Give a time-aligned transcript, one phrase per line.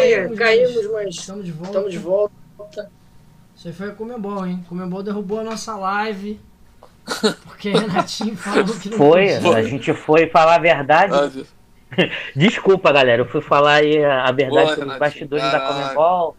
[0.00, 1.68] caímos, caímos, mas estamos de volta.
[1.70, 2.90] estamos de volta.
[3.56, 4.64] Isso aí foi a Comembol, hein?
[4.68, 6.40] Comembol derrubou a nossa live.
[7.44, 9.56] Porque Renatinho falou que não Foi, podia.
[9.56, 11.12] a gente foi falar a verdade.
[11.14, 11.30] Ah,
[12.36, 15.82] Desculpa, galera, eu fui falar aí a verdade Boa, sobre os bastidores da caraca.
[15.88, 16.36] Comembol.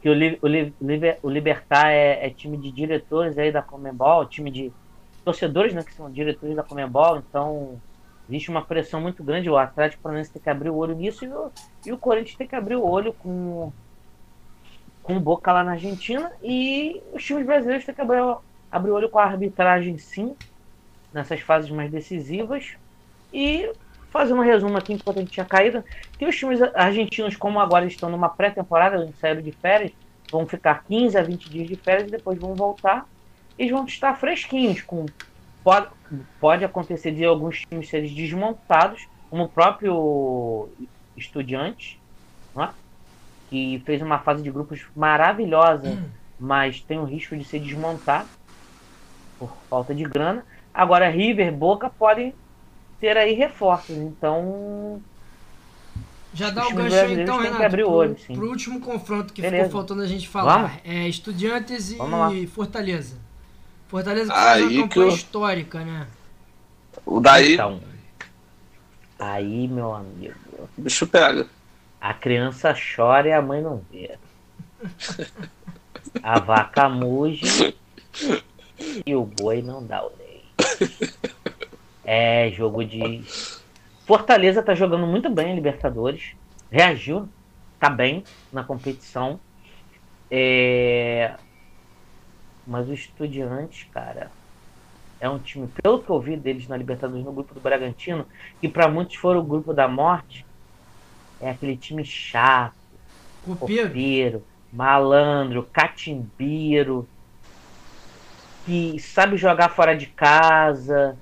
[0.00, 0.72] Que o, Li- o, Li-
[1.22, 4.72] o Libertar é, é time de diretores aí da Comembol, time de
[5.24, 7.80] torcedores, né, que são diretores da Comembol, então
[8.28, 9.48] existe uma pressão muito grande.
[9.48, 11.50] O Atlético Paranaense tem que abrir o olho nisso e o,
[11.86, 13.72] e o Corinthians tem que abrir o olho com,
[15.02, 18.22] com Boca lá na Argentina e os times brasileiros têm que abrir,
[18.70, 20.36] abrir o olho com a arbitragem, sim,
[21.12, 22.76] nessas fases mais decisivas.
[23.32, 23.72] E
[24.10, 25.84] fazer um resumo aqui enquanto a gente tinha caído,
[26.18, 29.92] que os times argentinos, como agora estão numa pré-temporada, saíram de férias,
[30.30, 33.06] vão ficar 15 a 20 dias de férias e depois vão voltar.
[33.58, 35.06] Eles vão estar fresquinhos, com
[35.68, 35.88] pode,
[36.40, 40.70] pode acontecer de alguns times serem desmontados, como o próprio
[41.14, 41.98] Estudiantes,
[42.54, 42.70] não é?
[43.50, 46.02] que fez uma fase de grupos maravilhosa,
[46.40, 48.28] mas tem o risco de ser desmontado
[49.38, 50.42] por falta de grana.
[50.72, 52.32] Agora, River, Boca podem
[52.98, 55.02] ter aí reforços, então
[56.32, 58.34] Já dá o gancho aí, então, que Renato, abrir o pro, olho, sim.
[58.34, 59.64] pro último confronto que Beleza.
[59.64, 60.62] ficou faltando a gente falar.
[60.62, 60.80] Vamos?
[60.84, 62.32] É Estudiantes Vamos lá.
[62.32, 63.27] e Fortaleza.
[63.88, 66.06] Fortaleza que Aí faz uma que campanha eu- histórica, né?
[67.06, 67.80] O daí, Então,
[69.18, 70.34] aí, meu amigo,
[70.76, 71.46] o bicho pega.
[72.00, 74.18] a criança chora e a mãe não vê.
[76.22, 77.74] A vaca muge
[79.06, 81.14] e o boi não dá o leite.
[82.04, 83.22] É jogo de.
[84.06, 86.32] Fortaleza tá jogando muito bem a Libertadores.
[86.70, 87.28] Reagiu,
[87.78, 89.38] tá bem na competição.
[90.30, 91.34] É...
[92.68, 94.30] Mas o Estudiantes, cara,
[95.18, 98.26] é um time, pelo que eu vi deles na Libertadores no grupo do Bragantino,
[98.60, 100.44] que para muitos foram o grupo da morte,
[101.40, 102.74] é aquele time chato,
[103.42, 104.44] Copeiro.
[104.70, 107.08] malandro, catimbeiro,
[108.66, 111.16] que sabe jogar fora de casa.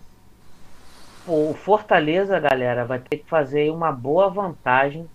[1.24, 5.08] Pô, o Fortaleza, galera, vai ter que fazer uma boa vantagem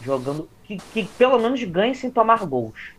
[0.00, 0.48] jogando.
[0.62, 2.92] Que, que pelo menos ganhe sem tomar gols.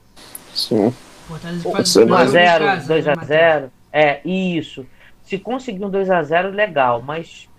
[0.53, 0.94] Sim.
[1.28, 3.30] Fortaleza faz você o primeiro jogo em 1x0, casa, né, Matheus?
[3.30, 3.69] 2x0.
[3.91, 4.86] É, isso.
[5.24, 7.50] Se conseguir um 2x0, legal, mas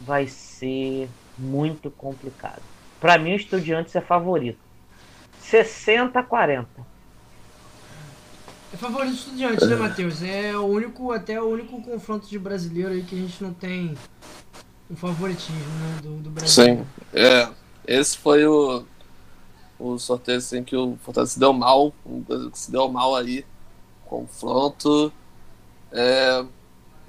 [0.00, 2.62] vai ser muito complicado.
[3.00, 4.58] Pra mim, o Estudiantes é favorito.
[5.40, 6.68] 60 a 40.
[8.72, 10.22] É favorito estudiante, né, Matheus?
[10.22, 13.94] É o único, até o único confronto de brasileiro aí que a gente não tem
[14.90, 16.64] um favoritismo, né, do, do Brasil.
[16.64, 16.86] Sim.
[17.12, 17.48] É,
[17.86, 18.84] esse foi o,
[19.82, 21.92] o sorteio assim, que o Fortaleza se deu mal,
[22.52, 23.44] se deu mal aí,
[24.06, 25.12] confronto.
[25.90, 26.44] É,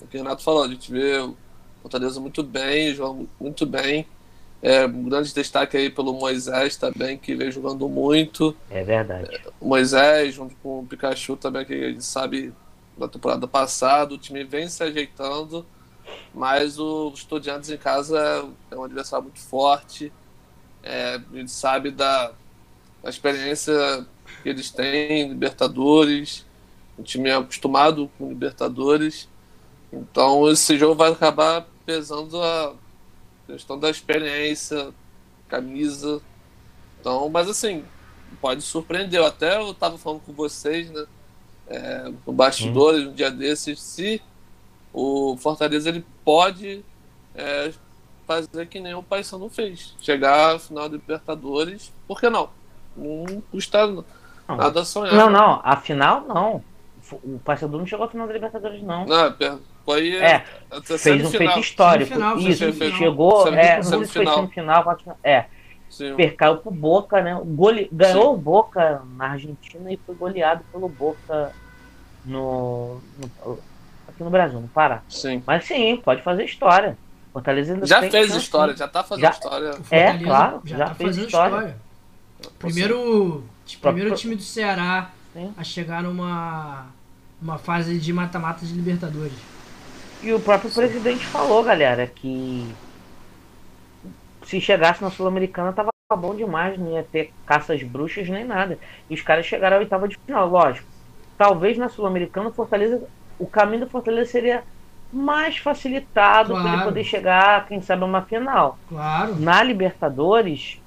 [0.01, 1.35] o que o Renato falou, a gente vê o
[1.83, 4.07] Fortaleza muito bem, joga muito bem.
[4.61, 8.55] É, um grande destaque aí pelo Moisés também, que vem jogando muito.
[8.71, 9.29] É verdade.
[9.59, 12.53] O Moisés, junto com o Pikachu também, que a gente sabe
[12.97, 15.65] da temporada passada, o time vem se ajeitando,
[16.33, 20.11] mas o Estudiantes em casa é um adversário muito forte.
[20.81, 22.31] É, a gente sabe da,
[23.03, 24.07] da experiência
[24.41, 26.45] que eles têm em Libertadores,
[26.97, 29.27] um time acostumado com Libertadores.
[29.91, 32.73] Então esse jogo vai acabar pesando a
[33.45, 34.93] questão da experiência,
[35.49, 36.21] camisa.
[36.99, 37.83] Então, mas assim,
[38.39, 39.19] pode surpreender.
[39.19, 41.05] Eu até eu tava falando com vocês, né?
[41.67, 44.21] É, no bastidores, um dia desses, se
[44.91, 46.83] o Fortaleza ele pode
[47.33, 47.71] é,
[48.27, 49.95] fazer que nem o Paysandu fez.
[50.01, 52.49] Chegar à final da Libertadores, por que não?
[52.95, 54.03] Não custa Não.
[54.57, 55.13] nada sonhar.
[55.15, 56.63] Não, não, a final não.
[57.11, 59.05] O Paysandu não chegou à final da Libertadores, não.
[59.05, 61.37] Não, per- foi É, até Fez um semifinal.
[61.53, 62.05] feito histórico.
[62.13, 62.97] Semifinal, Isso, semifinal.
[62.97, 63.43] chegou.
[63.43, 64.35] Semi- É, não sei se semifinal.
[64.35, 65.17] semifinal, final.
[65.23, 65.45] É,
[65.89, 66.15] Sim.
[66.15, 67.35] percaiu pro Boca, né?
[67.35, 67.89] O gole...
[67.91, 71.51] Ganhou o Boca na Argentina e foi goleado pelo Boca
[72.25, 72.99] no,
[73.45, 73.59] no-
[74.07, 75.01] aqui no Brasil, no Pará.
[75.09, 75.43] Sim.
[75.45, 76.97] Mas sim, pode fazer história.
[77.33, 78.79] Fortaleza ainda Já fez história, sim.
[78.79, 79.67] já tá fazendo Já- história.
[79.69, 81.49] É, Fortaleza claro, já, já tá fez história.
[81.55, 81.77] história.
[82.59, 83.43] Primeiro,
[83.81, 85.09] primeiro Próprio- time do Ceará
[85.57, 86.85] a chegar numa
[87.41, 89.33] uma fase de mata-mata de Libertadores.
[90.21, 92.65] E o próprio presidente falou, galera, que
[94.45, 98.77] se chegasse na Sul-Americana tava bom demais, não ia ter caças bruxas nem nada.
[99.09, 100.87] E os caras chegaram à oitava de final, lógico.
[101.37, 103.01] Talvez na Sul-Americana o Fortaleza,
[103.39, 104.63] o caminho do Fortaleza seria
[105.11, 106.83] mais facilitado para ele Claro.
[106.85, 108.77] poder chegar, quem sabe, a uma final.
[108.87, 109.35] Claro.
[109.39, 110.79] Na Libertadores,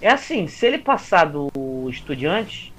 [0.00, 1.48] é assim, se ele passar do
[1.88, 2.72] Estudiantes,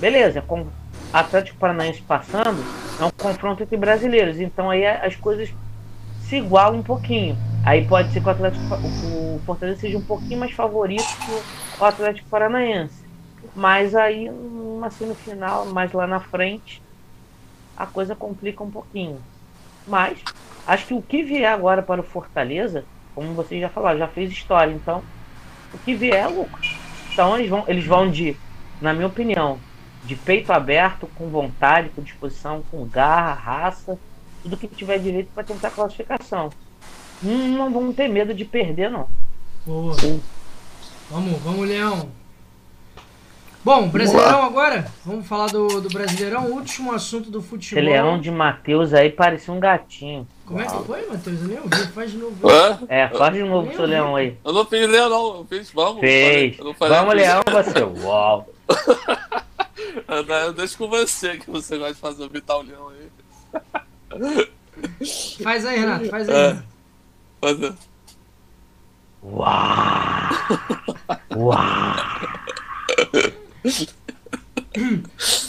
[0.00, 0.66] beleza, com
[1.12, 2.62] Atlético Paranaense passando,
[3.00, 5.52] é um confronto entre brasileiros, então aí as coisas
[6.20, 7.36] se igualam um pouquinho.
[7.64, 11.84] Aí pode ser que o Atlético o Fortaleza seja um pouquinho mais favorito que o
[11.84, 13.04] Atlético Paranaense.
[13.54, 16.82] Mas aí, numa semifinal, mais lá na frente,
[17.76, 19.22] a coisa complica um pouquinho.
[19.86, 20.22] Mas
[20.66, 22.84] acho que o que vier agora para o Fortaleza,
[23.14, 24.72] como vocês já falaram, já fez história.
[24.72, 25.02] Então,
[25.74, 26.62] o que vier é lucro.
[27.12, 28.36] Então eles vão, eles vão de,
[28.80, 29.58] na minha opinião,
[30.04, 33.98] de peito aberto, com vontade, com disposição, com garra, raça,
[34.42, 36.50] tudo que tiver direito para tentar classificação.
[37.22, 39.08] Não, não vamos ter medo de perder, não.
[39.64, 39.94] Boa.
[39.94, 40.22] Sim.
[41.10, 42.08] Vamos, vamos, Leão.
[43.64, 44.84] Bom, Brasileirão agora?
[45.06, 47.82] Vamos falar do, do Brasileirão, último assunto do futebol.
[47.82, 50.28] Esse leão de Matheus aí parecia um gatinho.
[50.46, 51.40] Como é que foi, Matheus?
[51.40, 52.36] Eu nem ouvi, faz de novo.
[52.88, 54.36] É, faz de novo seu leão aí.
[54.44, 55.36] Eu não fiz leão, não.
[55.38, 56.00] Eu fiz vamos.
[56.00, 56.56] Fez.
[56.56, 58.04] vamos, leão, você.
[58.04, 58.48] Uau.
[60.56, 63.10] Deixa com você, que você gosta de fazer o Vital Leão aí.
[65.42, 66.36] Faz aí, Renato, faz aí.
[66.36, 66.62] É.
[67.40, 67.74] Faz aí.
[69.22, 69.48] Uau!
[71.36, 71.96] Uau!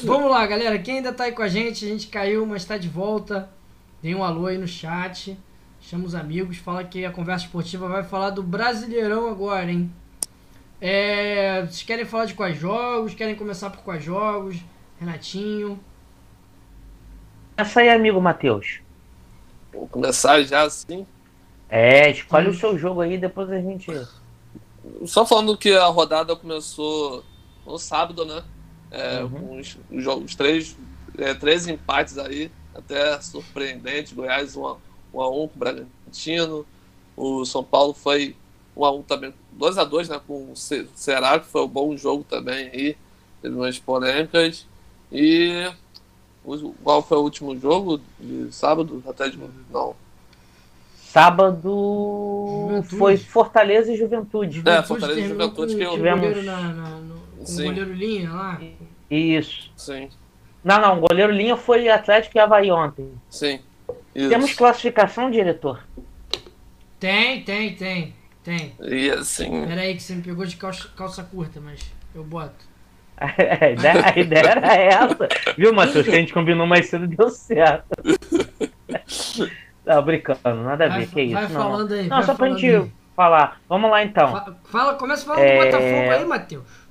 [0.04, 0.80] Vamos lá, galera.
[0.80, 3.50] Quem ainda tá aí com a gente, a gente caiu, mas tá de volta.
[4.06, 5.36] Dê um alô aí no chat.
[5.82, 6.58] Chama os amigos.
[6.58, 9.92] Fala que a conversa esportiva vai falar do Brasileirão agora, hein?
[10.80, 13.16] É, vocês querem falar de quais jogos?
[13.16, 14.58] Querem começar por quais jogos?
[15.00, 15.80] Renatinho.
[17.58, 18.80] Essa aí, amigo Matheus.
[19.74, 21.08] Vou começar já assim.
[21.68, 22.52] É, escolhe hum.
[22.52, 23.92] o seu jogo aí, depois a gente.
[25.06, 27.24] Só falando que a rodada começou
[27.66, 28.44] no sábado, né?
[28.92, 29.30] É, uhum.
[29.32, 30.78] com os, os, os três,
[31.18, 34.14] é, três empates aí, até surpreendente.
[34.14, 34.78] Goiás 1 x 1
[35.12, 36.66] com o Bragantino.
[37.16, 38.36] O São Paulo foi
[38.76, 41.96] 1 x 1 também, 2 x 2 né, com o Ceará, que foi um bom
[41.96, 42.98] jogo também aí.
[43.42, 44.68] Teve umas polêmicas.
[45.12, 45.72] E
[46.84, 49.02] qual foi o último jogo de sábado?
[49.08, 49.40] Até de,
[49.72, 49.96] não.
[50.96, 52.98] Sábado Juventude.
[52.98, 54.62] foi Fortaleza e Juventude.
[54.66, 56.44] É, Fortaleza e Juventude que eu tivemos.
[56.44, 58.62] Na, na, no com o goleiro Linha lá?
[59.10, 59.72] Isso.
[59.78, 60.10] Sim.
[60.66, 63.14] Não, não, o goleiro Linha foi Atlético e Havaí ontem.
[63.30, 63.60] Sim.
[64.16, 64.30] Isso.
[64.30, 65.86] Temos classificação, diretor?
[67.00, 68.16] Tem, tem, tem.
[68.44, 68.76] Tem.
[68.82, 69.68] E assim.
[69.68, 71.80] Peraí, que você me pegou de calça, calça curta, mas
[72.16, 72.66] eu boto.
[73.16, 73.28] a,
[73.70, 75.28] ideia, a ideia era essa.
[75.56, 76.04] Viu, Matheus?
[76.04, 77.86] Que a gente combinou mais cedo deu certo.
[79.86, 81.34] Tá brincando, nada a ver, vai, que isso.
[81.34, 81.62] Vai não.
[81.62, 82.08] falando aí.
[82.08, 82.92] Não, só pra gente aí.
[83.16, 83.62] falar.
[83.70, 84.56] Vamos lá então.
[84.64, 85.60] Fala, começa falando é...
[85.60, 86.85] do Botafogo aí, Matheus.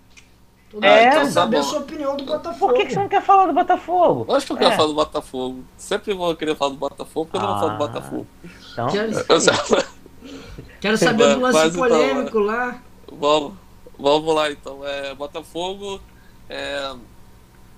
[0.75, 2.73] Todo é, quer saber a sua opinião do Botafogo.
[2.73, 4.35] Por que, que, você não quer falar do Botafogo?
[4.35, 4.77] Acho que eu quero é.
[4.77, 5.65] falar do Botafogo.
[5.77, 8.27] Sempre vou querer falar do Botafogo, porque ah, eu não vou falar do ah, Botafogo.
[8.73, 8.89] Então...
[8.89, 9.25] Quero,
[10.81, 12.83] quero saber do lance Mas, então, polêmico então, lá.
[13.13, 13.53] Vamos,
[13.97, 14.85] vamos lá então.
[14.85, 16.01] É, Botafogo
[16.51, 16.93] é,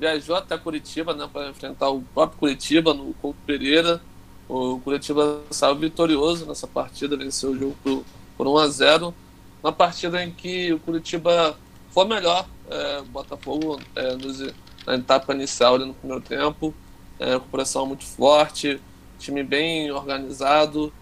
[0.01, 4.01] viajou até Curitiba né, para enfrentar o próprio Curitiba no Couto Pereira.
[4.49, 8.05] O Curitiba saiu vitorioso nessa partida, venceu o jogo por,
[8.39, 9.15] por 1 a 0
[9.63, 11.59] Uma partida em que o Curitiba
[11.91, 14.41] foi melhor é, Botafogo é, nos,
[14.87, 16.75] na etapa inicial no primeiro tempo,
[17.19, 18.81] é, com pressão muito forte,
[19.19, 20.93] time bem organizado.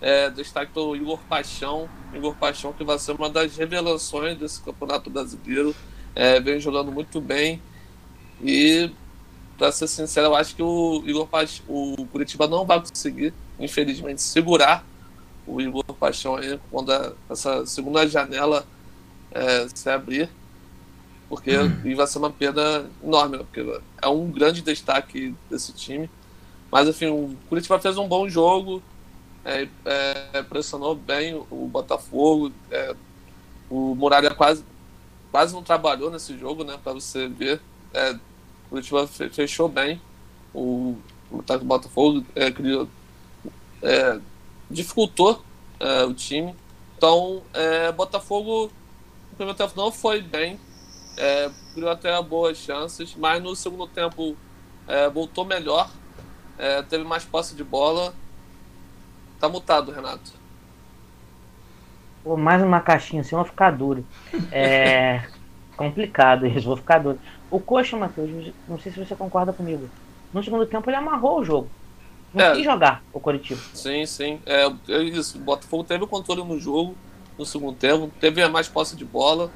[0.00, 5.10] É, destaque o Igor Paixão, Igor Paixão que vai ser uma das revelações desse campeonato
[5.10, 5.74] brasileiro,
[6.14, 7.60] é, vem jogando muito bem.
[8.40, 8.90] E
[9.56, 14.22] para ser sincero, eu acho que o Igor Paixão, o Curitiba não vai conseguir, infelizmente,
[14.22, 14.86] segurar
[15.44, 16.92] o Igor Paixão aí quando
[17.28, 18.64] essa segunda janela
[19.32, 20.28] é, se abrir
[21.28, 21.50] porque
[21.84, 23.44] e vai ser uma perda enorme, né?
[23.44, 26.08] porque é um grande destaque desse time.
[26.70, 28.82] Mas enfim, o Curitiba fez um bom jogo,
[29.44, 32.52] é, é, pressionou bem o Botafogo.
[32.70, 32.94] É,
[33.70, 34.64] o Muralha quase,
[35.30, 36.78] quase não trabalhou nesse jogo, né?
[36.82, 37.60] Para você ver.
[37.92, 38.20] É, o
[38.70, 40.00] Curitiba fechou bem.
[40.54, 40.96] O,
[41.30, 42.88] o Botafogo é, criou,
[43.82, 44.18] é,
[44.70, 45.42] dificultou
[45.80, 46.54] é, o time.
[46.96, 48.70] Então, é, Botafogo
[49.30, 50.58] no primeiro tempo não foi bem,
[51.18, 54.36] é, criou até boas chances, mas no segundo tempo
[54.86, 55.90] é, voltou melhor,
[56.56, 58.14] é, teve mais posse de bola.
[59.38, 60.32] Tá mutado, Renato.
[62.24, 64.04] Pô, mais uma caixinha assim, vou ficar duro.
[64.50, 65.22] É
[65.76, 67.18] complicado isso, vou ficar duro.
[67.50, 69.88] O Coxa, Matheus, não sei se você concorda comigo.
[70.32, 71.68] No segundo tempo ele amarrou o jogo.
[72.34, 73.60] Não é, quis jogar o Coritiba.
[73.72, 74.40] Sim, sim.
[74.44, 75.38] É, é isso.
[75.38, 76.94] O Botafogo teve o controle no jogo
[77.38, 79.50] no segundo tempo, teve mais posse de bola.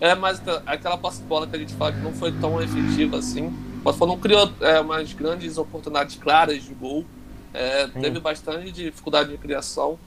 [0.00, 3.18] É, mas aquela posse de bola que a gente fala que não foi tão efetiva
[3.18, 3.46] assim.
[3.46, 7.04] O Botafogo não criou é, umas grandes oportunidades claras de gol.
[7.52, 9.98] É, teve bastante dificuldade de criação.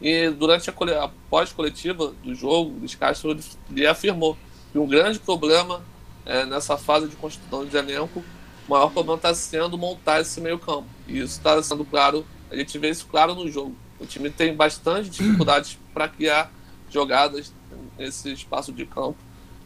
[0.00, 3.36] E durante a, a pós-coletiva do jogo, o Luiz Castro
[3.70, 4.36] ele afirmou
[4.72, 5.82] que um grande problema
[6.26, 8.24] é, nessa fase de construção de elenco,
[8.66, 10.86] o maior problema está sendo montar esse meio campo.
[11.06, 13.76] E isso está sendo claro, a gente vê isso claro no jogo.
[14.00, 16.50] O time tem bastante dificuldades para criar
[16.90, 17.52] jogadas
[17.98, 19.16] nesse espaço de campo.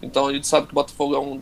[0.02, 1.40] Então a gente sabe que o Botafogo é um,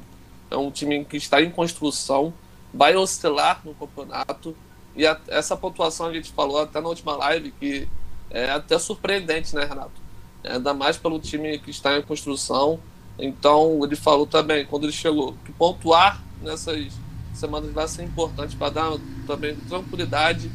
[0.51, 2.33] é um time que está em construção,
[2.73, 4.57] vai oscilar no campeonato.
[4.95, 7.89] E a, essa pontuação a gente falou até na última live que
[8.31, 10.01] é até surpreendente, né, Renato?
[10.43, 12.81] É, ainda mais pelo time que está em construção.
[13.19, 16.93] Então ele falou também, quando ele chegou, que pontuar nessas
[17.35, 20.51] semanas vai ser importante para dar também tranquilidade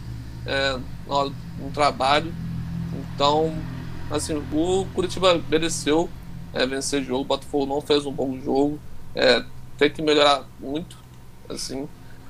[0.46, 1.30] é, no,
[1.60, 2.34] no trabalho.
[2.94, 3.56] Então,
[4.10, 6.10] assim, o Curitiba mereceu
[6.54, 7.22] é, vencer jogo.
[7.22, 8.80] O Botafogo não fez um bom jogo.
[9.16, 9.44] É,
[9.78, 10.98] tem que melhorar muito,
[11.50, 11.88] assim.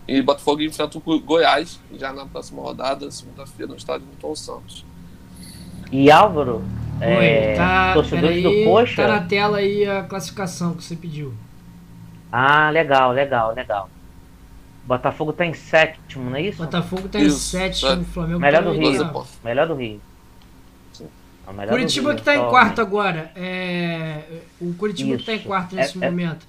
[0.08, 4.86] E o Botafogo enfrenta o Goiás já na próxima rodada, segunda-feira, no estádio Tom Santos.
[5.92, 6.64] E Álvaro,
[7.02, 9.04] Oi, é, tá, torcedores do Coxa.
[9.04, 11.34] tá na tela aí a classificação que você pediu.
[12.32, 13.90] Ah, legal, legal, legal.
[14.86, 16.58] Botafogo tá em sétimo, não é isso?
[16.58, 17.96] Botafogo tá em Isso, sétimo, é.
[17.96, 19.28] o Flamengo Melhor tá do em Rio.
[19.44, 20.02] Melhor do Rio.
[20.94, 21.08] Sim.
[21.41, 23.32] É o melhor do Curitiba que tá em quarto agora.
[23.36, 24.22] É,
[24.60, 26.46] o Curitiba que tá em quarto É- nesse é- momento.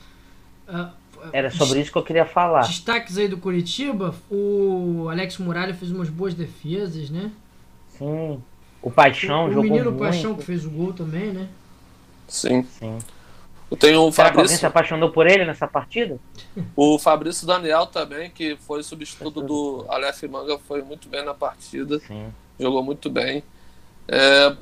[0.68, 0.90] Ah,
[1.32, 2.62] Era sobre isso que eu queria falar.
[2.62, 7.30] Destaques aí do Curitiba, o Alex Muralha fez umas boas defesas, né?
[7.96, 8.42] Sim.
[8.80, 10.00] O Paixão o jogou menino muito.
[10.00, 11.48] Paixão que fez o gol também, né?
[12.26, 12.64] Sim.
[12.64, 12.98] Sim.
[13.70, 16.18] Eu tenho o Será alguém se Fabrício, apaixonou por ele nessa partida?
[16.76, 21.98] o Fabrício Daniel também, que foi substituto do Aleph Manga, foi muito bem na partida.
[22.00, 22.26] Sim.
[22.58, 23.42] jogou muito bem.
[24.08, 24.54] É,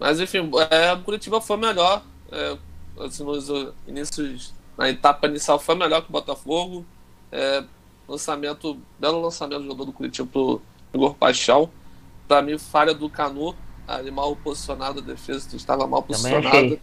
[0.00, 2.02] mas enfim, é, o Curitiba foi melhor.
[2.32, 2.56] É,
[3.00, 3.48] assim, nos
[3.86, 6.84] inícios, na etapa inicial foi melhor que o Botafogo.
[7.30, 7.62] É,
[8.08, 10.60] lançamento, belo lançamento do jogador do Curitiba pro
[10.92, 11.70] Igor Paixão.
[12.26, 13.54] Para mim, falha do Canu,
[13.86, 16.78] ali mal posicionado, a defesa estava mal posicionada.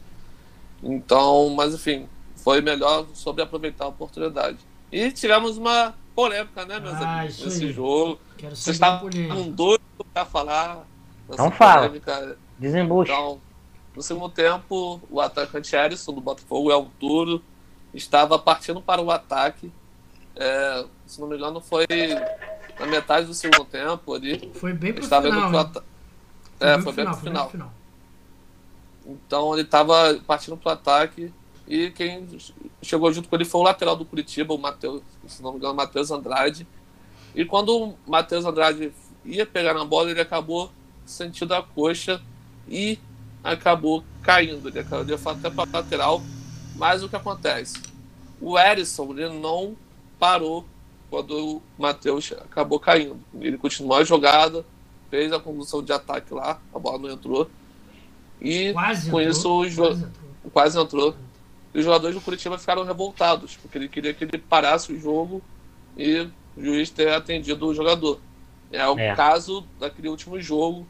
[0.83, 4.57] Então, mas enfim, foi melhor sobre aproveitar a oportunidade.
[4.91, 8.19] E tivemos uma polêmica, né, meus Ah, amigos, nesse jogo.
[8.37, 9.09] Quero Vocês estavam
[9.51, 10.85] doidos para falar
[11.29, 11.87] Então fala.
[11.87, 12.37] polêmica.
[12.57, 13.11] Desembucha.
[13.11, 13.41] Então,
[13.95, 17.41] no segundo tempo, o atacante Alisson do Botafogo, El Turo,
[17.93, 19.71] estava partindo para o ataque.
[20.35, 21.85] É, se não me engano, foi
[22.79, 24.51] na metade do segundo tempo ali.
[24.55, 25.65] Foi bem pro Estava indo final, pro né?
[25.65, 25.83] ata-
[26.59, 27.43] É, foi bem pro foi bem final.
[27.45, 27.73] pro final.
[29.05, 31.31] Então ele estava partindo para o ataque
[31.67, 32.27] e quem
[32.81, 35.73] chegou junto com ele foi o lateral do Curitiba, o Matheus, se não me engano,
[35.73, 36.67] o Matheus Andrade.
[37.33, 38.91] E quando o Matheus Andrade
[39.23, 40.71] ia pegar na bola, ele acabou
[41.05, 42.21] sentindo a coxa
[42.69, 42.99] e
[43.43, 44.67] acabou caindo.
[44.69, 46.21] Ele acabou ele foi até para a lateral.
[46.75, 47.81] Mas o que acontece?
[48.39, 49.75] O Erisson ele não
[50.19, 50.65] parou
[51.09, 53.17] quando o Matheus acabou caindo.
[53.39, 54.65] Ele continuou a jogada,
[55.09, 57.49] fez a condução de ataque lá, a bola não entrou.
[58.41, 60.51] E Quase com entrou, isso o jo- quase entrou.
[60.53, 61.15] quase entrou.
[61.73, 65.41] E os jogadores do Curitiba ficaram revoltados, porque ele queria que ele parasse o jogo
[65.97, 68.19] e o juiz ter atendido o jogador.
[68.71, 69.15] É o É.
[69.15, 70.85] caso daquele último jogo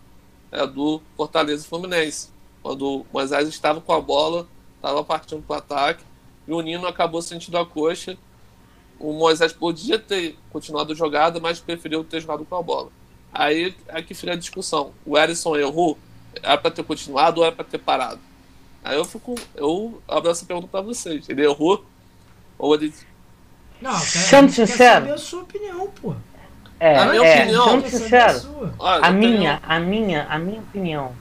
[0.51, 2.30] é, do Fortaleza e Fluminense,
[2.62, 6.04] quando o Moisés estava com a bola, estava partindo para o ataque,
[6.48, 8.18] e o Nino acabou sentindo a coxa.
[9.00, 12.89] O Moisés podia ter continuado a jogada, mas preferiu ter jogado com a bola.
[13.32, 14.94] Aí é que fica a discussão.
[15.06, 15.98] O Erisson errou,
[16.42, 18.20] era para ter continuado ou era para ter parado?
[18.84, 19.36] Aí eu fico.
[19.54, 21.27] Eu abro essa pergunta pra vocês.
[21.27, 21.86] Ele errou?
[22.58, 22.94] Ou ele.
[23.82, 25.06] Não, cara, Sendo sincero.
[25.06, 26.16] saber a sua opinião, pô.
[26.79, 28.74] É, A minha é, opinião- sendo sincero.
[28.77, 31.12] Olha, a tenho- minha, a minha, a minha opinião,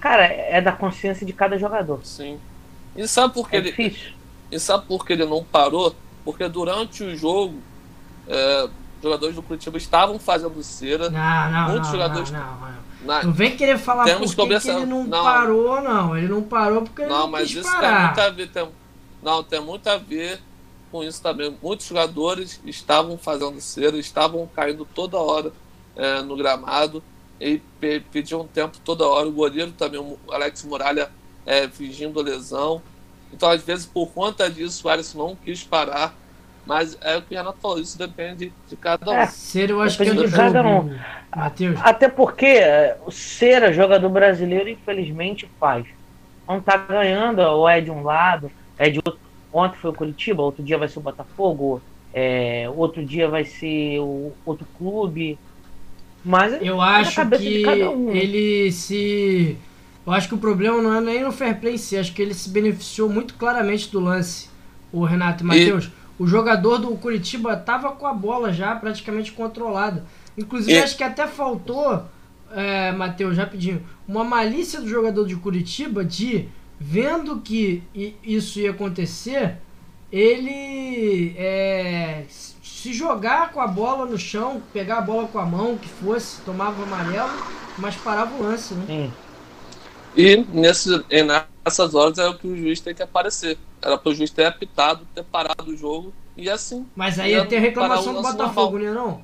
[0.00, 2.00] cara, é da consciência de cada jogador.
[2.04, 2.38] Sim.
[2.96, 3.70] E sabe por que É ele.
[3.70, 4.12] difícil.
[4.50, 5.94] E sabe por que ele não parou?
[6.24, 7.56] Porque durante o jogo,
[8.28, 11.10] é, os jogadores do Curitiba estavam fazendo cera.
[11.10, 12.84] Não, não, Muitos não, jogadores- não, não, não.
[13.04, 13.22] Na...
[13.22, 15.22] Não vem querer falar Temos por que, que ele não, não.
[15.24, 16.16] parou, não.
[16.16, 18.48] Ele não parou porque ele Não, não mas quis isso tem muito a ver.
[18.48, 18.68] Tem...
[19.22, 20.40] Não, tem muito a ver
[20.94, 21.52] com isso também.
[21.60, 25.50] Muitos jogadores estavam fazendo cera, estavam caindo toda hora
[25.96, 27.02] é, no gramado
[27.40, 29.26] e pe- pediam tempo toda hora.
[29.26, 31.10] O goleiro também, o Alex Muralha,
[31.44, 32.80] é, fingindo lesão.
[33.32, 36.14] Então, às vezes, por conta disso, o Alisson não quis parar.
[36.64, 39.14] Mas é o que o Renato falou, isso depende de cada um.
[39.14, 39.26] É.
[39.26, 40.98] Ser, eu acho que é Depende de cada jogo, um.
[41.36, 41.80] Matheus.
[41.82, 45.84] Até porque é, o Cera, jogador brasileiro, infelizmente faz.
[46.48, 49.23] Não tá ganhando, ou é de um lado, é de outro.
[49.54, 51.80] Ontem foi o Curitiba, outro dia vai ser o Botafogo,
[52.12, 55.38] é, outro dia vai ser o outro clube.
[56.24, 58.10] Mas Eu é na acho que de cada um.
[58.10, 59.56] ele se.
[60.06, 62.20] Eu acho que o problema não é nem no fair play em si, acho que
[62.20, 64.48] ele se beneficiou muito claramente do lance,
[64.92, 65.88] o Renato e Matheus.
[66.18, 70.04] O jogador do Curitiba tava com a bola já praticamente controlada.
[70.36, 72.02] Inclusive, E- acho que até faltou,
[72.52, 77.82] é, Matheus, rapidinho, uma malícia do jogador de Curitiba de, vendo que
[78.22, 79.58] isso ia acontecer,
[80.10, 85.76] ele é, se jogar com a bola no chão, pegar a bola com a mão,
[85.76, 87.32] que fosse, tomava amarelo
[87.78, 89.10] mas parava o lance, né?
[90.16, 93.58] E nesse, nessas horas é o que o juiz tem que aparecer.
[93.82, 96.86] Era para o juiz ter apitado, ter parado o jogo e assim.
[96.94, 99.22] Mas aí Ia ter reclamação do Botafogo, né não?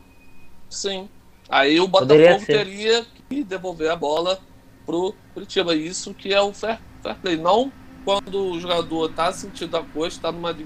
[0.69, 1.09] Sim.
[1.49, 4.39] Aí o Botafogo teria que devolver a bola
[4.85, 5.75] pro Curitiba.
[5.75, 7.37] Isso que é o fair, fair play.
[7.37, 7.73] Não
[8.05, 10.57] quando o jogador tá sentindo a coxa, tá numa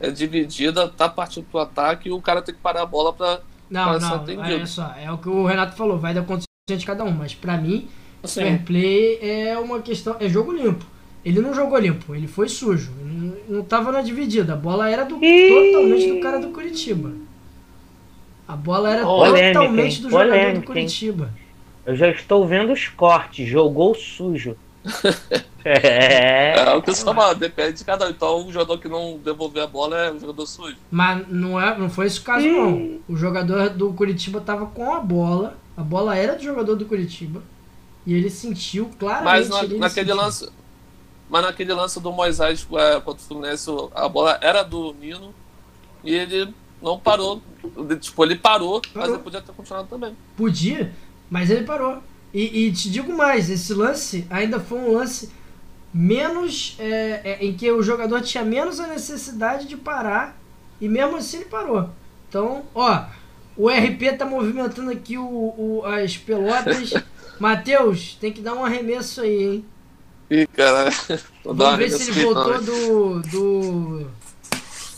[0.00, 3.40] é, dividida, tá partindo pro ataque e o cara tem que parar a bola pra.
[3.68, 4.42] Não, Parece não, atendido.
[4.42, 7.34] olha só, é o que o Renato falou, vai da condição de cada um, mas
[7.34, 7.88] pra mim,
[8.22, 10.84] Assim, fair play é uma questão, é jogo limpo.
[11.24, 14.90] Ele não jogou limpo, ele foi sujo, ele não, não tava na dividida, a bola
[14.90, 17.12] era do, totalmente do cara do Curitiba.
[18.48, 20.02] A bola era Polêmica, totalmente hein?
[20.02, 20.62] do jogador do Polêmica, hein?
[20.62, 21.30] Curitiba.
[21.86, 23.48] Eu já estou vendo os cortes.
[23.48, 24.56] Jogou sujo.
[25.64, 26.58] é.
[26.58, 28.10] é o que você fala, depende de cada um.
[28.10, 30.76] Então o jogador que não devolver a bola é o jogador sujo.
[30.90, 33.00] Mas não, é, não foi esse o caso, não.
[33.08, 37.42] O jogador do Curitiba tava com a bola, a bola era do jogador do Curitiba,
[38.06, 39.24] e ele sentiu claramente.
[39.24, 40.22] Mas na- ele naquele sentiu.
[40.24, 40.48] lance.
[41.28, 45.32] Mas naquele lance do Moisés é, contra o Fluminense, a bola era do Nino
[46.02, 47.40] e ele não parou.
[48.00, 49.14] Tipo, ele parou, mas Parou.
[49.14, 50.16] ele podia ter continuado também.
[50.36, 50.92] Podia,
[51.30, 52.02] mas ele parou.
[52.32, 55.30] E, e te digo mais, esse lance ainda foi um lance
[55.92, 56.76] menos.
[56.78, 60.36] é, é, em que o jogador tinha menos a necessidade de parar.
[60.80, 61.90] E mesmo assim ele parou.
[62.28, 63.04] Então, ó,
[63.56, 66.94] o RP tá movimentando aqui o, o- as pelotas.
[67.40, 69.64] Matheus, tem que dar um arremesso aí, hein?
[70.30, 70.90] Ih, cara.
[71.44, 73.20] vou dar uma Vamos ver se ele voltou do.
[73.22, 74.10] do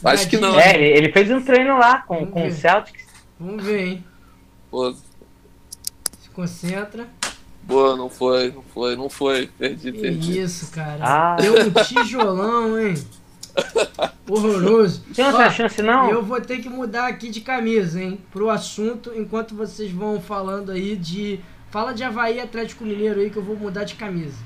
[0.04, 0.58] Acho que não.
[0.58, 2.52] É, ele, fez um treino lá com, Vamos com o.
[2.52, 3.04] Celtics.
[3.40, 4.04] Vamos ver, hein?
[4.70, 7.08] Pô, Se concentra.
[7.72, 9.46] Boa, não foi, não foi, não foi.
[9.46, 10.40] Perdi, Que perdi.
[10.40, 10.98] isso, cara.
[11.00, 11.36] Ah.
[11.40, 12.94] Deu um tijolão, hein?
[14.28, 15.02] Horroroso.
[15.14, 16.10] Tem Ó, outra chance, não?
[16.10, 18.18] Eu vou ter que mudar aqui de camisa, hein?
[18.30, 21.40] Pro assunto, enquanto vocês vão falando aí de.
[21.70, 24.36] Fala de Havaí e Atlético Mineiro aí que eu vou mudar de camisa.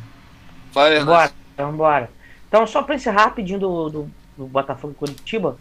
[0.72, 1.04] Vai.
[1.04, 2.10] Bora, vambora.
[2.48, 5.56] Então, só pra encerrar rapidinho do, do, do Botafogo Curitiba.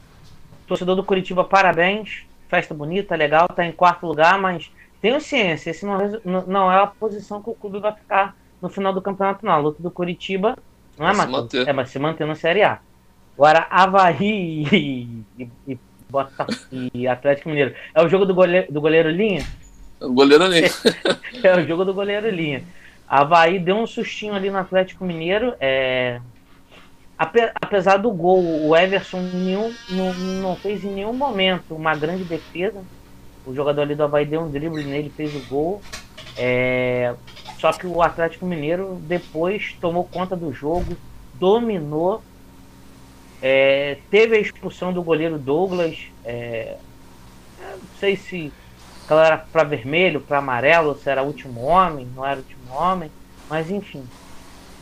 [0.68, 2.24] Torcedor do Curitiba, parabéns.
[2.48, 4.70] Festa bonita, legal, tá em quarto lugar, mas
[5.06, 8.36] tenham ciência, esse não, é- não- não é a posição que o clube vai ficar
[8.60, 9.52] no final do campeonato, não.
[9.54, 10.58] A luta do Curitiba
[10.98, 11.68] não é, manter.
[11.68, 12.80] É, mas se manter na Série A.
[13.38, 15.78] Agora, Havaí e, e, e,
[16.10, 16.48] Bota-
[16.92, 17.76] e Atlético Mineiro.
[17.94, 19.46] É o jogo do goleiro, do goleiro Linha?
[20.02, 20.64] O goleiro ali.
[21.44, 22.64] É o jogo do goleiro Linha.
[23.08, 25.54] Havaí deu um sustinho ali no Atlético Mineiro.
[25.60, 26.20] É...
[27.16, 32.24] ape- Apesar do gol, o Everson nenhum, não, não fez em nenhum momento uma grande
[32.24, 32.82] defesa.
[33.46, 35.82] O jogador ali do Havaí deu um drible nele, fez o gol.
[36.38, 37.14] É,
[37.60, 40.98] Só que o Atlético Mineiro depois tomou conta do jogo,
[41.34, 42.22] dominou.
[43.42, 45.98] É, Teve a expulsão do goleiro Douglas.
[46.24, 46.78] é,
[47.62, 48.52] eu Não sei se
[49.10, 53.12] era para vermelho, para amarelo, se era último homem, não era último homem,
[53.48, 54.04] mas enfim.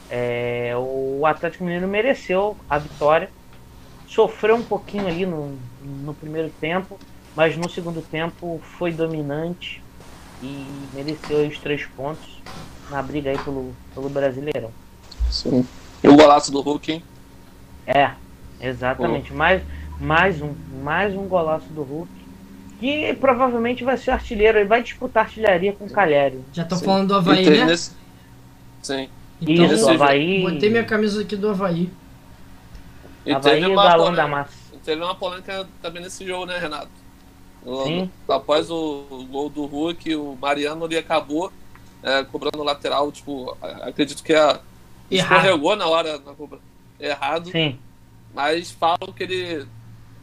[0.10, 3.30] É, o Atlético Mineiro mereceu a vitória.
[4.08, 7.00] Sofreu um pouquinho ali no, no primeiro tempo,
[7.36, 9.82] mas no segundo tempo foi dominante
[10.42, 12.42] e mereceu os três pontos
[12.90, 14.72] na briga aí pelo, pelo Brasileirão.
[15.32, 15.66] Sim.
[16.04, 17.04] E o golaço do Hulk, hein?
[17.88, 18.12] É,
[18.62, 19.34] exatamente.
[19.34, 19.62] Mais,
[20.00, 22.12] mais, um, mais um golaço do Hulk.
[22.80, 24.58] Que provavelmente vai ser artilheiro.
[24.60, 26.44] Ele vai disputar artilharia com o Calhério.
[26.52, 26.86] Já tô Sim.
[26.86, 27.66] falando do Havaí, né?
[27.66, 27.92] nesse-
[28.82, 29.08] Sim.
[29.42, 30.42] Então, Isso, Havaí.
[30.42, 31.90] botei minha camisa aqui do Havaí.
[33.26, 34.54] E Havaí teve e o uma, Galão da polêmica, Massa.
[34.84, 36.90] teve uma polêmica também nesse jogo, né, Renato?
[37.86, 38.12] Sim.
[38.28, 41.52] Após o, o gol do Hulk, o Mariano ali acabou
[42.02, 44.60] é, cobrando lateral, tipo, a- acredito que a,
[45.10, 45.38] Errado.
[45.38, 46.60] escorregou na hora na cobra-
[47.00, 47.78] errado, Sim,
[48.34, 49.66] mas falam que ele,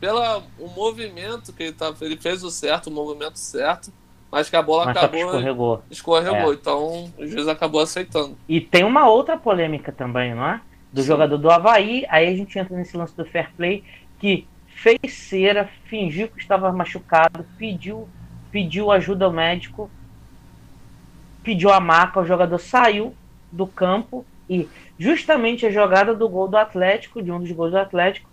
[0.00, 0.20] pelo
[0.58, 3.92] o movimento que ele, tá, ele fez o certo, o movimento certo,
[4.30, 5.82] mas que a bola mas acabou escorregou.
[5.90, 6.54] escorregou, É.
[6.54, 8.36] então o juiz acabou aceitando.
[8.48, 10.60] E tem uma outra polêmica também, não é?
[10.92, 11.08] Do Sim.
[11.08, 12.04] jogador do Havaí.
[12.08, 13.82] Aí a gente entra nesse lance do fair play
[14.18, 14.46] que
[14.82, 18.08] fez cera, fingiu que estava machucado, pediu,
[18.50, 19.90] pediu ajuda ao médico,
[21.44, 23.14] pediu a maca, o jogador saiu
[23.52, 24.66] do campo e
[24.98, 28.28] justamente a jogada do gol do Atlético, de um dos gols do Atlético,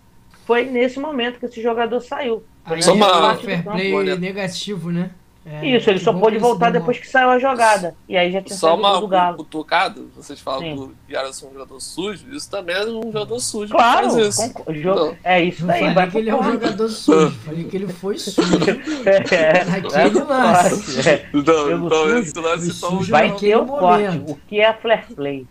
[0.46, 2.42] foi nesse momento que esse jogador saiu.
[2.64, 5.10] Aí Só é uma- um fair play negativo, né?
[5.50, 7.96] É, Isso, ele só pôde voltar depois que saiu a jogada.
[8.06, 9.36] E aí já tinha Só saído uma do Galo.
[9.38, 10.74] cutucada, vocês falam Sim.
[10.74, 13.72] que o Yaras é um jogador sujo, isso também é um jogador sujo.
[13.72, 14.52] Claro, faz isso.
[14.74, 15.16] jogo- Não.
[15.24, 15.94] é isso Não daí.
[15.94, 18.58] falei que ele é um jogador sujo, falei que ele foi sujo.
[19.32, 20.94] É, Naquele vai pro lance.
[20.94, 21.28] corte, é.
[21.32, 23.10] Então, então esse lance então, sujo.
[23.10, 24.18] Vai naquele ter o corte.
[24.26, 25.46] O que é fair play?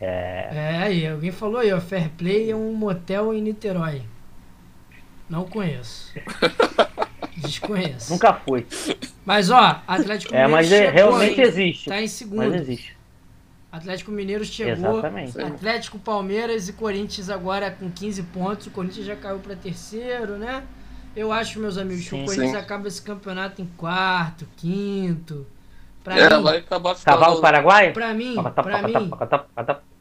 [0.00, 0.48] É,
[0.88, 4.02] É, e alguém falou aí, ó, Fair Play é um motel em Niterói.
[5.30, 6.12] Não conheço.
[7.36, 8.12] Desconheço.
[8.12, 8.66] nunca fui.
[9.24, 11.46] Mas ó, Atlético É, Mineiro mas é- chegou, realmente hein?
[11.46, 11.88] existe.
[11.88, 12.54] Tá em Mas segundo.
[12.54, 12.96] existe.
[13.70, 14.72] Atlético Mineiro chegou.
[14.98, 15.40] Exatamente.
[15.40, 18.66] Atlético, Palmeiras e Corinthians agora com 15 pontos.
[18.68, 20.62] O Corinthians já caiu para terceiro, né?
[21.14, 22.22] Eu acho, meus amigos, que Sim.
[22.22, 22.56] o Corinthians Sim.
[22.56, 25.46] acaba esse campeonato em quarto, quinto.
[26.02, 26.94] Pra É, mim, vai acabar.
[27.04, 27.92] Cavalo Paraguai?
[27.92, 29.10] pra mim, pra mim,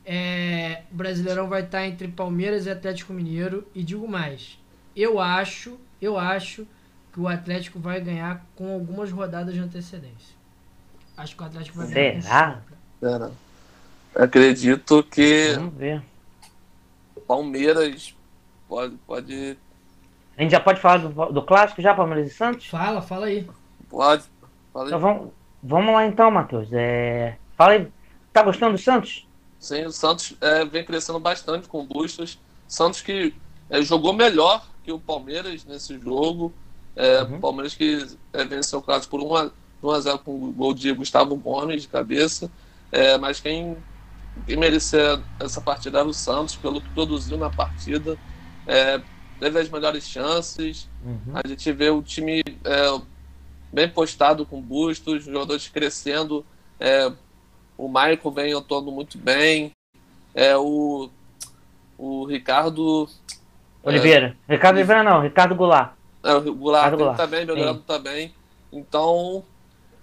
[0.05, 3.67] é, o Brasileirão vai estar entre Palmeiras e Atlético Mineiro.
[3.73, 4.57] E digo mais,
[4.95, 6.67] eu acho, eu acho
[7.15, 10.35] que o Atlético vai ganhar com algumas rodadas de antecedência.
[11.15, 12.15] Acho que o Atlético vai ganhar.
[12.15, 12.61] com Será?
[12.99, 13.31] Pera.
[14.13, 16.03] Acredito que Vamos ver.
[17.25, 18.13] Palmeiras
[18.67, 19.57] pode, pode,
[20.37, 22.67] A gente já pode falar do, do clássico já, Palmeiras e Santos?
[22.67, 23.49] Fala, fala aí.
[23.89, 24.25] pode.
[24.73, 24.87] Fala aí.
[24.89, 25.31] Então vamos,
[25.63, 26.67] vamos lá então, Matheus.
[26.73, 27.87] É, fala aí.
[28.33, 29.25] Tá gostando do Santos?
[29.57, 32.37] Sim, o Santos é, vem crescendo bastante com o Bustos.
[32.67, 33.33] Santos que
[33.69, 36.53] é, jogou melhor que o Palmeiras nesse jogo.
[36.95, 37.39] É, Uhum.
[37.39, 39.51] Palmeiras que é, venceu o clássico por 1 a,
[39.83, 42.49] 1 a 0 com o gol de Gustavo Gomes de cabeça.
[42.91, 43.75] É, mas quem,
[44.45, 48.17] quem merecia essa partida era o Santos, pelo que produziu na partida.
[48.65, 49.01] É,
[49.39, 50.87] teve as melhores chances.
[51.03, 51.33] Uhum.
[51.33, 53.01] A gente vê o time é,
[53.71, 56.45] bem postado com bustos, jogadores crescendo.
[56.79, 57.11] É,
[57.77, 59.71] o Michael vem atuando muito bem.
[60.33, 61.09] É, o,
[61.97, 63.09] o Ricardo.
[63.83, 64.35] Oliveira.
[64.47, 65.94] Ricardo Oliveira não, Ricardo Goulart.
[66.25, 68.35] É, o Goulart Ricardo Goulart, também, melhorando também.
[68.71, 69.45] Então,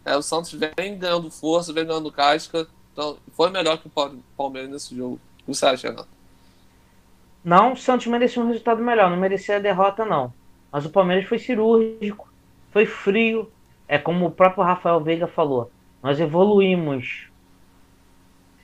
[0.05, 2.69] é, o Santos vem ganhando força, vem ganhando casca.
[2.93, 5.17] Então, foi melhor que o Pal- Palmeiras nesse jogo.
[5.17, 6.11] O que você acha, Renato?
[7.45, 10.35] Não, o Santos merecia um resultado melhor, não merecia a derrota, não.
[10.71, 12.33] Mas o Palmeiras foi cirúrgico,
[12.71, 13.53] foi frio.
[13.89, 15.71] É como o próprio Rafael Veiga falou.
[16.03, 17.31] Nós evoluímos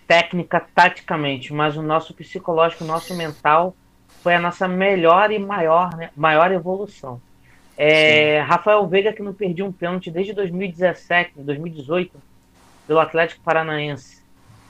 [0.07, 3.77] técnica, taticamente, mas o nosso psicológico, o nosso mental
[4.23, 7.23] foi a nossa melhor e maior, né, maior evolução.
[7.80, 12.12] É, Rafael Veiga que não perdia um pênalti desde 2017, 2018,
[12.88, 14.18] pelo Atlético Paranaense.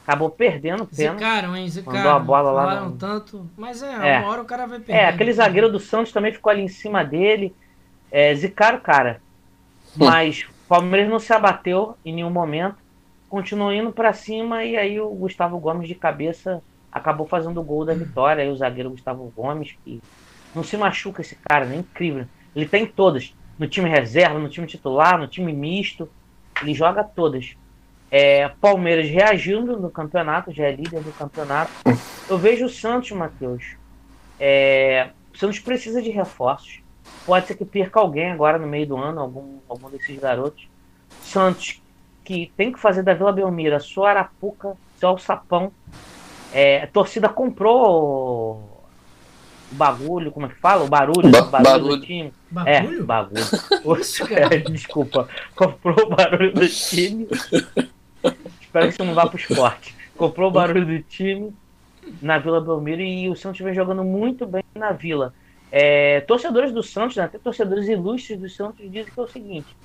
[0.06, 1.18] Acabou perdendo o pênalti.
[1.20, 1.68] Zicaram, hein?
[1.68, 1.96] Zicaram.
[1.98, 3.50] Mandou a bola lá Falaram no- tanto.
[3.56, 4.18] Mas é, É.
[4.20, 4.92] uma hora o cara vai perder.
[5.02, 7.54] É, aquele zagueiro do Santos também ficou ali em cima dele.
[8.12, 9.20] É, zicaram o cara.
[9.96, 12.76] Mas o Palmeiras não se abateu em nenhum momento.
[13.28, 17.84] Continuou indo pra cima e aí o Gustavo Gomes de cabeça acabou fazendo o gol
[17.84, 18.42] da vitória.
[18.42, 20.00] Aí o zagueiro Gustavo Gomes, que
[20.54, 21.76] não se machuca esse cara, né?
[21.76, 22.26] Incrível.
[22.54, 23.34] Ele tem todas.
[23.58, 26.08] No time reserva, no time titular, no time misto.
[26.62, 27.56] Ele joga todas.
[28.10, 31.70] É, Palmeiras reagindo no campeonato, já é líder do campeonato.
[32.28, 33.76] Eu vejo o Santos, Matheus.
[34.40, 36.80] É, o Santos precisa de reforços.
[37.26, 40.68] Pode ser que perca alguém agora no meio do ano, algum, algum desses garotos.
[41.22, 41.82] Santos,
[42.24, 45.72] que tem que fazer da Vila Belmiro a sua Arapuca, seu alçapão.
[46.52, 48.77] É, a torcida comprou
[49.70, 50.84] o bagulho, como é que fala?
[50.84, 51.96] O barulho, Ba- o barulho, barulho.
[51.96, 52.32] do time.
[52.50, 53.00] Bagulho?
[53.00, 53.44] É, bagulho.
[54.30, 55.28] É, desculpa.
[55.54, 57.28] Comprou o barulho do time.
[58.60, 59.94] Espero que você não vá pro esporte.
[60.16, 61.52] Comprou o barulho do time
[62.22, 65.34] na Vila Belmiro e o Santos vem jogando muito bem na Vila.
[65.70, 69.76] É, torcedores do Santos, né, até torcedores ilustres do Santos, dizem que é o seguinte: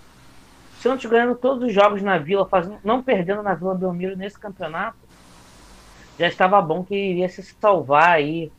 [0.79, 4.39] o Santos ganhando todos os jogos na Vila, fazendo, não perdendo na Vila Belmiro nesse
[4.39, 4.97] campeonato,
[6.17, 8.49] já estava bom que iria se salvar aí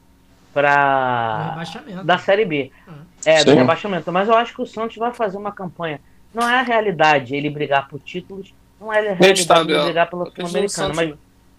[0.54, 2.04] para Rebaixamento.
[2.04, 2.70] da Série B.
[2.88, 2.92] Ah.
[3.26, 3.56] É, do Sim.
[3.56, 4.12] rebaixamento.
[4.12, 6.00] Mas eu acho que o Santos vai fazer uma campanha.
[6.32, 9.48] Não é a realidade ele brigar por títulos, não é a Meio de realidade ele
[9.48, 9.84] tabela.
[9.84, 10.94] brigar pela Sul-Americana.
[10.94, 11.14] Mas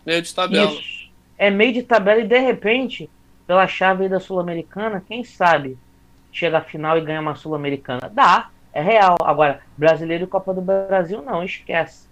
[0.05, 0.71] Meio de tabela.
[0.71, 1.05] isso
[1.37, 3.09] é meio de tabela e de repente,
[3.45, 5.77] pela chave aí da Sul-Americana, quem sabe
[6.31, 8.09] chega à final e ganha uma Sul-Americana?
[8.13, 9.15] Dá, é real.
[9.23, 12.07] Agora, brasileiro e Copa do Brasil, não, esquece.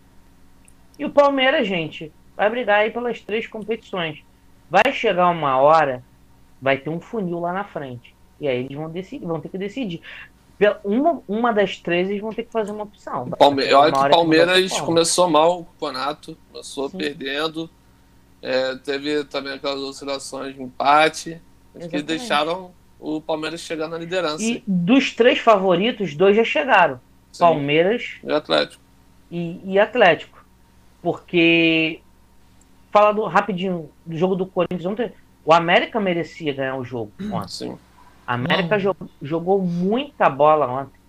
[0.98, 4.24] E o Palmeiras, gente, vai brigar aí pelas três competições.
[4.70, 6.04] Vai chegar uma hora,
[6.64, 8.16] vai ter um funil lá na frente.
[8.40, 10.02] E aí eles vão decidir, vão ter que decidir.
[10.82, 13.30] Uma, uma das três eles vão ter que fazer uma opção.
[13.32, 13.64] Palme...
[13.66, 16.98] Acho que o Palmeiras começou mal o campeonato, começou Sim.
[16.98, 17.70] perdendo.
[18.42, 21.42] É, teve também aquelas oscilações de empate
[21.74, 22.04] que Exatamente.
[22.06, 24.42] deixaram o Palmeiras chegar na liderança.
[24.42, 27.00] E dos três favoritos, dois já chegaram.
[27.30, 28.82] Sim, Palmeiras e Atlético.
[29.30, 30.46] e, e Atlético.
[31.02, 32.00] Porque,
[32.90, 35.12] falando rapidinho do jogo do Corinthians ontem,
[35.46, 37.48] o América merecia ganhar o jogo ontem.
[37.48, 37.78] Sim.
[38.26, 38.80] A América Não.
[38.80, 41.00] jo- jogou muita bola ontem.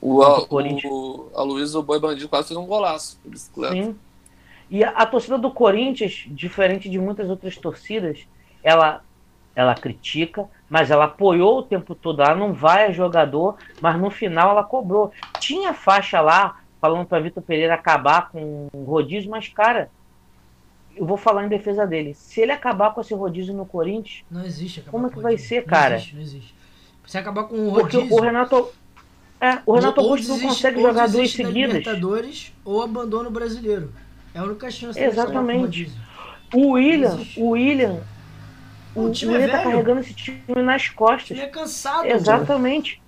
[0.00, 0.16] O,
[0.48, 3.74] Contra o o, o, a Luiz, o Boi Bandido, quase fez um golaço de bicicleta.
[3.74, 3.96] Sim.
[4.70, 8.26] E a, a torcida do Corinthians, diferente de muitas outras torcidas,
[8.64, 9.04] ela,
[9.54, 12.22] ela critica, mas ela apoiou o tempo todo.
[12.22, 15.12] Ela não vai a jogador, mas no final ela cobrou.
[15.38, 19.88] Tinha faixa lá falando para Vitor Pereira acabar com o rodízio, mas cara,
[20.96, 22.14] eu vou falar em defesa dele.
[22.14, 25.64] Se ele acabar com esse rodízio no Corinthians, Não existe Como é que vai ser,
[25.64, 25.90] cara?
[25.90, 26.54] Não existe, não existe.
[27.06, 28.16] Se acabar com o porque rodízio...
[28.16, 28.68] o Renato
[29.40, 31.54] É, o Renato ou Augusto não consegue jogar duas seguidas.
[31.74, 33.92] Libertadores ou abandona o brasileiro.
[34.34, 35.90] É a única chance Exatamente.
[36.54, 38.00] O William, o William,
[38.94, 39.70] O o, time é William tá velho.
[39.70, 41.30] carregando esse time nas costas.
[41.32, 42.06] Ele é cansado.
[42.06, 43.00] Exatamente.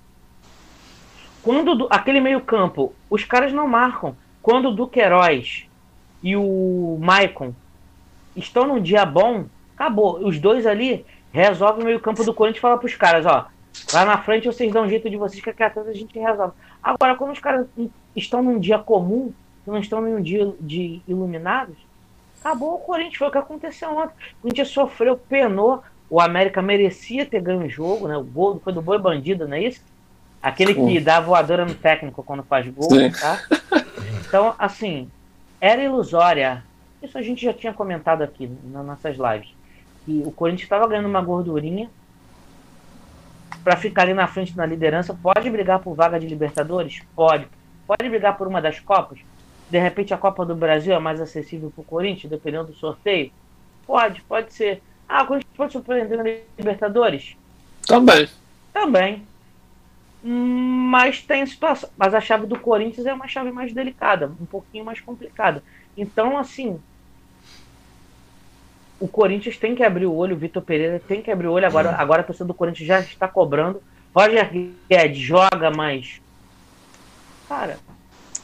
[1.41, 4.15] Quando o Du- aquele meio-campo, os caras não marcam.
[4.41, 5.65] Quando o Duqueiroz
[6.23, 7.53] e o Maicon
[8.35, 9.45] estão num dia bom,
[9.75, 10.19] acabou.
[10.25, 13.47] Os dois ali resolvem o meio-campo do Corinthians e fala pros caras, ó,
[13.93, 16.53] lá na frente vocês dão um jeito de vocês que aqui atrás a gente resolve.
[16.81, 17.67] Agora, quando os caras
[18.15, 19.33] estão num dia comum,
[19.65, 21.75] não estão num dia de iluminados,
[22.39, 23.17] acabou o Corinthians.
[23.17, 24.13] Foi o que aconteceu ontem.
[24.39, 25.83] O Corinthians sofreu, penou.
[26.07, 28.15] O América merecia ter ganho o jogo, né?
[28.15, 29.81] O gol foi do Boi Bandido, não é isso?
[30.41, 33.09] Aquele que dá voadora no técnico quando faz gol, Sim.
[33.09, 33.41] tá?
[34.27, 35.09] Então, assim,
[35.59, 36.63] era ilusória.
[37.05, 39.53] Isso a gente já tinha comentado aqui nas nossas lives.
[40.05, 41.89] Que o Corinthians estava ganhando uma gordurinha
[43.63, 45.13] para ficar ali na frente na liderança.
[45.13, 47.01] Pode brigar por vaga de Libertadores?
[47.15, 47.47] Pode.
[47.87, 49.19] Pode brigar por uma das Copas?
[49.69, 53.31] De repente a Copa do Brasil é mais acessível para o Corinthians, dependendo do sorteio?
[53.85, 54.81] Pode, pode ser.
[55.07, 56.23] Ah, o Corinthians pode surpreender na
[56.57, 57.35] Libertadores?
[57.85, 58.27] Também.
[58.73, 59.23] Também.
[60.23, 61.89] Mas tem situação.
[61.95, 65.63] Mas a chave do Corinthians é uma chave mais delicada, um pouquinho mais complicada.
[65.95, 66.79] Então, assim.
[68.99, 71.67] O Corinthians tem que abrir o olho, o Vitor Pereira tem que abrir o olho.
[71.67, 73.81] Agora, agora a torcida do Corinthians já está cobrando.
[74.15, 74.49] Roger
[74.89, 76.21] Guedes joga, mas.
[77.49, 77.77] Cara,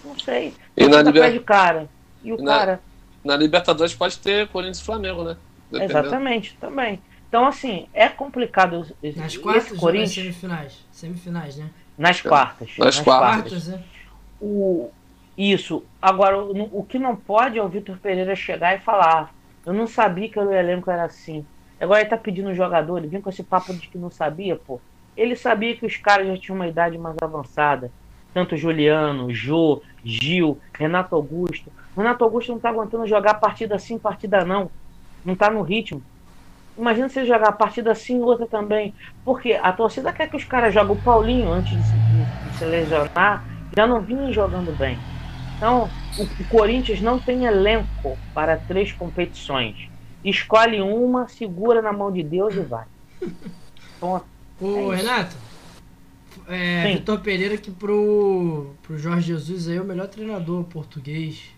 [0.04, 0.54] não sei.
[0.76, 1.90] E na Liber- cara.
[2.24, 2.80] E o E na- cara.
[3.24, 5.38] Na Libertadores pode ter Corinthians e Flamengo, né?
[5.72, 6.00] Dependendo.
[6.00, 7.00] Exatamente, também.
[7.30, 10.86] Então, assim, é complicado esse Nas esse quartas ou nas Corinthians semifinais?
[10.92, 11.70] Semifinais, né?
[11.98, 12.72] nas quartas.
[12.78, 13.52] Nas quartas.
[13.52, 13.82] Quartas, né?
[14.42, 14.90] O,
[15.38, 15.84] isso.
[16.02, 19.34] Agora, o, o que não pode é o Vitor Pereira chegar e falar:
[19.66, 21.46] Eu não sabia que o elenco era assim.
[21.80, 24.80] Agora ele tá pedindo jogador, ele vem com esse papo de que não sabia, pô.
[25.16, 27.92] Ele sabia que os caras já tinham uma idade mais avançada.
[28.34, 31.72] Tanto Juliano, Jô, Gil, Renato Augusto.
[31.96, 34.72] Renato Augusto não tá aguentando jogar partida sim, partida não.
[35.24, 36.04] Não tá no ritmo.
[36.78, 38.96] Imagina ele jogar partida assim outra também.
[39.24, 41.98] Porque a torcida quer que os caras joguem o Paulinho antes de se,
[42.42, 43.46] de se lesionar.
[43.76, 45.04] Já não vinha jogando bem.
[45.62, 49.88] Então, o, o Corinthians não tem elenco para três competições.
[50.26, 52.86] Escolhe uma, segura na mão de Deus e vai.
[53.96, 54.24] Então,
[54.60, 54.96] Ô, É.
[54.96, 55.36] Renato,
[56.48, 56.94] é, Sim.
[56.94, 61.52] Vitor Pereira que pro, pro Jorge Jesus aí é o melhor treinador português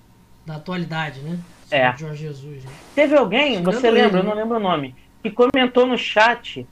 [0.46, 1.40] da atualidade, né?
[1.72, 1.90] É.
[1.92, 2.72] O Jorge Jesus, né?
[2.94, 4.30] Teve alguém, Tirando você ele, lembra, eu né?
[4.30, 6.68] não lembro o nome, que comentou no chat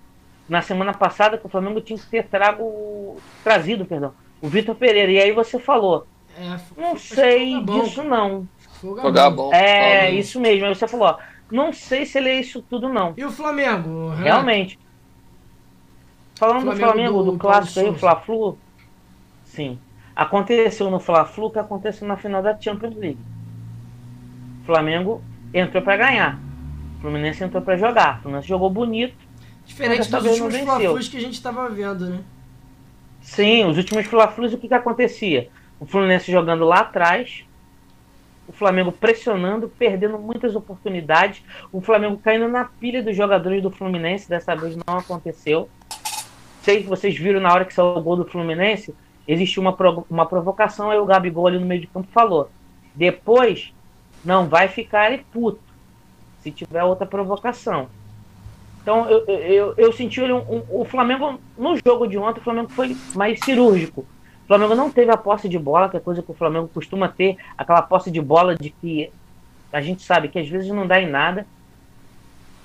[0.50, 5.14] na semana passada que o Flamengo tinha que ter trago, trazido, perdão, o Vitor Pereira.
[5.14, 6.06] E aí você falou,
[6.42, 8.48] É, não sei disso não.
[8.80, 9.50] Foi o Foi o Gabão.
[9.50, 9.54] Gabão.
[9.54, 10.20] É, Paulinho.
[10.20, 10.66] isso mesmo.
[10.66, 11.18] Aí você falou, ó,
[11.52, 13.14] não sei se ele é isso tudo não.
[13.16, 14.24] E o Flamengo, Renato?
[14.24, 14.80] Realmente.
[16.36, 18.58] Falando do Flamengo Flamengo, do do, clássico aí, o Fla-Flu,
[19.44, 19.78] sim.
[20.16, 23.20] Aconteceu no Fla-Flu o que aconteceu na final da Champions League.
[24.64, 25.22] O Flamengo
[25.54, 26.40] entrou pra ganhar.
[26.98, 28.18] O Fluminense entrou pra jogar.
[28.18, 29.16] O Fluminense jogou bonito.
[29.64, 30.58] Diferente dos últimos.
[30.58, 32.24] Fla-Flus que a gente tava vendo, né?
[33.22, 35.50] Sim, os últimos Fla-Flus, o que, que acontecia?
[35.82, 37.44] O Fluminense jogando lá atrás,
[38.48, 41.42] o Flamengo pressionando, perdendo muitas oportunidades,
[41.72, 45.68] o Flamengo caindo na pilha dos jogadores do Fluminense, dessa vez não aconteceu.
[46.62, 48.94] Sei que vocês viram na hora que saiu o gol do Fluminense,
[49.28, 49.76] existiu uma,
[50.08, 52.52] uma provocação, aí o Gabigol ali no meio de campo falou:
[52.94, 53.74] depois
[54.24, 55.60] não vai ficar puto,
[56.42, 57.90] se tiver outra provocação.
[58.84, 62.70] Então eu, eu, eu, senti um- um- o Flamengo no jogo de ontem, o Flamengo
[62.70, 64.06] foi mais cirúrgico.
[64.52, 67.38] Flamengo não teve a posse de bola, que é coisa que o Flamengo costuma ter,
[67.58, 69.10] aquela posse de bola de que
[69.72, 71.48] a gente sabe que às vezes não dá em nada,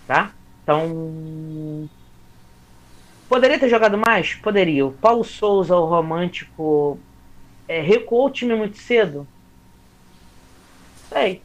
[0.05, 0.33] tá?
[0.65, 1.89] Então
[3.29, 4.85] poderia ter jogado mais, poderia.
[4.85, 6.99] O Paulo Souza, o romântico,
[7.69, 9.25] é, recuou o time muito cedo.
[11.09, 11.41] Sei,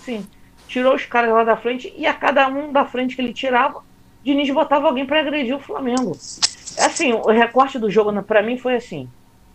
[0.00, 0.26] sim.
[0.66, 3.82] Tirou os caras lá da frente e a cada um da frente que ele tirava,
[4.24, 6.16] Diniz botava alguém para agredir o Flamengo.
[6.78, 9.10] É Assim, o recorte do jogo para mim foi assim: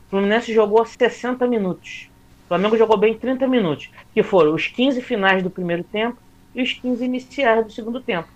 [0.10, 2.10] Fluminense jogou 60 minutos.
[2.46, 6.18] O Flamengo jogou bem 30 minutos, que foram os 15 finais do primeiro tempo
[6.56, 8.28] e os 15 iniciais do segundo tempo.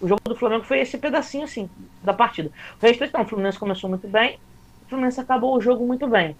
[0.00, 1.68] O jogo do Flamengo foi esse pedacinho assim
[2.02, 2.50] da partida.
[2.80, 4.38] O resto não, o Fluminense começou muito bem,
[4.86, 6.36] o Fluminense acabou o jogo muito bem.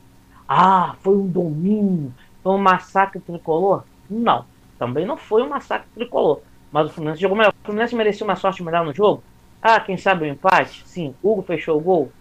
[0.49, 3.85] Ah, foi um domínio, foi um massacre tricolor?
[4.09, 4.45] Não,
[4.79, 6.41] também não foi um massacre tricolor.
[6.73, 7.53] Mas o Fluminense jogou melhor.
[7.53, 9.23] O Fluminense merecia uma sorte melhor no jogo?
[9.61, 10.83] Ah, quem sabe o empate?
[10.87, 11.15] Sim.
[11.23, 12.13] Hugo fechou o gol?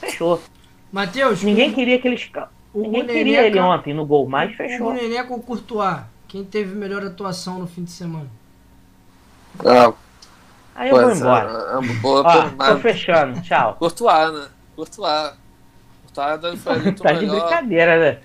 [0.00, 0.40] Fechou.
[0.92, 2.30] Matheus, Ninguém queria que eles.
[2.74, 4.92] o Ninguém queria ele ca- ontem no gol, mas O fechou.
[4.92, 5.98] Nenê com o Courtois.
[6.28, 8.28] Quem teve melhor atuação no fim de semana?
[9.64, 9.92] Ah,
[10.74, 11.48] Aí eu vou é, embora.
[11.50, 13.40] é uma boa Ó, tô fechando.
[13.42, 13.74] Tchau.
[13.78, 14.48] Courtois, né?
[14.76, 15.32] Courtois.
[16.14, 17.40] Tyler foi muito Tá de melhor.
[17.40, 18.18] brincadeira, né?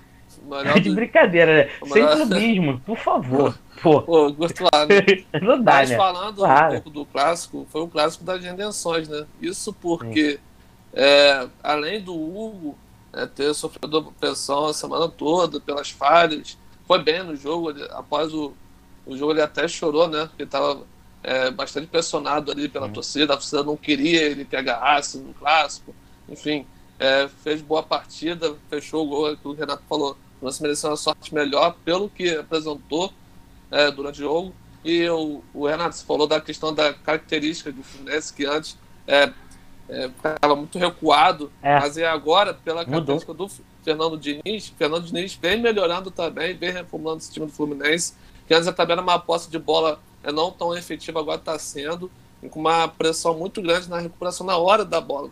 [0.44, 1.70] melhor Tá de do- brincadeira, né?
[1.80, 3.58] o Sem melhor- clubismo, por favor.
[3.82, 5.24] Pô, Pô, Courtois, né?
[5.42, 5.96] não dá, Mas né?
[5.96, 6.66] falando Claro.
[6.68, 9.24] um pouco do clássico, foi um clássico das redenções, né?
[9.40, 10.38] Isso porque,
[10.96, 12.76] é, além do Hugo
[13.12, 17.70] é, ter sofrido pressão a semana toda pelas falhas, foi bem no jogo.
[17.70, 18.52] ele- após o,
[19.06, 20.26] o jogo, ele até chorou, né?
[20.26, 20.82] Porque estava
[21.56, 22.92] bastante pressionado ali pela Sim.
[22.92, 25.92] torcida, a torcida não queria ele que agarrasse no clássico.
[26.28, 26.64] Enfim,
[26.98, 30.16] é, fez boa partida, fechou o gol, é que o Renato falou.
[30.40, 33.12] O Lance mereceu uma sorte melhor pelo que apresentou
[33.70, 34.54] é, durante o jogo.
[34.84, 39.32] E o, o Renato você falou da questão da característica do Fluminense, que antes é,
[39.88, 41.78] é, ficava muito recuado, É.
[41.80, 42.92] mas é agora, pela Mudou.
[42.92, 43.48] característica do
[43.84, 48.14] Fernando Diniz, Fernando Diniz vem melhorando também, vem reformulando esse time do Fluminense,
[48.46, 52.10] que antes também era uma posse de bola é, não tão efetiva, agora está sendo,
[52.50, 55.30] com uma pressão muito grande na recuperação na hora da bola.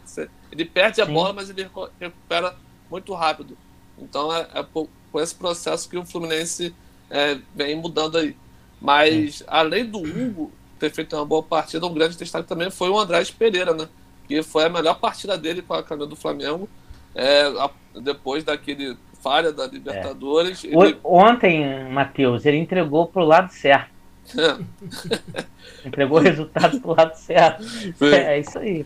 [0.51, 1.13] Ele perde a Sim.
[1.13, 2.57] bola, mas ele recu- recupera
[2.91, 3.57] muito rápido.
[3.99, 6.75] Então é, é por, por esse processo que o Fluminense
[7.11, 8.37] é, vem mudando aí.
[8.81, 12.99] Mas, além do Hugo ter feito uma boa partida, um grande destaque também foi o
[12.99, 13.89] Andrés Pereira, né?
[14.27, 16.69] Que foi a melhor partida dele com a camisa do Flamengo.
[17.15, 20.65] é, a- depois daquele falha da Libertadores.
[20.65, 23.91] O- Ele, Ontem, Matheus, ele entregou pro lado certo.
[25.85, 27.63] Entregou o resultado pro lado certo.
[28.03, 28.85] É isso aí.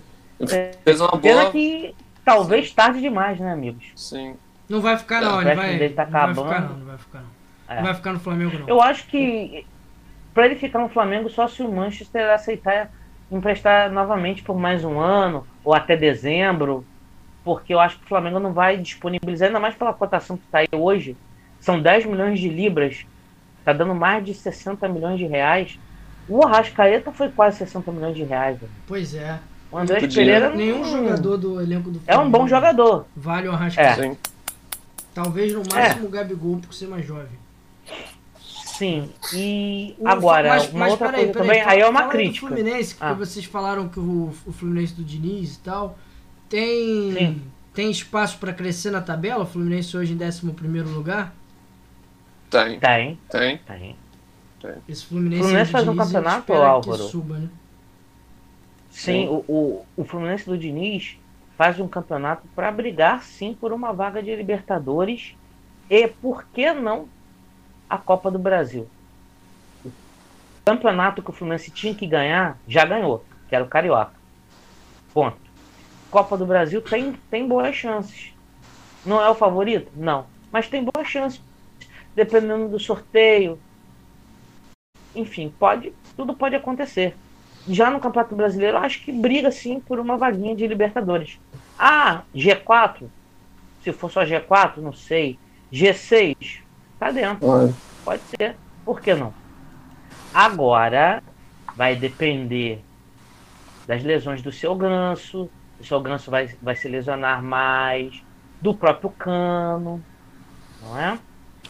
[0.84, 1.52] fez uma Pena boa.
[1.52, 3.86] que talvez tarde demais, né, amigos?
[3.96, 4.36] Sim.
[4.68, 5.36] Não vai ficar, É, não.
[5.38, 6.76] o Ele vai, dele tá não vai ficar, não.
[6.78, 7.28] Não vai ficar, não.
[7.68, 7.76] É.
[7.76, 8.68] Não vai ficar no Flamengo, não.
[8.68, 9.66] Eu acho que
[10.34, 12.90] pra ele ficar no Flamengo só se o Manchester aceitar
[13.30, 16.84] emprestar novamente por mais um ano ou até dezembro,
[17.44, 20.58] porque eu acho que o Flamengo não vai disponibilizar, ainda mais pela cotação que está
[20.58, 21.16] aí hoje.
[21.60, 23.04] São 10 milhões de libras,
[23.64, 25.78] tá dando mais de 60 milhões de reais.
[26.28, 28.58] O Arrascaeta foi quase 60 milhões de reais.
[28.58, 28.72] velho.
[28.86, 29.38] Pois é.
[29.70, 33.06] O André Pereira Nenhum jogador do elenco do é um bom Flamengo jogador.
[33.14, 34.06] Vale o Arrascaeta.
[34.06, 34.16] É.
[35.14, 37.47] Talvez no máximo o Gabigol por ser mais jovem.
[38.78, 39.10] Sim.
[39.34, 42.02] E O- agora, mas- uma mas outra peraí, coisa peraí, também, fala- aí é uma
[42.02, 42.46] do crítica.
[42.46, 43.12] Fluminense, que Ah.
[43.12, 45.98] vocês falaram que o, o Fluminense do Diniz e tal
[46.48, 47.42] tem Sim.
[47.74, 49.44] tem espaço para crescer na tabela.
[49.44, 51.34] O Fluminense hoje em 11 primeiro lugar.
[52.50, 53.58] Tem, Tem, tem.
[53.66, 53.96] tem.
[54.88, 57.02] Esse Fluminense, O Fluminense faz um Diniz, gente campeonato, espera que Álvaro?
[57.04, 57.48] suba, né?
[58.90, 59.28] Sim, Sim.
[59.28, 61.18] o, o, o Fluminense do Diniz
[61.56, 65.34] faz um campeonato para brigar sim por uma vaga de Libertadores
[65.90, 67.06] e por que não
[67.88, 68.88] a Copa do Brasil.
[69.84, 69.90] O
[70.64, 74.12] campeonato que o Fluminense tinha que ganhar, já ganhou, que era o Carioca.
[75.12, 75.38] Ponto.
[76.10, 78.32] Copa do Brasil tem, tem boas chances.
[79.04, 79.90] Não é o favorito?
[79.96, 80.26] Não.
[80.52, 81.40] Mas tem boas chances.
[82.14, 83.58] Dependendo do sorteio.
[85.14, 87.16] Enfim, pode, tudo pode acontecer.
[87.66, 91.38] Já no Campeonato Brasileiro, acho que briga sim por uma vaguinha de Libertadores.
[91.78, 93.08] Ah, G4?
[93.82, 95.38] Se for só G4, não sei.
[95.72, 96.60] G6?
[96.98, 97.74] Tá dentro.
[98.04, 98.56] Pode ser.
[98.84, 99.32] Por que não?
[100.32, 101.22] Agora
[101.76, 102.82] vai depender
[103.86, 105.48] das lesões do seu ganso.
[105.80, 108.22] O seu ganso vai, vai se lesionar mais.
[108.60, 110.02] Do próprio Cano.
[110.82, 111.18] Não é?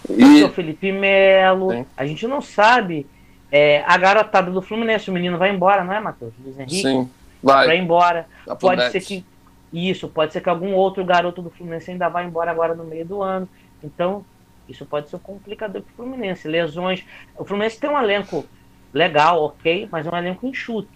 [0.09, 1.71] Do E seu Felipe Melo.
[1.73, 1.87] Sim.
[1.97, 3.07] A gente não sabe.
[3.51, 6.33] É, a garotada do Fluminense, o menino vai embora, não é, Matheus?
[6.43, 6.83] Luiz Henrique?
[6.83, 7.11] sim,
[7.43, 7.79] Vai vai.
[7.79, 8.27] embora.
[8.45, 8.93] Pro Pode Bet.
[8.93, 9.25] ser que.
[9.71, 13.05] Isso, pode ser que algum outro garoto do Fluminense ainda vá embora agora no meio
[13.05, 13.47] do ano.
[13.85, 14.25] Então,
[14.69, 16.47] isso pode ser um complicador para o Fluminense.
[16.47, 17.05] Lesões.
[17.37, 18.45] O Fluminense tem um elenco
[18.93, 20.89] legal, ok, mas é um elenco enxuto.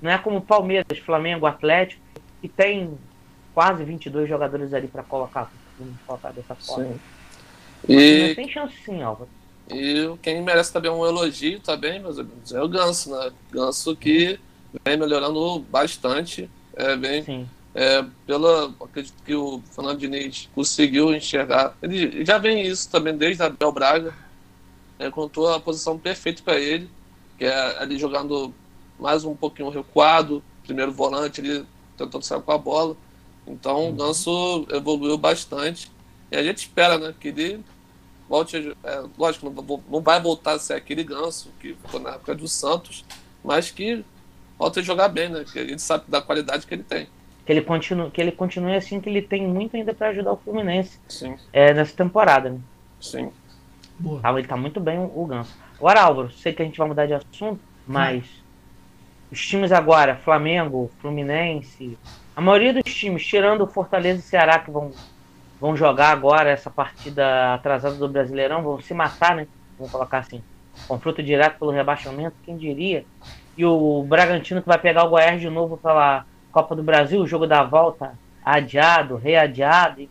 [0.00, 2.02] Não é como o Palmeiras, Flamengo, Atlético,
[2.40, 2.96] que tem
[3.54, 5.50] quase 22 jogadores ali para colocar.
[6.06, 6.92] Colocar dessa forma.
[6.92, 7.00] Sim.
[7.88, 9.30] E, tem chance sim, Álvaro.
[9.70, 13.32] e quem merece também um elogio também, meus amigos, é o Ganso, né?
[13.50, 14.38] Ganso que
[14.84, 16.50] vem melhorando bastante.
[16.76, 17.48] É, vem Sim.
[17.74, 21.76] É, pela acredito que o Fernando Diniz conseguiu enxergar.
[21.80, 24.14] Ele já vem isso também desde a Bel Braga.
[24.98, 26.90] É, encontrou a posição perfeita para ele,
[27.38, 28.52] que é ali jogando
[28.98, 31.64] mais um pouquinho recuado, primeiro volante, ele
[31.96, 32.96] tentando sair com a bola.
[33.46, 35.90] Então o Ganso evoluiu bastante.
[36.30, 37.64] E a gente espera né, que ele
[38.28, 38.76] volte.
[38.84, 42.46] É, lógico, não, não vai voltar a ser aquele Ganso que ficou na época do
[42.46, 43.04] Santos,
[43.44, 44.04] mas que
[44.58, 45.44] volte a jogar bem, né?
[45.50, 47.08] Que a gente sabe da qualidade que ele tem.
[47.50, 50.36] Que ele, continue, que ele continue assim, que ele tem muito ainda para ajudar o
[50.36, 52.50] Fluminense Sim, é, nessa temporada.
[52.50, 52.60] Né?
[53.00, 53.32] sim.
[53.98, 54.20] Boa.
[54.20, 55.52] Tá, ele tá muito bem o, o Ganso.
[55.76, 58.24] Agora, Álvaro, sei que a gente vai mudar de assunto, mas
[59.32, 61.98] os times agora, Flamengo, Fluminense,
[62.36, 64.92] a maioria dos times, tirando o Fortaleza e Ceará, que vão,
[65.60, 69.48] vão jogar agora essa partida atrasada do Brasileirão, vão se matar, né?
[69.76, 70.40] Vamos colocar assim.
[70.86, 73.04] Confronto direto pelo rebaixamento, quem diria?
[73.56, 77.26] E o Bragantino que vai pegar o Goiás de novo pela Copa do Brasil, o
[77.26, 80.08] jogo da volta adiado, readiado,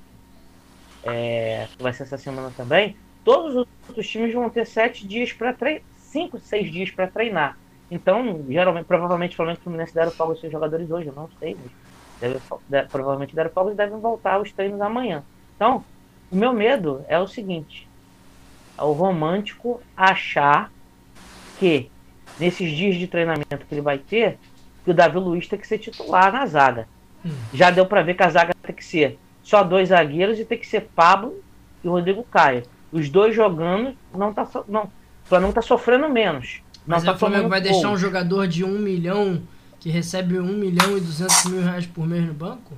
[1.04, 5.34] é, que vai ser essa semana também, todos os outros times vão ter sete dias
[5.34, 7.58] para treinar, cinco, seis dias para treinar.
[7.92, 11.14] Então, geralmente, provavelmente, o Flamengo e o Fluminense deram folga aos seus jogadores hoje, eu
[11.14, 11.72] não sei, mas
[12.20, 15.24] deve, provavelmente deram folga e devem voltar aos treinos amanhã.
[15.56, 15.84] Então,
[16.32, 17.88] o meu medo é o seguinte:
[18.78, 20.72] é o romântico achar
[21.58, 21.90] que
[22.40, 24.38] nesses dias de treinamento que ele vai ter,
[24.90, 26.88] que o Davi Luiz tem que ser titular na zaga.
[27.24, 27.30] Hum.
[27.54, 30.58] Já deu para ver que a zaga tem que ser só dois zagueiros e tem
[30.58, 31.36] que ser Pablo
[31.84, 32.64] e Rodrigo Caio.
[32.92, 34.90] Os dois jogando, não tá, não, o
[35.26, 36.62] Flamengo tá sofrendo menos.
[36.88, 39.44] Mas tá o Flamengo vai deixar um jogador de um milhão
[39.80, 42.76] que recebe um milhão e duzentos mil reais por mês no banco?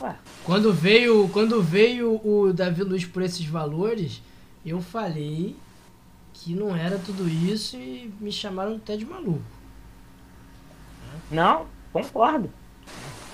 [0.00, 0.16] Ué.
[0.42, 4.20] Quando veio, quando veio o Davi Luiz por esses valores,
[4.64, 5.54] eu falei
[6.34, 9.55] que não era tudo isso e me chamaram até de maluco.
[11.30, 12.50] Não, concordo.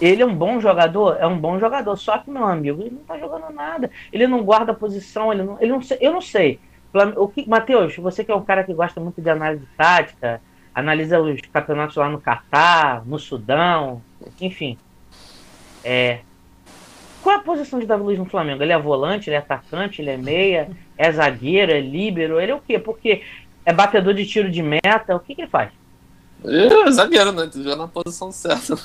[0.00, 3.04] Ele é um bom jogador, é um bom jogador, só que, meu amigo, ele não
[3.04, 3.90] tá jogando nada.
[4.12, 6.58] Ele não guarda posição, ele não, ele não eu não sei.
[7.16, 10.40] O que, Matheus, você que é um cara que gosta muito de análise tática,
[10.74, 14.02] analisa os campeonatos lá no Catar, no Sudão,
[14.40, 14.76] enfim.
[15.84, 16.20] É,
[17.22, 18.62] qual é a posição de Davi Luiz no Flamengo?
[18.62, 20.68] Ele é volante, ele é atacante, ele é meia,
[20.98, 22.78] é zagueiro, é líbero, ele é o quê?
[22.78, 23.22] Porque
[23.64, 25.70] é batedor de tiro de meta, o que, que ele faz?
[26.44, 27.50] É zagueiro, né?
[27.54, 28.76] Já na posição certa.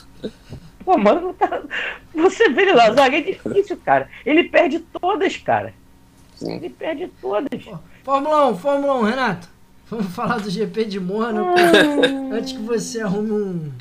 [0.84, 1.62] Pô, mano, tá...
[2.14, 4.10] você vê ele lá, zagueiro é difícil, cara.
[4.26, 5.74] Ele perde todas, cara.
[6.36, 6.56] Sim.
[6.56, 7.50] Ele perde todas.
[8.04, 9.50] Fórmula 1, Fórmula 1, Renato.
[9.90, 11.56] Vamos falar do GP de Mônaco
[12.34, 13.72] antes que você arrume um,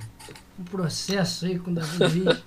[0.58, 2.44] um processo aí com o Davi Luiz.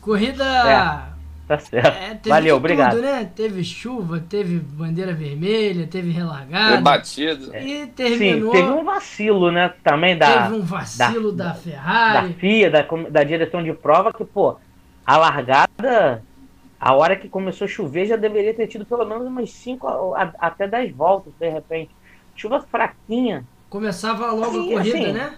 [0.00, 0.44] Corrida.
[0.44, 1.15] É,
[1.48, 2.26] tá certo.
[2.26, 2.96] É, Valeu, obrigado.
[2.96, 3.30] Tudo, né?
[3.34, 6.72] Teve chuva, teve bandeira vermelha, teve relargada.
[6.72, 7.56] Teve batido.
[7.56, 8.52] E terminou.
[8.52, 9.72] Sim, teve um vacilo, né?
[9.82, 10.42] Também da.
[10.42, 12.28] Teve um vacilo da, da Ferrari.
[12.28, 14.56] Da FIA, da, da direção de prova, que, pô,
[15.06, 16.22] a largada.
[16.78, 20.68] A hora que começou a chover já deveria ter tido pelo menos umas 5 até
[20.68, 21.90] 10 voltas, de repente.
[22.34, 23.44] Chuva fraquinha.
[23.70, 25.34] Começava logo a corrida, assim, né?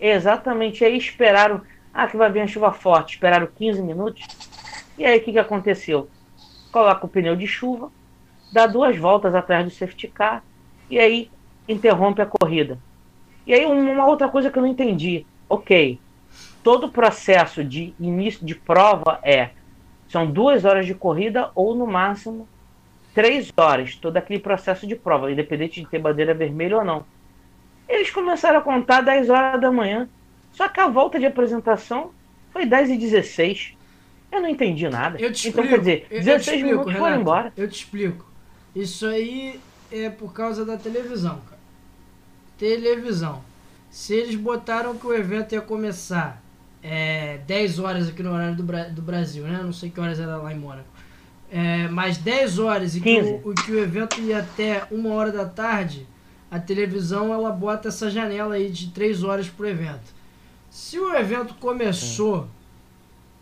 [0.00, 0.84] Exatamente.
[0.84, 1.60] Aí esperaram
[1.94, 3.14] ah, que vai vir a chuva forte.
[3.14, 4.26] Esperaram 15 minutos.
[4.98, 6.08] E aí o que, que aconteceu?
[6.72, 7.90] Coloca o pneu de chuva,
[8.52, 10.42] dá duas voltas atrás do safety car
[10.90, 11.30] e aí
[11.68, 12.78] interrompe a corrida.
[13.46, 15.24] E aí uma outra coisa que eu não entendi.
[15.48, 16.00] Ok,
[16.62, 19.50] todo o processo de início de prova é
[20.08, 22.48] são duas horas de corrida ou no máximo
[23.14, 27.04] três horas, todo aquele processo de prova, independente de ter bandeira vermelha ou não.
[27.88, 30.08] Eles começaram a contar 10 horas da manhã.
[30.54, 32.12] Só que a volta de apresentação
[32.52, 33.74] foi 10 e 16.
[34.30, 35.20] Eu não entendi nada.
[35.20, 35.60] Eu te explico.
[35.60, 37.52] Então, quer dizer, 16 explico, minutos Renato, foram embora.
[37.56, 38.26] Eu te explico.
[38.74, 41.60] Isso aí é por causa da televisão, cara.
[42.58, 43.42] Televisão.
[43.90, 46.42] Se eles botaram que o evento ia começar
[46.82, 49.60] é, 10 horas aqui no horário do, Bra do Brasil, né?
[49.62, 50.88] Não sei que horas era lá em Mônaco.
[51.50, 55.46] É, mais 10 horas e que o, que o evento ia até uma hora da
[55.46, 56.06] tarde,
[56.50, 60.14] a televisão ela bota essa janela aí de 3 horas pro evento.
[60.74, 62.48] Se o evento começou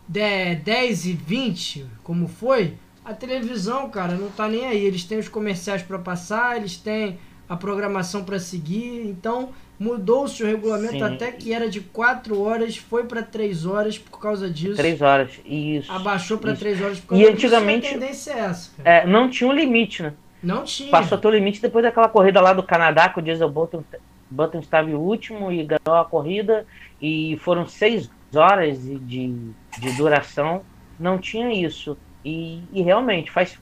[0.07, 4.85] de 10 e 20, como foi, a televisão, cara, não tá nem aí.
[4.85, 7.17] Eles têm os comerciais para passar, eles têm
[7.49, 9.07] a programação para seguir.
[9.07, 11.03] Então, mudou-se o regulamento Sim.
[11.03, 14.75] até que era de 4 horas, foi para 3 horas por causa disso.
[14.75, 15.91] 3 horas, isso.
[15.91, 17.95] Abaixou para 3 horas por causa e antigamente, disso.
[17.95, 18.71] a tendência é essa.
[18.77, 18.89] Cara.
[18.97, 20.13] É, não tinha um limite, né?
[20.43, 20.91] Não tinha.
[20.91, 23.83] Passou o limite depois daquela corrida lá do Canadá, que o Diesel Button,
[24.29, 26.63] Button estava em último e ganhou a corrida
[27.03, 30.63] e foram seis horas de, de duração,
[30.97, 31.97] não tinha isso.
[32.23, 33.59] E, e realmente faz,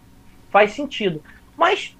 [0.51, 1.23] faz sentido.
[1.57, 1.97] Mas,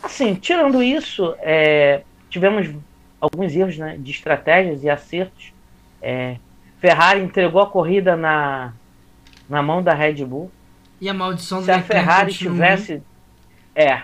[0.00, 2.72] assim, tirando isso, é, tivemos
[3.20, 5.52] alguns erros né, de estratégias e acertos.
[6.00, 6.36] É,
[6.78, 8.72] Ferrari entregou a corrida na,
[9.48, 10.48] na mão da Red Bull.
[11.00, 12.52] E a maldição Se a Ferrari continua.
[12.52, 13.02] tivesse.
[13.74, 14.02] É,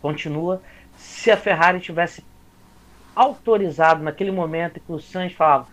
[0.00, 0.60] continua.
[0.96, 2.24] Se a Ferrari tivesse
[3.14, 5.66] autorizado naquele momento que o Sainz falava,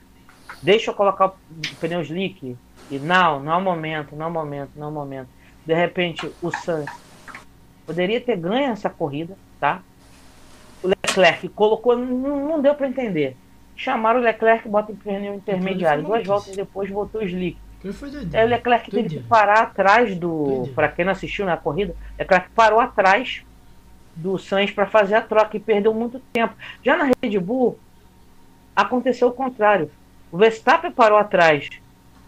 [0.61, 1.35] deixa eu colocar o
[1.79, 2.55] pneu slick,
[2.91, 5.29] e não, não é o momento, não é o momento, não é o momento.
[5.65, 6.89] De repente, o Sainz
[7.85, 9.81] poderia ter ganho essa corrida, tá?
[10.83, 13.35] O Leclerc colocou, não, não deu para entender.
[13.75, 16.03] Chamaram o Leclerc, bota o pneu intermediário.
[16.03, 17.57] Duas voltas depois voltou o slick.
[18.33, 20.69] Aí o Leclerc teve que parar atrás do.
[20.75, 23.41] Para quem não assistiu na corrida, Leclerc parou atrás
[24.15, 26.53] do Sainz para fazer a troca e perdeu muito tempo.
[26.83, 27.79] Já na Red Bull,
[28.75, 29.89] aconteceu o contrário.
[30.31, 31.69] O Verstappen parou atrás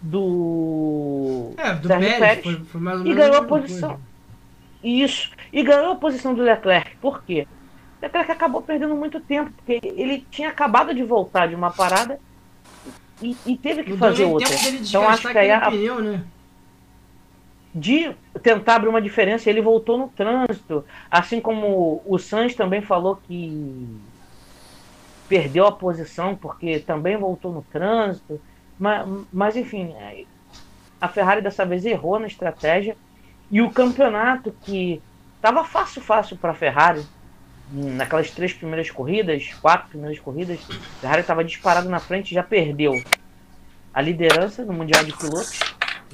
[0.02, 3.90] do, é, do Pérez, Pérez foi, foi e ganhou a posição.
[3.90, 4.04] Coisa.
[4.84, 5.32] Isso.
[5.54, 6.96] E ganhou a posição do Leclerc.
[6.98, 7.48] Por quê?
[8.02, 12.20] Leclerc acabou perdendo muito tempo, porque ele tinha acabado de voltar de uma parada
[13.22, 14.50] e, e teve que fazer outra.
[14.72, 16.24] Então acho que aí a, pneu, né?
[17.74, 18.14] De
[18.44, 23.88] tentar abrir uma diferença, ele voltou no trânsito, assim como o Sainz também falou que
[25.30, 28.42] perdeu a posição porque também voltou no trânsito,
[28.78, 29.94] mas, mas enfim,
[31.00, 32.98] a Ferrari dessa vez errou na estratégia.
[33.50, 35.02] E o campeonato que
[35.36, 37.06] estava fácil fácil para a Ferrari
[37.72, 43.02] naquelas três primeiras corridas, quatro primeiras corridas, a Ferrari estava disparado na frente, já perdeu
[43.94, 45.60] a liderança no mundial de pilotos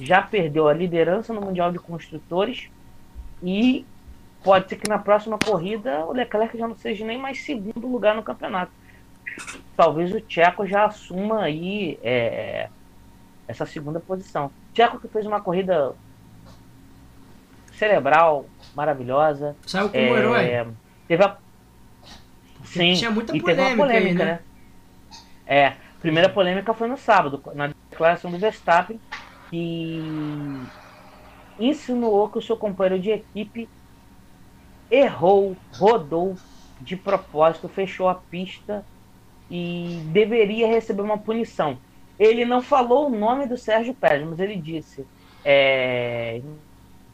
[0.00, 2.68] já perdeu a liderança no Mundial de Construtores
[3.42, 3.84] e
[4.42, 8.14] pode ser que na próxima corrida o Leclerc já não seja nem mais segundo lugar
[8.14, 8.72] no campeonato.
[9.76, 12.68] Talvez o Tcheco já assuma aí é,
[13.46, 14.50] essa segunda posição.
[14.74, 15.94] Tcheco que fez uma corrida
[17.72, 19.56] cerebral maravilhosa.
[19.66, 20.66] Saiu como é, herói.
[21.06, 21.36] Teve a...
[22.64, 24.32] Sim, Tinha muita e polêmica, teve uma polêmica, aí, né?
[24.32, 24.40] né?
[25.46, 29.00] É, primeira polêmica foi no sábado, na declaração do Verstappen,
[29.50, 30.68] que
[31.58, 33.68] insinuou que o seu companheiro de equipe
[34.90, 36.34] errou, rodou
[36.80, 38.84] de propósito, fechou a pista
[39.50, 41.78] e deveria receber uma punição.
[42.18, 45.06] Ele não falou o nome do Sérgio Pérez, mas ele disse
[45.44, 46.42] é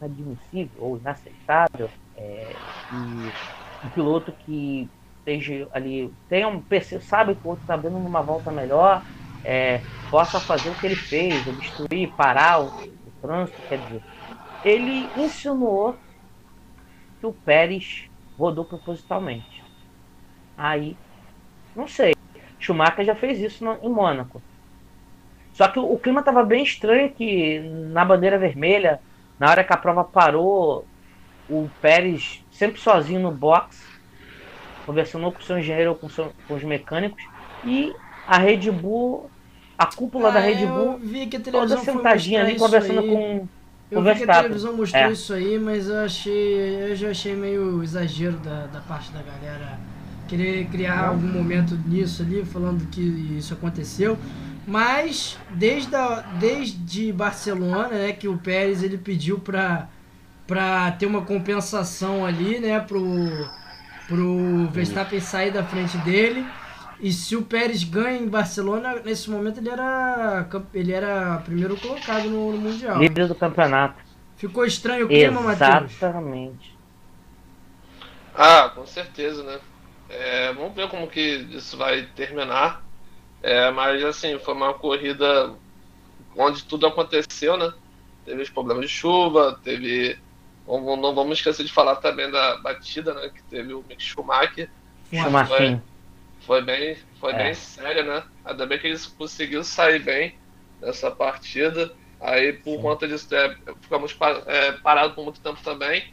[0.00, 2.58] inadmissível ou inaceitável é,
[2.88, 3.36] que
[3.82, 6.64] um piloto que esteja ali tenha um
[7.00, 9.04] sabe que o outro está dando uma volta melhor
[9.44, 9.80] é,
[10.10, 14.02] possa fazer o que ele fez, obstruir, parar o, o trânsito, quer dizer.
[14.64, 15.96] Ele insinuou
[17.20, 19.62] que o Pérez rodou propositalmente.
[20.56, 20.96] Aí,
[21.76, 22.14] não sei.
[22.58, 24.40] Schumacher já fez isso no, em Mônaco.
[25.52, 29.00] Só que o, o clima estava bem estranho que na bandeira vermelha,
[29.38, 30.86] na hora que a prova parou,
[31.48, 33.86] o Pérez sempre sozinho no box,
[34.86, 37.22] conversando com o seu engenheiro ou com, com os mecânicos,
[37.64, 37.94] e
[38.26, 39.30] a Red Bull
[39.76, 43.08] a cúpula ah, da Red Bull vi que a televisão toda sentadinha ali conversando aí.
[43.08, 43.48] com
[43.90, 45.12] eu vi que a televisão mostrou é.
[45.12, 46.90] isso aí, mas eu achei.
[46.90, 49.78] Eu já achei meio exagero da, da parte da galera
[50.26, 54.18] querer criar algum momento nisso ali, falando que isso aconteceu.
[54.66, 59.88] Mas desde, a, desde Barcelona, né, que o Pérez ele pediu para
[60.46, 63.02] para ter uma compensação ali, né, pro
[64.06, 66.44] pro Verstappen sair da frente dele.
[67.04, 72.30] E se o Pérez ganha em Barcelona, nesse momento ele era, ele era primeiro colocado
[72.30, 72.98] no, no Mundial.
[72.98, 74.02] Líder do campeonato.
[74.38, 75.92] Ficou estranho o clima, Matheus?
[75.92, 76.74] Exatamente.
[78.34, 79.60] Ah, com certeza, né?
[80.08, 82.82] É, vamos ver como que isso vai terminar.
[83.42, 85.52] É, mas assim, foi uma corrida
[86.34, 87.70] onde tudo aconteceu, né?
[88.24, 90.18] Teve os problemas de chuva, teve.
[90.66, 93.28] Não vamos esquecer de falar também da batida, né?
[93.28, 94.70] Que teve o Mick Schumacher.
[95.12, 95.82] Schumacher
[96.46, 97.36] foi bem, foi é.
[97.36, 98.22] bem séria, né?
[98.44, 100.34] Ainda bem que eles conseguiram sair bem
[100.80, 101.92] nessa partida.
[102.20, 102.82] Aí, por Sim.
[102.82, 104.16] conta disso, é, ficamos
[104.46, 106.04] é, parados por muito tempo também.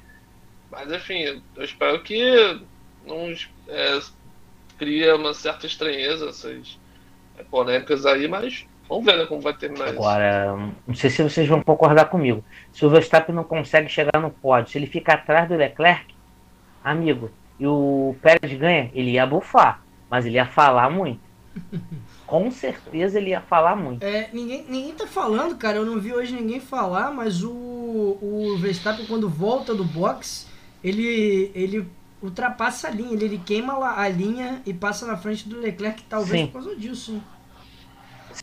[0.69, 2.61] Mas, enfim, eu espero que
[3.05, 3.34] não
[3.67, 3.99] é,
[4.77, 6.79] cria uma certa estranheza essas
[7.49, 10.75] polêmicas aí, mas vamos ver né, como vai terminar Agora, isso.
[10.88, 12.43] não sei se vocês vão concordar comigo.
[12.71, 16.13] Se o Verstappen não consegue chegar no pódio, se ele fica atrás do Leclerc,
[16.84, 19.82] amigo, e o Pérez ganha, ele ia bufar.
[20.12, 21.22] Mas ele ia falar muito.
[22.28, 24.03] Com certeza ele ia falar muito.
[24.03, 25.78] É, ninguém, ninguém tá falando, cara.
[25.78, 30.47] Eu não vi hoje ninguém falar, mas o, o Verstappen, quando volta do box,
[30.84, 31.88] ele, ele
[32.22, 33.14] ultrapassa a linha.
[33.14, 36.47] Ele, ele queima a linha e passa na frente do Leclerc, talvez Sim.
[36.47, 37.22] por causa disso.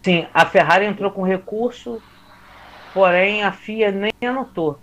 [0.03, 2.03] Sim, a Ferrari entrou com recurso,
[2.93, 4.79] porém a FIA nem anotou.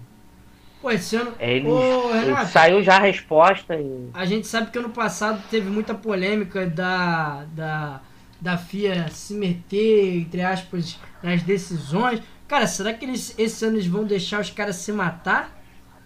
[0.85, 1.33] Pô, esse ano.
[1.39, 3.75] Ele, Ô, Renato, saiu já a resposta.
[3.75, 4.11] E...
[4.13, 8.01] A gente sabe que ano passado teve muita polêmica da, da,
[8.39, 12.21] da FIA se meter, entre aspas, nas decisões.
[12.47, 15.49] Cara, será que eles, esse ano eles vão deixar os caras se matar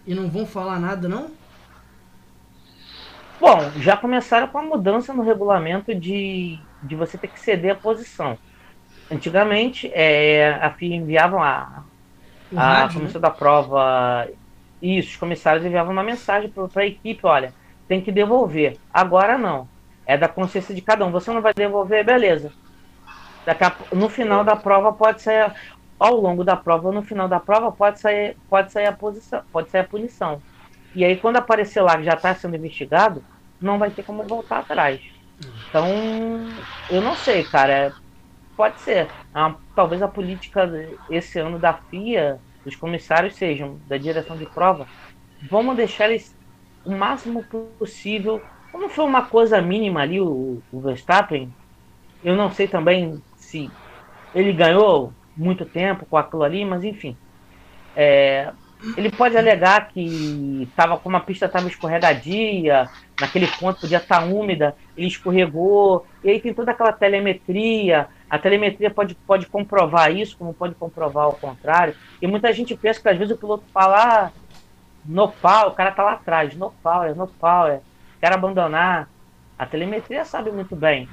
[0.06, 1.30] e não vão falar nada, não?
[3.38, 7.76] Bom, já começaram com a mudança no regulamento de, de você ter que ceder a
[7.76, 8.38] posição.
[9.12, 11.82] Antigamente, é, a FIA enviava a,
[12.56, 13.28] a comissão né?
[13.28, 14.26] da prova
[14.82, 17.54] isso, os comissários enviavam uma mensagem para a equipe, olha,
[17.86, 18.78] tem que devolver.
[18.92, 19.68] Agora não.
[20.06, 21.10] É da consciência de cada um.
[21.10, 22.52] Você não vai devolver, beleza.
[23.46, 25.52] A, no final da prova pode sair.
[25.98, 29.70] Ao longo da prova, no final da prova, pode sair, pode sair a posição, pode
[29.70, 30.42] sair a punição.
[30.94, 33.22] E aí, quando aparecer lá que já está sendo investigado,
[33.60, 35.00] não vai ter como voltar atrás.
[35.68, 35.86] Então,
[36.88, 37.92] eu não sei, cara.
[38.56, 39.10] Pode ser.
[39.34, 40.70] Ah, talvez a política
[41.08, 44.90] esse ano da FIA os comissários sejam da direção de prova,
[45.40, 46.36] vamos deixar eles
[46.84, 47.44] o máximo
[47.78, 48.48] possível.
[48.70, 51.54] Como foi uma coisa mínima ali, o, o Verstappen,
[52.22, 53.76] eu não sei também se
[54.34, 57.18] ele ganhou muito tempo com aquilo ali, mas enfim.
[57.94, 58.52] É,
[58.96, 62.88] ele pode alegar que tava, como a pista estava escorregadia,
[63.20, 68.08] naquele ponto podia estar tá úmida, ele escorregou, e aí tem toda aquela telemetria.
[68.28, 71.94] A telemetria pode, pode comprovar isso, como pode comprovar o contrário.
[72.22, 74.30] E muita gente pensa que às vezes o piloto fala ah,
[75.04, 77.80] no pau, o cara tá lá atrás, no pau, é no pau, é,
[78.18, 79.08] quero abandonar.
[79.58, 81.06] A telemetria sabe muito bem.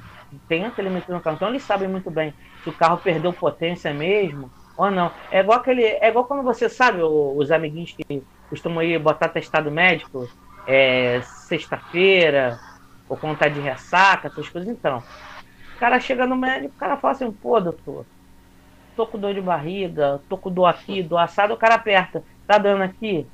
[0.48, 3.92] Tem a telemetria no carro, então eles sabem muito bem se o carro perdeu potência
[3.92, 5.10] mesmo ou não.
[5.30, 5.82] É igual aquele.
[5.82, 10.26] É igual quando você sabe, os amiguinhos que costumam ir botar testado médico
[10.66, 12.60] é, sexta-feira,
[13.08, 15.02] ou quando tá de ressaca, essas coisas, então.
[15.74, 18.06] O cara chega no médico, o cara fala assim, pô, doutor,
[18.96, 22.22] tô com dor de barriga, tô com dor aqui, dor assado, o cara aperta.
[22.46, 23.26] Tá dando aqui?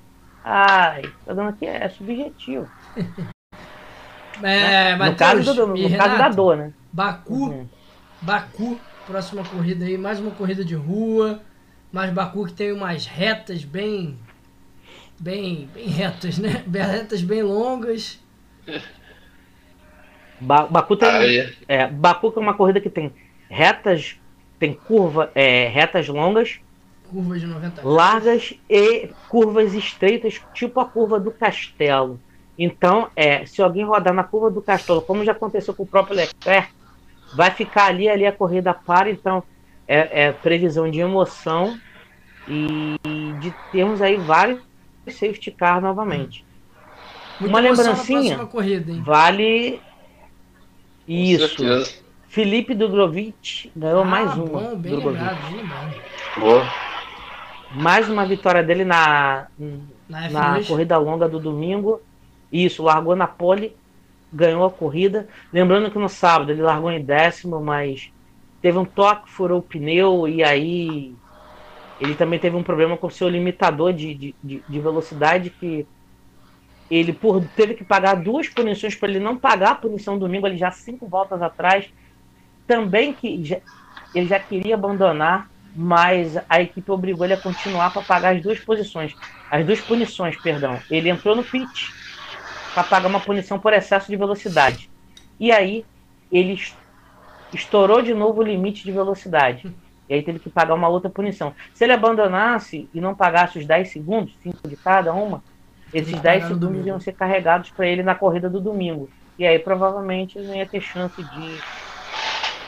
[0.42, 2.68] Ai, tá dando aqui, é subjetivo.
[4.42, 5.10] É, né?
[5.10, 6.72] no caso, do, no Renato, caso da dor, né?
[6.92, 7.68] Baku, uhum.
[8.20, 11.40] Baku, próxima corrida aí, mais uma corrida de rua,
[11.92, 14.18] mas Baku que tem umas retas bem,
[15.18, 16.64] bem, bem retas, né?
[16.72, 18.18] Retas bem longas.
[20.40, 21.86] Ba Baku tem, ah, é.
[21.86, 23.12] Baku é uma corrida que tem
[23.48, 24.16] retas,
[24.58, 26.58] tem curva, é, retas longas,
[27.08, 32.18] curvas de 90 largas e curvas estreitas, tipo a curva do Castelo.
[32.58, 36.16] Então, é, se alguém rodar na curva do Castelo, como já aconteceu com o próprio
[36.16, 36.72] Leclerc,
[37.34, 39.42] vai ficar ali, ali a corrida para, então
[39.86, 41.78] é, é previsão de emoção
[42.48, 42.96] e
[43.40, 44.60] de termos aí vários
[45.06, 46.44] safety car novamente.
[47.40, 49.80] Muita Uma lembrancinha, corrida, vale
[51.06, 51.64] isso.
[52.28, 54.60] Felipe Dubrovic ganhou ah, mais uma.
[54.60, 55.94] Bom, bem lembrado, bem lembrado.
[56.36, 56.64] Boa.
[57.72, 59.46] Mais uma vitória dele na,
[60.08, 62.00] na, na corrida longa do domingo.
[62.52, 63.76] Isso, largou na pole,
[64.34, 65.28] ganhou a corrida.
[65.52, 68.10] Lembrando que no sábado ele largou em décimo, mas
[68.60, 71.14] teve um toque, furou o pneu e aí
[72.00, 75.86] ele também teve um problema com o seu limitador de, de, de, de velocidade que
[76.90, 80.56] ele por, teve que pagar duas punições para ele não pagar a punição domingo, ele
[80.56, 81.88] já cinco voltas atrás.
[82.66, 83.60] Também que já,
[84.14, 88.58] ele já queria abandonar, mas a equipe obrigou ele a continuar para pagar as duas
[88.60, 89.14] posições,
[89.50, 90.78] as duas punições, perdão.
[90.90, 91.96] Ele entrou no pit
[92.74, 94.90] para pagar uma punição por excesso de velocidade.
[95.38, 95.84] E aí
[96.30, 96.60] ele
[97.52, 99.72] estourou de novo o limite de velocidade.
[100.08, 101.54] E aí teve que pagar uma outra punição.
[101.72, 105.42] Se ele abandonasse e não pagasse os 10 segundos, 5 de cada uma,
[105.92, 109.08] esses 10 segundos iam ser carregados para ele na corrida do domingo.
[109.38, 111.58] E aí provavelmente ele não ia ter chance de,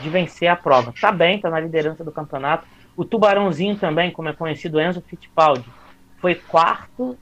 [0.01, 0.93] de vencer a prova.
[0.99, 2.65] Tá bem, tá na liderança do campeonato.
[2.95, 5.69] O Tubarãozinho também, como é conhecido, Enzo Fittipaldi,
[6.19, 7.17] foi quarto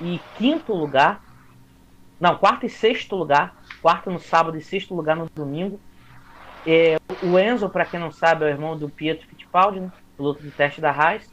[0.00, 1.20] e quinto lugar
[2.20, 3.54] não, quarto e sexto lugar.
[3.82, 5.78] Quarto no sábado e sexto lugar no domingo.
[6.66, 9.92] É, o Enzo, para quem não sabe, é o irmão do Pietro Fittipaldi, né?
[10.16, 11.28] piloto de teste da Haas.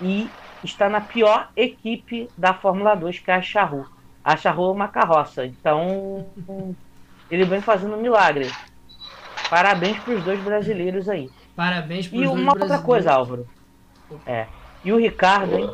[0.00, 0.28] E
[0.62, 3.86] está na pior equipe da Fórmula 2, que é a Charru.
[4.24, 5.44] A Charru é uma carroça.
[5.44, 6.26] Então,
[7.30, 8.50] ele vem fazendo um milagre.
[9.50, 11.30] Parabéns para os dois brasileiros aí.
[11.56, 13.48] Parabéns para os dois E uma outra coisa, Álvaro.
[14.24, 14.46] É.
[14.84, 15.70] E o Ricardo, hein?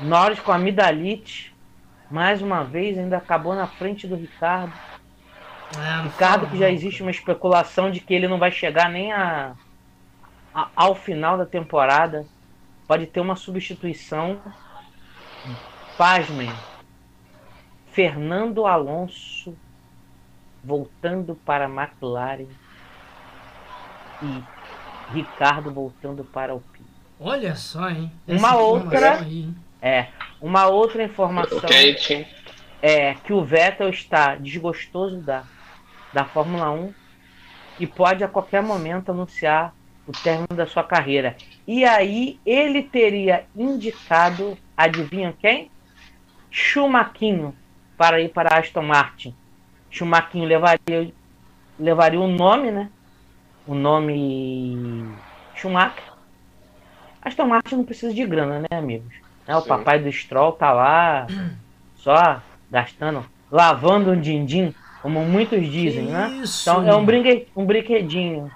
[0.00, 1.47] Norris com a Midalite
[2.10, 4.72] mais uma vez ainda acabou na frente do Ricardo.
[5.76, 9.54] É, Ricardo, que já existe uma especulação de que ele não vai chegar nem a,
[10.54, 12.26] a, ao final da temporada.
[12.86, 14.40] Pode ter uma substituição.
[15.98, 16.50] Pasmem.
[17.90, 19.54] Fernando Alonso
[20.62, 22.46] voltando para a McLaren
[24.22, 24.42] e
[25.12, 26.62] Ricardo voltando para o.
[27.20, 28.12] Olha só, hein?
[28.26, 29.18] Uma outra.
[29.18, 30.08] Aí, é,
[30.40, 32.26] uma outra informação okay,
[32.82, 35.44] é que o Vettel está desgostoso da,
[36.12, 36.94] da Fórmula 1
[37.80, 39.74] e pode a qualquer momento anunciar
[40.06, 41.36] o término da sua carreira.
[41.66, 45.70] E aí ele teria indicado, adivinha quem?
[46.50, 47.54] Chumaquinho
[47.96, 49.34] para ir para Aston Martin.
[49.90, 51.12] Chumaquinho levaria
[51.78, 52.90] levaria o nome, né?
[53.66, 55.14] O nome
[55.54, 56.04] Schumacher.
[57.22, 59.27] Aston Martin não precisa de grana, né, amigos?
[59.48, 59.56] Né?
[59.56, 61.26] O papai do Stroll tá lá
[61.96, 66.28] só gastando, lavando um din-din, como muitos dizem, que né?
[66.42, 66.68] Isso?
[66.68, 68.52] Então é um, brinque, um brinquedinho.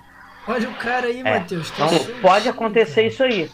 [0.47, 1.39] Olha o cara aí, é.
[1.39, 1.71] Matheus.
[1.71, 3.51] Tá então pode acontecer isso aí.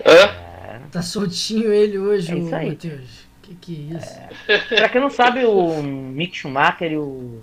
[0.00, 0.48] É?
[0.90, 3.28] Tá soltinho ele hoje, é Matheus.
[3.42, 4.20] Que que é isso?
[4.48, 4.58] É.
[4.78, 7.42] Pra quem não sabe, o Mick Schumacher e o,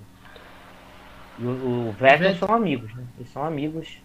[1.38, 3.04] e o, o Vettel são amigos, né?
[3.20, 4.00] Eles são amigos.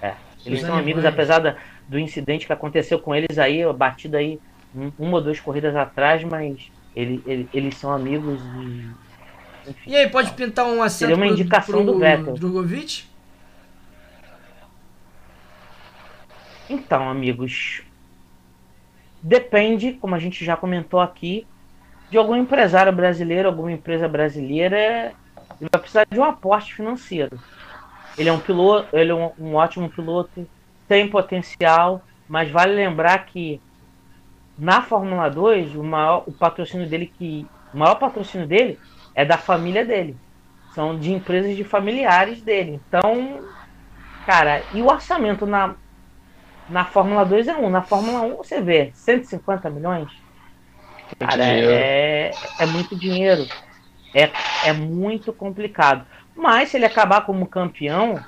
[0.00, 0.14] É.
[0.46, 1.56] Eles são amigos, apesar da,
[1.88, 4.40] do incidente que aconteceu com eles aí, batido aí
[4.74, 8.90] um, uma ou duas corridas atrás, mas ele, ele, eles são amigos e.
[9.70, 12.34] Enfim, e aí, pode pintar um assento Seria uma indicação pro, do Vettel.
[12.34, 13.04] Drogovic?
[16.68, 17.82] Então, amigos,
[19.22, 21.46] depende, como a gente já comentou aqui,
[22.10, 25.12] de algum empresário brasileiro, alguma empresa brasileira,
[25.60, 27.38] ele vai precisar de um aporte financeiro.
[28.18, 30.46] Ele é um piloto, ele é um, um ótimo piloto,
[30.92, 33.58] tem potencial, mas vale lembrar que
[34.58, 38.78] na Fórmula 2, o maior o patrocínio dele que o maior patrocínio dele
[39.14, 40.14] é da família dele.
[40.74, 42.78] São de empresas de familiares dele.
[42.86, 43.40] Então,
[44.26, 45.76] cara, e o orçamento na
[46.68, 50.10] na Fórmula 2 é um, na Fórmula 1 você vê 150 milhões.
[51.18, 53.46] Cara, é, é muito dinheiro.
[54.14, 54.30] É,
[54.66, 56.06] é muito complicado.
[56.36, 58.22] Mas se ele acabar como campeão,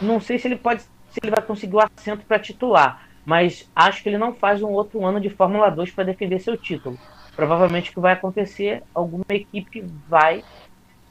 [0.00, 4.02] não sei se ele pode se ele vai conseguir o assento para titular, mas acho
[4.02, 6.98] que ele não faz um outro ano de Fórmula 2 para defender seu título.
[7.34, 10.44] Provavelmente o que vai acontecer, alguma equipe vai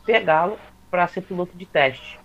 [0.05, 0.59] pegá-lo
[0.89, 2.19] para ser piloto de teste.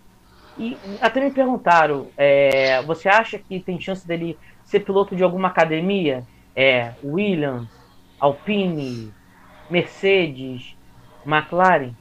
[0.56, 5.48] E até me perguntaram, é, você acha que tem chance dele ser piloto de alguma
[5.48, 6.26] academia?
[6.54, 7.68] É, Williams,
[8.20, 9.14] Alpine,
[9.68, 10.76] Mercedes,
[11.24, 11.94] McLaren?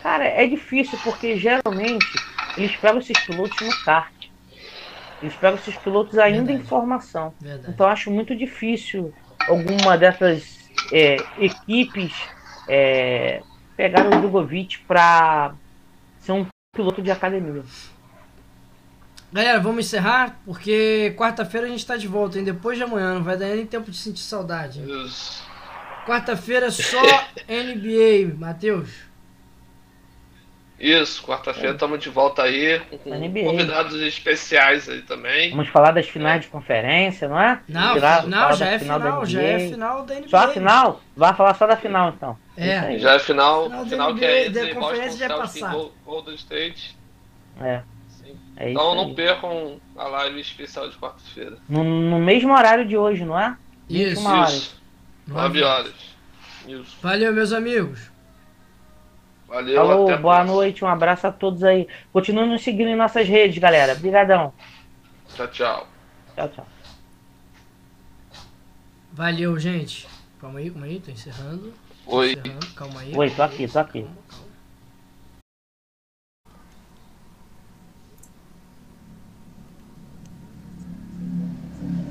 [0.00, 2.18] Cara, é difícil porque geralmente
[2.58, 4.12] eles pegam esses pilotos no kart.
[5.22, 6.60] Eles pegam esses pilotos ainda Verdade.
[6.60, 7.34] em formação.
[7.40, 7.72] Verdade.
[7.72, 9.12] Então acho muito difícil
[9.48, 12.14] alguma dessas é, equipes
[12.68, 13.42] é,
[13.76, 15.54] pegar o Drogovic para
[16.20, 17.62] ser um piloto de academia.
[19.32, 22.44] Galera, vamos encerrar, porque quarta-feira a gente está de volta, hein?
[22.44, 24.82] Depois de amanhã, não vai dar nem tempo de sentir saudade.
[26.06, 27.02] Quarta-feira só
[27.46, 29.07] NBA, Matheus.
[30.78, 32.00] Isso, quarta-feira estamos é.
[32.00, 35.50] de volta aí com convidados especiais aí também.
[35.50, 36.38] Vamos falar das finais é.
[36.40, 37.60] de conferência, não é?
[37.68, 40.28] Não, Tirar, não já é final, final já é final da NBA.
[40.28, 41.00] Só a final?
[41.16, 42.38] Vai falar só da final então.
[42.56, 42.96] É.
[42.98, 45.74] Já é final, final, final NBA, que é entre conferência já é passar.
[46.06, 46.96] Golden State.
[47.60, 47.82] É.
[48.56, 51.58] é então não percam a live especial de quarta-feira.
[51.68, 53.56] No, no, mesmo horário de hoje, não é?
[53.90, 54.22] Isso.
[54.44, 54.78] Isso.
[55.26, 55.94] 9 horas.
[56.68, 56.96] Isso.
[57.02, 58.10] Valeu, meus amigos.
[59.48, 60.44] Valeu, Falou, boa próxima.
[60.44, 61.88] noite, um abraço a todos aí.
[62.12, 63.94] Continue nos seguindo em nossas redes, galera.
[63.94, 64.52] Obrigadão.
[65.34, 65.88] Tchau, tchau.
[66.34, 66.66] Tchau, tchau.
[69.12, 70.06] Valeu, gente.
[70.38, 71.72] Calma aí, calma aí, tô encerrando.
[72.04, 72.32] Tô Oi.
[72.32, 72.74] Encerrando.
[72.74, 73.16] Calma aí.
[73.16, 74.02] Oi, tô aqui, tô aqui.
[74.02, 74.48] Calma, calma.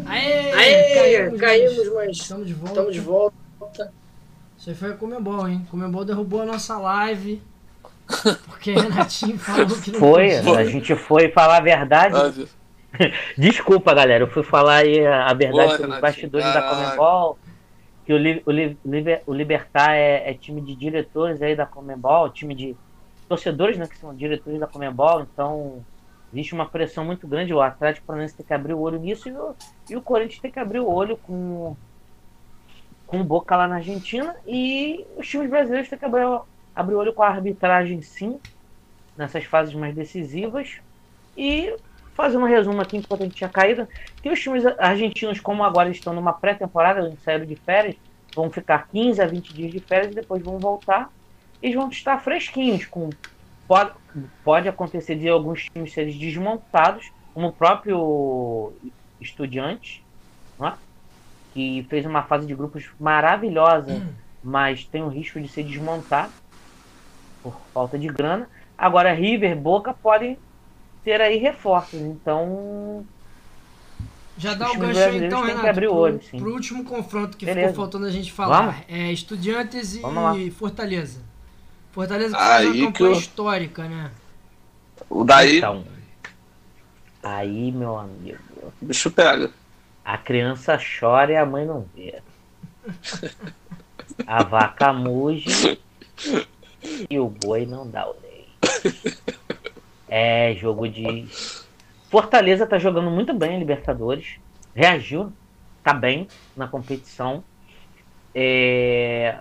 [0.06, 2.72] Aê, Aê caímos, caímos, mas estamos de volta.
[2.74, 3.94] Estamos de volta.
[4.68, 5.66] Isso aí foi a Comembol, hein?
[5.72, 7.42] Comembol derrubou a nossa live.
[8.48, 12.50] Porque Renatinho falou que não Foi, a gente foi falar a verdade.
[13.38, 17.40] Desculpa, galera, eu fui falar aí a verdade Boa, sobre os bastidores da Comembol.
[18.06, 22.76] Que o, o, o Libertar é, é, time de diretores aí da Comembol, time de
[23.30, 25.82] torcedores, né, que são diretores da Comembol, então
[26.34, 27.54] existe uma pressão muito grande.
[27.54, 29.56] O Atlético Paranaense tem que abrir o olho nisso e o,
[29.90, 31.74] e o Corinthians tem que abrir o olho com
[33.08, 36.26] com Boca lá na Argentina e os times brasileiros têm que abrir,
[36.76, 38.40] abrir olho com a arbitragem sim,
[39.18, 40.80] nessas fases mais decisivas.
[41.36, 41.74] E
[42.14, 43.88] fazendo um resumo aqui enquanto a gente tinha caído,
[44.22, 47.96] que os times argentinos, como agora estão numa pré-temporada, saíram de férias,
[48.36, 51.10] vão ficar 15 a 20 dias de férias e depois vão voltar.
[51.62, 53.10] E vão estar fresquinhos, com
[53.68, 53.94] pode,
[54.44, 58.74] pode acontecer de alguns times serem desmontados, como o próprio
[59.20, 60.07] Estudiantes?
[61.58, 64.14] Que fez uma fase de grupos maravilhosa, hum.
[64.44, 66.32] mas tem o risco de ser desmontado
[67.42, 68.48] por falta de grana.
[68.78, 70.38] Agora River, Boca podem
[71.04, 73.04] ter aí reforços, então
[74.38, 76.38] já dá o gancho aí, então, Renato, abrir o olho, sim.
[76.38, 77.70] pro último confronto que Beleza.
[77.70, 78.62] ficou faltando a gente falar.
[78.62, 78.76] Vamos?
[78.88, 81.22] É Estudiantes e Fortaleza.
[81.92, 83.14] Fortaleza que faz uma campanha eu...
[83.14, 84.12] histórica, né?
[85.10, 85.58] O daí...
[85.58, 85.84] Então,
[87.24, 88.38] aí, meu amigo...
[88.80, 89.50] O bicho pega.
[90.08, 92.22] A criança chora e a mãe não vê.
[94.26, 95.78] A vaca muge
[97.10, 99.20] e o boi não dá o leite.
[100.08, 101.28] É jogo de.
[102.10, 104.40] Fortaleza tá jogando muito bem a Libertadores.
[104.74, 105.34] Reagiu,
[105.84, 107.44] tá bem na competição.
[108.34, 109.40] É...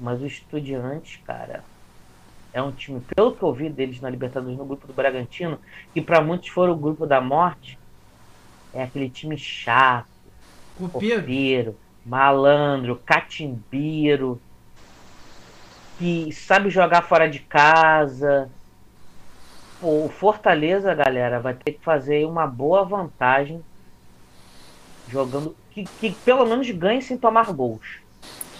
[0.00, 1.62] Mas o Estudiantes, cara,
[2.54, 5.60] é um time, pelo que eu vi deles na Libertadores no grupo do Bragantino,
[5.92, 7.78] que para muitos foram o grupo da morte,
[8.76, 10.06] é aquele time chato,
[10.78, 14.40] copeiro, copeiro malandro, catimbeiro,
[15.98, 18.48] que sabe jogar fora de casa.
[19.82, 23.62] O Fortaleza, galera, vai ter que fazer uma boa vantagem
[25.08, 27.98] jogando que, que pelo menos ganhe sem tomar gols.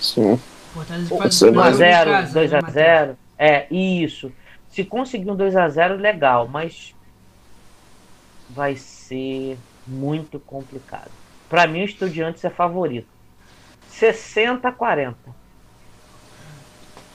[0.00, 0.36] Sim.
[0.74, 3.16] Fortaleza faz 1x0, 2x0.
[3.38, 4.32] É, isso.
[4.70, 6.94] Se conseguir um 2x0, legal, mas
[8.50, 9.56] vai ser
[9.86, 11.10] muito complicado.
[11.48, 13.08] Para mim, o Estudiantes é favorito.
[13.90, 15.16] 60 a 40.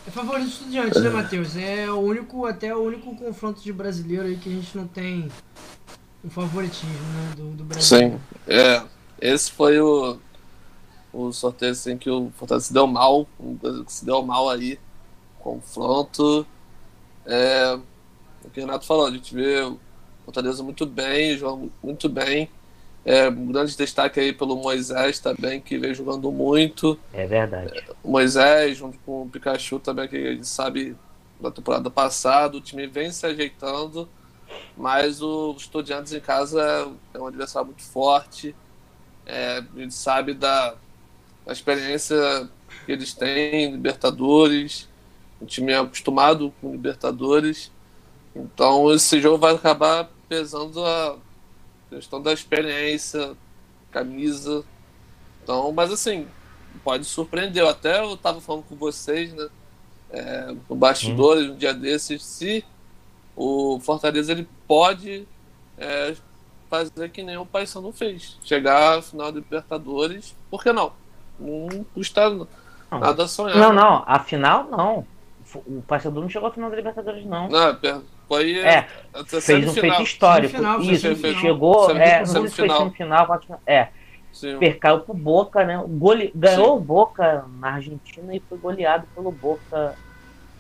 [0.08, 1.56] É favorito do Estudiantes, né, Matheus?
[1.56, 5.30] É o único, até o único confronto de brasileiro aí que a gente não tem
[6.24, 7.98] um favoritismo, né, do, do Brasil.
[8.00, 8.84] Sim, é.
[9.20, 10.18] Esse foi o,
[11.14, 13.28] o sorteio assim, que o Fortaleza se deu mal,
[13.88, 14.80] se deu mal aí.
[15.40, 16.46] Confronto.
[17.26, 17.78] É,
[18.44, 19.80] o que o Renato falou, a gente vê o
[20.26, 22.50] Fortaleza muito bem, jogando muito bem.
[23.04, 27.00] É, um grande destaque aí pelo Moisés também, que vem jogando muito.
[27.12, 27.84] É verdade.
[28.04, 30.96] O Moisés, junto com o Pikachu também, que a gente sabe
[31.40, 34.08] da temporada passada, o time vem se ajeitando,
[34.78, 38.56] mas o Estudiantes em casa é um adversário muito forte.
[39.26, 40.76] É, a gente sabe da,
[41.46, 42.48] da experiência
[42.86, 44.88] que eles têm em Libertadores,
[45.40, 47.72] o time é acostumado com Libertadores,
[48.36, 51.18] então esse jogo vai acabar pesando a
[51.96, 53.36] questão da experiência,
[53.92, 54.64] camisa.
[55.44, 56.28] Então, mas assim,
[56.84, 57.64] pode surpreender.
[57.64, 59.50] Eu até eu tava falando com vocês, né?
[60.10, 61.54] É, no bastidores, hum.
[61.54, 62.66] um dia desses, se
[63.36, 65.26] o Fortaleza ele pode
[65.78, 66.16] é,
[66.70, 68.38] fazer que nem o Paysandu fez.
[68.44, 70.92] Chegar à final da Libertadores, por que não?
[71.40, 72.48] Não custa não.
[72.92, 73.58] nada sonhar.
[73.58, 75.08] Não, não, a final não.
[75.66, 77.50] O Paysandu não chegou à final da Libertadores, não.
[77.50, 77.80] Não,
[78.32, 78.60] foi.
[78.60, 78.88] É,
[79.42, 80.52] fez um feito histórico.
[80.52, 81.42] Semifinal, Isso, semifinal.
[81.42, 81.86] chegou.
[81.88, 82.08] Semifinal.
[82.08, 83.88] É, não sei foi semifinal, é.
[84.58, 85.84] Percaiu pro Boca, né?
[85.86, 86.32] Gole...
[86.34, 89.96] Ganhou o Boca na Argentina e foi goleado pelo Boca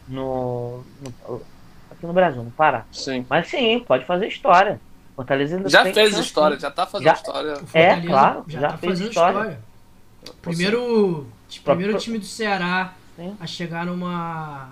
[0.06, 1.42] no, no,
[1.90, 2.84] aqui no Brasil, no Pará.
[2.92, 3.26] Sim.
[3.30, 4.82] Mas sim, pode fazer história.
[5.16, 7.58] Fortaleza ainda já fez história, já tá fazendo já, história.
[7.74, 9.38] É, claro, já, já tá fez história.
[9.38, 9.60] história.
[10.42, 11.28] Primeiro,
[11.64, 13.36] primeiro time do Ceará sim.
[13.40, 14.70] a chegar numa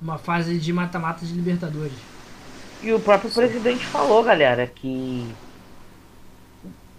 [0.00, 2.17] uma fase de mata-mata de Libertadores.
[2.82, 5.26] E o próprio presidente falou, galera, que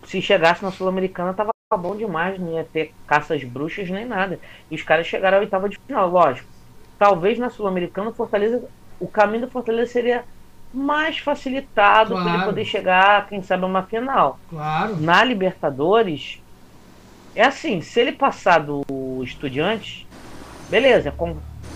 [0.05, 4.39] se chegasse na Sul-Americana tava bom demais, não ia ter caças bruxas nem nada.
[4.69, 6.49] E os caras chegaram à oitava de final, lógico.
[6.97, 8.63] Talvez na Sul-Americana Fortaleza,
[8.99, 10.25] o caminho do Fortaleza seria
[10.73, 12.23] mais facilitado claro.
[12.23, 14.39] para ele poder chegar, quem sabe, a uma final.
[14.49, 14.97] Claro.
[14.97, 16.41] Na Libertadores,
[17.36, 18.84] é assim, se ele passar do
[19.23, 20.05] Estudiantes,
[20.69, 21.11] beleza,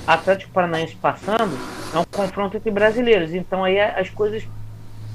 [0.06, 1.58] Atlético Paranaense passando,
[1.94, 3.34] é um confronto entre brasileiros.
[3.34, 4.44] Então aí as coisas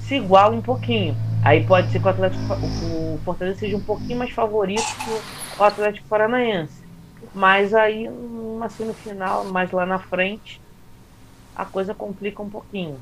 [0.01, 1.17] se igualam um pouquinho.
[1.45, 5.65] Aí pode ser que o, Atlético, o Fortaleza seja um pouquinho mais favorito que o
[5.65, 6.83] Atlético Paranaense.
[7.35, 10.61] Mas aí, numa semifinal, mais lá na frente,
[11.55, 12.99] a coisa complica um pouquinho.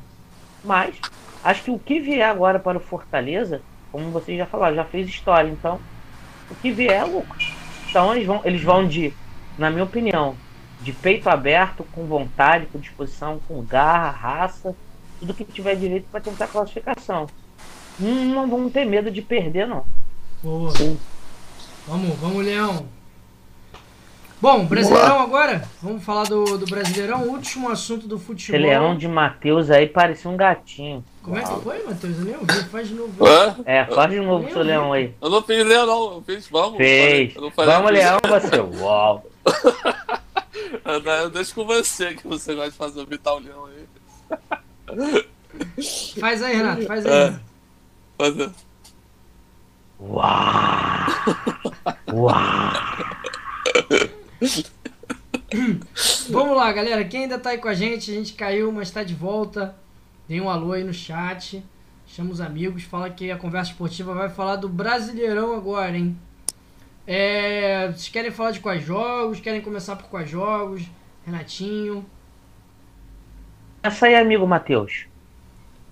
[0.65, 0.97] Mas
[1.45, 3.63] acho que o que vier agora para o Fortaleza,
[3.93, 5.49] como vocês já falaram, já fez história.
[5.49, 5.81] Então,
[6.51, 7.39] o que vier é lucro.
[7.89, 9.13] Então eles vão, eles vão de,
[9.57, 10.35] na minha opinião,
[10.87, 14.73] de peito aberto, com vontade, com disposição, com garra, raça,
[15.19, 17.27] tudo que tiver direito para tentar classificação.
[18.01, 19.85] Hum, não vamos ter medo de perder, não.
[20.41, 20.71] Boa.
[20.71, 20.97] Sim.
[21.89, 22.87] Vamos, vamos, Leão.
[24.41, 25.69] Bom, Brasileirão agora?
[25.83, 28.61] Vamos falar do, do Brasileirão, último assunto do futebol.
[28.61, 31.05] Esse leão de Matheus aí parecia um gatinho.
[31.21, 32.19] Como é que foi, Matheus?
[32.19, 33.13] Eu nem ouvi, faz de novo.
[33.65, 35.13] É, faz de novo, seu leão aí.
[35.21, 36.15] Eu não fiz leão, não.
[36.15, 36.77] Eu fiz, vamos.
[36.77, 37.35] Fez.
[37.35, 38.61] vamos, leão, você.
[38.81, 39.27] Uau.
[41.33, 43.87] Deixa com você que você gosta de fazer o Vital Leão aí.
[46.21, 47.13] Faz aí, Renato, faz aí.
[47.13, 47.41] É.
[48.19, 48.51] Faz aí.
[49.99, 50.27] Uau!
[52.13, 52.73] Uau!
[56.31, 57.05] Vamos lá, galera.
[57.05, 59.77] Quem ainda tá aí com a gente, a gente caiu, mas tá de volta.
[60.29, 61.63] Dê um alô aí no chat.
[62.07, 66.17] Chama os amigos, fala que a conversa esportiva vai falar do Brasileirão agora, hein?
[67.07, 69.41] É, vocês querem falar de quais jogos?
[69.41, 70.83] Querem começar por quais jogos?
[71.25, 72.05] Renatinho.
[73.83, 75.07] Começa aí, amigo Matheus.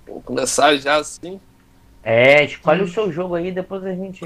[0.06, 1.40] Vou começar já assim.
[2.02, 2.84] É, escolhe hum.
[2.84, 4.20] o seu jogo aí, depois a gente.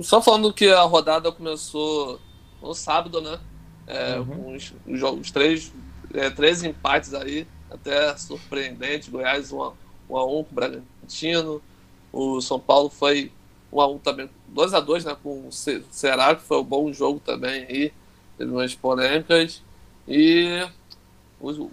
[0.00, 2.18] Só falando que a rodada começou
[2.62, 3.38] no sábado, né?
[3.86, 4.56] É, uhum.
[4.56, 5.72] os, os, três,
[6.14, 9.10] é, três empates aí, até surpreendente.
[9.10, 9.72] Goiás 1 um a,
[10.08, 11.62] um a 1 um com o Bragantino.
[12.10, 13.30] O São Paulo foi
[13.70, 16.92] 1 a 1 também, 2 a 2 né, com o Ceará, que foi um bom
[16.92, 17.92] jogo também aí,
[18.38, 19.62] teve umas polêmicas.
[20.08, 20.66] E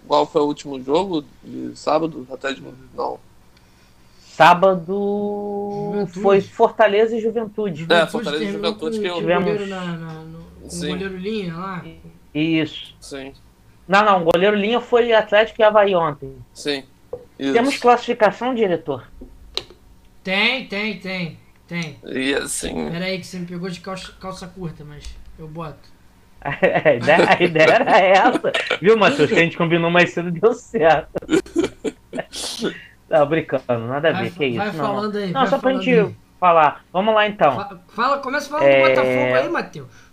[0.06, 2.26] qual foi o último jogo de sábado?
[2.30, 2.62] Até de
[2.94, 3.18] não.
[4.34, 6.20] Sábado Juventude.
[6.20, 7.86] foi Fortaleza e Juventude.
[7.88, 9.44] É, Fortaleza e Juventude que eu tivemos.
[9.44, 11.84] Goleiro na, na, no, com o goleiro linha lá.
[12.34, 12.94] Isso.
[13.00, 13.32] Sim.
[13.86, 16.34] Não, não, o goleiro linha foi Atlético e Havaí ontem.
[16.52, 16.82] Sim.
[17.38, 17.52] Isso.
[17.52, 19.06] Temos classificação, diretor?
[20.24, 21.38] Tem, tem, tem.
[21.66, 21.98] Tem.
[22.04, 22.90] E assim.
[22.90, 25.04] Pera aí que você me pegou de calça, calça curta, mas
[25.38, 25.92] eu boto.
[26.44, 28.52] a, ideia, a ideia era essa.
[28.80, 29.30] Viu, Matheus?
[29.30, 31.08] Que a gente combinou mais cedo deu certo.
[33.08, 34.56] Não, brincando, nada a ver, Vai, que isso.
[34.58, 34.74] vai não.
[34.74, 35.32] falando aí.
[35.32, 36.14] Não, só pra gente aí.
[36.38, 36.84] falar.
[36.92, 37.54] Vamos lá então.
[37.56, 38.82] Fa- Fala, começa falando É.
[38.82, 40.04] do Botafogo aí, Matheus.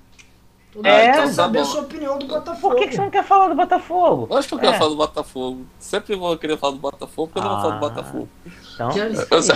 [0.72, 2.76] Todo É, mundo quer tá saber a sua opinião do Botafogo.
[2.76, 4.28] Por que, que você não quer falar do Botafogo?
[4.32, 4.78] Eu acho que eu quero É.
[4.78, 5.66] falar do Botafogo.
[5.78, 7.89] Sempre vou querer falar do Botafogo, porque eu não vou falar do Ah.
[7.89, 8.30] Botafogo.
[8.76, 9.56] Então, Quero, Eu sei-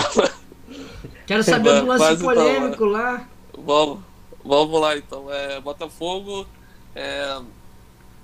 [1.25, 3.27] quero saber do lance então, polêmico lá.
[3.57, 3.99] Vamos,
[4.43, 5.31] vamos lá então.
[5.31, 6.45] É, Botafogo
[6.95, 7.39] é,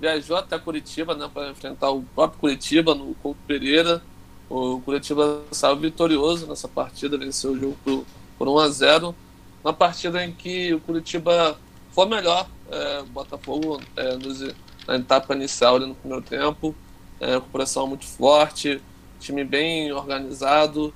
[0.00, 4.02] viajou até Curitiba né, para enfrentar o próprio Curitiba no Couto Pereira.
[4.48, 8.04] O Curitiba saiu vitorioso nessa partida, venceu o jogo por,
[8.38, 9.14] por 1 a 0
[9.64, 11.58] Uma partida em que o Curitiba
[11.92, 12.46] foi melhor.
[12.70, 14.54] É, Botafogo é, nos-
[14.86, 16.74] na etapa inicial ali no primeiro tempo,
[17.20, 18.82] é, pressão muito forte,
[19.20, 20.92] time bem organizado.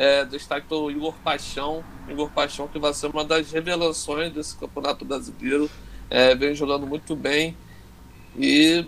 [0.00, 5.04] É, destaque o Igor Paixão, Igor Paixão que vai ser uma das revelações desse campeonato
[5.04, 5.68] brasileiro,
[6.08, 7.56] é, vem jogando muito bem.
[8.38, 8.86] E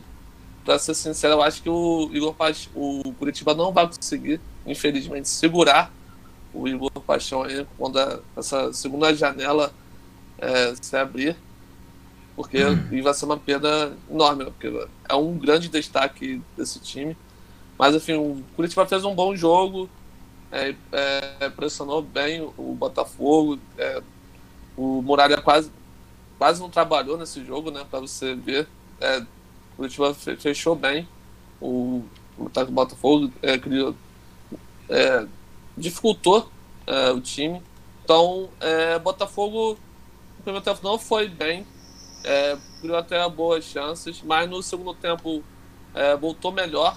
[0.64, 5.28] para ser sincero, eu acho que o Igor Paixão, o Curitiba não vai conseguir, infelizmente,
[5.28, 5.92] segurar
[6.54, 9.72] o Igor Paixão aí quando a- essa segunda janela
[10.38, 11.36] é, se abrir,
[12.36, 12.58] porque
[12.92, 17.16] e vai ser uma perda enorme, né, porque é um grande destaque desse time.
[17.76, 19.88] Mas enfim, o Curitiba fez um bom jogo,
[20.52, 23.58] é, é, pressionou bem o, Botafogo.
[23.78, 24.02] é,
[24.76, 25.70] o Muralha quase,
[26.38, 27.84] quase não trabalhou nesse jogo, né?
[27.88, 28.68] Para você ver.
[29.00, 29.26] É, o
[29.76, 31.08] Curitiba fe- fechou bem.
[31.60, 32.04] O,
[32.38, 33.94] o ataque do Botafogo é, criou,
[34.88, 35.26] é,
[35.76, 36.50] dificultou
[36.86, 37.62] é, o time.
[38.04, 38.48] Então,
[39.04, 39.78] Botafogo
[40.38, 41.64] no primeiro tempo não foi bem.
[42.80, 45.44] Criou até boas chances, mas no segundo tempo
[46.20, 46.96] voltou melhor.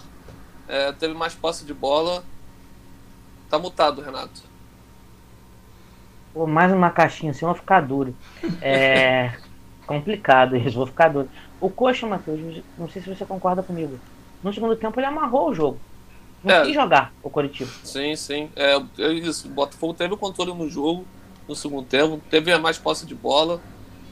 [0.98, 2.24] teve mais posse de bola.
[3.54, 4.42] Tá mutado, Renato.
[6.34, 8.16] pô, mais uma caixinha assim, eu vou ficar duro.
[8.60, 9.38] É
[9.86, 11.30] complicado isso, vou ficar duro.
[11.60, 14.00] O Coxa, Matheus, não sei se você concorda comigo.
[14.42, 15.80] No segundo tempo ele amarrou o jogo.
[16.44, 16.62] Não É.
[16.64, 17.72] quis jogar o Coritiba.
[17.84, 18.50] Sim, sim.
[18.56, 19.48] É, é isso.
[19.48, 21.06] O Botafogo teve o controle no jogo
[21.48, 23.62] no segundo tempo, teve mais posse de bola.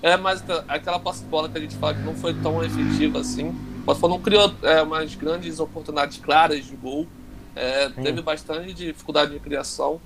[0.01, 2.63] É, mas tá- aquela posse de bola que a gente fala que não foi tão
[2.63, 3.49] efetiva assim.
[3.49, 7.13] O Botafogo não criou é, umas grandes oportunidades claras de gol.
[7.55, 9.99] É, teve bastante dificuldade de criação.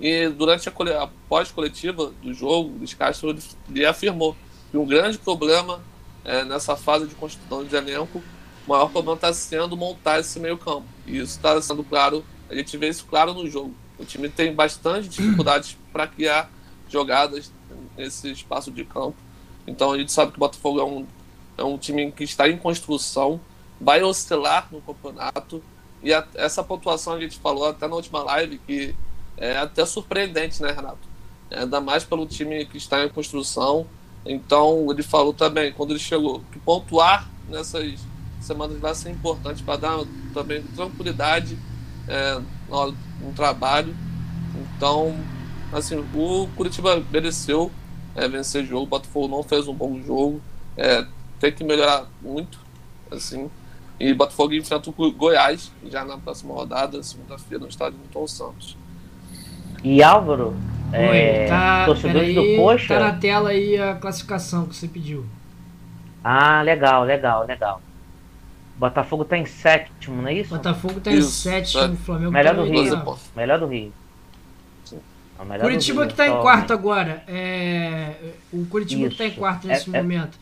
[0.00, 0.72] E durante a,
[1.02, 3.36] a pós-coletiva do jogo, o Luiz Castro
[3.68, 4.36] ele afirmou
[4.70, 5.80] que um grande problema
[6.24, 8.22] é, nessa fase de construção de elenco,
[8.66, 10.84] o maior problema está sendo montar esse meio-campo.
[11.06, 13.74] E isso está sendo claro, a gente vê isso claro no jogo.
[13.98, 16.50] O time tem bastante dificuldades para criar
[16.88, 17.50] jogadas
[17.96, 19.16] nesse espaço de campo.
[19.66, 21.06] Então a gente sabe que o Botafogo é um,
[21.56, 23.40] é um time que está em construção,
[23.80, 25.62] vai oscilar no campeonato.
[26.02, 28.94] E a- essa pontuação a gente falou até na última live que
[29.36, 31.08] é até surpreendente, né, Renato?
[31.50, 33.86] Ainda mais pelo time que está em construção.
[34.24, 37.98] Então ele falou também, quando ele chegou, que pontuar nessas
[38.40, 39.98] semanas vai ser importante para dar
[40.32, 41.58] também tranquilidade
[42.06, 43.94] é, hora do trabalho.
[44.54, 45.14] Então,
[45.72, 47.70] assim, o Curitiba mereceu
[48.14, 50.40] é, vencer o jogo, o Botafogo não fez um bom jogo,
[50.76, 51.06] é,
[51.38, 52.58] tem que melhorar muito,
[53.10, 53.50] assim.
[54.00, 58.76] E Botafogo enfrenta o Go- Goiás já na próxima rodada, segunda-feira, no estádio Milton Santos.
[59.82, 60.54] E Álvaro,
[60.92, 62.94] Oi, é, tá, torcedores do Coxa.
[62.94, 65.24] tá na tela aí a classificação que você pediu.
[66.22, 67.80] Ah, legal, legal, legal.
[68.76, 70.50] Botafogo tá em sétimo, não é isso?
[70.50, 71.88] Botafogo tá em Isso, sétimo, é.
[71.88, 73.18] o Flamengo Melhor tá do em Rio.
[73.34, 73.92] Melhor do Rio.
[74.84, 75.00] Sim.
[75.38, 77.24] É o melhor Curitiba do Rio, que tá em quarto agora.
[77.26, 78.14] É,
[78.52, 79.36] o Curitiba que tá em Isso.
[79.38, 80.38] quarto nesse É- é- momento.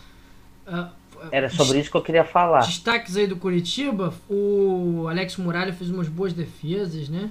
[0.66, 0.90] Ah,
[1.30, 2.60] Era sobre isso que eu queria falar.
[2.60, 7.30] Destaques aí do Curitiba, o Alex Muralha fez umas boas defesas, né?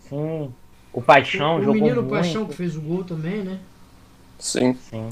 [0.00, 0.52] Sim.
[0.92, 2.10] O Paixão o jogou menino muito.
[2.10, 3.58] Paixão que fez o gol também, né?
[4.38, 4.74] Sim.
[4.74, 5.08] Sim.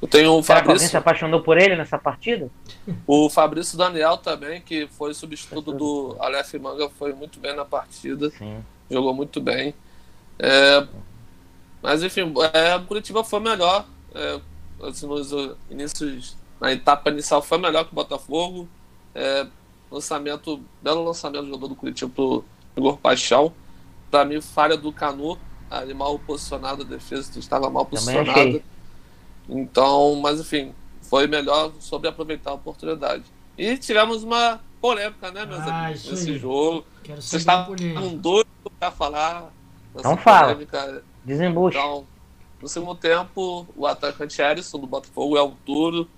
[0.00, 2.48] Eu tenho o Será que alguém se Fabrício, apaixonou por ele nessa partida?
[3.06, 8.30] o Fabrício Daniel também, que foi substituto do Aleph Manga, foi muito bem na partida.
[8.30, 8.62] Sim.
[8.88, 9.74] jogou muito bem.
[10.38, 10.86] É,
[11.82, 13.86] mas enfim, é, o Curitiba foi melhor.
[14.14, 14.40] É,
[14.84, 15.32] assim, nos
[15.68, 18.68] inícios, na etapa inicial foi melhor que o Botafogo.
[19.14, 19.46] É,
[19.90, 22.44] lançamento, belo lançamento do jogador do Curitiba pro
[22.76, 23.52] Igor Paixão.
[24.10, 25.38] Para mim, falha do Canu,
[25.70, 28.62] ali mal posicionado, a defesa estava mal posicionada.
[29.48, 33.24] Então, mas enfim, foi melhor sobre aproveitar a oportunidade.
[33.56, 36.38] E tivemos uma polêmica, né, meus Ah, amigos, nesse aí.
[36.38, 36.84] jogo.
[37.02, 37.74] Quero Vocês estavam
[38.16, 39.50] doidos para falar
[39.94, 40.48] Então fala.
[40.52, 41.02] polêmica.
[41.24, 41.78] Desembucha.
[41.78, 42.06] Então,
[42.62, 46.08] no segundo tempo, o atacante Erisson do Botafogo, é o Turo,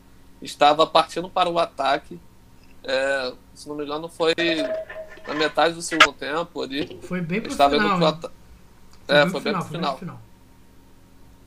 [0.43, 2.21] estava partindo para o ataque.
[2.83, 4.35] É, se não me engano, foi
[5.27, 6.99] na metade do segundo tempo ali.
[7.03, 8.35] Foi bem pro Estava final, indo pro ataque.
[9.07, 9.99] É, foi bem pro foi final.
[9.99, 10.21] final.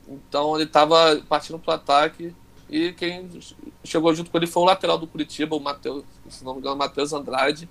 [0.06, 2.34] Então ele estava partindo para o ataque
[2.68, 3.28] e quem
[3.82, 6.76] chegou junto com ele foi o lateral do Curitiba, o Matheus, se não me engano,
[6.76, 7.68] Matheus Andrade.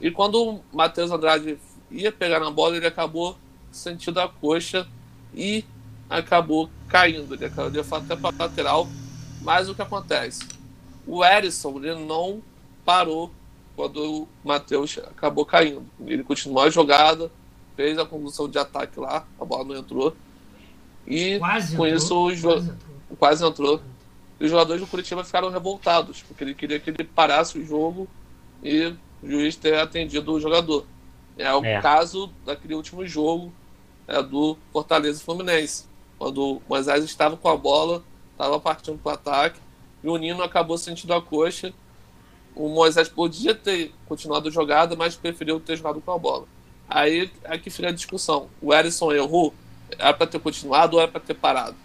[0.00, 1.58] E quando o Matheus Andrade
[1.90, 3.36] ia pegar na bola, ele acabou
[3.70, 4.86] sentindo a coxa
[5.34, 5.64] e
[6.08, 7.34] acabou caindo.
[7.34, 8.88] Ele acabou de até para lateral.
[9.48, 10.46] Mas o que acontece?
[11.06, 12.42] O Erisson ele não
[12.84, 13.30] parou
[13.74, 15.86] quando o Matheus acabou caindo.
[16.06, 17.30] Ele continuou a jogada,
[17.74, 20.14] fez a condução de ataque lá, a bola não entrou.
[21.06, 22.48] E quase com entrou, isso o jo...
[22.48, 23.16] quase, entrou.
[23.18, 23.82] quase entrou.
[24.38, 28.06] E os jogadores do Curitiba ficaram revoltados, porque ele queria que ele parasse o jogo
[28.62, 30.84] e o juiz ter atendido o jogador.
[31.38, 31.80] É o é.
[31.80, 33.50] caso daquele último jogo
[34.06, 35.86] é, do Fortaleza Fluminense,
[36.18, 38.04] quando o Moisés estava com a bola,
[38.38, 39.58] estava partindo para o ataque,
[40.02, 41.72] e o Nino acabou sentindo a coxa.
[42.54, 46.46] O Moisés podia ter continuado a jogada, mas preferiu ter jogado com a bola.
[46.88, 48.48] Aí aqui fica a discussão.
[48.62, 49.52] O Erisson errou,
[49.98, 51.76] era para ter continuado ou era para ter parado?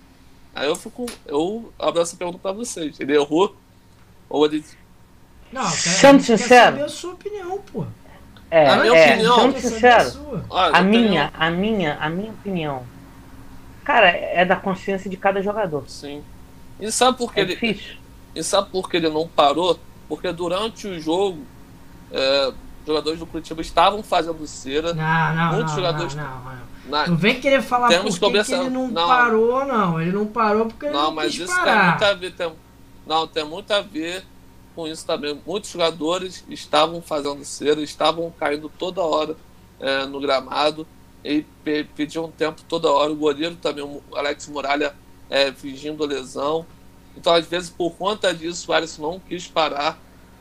[0.56, 2.99] Aí eu fico, eu abro essa pergunta para vocês.
[2.99, 3.56] Ele errou
[4.30, 4.64] ou ele
[5.51, 6.78] não, sendo sincero.
[6.78, 7.86] Quer a sua opinião, pô.
[8.49, 9.39] É, a minha é, opinião.
[9.39, 11.43] Sendo sincero, Olha, a minha, tenho...
[11.43, 12.84] a minha, a minha opinião.
[13.84, 15.84] Cara, é da consciência de cada jogador.
[15.88, 16.24] Sim.
[16.84, 17.54] E sabe por que é ele.
[17.54, 17.96] Difícil.
[18.36, 19.80] E sabe por que ele não parou?
[20.10, 21.40] Porque durante o jogo,
[22.12, 22.52] é,
[22.86, 24.94] jogadores do Curitiba estavam fazendo cera.
[24.94, 26.16] Não, não, muitos não, jogadores.
[26.16, 26.58] Não, não,
[26.90, 27.08] não.
[27.08, 30.02] não vem querer falar Temos por que, que ele não, não, parou, não.
[30.02, 31.64] Ele não parou porque ele não, não mas isso parar.
[31.64, 32.32] tem muito a ver.
[32.36, 32.54] Tem,
[33.08, 34.26] não, tem muito a ver
[34.76, 35.40] com isso também.
[35.46, 39.38] Muitos jogadores estavam fazendo cera, estavam caindo toda hora
[39.80, 40.86] é, no gramado
[41.24, 43.10] e pe pediam tempo toda hora.
[43.10, 44.94] O goleiro também, o Alex Muralha,
[45.34, 46.66] é, fingindo lesão.
[47.18, 50.00] Então, às vezes, por conta disso, o Alisson não quis parar.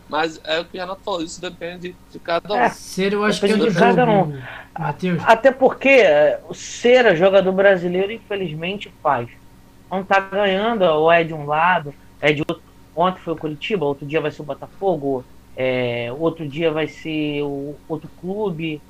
[0.09, 2.57] Mas é o que o Renato falou, isso depende de cada um.
[2.57, 4.39] É, Cera eu acho que é de cada um.
[4.79, 5.23] Mateus.
[5.25, 9.29] Até porque é, o Cera, jogador brasileiro, infelizmente faz.
[9.91, 12.63] Não tá ganhando, ou é de um lado, é de outro
[12.95, 15.25] Ontem foi o Curitiba, outro dia vai ser o Botafogo,
[15.57, 18.81] é, outro dia vai ser o outro clube.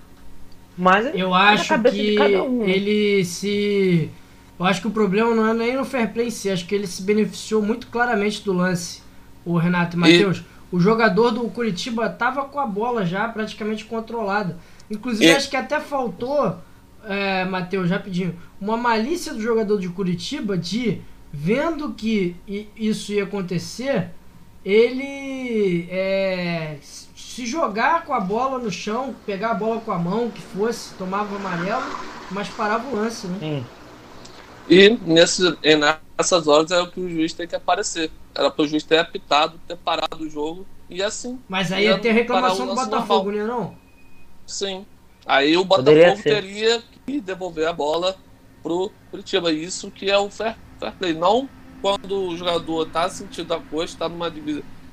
[0.77, 2.65] Mas eu acho que um.
[2.65, 4.11] ele se.
[4.59, 6.75] Eu acho que o problema não é nem no fair play em si, acho que
[6.75, 9.03] ele se beneficiou muito claramente do lance,
[9.45, 10.39] o Renato e Matheus.
[10.39, 10.53] E...
[10.71, 14.59] O jogador do Curitiba estava com a bola já praticamente controlada.
[14.91, 15.35] Inclusive, e...
[15.35, 16.57] acho que até faltou,
[17.05, 22.37] é, Matheus, rapidinho, uma malícia do jogador de Curitiba de vendo que
[22.77, 24.11] isso ia acontecer,
[24.65, 30.31] ele é, se jogar com a bola no chão, pegar a bola com a mão,
[30.31, 31.83] que fosse, tomava amarelo,
[32.31, 33.39] mas parava o lance, né?
[34.69, 38.11] E, nesse, nessas horas é o que o juiz tem que aparecer.
[38.35, 41.39] Era para o juiz ter apitado, ter parado o jogo e assim.
[41.49, 43.47] Mas aí ia ter reclamação do Botafogo, normal.
[43.47, 43.77] né não?
[44.47, 44.87] Sim.
[45.27, 48.17] Aí o Botafogo teria que devolver a bola
[48.63, 49.53] pro Curitiba.
[49.53, 51.15] Isso que é o fair fair play.
[51.15, 51.49] Não
[51.83, 54.33] quando o jogador tá sentindo a coxa, tá numa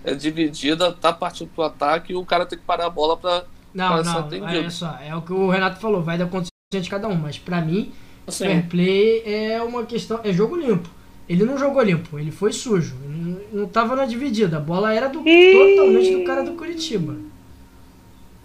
[0.04, 3.46] é, dividida, tá partindo pro ataque e o cara tem que parar a bola pra,
[3.72, 4.60] não, pra não, ser atendido.
[4.60, 7.38] Olha só, é o que o Renato falou, vai dar consciência de cada um, mas
[7.38, 7.94] pra mim,
[8.30, 8.46] assim.
[8.46, 10.90] fair play é uma questão, é jogo limpo.
[11.28, 12.96] Ele não jogou limpo, ele foi sujo.
[13.04, 14.58] Ele não tava na dividida.
[14.58, 17.18] A bola era do, totalmente do cara do Curitiba.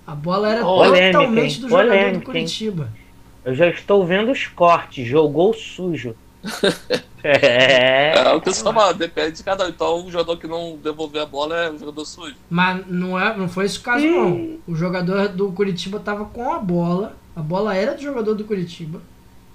[0.07, 2.91] A bola era polêmica, totalmente do jogador polêmica, do Curitiba.
[2.95, 3.05] Hein?
[3.47, 5.07] Eu já estou vendo os cortes.
[5.07, 6.15] Jogou sujo.
[7.27, 8.19] É.
[8.19, 9.69] é o que você fala, depende de cada um.
[9.71, 12.35] Então, o jogador que não devolver a bola é o jogador sujo.
[12.51, 14.59] Mas não, é, não foi esse o caso, não.
[14.69, 19.01] O jogador do Curitiba tava com a bola, a bola era do jogador do Curitiba,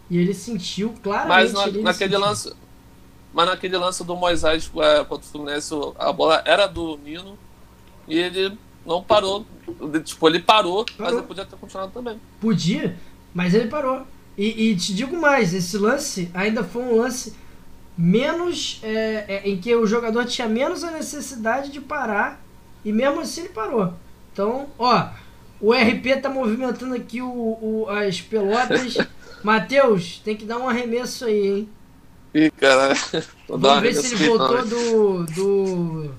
[0.09, 1.53] e ele sentiu claramente.
[1.53, 2.19] Mas na, naquele sentiu.
[2.19, 2.53] lance.
[3.33, 7.37] Mas naquele lance do Moisés é, contra o Fluminense, a bola era do Nino
[8.07, 9.45] e ele não parou.
[10.03, 10.95] Tipo, ele parou, parou.
[10.97, 12.19] mas ele podia ter continuado também.
[12.41, 12.97] Podia,
[13.33, 14.01] mas ele parou.
[14.35, 17.35] E, e, te digo mais, esse lance ainda foi um lance
[17.95, 18.79] menos.
[18.81, 22.41] É, é, em que o jogador tinha menos a necessidade de parar.
[22.83, 23.93] E mesmo assim ele parou.
[24.31, 25.09] Então, ó,
[25.59, 28.97] o RP tá movimentando aqui o, o as pelotas.
[29.43, 31.69] Matheus, tem que dar um arremesso aí, hein?
[32.33, 32.93] Ih, cara.
[33.47, 35.25] Vamos ver se ele voltou do.
[35.25, 36.11] do...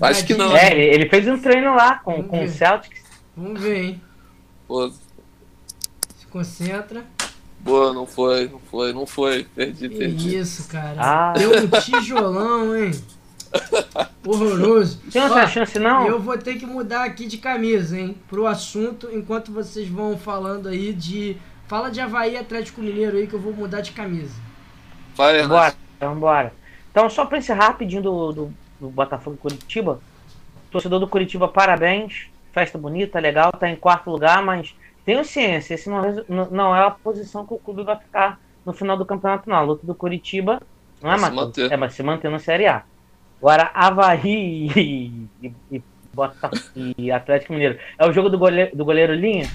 [0.00, 0.56] Acho que não.
[0.56, 3.02] É, ele fez um treino lá com, com o Celtics.
[3.36, 4.02] Vamos ver, hein?
[4.66, 4.90] Pô.
[4.90, 7.04] Se concentra.
[7.60, 9.44] Boa, não foi, não foi, não foi.
[9.44, 10.36] Perdi, que perdi.
[10.36, 10.96] Isso, cara.
[10.98, 11.32] Ah.
[11.32, 12.90] Deu um tijolão, hein?
[14.26, 15.00] Horroroso.
[15.10, 16.06] Tem outra Ó, chance, não?
[16.06, 18.16] Eu vou ter que mudar aqui de camisa, hein?
[18.28, 21.36] Pro assunto, enquanto vocês vão falando aí de.
[21.74, 24.40] Fala de Havaí Atlético Mineiro aí que eu vou mudar de camisa.
[25.16, 26.52] Vai, Vambora, vambora.
[26.88, 29.98] Então, só pra encerrar rapidinho do, do, do Botafogo Curitiba.
[30.70, 32.28] Torcedor do Curitiba, parabéns.
[32.52, 34.72] Festa bonita, legal, tá em quarto lugar, mas
[35.04, 38.96] tenho ciência, esse não, não é a posição que o clube vai ficar no final
[38.96, 39.56] do campeonato, não.
[39.56, 40.62] A luta do Curitiba
[41.02, 41.72] não é, Matheus?
[41.72, 42.84] É, mas se manter na Série A.
[43.40, 47.80] Agora, Havaí e, e, e, e Atlético Mineiro.
[47.98, 49.50] É o jogo do goleiro, do goleiro Linha?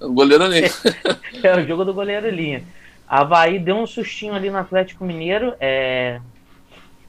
[0.00, 0.70] Goleiro linha.
[1.42, 2.64] é o jogo do goleiro linha.
[3.06, 5.54] Havaí deu um sustinho ali no Atlético Mineiro.
[5.60, 6.20] É...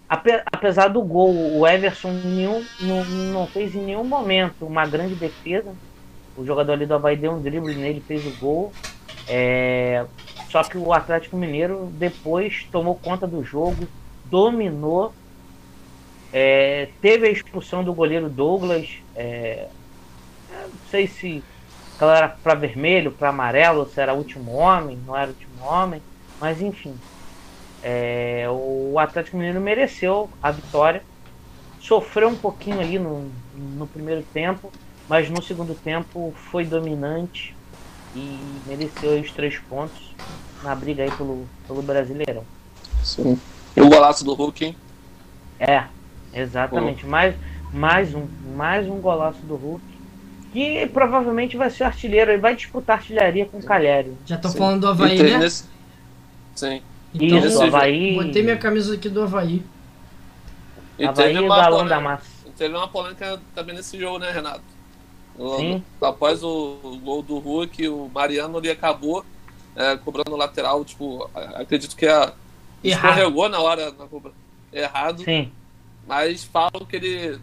[0.09, 5.73] Apesar do gol, o Everson nenhum, não, não fez em nenhum momento uma grande defesa.
[6.35, 8.73] O jogador ali do Havaí deu um drible nele, fez o gol.
[9.27, 10.05] É...
[10.49, 13.87] Só que o Atlético Mineiro depois tomou conta do jogo,
[14.25, 15.13] dominou.
[16.33, 16.89] É...
[17.01, 18.89] Teve a expulsão do goleiro Douglas.
[19.15, 19.67] É...
[20.51, 21.41] Não sei se
[22.01, 25.63] ela era para vermelho, para amarelo, se era o último homem, não era o último
[25.63, 26.01] homem,
[26.39, 26.95] mas enfim.
[27.83, 31.03] É, o Atlético Mineiro mereceu a vitória,
[31.79, 33.31] sofreu um pouquinho ali no,
[33.77, 34.71] no primeiro tempo,
[35.07, 37.55] mas no segundo tempo foi dominante
[38.15, 40.13] e mereceu os três pontos
[40.63, 42.43] na briga aí pelo, pelo Brasileirão.
[43.03, 43.39] Sim.
[43.75, 44.75] E o golaço do Hulk, hein?
[45.59, 45.83] É,
[46.33, 47.05] exatamente.
[47.05, 47.35] Mais,
[47.71, 49.90] mais, um, mais um golaço do Hulk
[50.51, 52.31] que provavelmente vai ser artilheiro.
[52.31, 54.17] Ele vai disputar artilharia com o Calhério.
[54.25, 54.57] Já tô Sim.
[54.57, 55.37] falando do Havaí, né?
[55.37, 55.65] Nesse...
[56.55, 56.81] Sim.
[57.13, 58.15] Então, Isso, Havaí...
[58.15, 59.63] Botei minha camisa aqui do Havaí.
[60.97, 62.25] E Havaí teve uma, polêmica, da massa.
[62.57, 64.63] teve uma polêmica também nesse jogo, né, Renato?
[65.57, 65.83] Sim.
[66.01, 69.25] Após o gol do Hulk, o Mariano ali acabou
[69.75, 72.33] é, cobrando lateral, tipo, acredito que a
[72.83, 74.31] escorregou na hora na cobra.
[74.71, 75.23] Errado.
[75.23, 75.51] Sim.
[76.07, 77.39] Mas falam que ele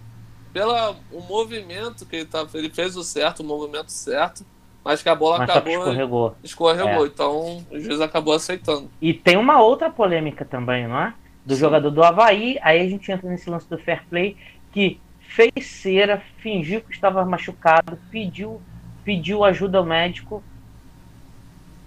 [0.59, 4.45] pelo o movimento que ele, tá, ele fez o certo, o movimento certo,
[4.85, 5.79] mas que a bola mas acabou.
[5.79, 6.37] Escorregou.
[6.43, 7.09] Escorregou, é.
[7.09, 8.91] então o juiz acabou aceitando.
[9.01, 11.15] E tem uma outra polêmica também, não é?
[11.47, 11.61] Do Sim.
[11.61, 14.37] jogador do Havaí, aí a gente entra nesse lance do fair play,
[14.73, 18.61] que fez cera, fingiu que estava machucado, pediu,
[19.05, 20.43] pediu ajuda ao médico,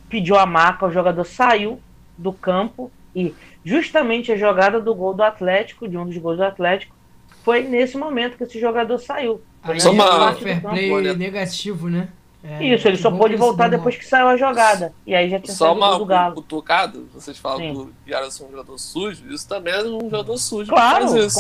[0.08, 1.82] pediu a maca, o jogador saiu
[2.18, 3.36] do campo e
[3.66, 6.96] justamente a jogada do gol do Atlético, de um dos gols do Atlético,
[7.44, 9.42] foi nesse momento que esse jogador saiu.
[9.64, 12.10] Aí só uma fair play negativo, né?
[12.44, 14.92] É, Isso, ele só pôde voltar depois que saiu a jogada.
[15.06, 16.36] E aí já tinha Só uma do Galo.
[16.36, 17.72] cutucada, vocês falam Sim.
[17.72, 20.70] que o Yara é um jogador sujo, isso também é um jogador sujo.
[20.72, 21.40] Claro, isso.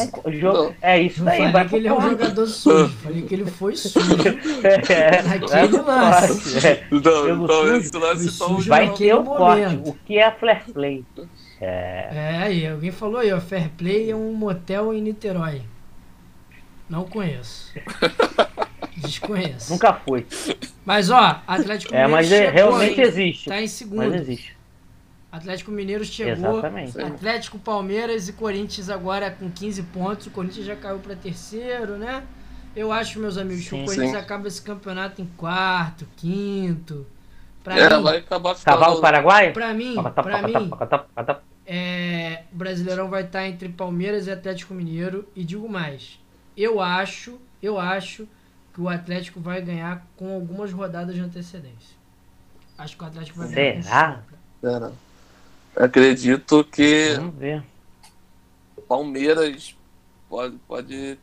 [0.79, 1.41] é isso daí.
[1.41, 4.15] Não falei que ele é um jogador sujo, falei que ele foi sujo.
[4.63, 6.67] É, Aquele é, lance.
[6.67, 6.87] É.
[6.91, 9.79] Então, então esse lance só vai ter o corte.
[9.83, 11.03] O que é fair play?
[11.59, 15.63] É, é aí, alguém falou aí, ó, fair play é um motel em Niterói.
[16.91, 17.71] Não conheço.
[18.97, 19.71] Desconheço.
[19.71, 20.27] Nunca fui.
[20.83, 22.09] Mas ó, Atlético Mineiro.
[22.09, 23.01] É, mas é, realmente ainda.
[23.03, 23.49] existe.
[23.49, 23.99] Tá em segundo.
[23.99, 24.57] Mas existe.
[25.31, 26.51] Atlético Mineiro chegou.
[26.51, 27.01] Exatamente.
[27.01, 30.27] Atlético, Palmeiras e Corinthians agora com 15 pontos.
[30.27, 32.23] O Corinthians já caiu para terceiro, né?
[32.75, 34.17] Eu acho, meus amigos, sim, que o Corinthians sim.
[34.17, 37.07] acaba esse campeonato em quarto, quinto.
[37.63, 39.53] Pra é, mim, vai acabar Cavalo Paraguai?
[39.53, 40.69] Pra mim, pra mim
[41.65, 45.25] é, o Brasileirão vai estar entre Palmeiras e Atlético Mineiro.
[45.33, 46.19] E digo mais,
[46.55, 48.27] eu acho, eu acho
[48.73, 51.95] que o Atlético vai ganhar com algumas rodadas de antecedência.
[52.77, 53.83] Acho que o Atlético vai ganhar.
[53.83, 54.23] Será?
[54.61, 54.91] Será?
[55.75, 57.63] Acredito que Vamos ver.
[58.87, 59.75] Palmeiras
[60.29, 61.17] pode, pode.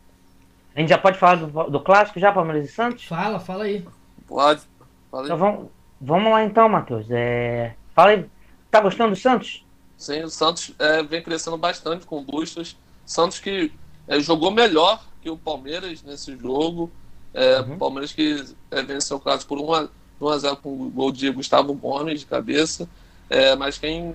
[0.75, 3.05] A gente já pode falar do, do clássico já, Palmeiras e Santos?
[3.05, 3.87] Fala, fala aí.
[4.27, 4.63] Pode.
[5.11, 5.27] Fala aí.
[5.27, 7.07] Então vamos, vamos lá então, Matheus.
[7.11, 7.75] É...
[7.95, 8.27] Fala aí.
[8.71, 9.67] Tá gostando do Santos?
[9.97, 12.77] Sim, o Santos é, vem crescendo bastante com bustas.
[13.05, 13.73] Santos que
[14.07, 16.91] é, jogou melhor que o Palmeiras nesse jogo.
[17.35, 17.79] É, uhum.
[17.79, 19.89] Palmeiras que é, venceu o clássico por
[20.21, 22.89] 1 a 0 com o gol de Gustavo Gomes de cabeça.
[23.29, 24.15] É, mas quem,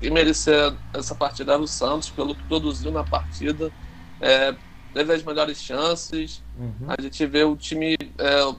[0.00, 3.72] quem merecia essa partida era o Santos, pelo que produziu na partida.
[4.20, 4.54] É,
[4.92, 6.42] teve as melhores chances.
[6.58, 6.86] Uhum.
[6.88, 8.54] A gente vê o time é,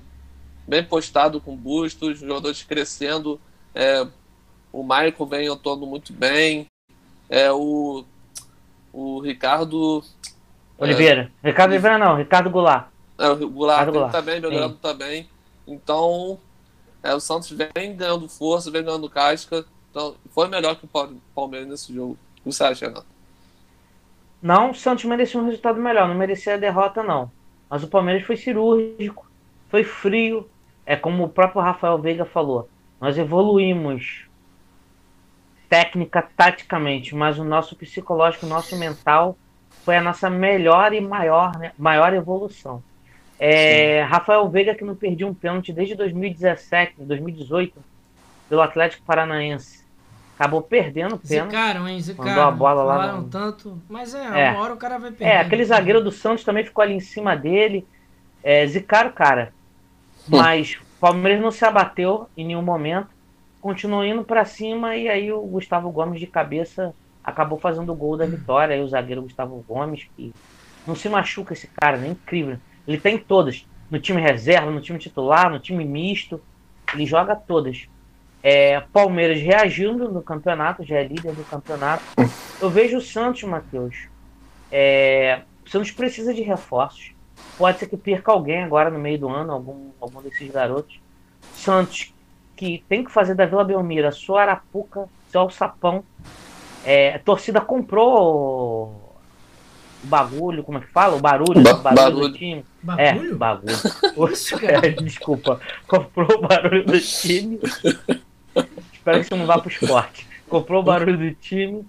[0.67, 3.39] bem postado com bustos, jogadores crescendo.
[3.75, 4.07] É,
[4.73, 6.65] o Michael vem atuando muito bem.
[7.29, 8.03] É, o,
[8.91, 10.03] o Ricardo
[10.77, 11.31] Oliveira.
[11.41, 12.87] É, Ricardo Oliveira não, Ricardo Goulart.
[13.17, 14.11] É, o Goulart, Goulart.
[14.11, 15.29] também, melhorando também.
[15.67, 16.37] Então,
[17.01, 19.65] é, o Santos vem ganhando força, vem ganhando casca.
[19.89, 22.17] Então, foi melhor que o Palmeiras nesse jogo.
[22.39, 23.07] O que você acha, Renato?
[24.41, 27.31] Não, o Santos merecia um resultado melhor, não merecia a derrota, não.
[27.69, 29.25] Mas o Palmeiras foi cirúrgico,
[29.69, 30.49] foi frio.
[30.85, 32.69] É como o próprio Rafael Veiga falou.
[32.99, 34.25] Nós evoluímos
[35.67, 39.35] técnica, taticamente, mas o nosso psicológico, o nosso mental
[39.83, 42.81] foi a nossa melhor e maior, né, maior evolução.
[43.37, 47.83] É, Rafael Veiga que não perdia um pênalti desde 2017, 2018,
[48.47, 49.83] pelo Atlético Paranaense.
[50.35, 51.51] Acabou perdendo o pênalti.
[51.51, 51.99] Zicaram, hein?
[51.99, 52.29] Zicaram.
[52.29, 53.11] Mandou a bola lá.
[53.13, 53.29] No...
[53.29, 53.81] tanto.
[53.87, 55.33] Mas é, é, uma hora o cara vai perder.
[55.33, 57.87] É, aquele zagueiro do Santos também ficou ali em cima dele.
[58.43, 59.53] É, zicaram, cara.
[60.29, 60.37] Hum.
[60.37, 63.07] Mas o Palmeiras não se abateu em nenhum momento.
[63.61, 66.93] Continuou indo para cima e aí o Gustavo Gomes de cabeça
[67.25, 68.75] acabou fazendo o gol da vitória.
[68.75, 70.33] Aí o zagueiro Gustavo Gomes, que
[70.85, 72.57] não se machuca esse cara, é incrível.
[72.87, 73.65] Ele tem todas.
[73.89, 76.39] No time reserva, no time titular, no time misto.
[76.93, 77.87] Ele joga todas.
[78.43, 82.03] É, Palmeiras reagindo no campeonato, já é líder do campeonato.
[82.61, 84.07] Eu vejo o Santos, Matheus.
[84.71, 87.13] É, o Santos precisa de reforços.
[87.57, 90.99] Pode ser que perca alguém agora no meio do ano, algum, algum desses garotos.
[91.55, 92.13] Santos,
[92.55, 96.03] que tem que fazer da Vila Belmira sua Arapuca, seu alçapão.
[96.85, 98.87] É, a torcida comprou
[100.03, 101.15] o bagulho, como é que fala?
[101.15, 102.29] O barulho, Ba barulho, barulho.
[102.29, 102.65] do time.
[102.83, 103.05] Bagulho?
[103.05, 103.75] É, bagulho.
[104.31, 104.87] Isso, cara.
[104.87, 105.59] É, desculpa.
[105.87, 107.59] Comprou o barulho do time.
[108.93, 110.27] Espero que você não vá pro esporte.
[110.47, 111.85] Comprou o barulho do time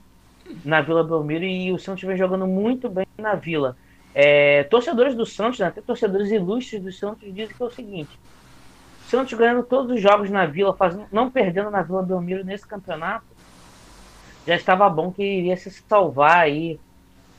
[0.64, 3.76] na Vila Belmiro e o Santos vem jogando muito bem na Vila.
[4.14, 8.18] É, torcedores do Santos, né, até torcedores ilustres do Santos, dizem que é o seguinte:
[9.08, 13.26] Santos ganhando todos os jogos na Vila, fazendo, não perdendo na Vila Belmiro nesse campeonato,
[14.46, 16.78] já estava bom que iria se salvar aí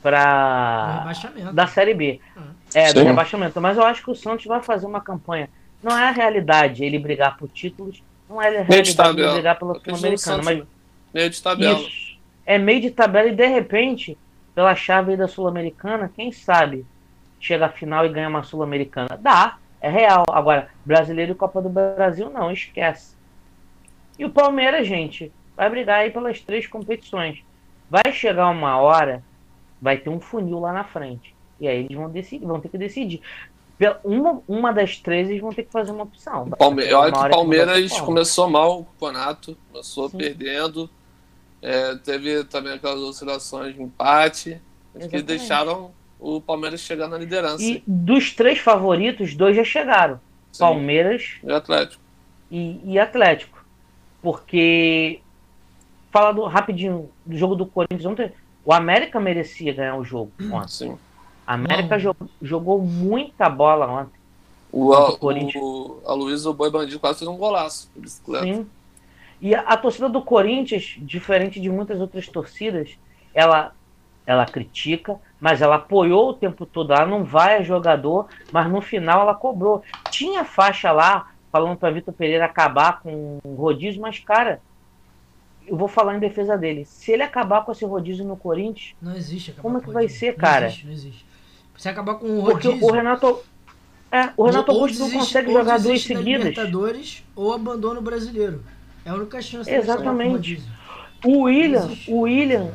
[0.02, 1.52] para rebaixamento.
[1.52, 2.20] da Série B.
[2.36, 2.42] Ah.
[2.74, 3.06] É, do Sim.
[3.06, 3.60] rebaixamento.
[3.60, 5.48] Mas eu acho que o Santos vai fazer uma campanha.
[5.82, 8.96] Não é a realidade ele brigar por títulos, não é a Meio de realidade ele
[8.96, 9.32] tabela.
[9.34, 10.42] brigar pela Acredito no Sul-Americana.
[10.44, 11.78] Mas Meio de tabela.
[11.80, 12.08] isso
[12.46, 14.16] é meio de tabela e de repente,
[14.54, 16.86] pela chave aí da Sul-Americana, quem sabe
[17.38, 19.18] chega à final e ganha uma Sul-Americana.
[19.20, 20.24] Dá, é real.
[20.32, 23.14] Agora, brasileiro e Copa do Brasil, não, esquece.
[24.18, 27.42] E o Palmeiras, gente, vai brigar aí pelas três competições.
[27.90, 29.24] Vai chegar uma hora,
[29.82, 31.34] vai ter um funil lá na frente.
[31.60, 33.20] E aí eles vão decidir, vão ter que decidir.
[34.04, 36.48] Uma, uma das três eles vão ter que fazer uma opção.
[36.50, 36.92] Palme...
[36.92, 38.06] Olha que o que Palmeiras como.
[38.06, 40.18] começou mal o campeonato, começou Sim.
[40.18, 40.88] perdendo.
[41.60, 44.60] É, teve também aquelas oscilações de empate
[44.92, 45.26] que Exatamente.
[45.26, 45.90] deixaram
[46.20, 47.62] o Palmeiras chegar na liderança.
[47.64, 50.20] E dos três favoritos, dois já chegaram.
[50.52, 50.60] Sim.
[50.60, 52.02] Palmeiras E Atlético.
[52.48, 53.64] e, e Atlético.
[54.22, 55.20] Porque,
[56.10, 58.32] falando rapidinho do jogo do Corinthians ontem,
[58.64, 60.68] o América merecia ganhar o jogo ontem.
[60.68, 60.98] Sim.
[61.46, 61.98] A América Não.
[61.98, 64.18] jo- jogou muita bola ontem.
[64.70, 65.62] O, a, Corinthians.
[65.64, 68.44] o, a Luísa, o Boi Bandido, quase fez um golaço de bicicleta.
[68.44, 68.66] Sim.
[69.40, 72.98] E a, a torcida do Corinthians, diferente de muitas outras torcidas,
[73.32, 73.72] ela,
[74.26, 76.92] ela critica, mas ela apoiou o tempo todo.
[76.92, 79.82] Ela não vai a jogador, mas no final ela cobrou.
[80.10, 84.60] Tinha faixa lá falando para Vitor Pereira acabar com o rodízio, mas cara,
[85.68, 86.84] eu vou falar em defesa dele.
[86.84, 90.08] Se ele acabar com esse rodízio no Corinthians, Não existe acabar Como é que vai
[90.08, 90.66] ser, Não cara?
[90.66, 91.26] existe, não existe.
[91.76, 92.88] Se acabar com o porque rodízio...
[92.88, 93.38] o Renato
[94.10, 96.44] é, o Renato ou Augusto não desiste- consegue ou jogar duas seguidas.
[96.48, 98.64] Libertadores ou abandona o brasileiro.
[99.04, 100.62] É a única chance Exatamente.
[101.24, 101.30] o.
[101.30, 102.70] O William, o William,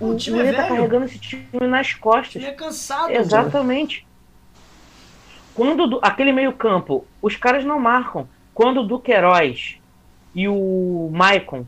[0.00, 2.32] o, O o time é William tá carregando esse time nas O costas.
[2.32, 3.10] time é cansado.
[3.12, 4.06] Exatamente.
[5.54, 8.26] Quando do- aquele meio-campo, os caras não marcam.
[8.54, 9.76] Quando o Duqueiroz
[10.34, 11.66] e o Maicon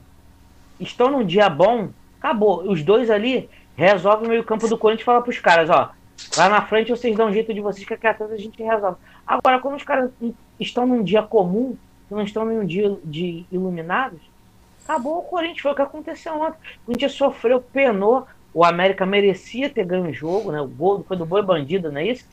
[0.78, 2.62] estão num dia bom, acabou.
[2.62, 5.92] Os dois ali resolvem o meio-campo do Corinthians e fala pros caras, ó.
[6.36, 8.96] Lá na frente vocês dão um jeito de vocês, que aqui atrás a gente resolve.
[9.26, 10.10] Agora, quando os caras
[10.58, 11.76] estão num dia comum,
[12.10, 14.20] não estão num dia de iluminados,
[14.84, 15.60] acabou o Corinthians.
[15.60, 16.58] Foi o que aconteceu ontem.
[16.82, 18.26] O Corinthians sofreu, penou.
[18.52, 20.60] O América merecia ter ganho o jogo, né?
[20.60, 22.24] O gol foi do Boi Bandido, não é isso?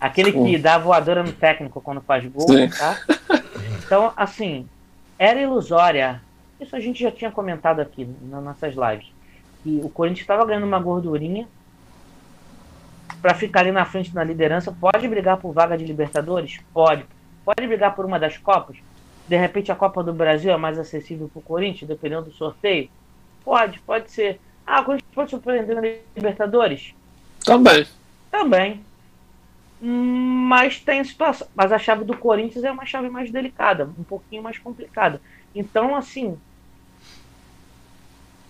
[0.00, 0.58] Aquele que Sim.
[0.60, 2.68] dá voadora no técnico quando faz gol, Sim.
[2.68, 2.98] tá?
[3.84, 4.66] Então, assim,
[5.18, 6.22] era ilusória.
[6.60, 9.12] Isso a gente já tinha comentado aqui nas nossas lives.
[9.62, 11.48] Que o Corinthians estava ganhando uma gordurinha
[13.20, 14.72] para ficar ali na frente na liderança.
[14.72, 16.60] Pode brigar por vaga de Libertadores?
[16.72, 17.04] Pode.
[17.44, 18.76] Pode brigar por uma das Copas?
[19.26, 22.88] De repente a Copa do Brasil é mais acessível para o Corinthians, dependendo do sorteio?
[23.44, 24.40] Pode, pode ser.
[24.66, 25.82] Ah, o Corinthians pode surpreender na
[26.14, 26.94] Libertadores?
[27.44, 27.86] Também.
[28.30, 28.84] Também.
[29.80, 31.46] Mas tem situação.
[31.54, 35.20] Mas a chave do Corinthians é uma chave mais delicada, um pouquinho mais complicada.
[35.54, 36.38] Então, assim.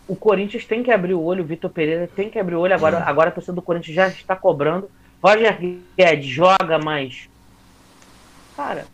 [0.09, 2.75] O Corinthians tem que abrir o olho, o Vitor Pereira tem que abrir o olho.
[2.75, 4.91] Agora, agora a torcida do Corinthians já está cobrando.
[5.23, 5.59] Roger
[5.97, 7.29] Guedes joga, mas.
[8.57, 8.87] Cara,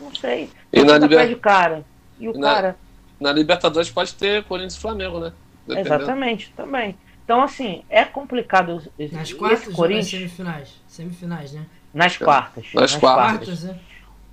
[0.00, 0.50] não sei.
[0.72, 1.84] E na Torcida Liber- cara.
[2.18, 2.76] E o E na- cara.
[3.18, 5.32] Na Libertadores pode ter Corinthians e Flamengo, né?
[5.66, 5.94] Dependendo.
[5.94, 6.96] Exatamente, também.
[7.24, 10.80] Então, assim, é complicado esse, Nas esse quartas ou nas Corinthians semifinais?
[10.88, 11.64] Semifinais, né?
[11.94, 12.66] nas quartas.
[12.74, 13.46] Nas quartas.
[13.46, 13.78] Quartas, né?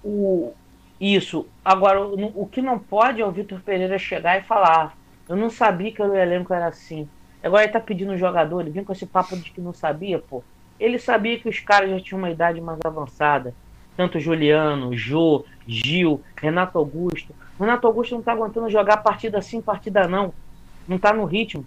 [0.04, 0.54] O,
[1.00, 1.46] isso.
[1.64, 4.98] Agora, o, o que não pode é o Vitor Pereira chegar e falar:
[5.30, 7.08] Eu não sabia que o elenco era assim.
[7.44, 10.44] Agora ele tá pedindo jogador, ele vem com esse papo de que não sabia, pô.
[10.80, 13.54] Ele sabia que os caras já tinham uma idade mais avançada.
[13.96, 17.36] Tanto Juliano, Jô, Gil, Renato Augusto.
[17.60, 20.34] Renato Augusto não tá aguentando jogar partida sim, partida não.
[20.88, 21.64] Não tá no ritmo.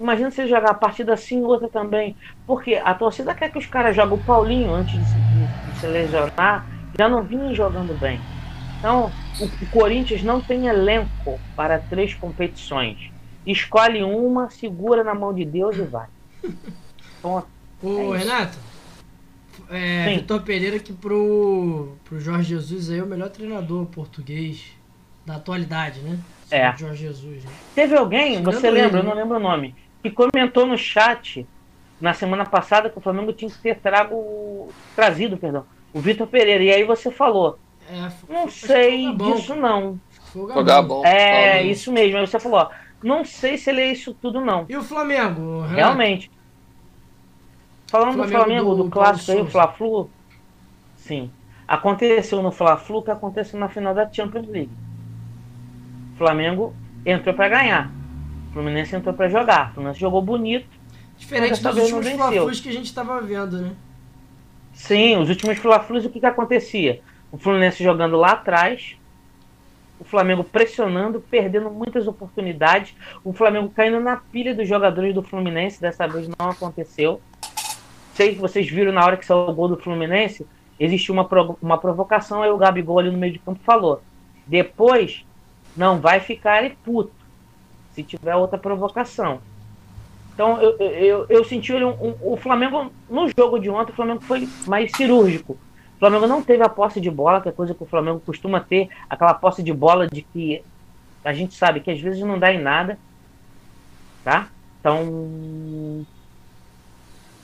[0.00, 2.16] Imagina ele jogar partida sim, outra também.
[2.46, 5.86] Porque a torcida quer que os caras joguem o Paulinho antes de se, de se
[5.86, 6.64] lesionar.
[6.96, 8.18] Já não vinha jogando bem.
[8.78, 9.10] Então,
[9.40, 13.10] o, o Corinthians não tem elenco para três competições.
[13.46, 16.06] Escolhe uma, segura na mão de Deus e vai.
[17.20, 17.46] Ponto.
[17.82, 18.28] Ô, É isso.
[18.28, 18.58] Renato,
[19.70, 20.14] é.
[20.14, 24.72] Vitor Pereira que pro, pro Jorge Jesus aí é o melhor treinador português
[25.26, 26.18] da atualidade, né?
[26.50, 26.74] É.
[26.76, 27.50] Jorge Jesus, né?
[27.74, 29.10] Teve alguém, você ele, lembra, eu né?
[29.10, 31.46] não lembro o nome, que comentou no chat
[32.00, 36.64] na semana passada que o Flamengo tinha que ter trago, trazido, perdão, o Vitor Pereira.
[36.64, 37.58] E aí você falou,
[37.90, 40.00] É, não sei Gabão, disso não.
[40.10, 40.64] Foi o Foi o Gabão.
[40.64, 41.06] Gabão.
[41.06, 41.78] É, talvez.
[41.78, 42.18] isso mesmo.
[42.18, 42.70] Aí você falou, ó,
[43.02, 44.66] não sei se ele é isso tudo não.
[44.68, 45.74] E o Flamengo, Renato?
[45.74, 46.30] Realmente.
[47.90, 49.46] Falando Flamengo do Flamengo, do do, clássico aí, o.
[49.46, 50.10] Fla-Flu,
[50.96, 51.30] sim.
[51.66, 54.72] Aconteceu no Fla-Flu o que aconteceu na final da Champions League.
[56.14, 56.74] O Flamengo
[57.06, 57.90] entrou pra ganhar.
[58.50, 59.70] O Fluminense entrou pra jogar.
[59.70, 60.68] O Fluminense jogou bonito.
[61.16, 62.08] Diferente dos últimos.
[62.08, 63.72] Fla-Flus que a gente tava vendo, né?
[64.74, 67.00] Sim, os últimos Fla-Flus, o que, que acontecia?
[67.30, 68.96] O Fluminense jogando lá atrás,
[70.00, 72.94] o Flamengo pressionando, perdendo muitas oportunidades,
[73.24, 77.20] o Flamengo caindo na pilha dos jogadores do Fluminense, dessa vez não aconteceu.
[78.14, 80.46] Sei que vocês viram na hora que saiu o gol do Fluminense,
[80.78, 81.28] existiu uma,
[81.60, 84.02] uma provocação, aí o Gabigol ali no meio de campo falou:
[84.46, 85.24] depois
[85.76, 87.12] não vai ficar aí puto,
[87.92, 89.40] se tiver outra provocação.
[90.34, 93.96] Então eu, eu, eu, senti ele um- um- o Flamengo no jogo de ontem, o
[93.96, 95.58] Flamengo foi mais cirúrgico.
[95.98, 98.60] O Flamengo não teve a posse de bola, que é coisa que o Flamengo costuma
[98.60, 100.62] ter, aquela posse de bola de que
[101.24, 102.96] a gente sabe que às vezes não dá em nada,
[104.22, 104.48] tá?
[104.78, 106.06] Então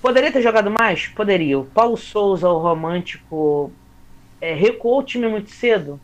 [0.00, 1.58] poderia ter jogado mais, poderia.
[1.58, 3.72] O Paulo Souza, o romântico,
[4.40, 5.98] é, recuou o time muito cedo.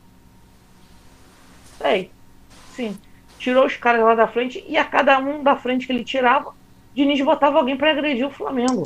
[1.78, 2.10] Sei,
[2.74, 2.98] sim.
[3.38, 6.52] Tirou os caras lá da frente e a cada um da frente que ele tirava,
[6.96, 8.82] Diniz botava alguém para agredir o Flamengo.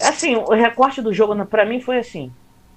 [0.00, 2.32] Assim, o recorte do jogo para mim foi assim: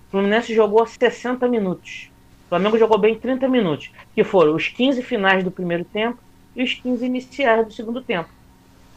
[0.10, 2.10] Fluminense jogou 60 minutos.
[2.46, 6.20] O Flamengo jogou bem 30 minutos, que foram os 15 finais do primeiro tempo
[6.56, 8.30] e os 15 iniciais do segundo tempo.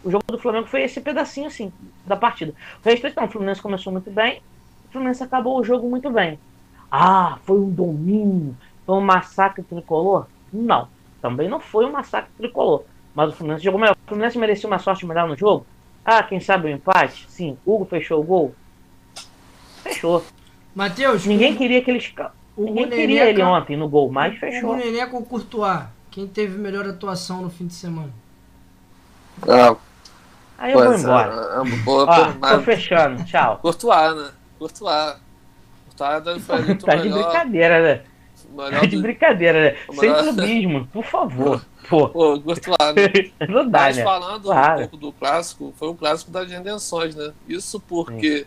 [0.04, 1.72] O jogo do Flamengo foi esse pedacinho assim
[2.06, 2.54] da partida.
[2.84, 4.40] O resto não, o Fluminense começou muito bem,
[4.88, 6.38] o Fluminense acabou o jogo muito bem.
[6.90, 8.56] Ah, foi um domínio,
[8.86, 10.26] foi um massacre tricolor?
[10.52, 10.88] Não,
[11.20, 12.84] também não foi um massacre tricolor.
[13.14, 13.96] Mas o Fluminense jogou melhor.
[14.06, 15.66] O Fluminense merecia uma sorte melhor no jogo?
[16.04, 17.26] Ah, quem sabe o empate?
[17.28, 17.58] Sim.
[17.66, 18.54] Hugo fechou o gol?
[19.82, 20.24] Fechou.
[20.74, 22.12] Matheus, Ninguém queria que eles.
[22.56, 24.76] o Ninguém queria ele Neneca- ontem no gol, mas O fechou.
[24.76, 25.82] Neneca ou Courtois?
[26.10, 28.10] Quem teve melhor atuação no fim de semana?
[29.46, 29.76] Ah,
[30.58, 31.32] Aí eu vou pois é, embora.
[31.32, 33.24] é uma boa, Ó, tô mas fechando.
[33.24, 33.58] Tchau.
[33.62, 34.30] Courtois, né?
[34.58, 35.16] Courtois.
[35.96, 38.02] Courtois foi o Tá de melhor, brincadeira, né?
[38.56, 39.02] Tá de do...
[39.02, 39.76] brincadeira, né?
[39.88, 41.64] o Sem melhor- clubismo, por favor.
[41.88, 43.46] Pô, Pô, Courtois, né?
[43.48, 44.02] não dá, Mas né?
[44.02, 44.74] falando Claro.
[44.74, 47.32] um pouco do clássico, foi um clássico das redenções, né?
[47.48, 48.46] Isso porque,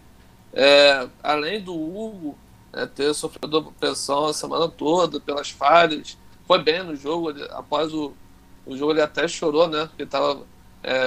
[0.54, 2.38] é, além do Hugo
[2.74, 6.18] é, ter sofrido pressão a semana toda pelas falhas,
[6.48, 8.14] foi bem no jogo, ele- após o,
[8.66, 9.86] o jogo ele até chorou, né?
[9.88, 10.46] Porque estava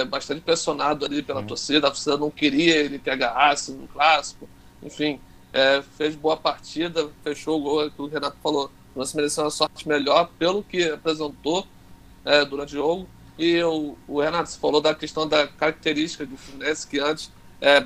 [0.09, 1.47] bastante pressionado ali pela Sim.
[1.47, 4.47] torcida, a torcida não queria ele que agarrasse no clássico,
[4.81, 5.19] enfim,
[5.51, 9.49] é, fez boa partida, fechou o gol, é que o Renato falou, nós mereceu uma
[9.49, 11.67] sorte melhor pelo que apresentou
[12.23, 13.09] é, durante o jogo.
[13.37, 17.85] E o, o Renato falou da questão da característica do Fluminense, que antes é,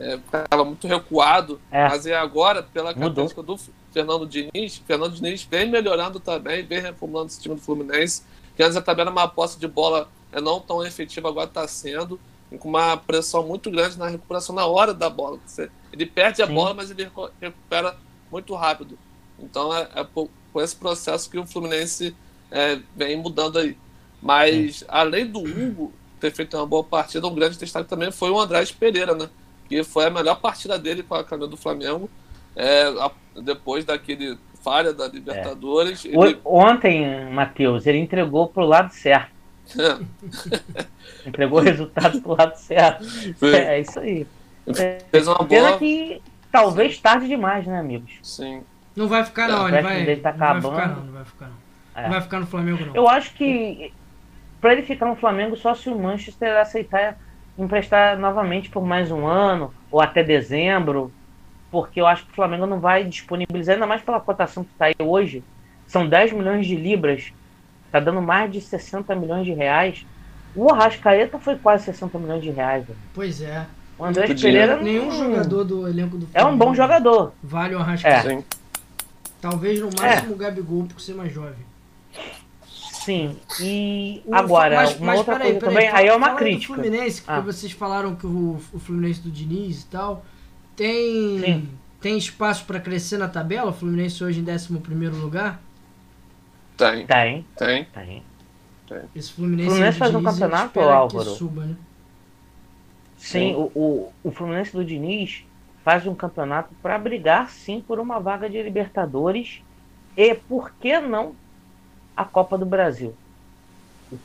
[0.00, 1.88] estava muito recuado, É.
[1.88, 3.00] mas é agora, pela Mudou.
[3.28, 3.58] característica do
[3.92, 8.22] Fernando Diniz, Fernando Diniz vem melhorando também, vem reformulando esse time do Fluminense,
[8.56, 12.18] que antes também era uma posse de bola é, não tão efetiva, agora está sendo,
[12.58, 15.38] com uma pressão muito grande na recuperação na hora da bola.
[15.92, 16.54] Ele perde a Sim.
[16.54, 17.96] bola, mas ele recu- recupera
[18.30, 18.98] muito rápido.
[19.38, 22.14] Então é, é por, por esse processo que o Fluminense
[22.50, 23.76] é, vem mudando aí.
[24.22, 28.38] Mas além do Hugo ter feito uma boa partida, um grande destaque também foi o
[28.38, 29.28] Andrés Pereira, né?
[29.70, 32.10] Que foi a melhor partida dele com a camisa do Flamengo.
[32.56, 33.10] É, a-
[33.40, 36.04] depois daquele falha da Libertadores.
[36.04, 39.30] O- Ele, Ontem, Matheus, ele entregou pro lado certo.
[41.24, 43.04] Entregou o resultado pro lado certo.
[43.54, 44.26] É isso aí.
[45.10, 45.78] fez uma Pena boa.
[45.78, 46.20] que
[46.50, 48.10] talvez tarde demais, né, amigos?
[48.22, 48.62] Sim.
[48.96, 49.68] Não vai ficar, É, não.
[49.68, 50.74] Ele vai, dele tá não vai acabando.
[50.74, 51.04] ficar, não.
[51.04, 51.54] Não vai ficar, não.
[51.94, 52.02] É.
[52.02, 52.94] Não vai ficar no Flamengo, não.
[52.96, 53.92] Eu acho que
[54.60, 57.16] pra ele ficar no Flamengo só se o Manchester aceitar
[57.62, 61.12] emprestar novamente por mais um ano ou até dezembro,
[61.70, 64.86] porque eu acho que o Flamengo não vai disponibilizar ainda mais pela cotação que está
[64.86, 65.42] aí hoje.
[65.86, 67.32] São 10 milhões de libras,
[67.92, 70.06] tá dando mais de 60 milhões de reais.
[70.54, 72.84] O Arrascaeta foi quase 60 milhões de reais.
[72.84, 72.98] velho.
[73.14, 73.66] Pois é.
[73.98, 74.26] O André.
[74.28, 77.32] Pereira Nenhum não- jogador do elenco do é um bom Flamengo jogador.
[77.42, 78.32] Vale o Arrascaeta.
[78.32, 78.42] É.
[79.40, 81.69] Talvez no máximo o Gabigol por ser mais jovem.
[83.04, 83.36] Sim.
[83.60, 86.74] E O- agora, mas- uma mas outra peraí, coisa peraí, também, aí é uma crítica.
[86.74, 87.40] Fluminense, que Ah.
[87.40, 90.24] vocês falaram que o, o Fluminense do Diniz e tal
[90.76, 91.68] tem Sim.
[92.00, 93.70] tem espaço para crescer na tabela.
[93.70, 95.60] O Fluminense hoje em 11 lugar.
[96.76, 97.84] Tem, Tem, tem.
[97.84, 98.22] tem.
[99.14, 101.30] Esse Fluminense, O Fluminense faz um Diniz, campeonato, espera Álvaro?
[101.30, 101.76] Suba, né?
[103.16, 105.44] Sim, o, o, o Fluminense do Diniz
[105.84, 109.62] faz um campeonato para brigar sim por uma vaga de Libertadores
[110.16, 111.34] e por que não
[112.20, 113.16] a Copa do Brasil.
[114.12, 114.18] O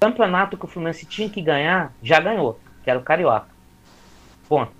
[0.00, 3.48] campeonato que o Fluminense tinha que ganhar, já ganhou, que era o Carioca.
[4.48, 4.72] Ponto.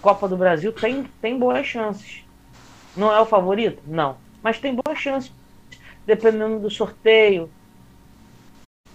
[0.00, 2.24] Copa do Brasil tem, tem boas chances.
[2.96, 3.82] Não é o favorito?
[3.86, 4.16] Não.
[4.42, 5.30] Mas tem boas chances.
[6.06, 7.50] Dependendo do sorteio.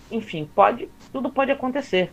[0.10, 2.11] Enfim, pode, tudo pode acontecer.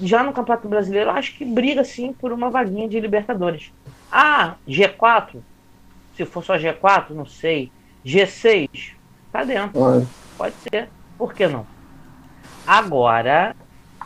[0.00, 3.72] Já no Campeonato Brasileiro, acho que briga sim por uma vaguinha de Libertadores.
[4.10, 5.40] Ah, G4?
[6.16, 7.70] Se for só G4, não sei.
[8.04, 8.95] G6?
[9.36, 10.08] Tá dentro.
[10.38, 10.88] Pode ser.
[11.18, 11.66] Por que não?
[12.66, 13.54] Agora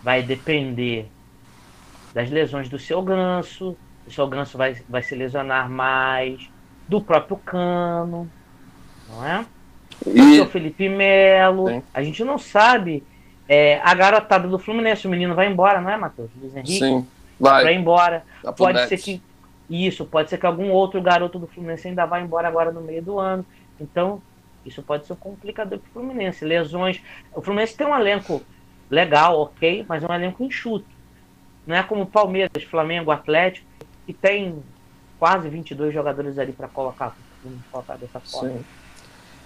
[0.03, 1.07] vai depender
[2.13, 3.77] das lesões do seu ganso.
[4.05, 6.51] O seu ganso vai, vai se lesionar mais.
[6.89, 8.29] Do próprio Cano.
[9.09, 9.47] Não é?
[10.05, 10.21] E...
[10.21, 11.69] Do seu Felipe Melo.
[11.69, 11.83] Sim.
[11.95, 13.05] A gente não sabe
[13.49, 16.29] é, a garotada do Fluminense, o menino vai embora, não é, Matheus?
[16.41, 16.81] Luiz Henrique?
[16.81, 17.07] Sim,
[17.39, 17.63] vai.
[17.63, 18.25] Vai embora.
[18.57, 19.23] pode ser que.
[19.71, 23.01] Isso, pode ser que algum outro garoto do Fluminense ainda vá embora agora no meio
[23.01, 23.47] do ano.
[23.81, 24.21] Então,
[24.65, 26.45] isso pode ser um complicador para o Fluminense.
[26.45, 27.01] Lesões.
[27.35, 28.43] O Fluminense tem um elenco
[28.91, 30.87] legal, ok, mas é um elenco enxuto.
[31.67, 33.67] Não é como o Palmeiras, Flamengo, Atlético,
[34.07, 34.63] que tem
[35.19, 37.17] quase 22 jogadores ali para colocar,
[37.71, 38.59] colocar dessa forma.
[38.59, 38.65] Sim.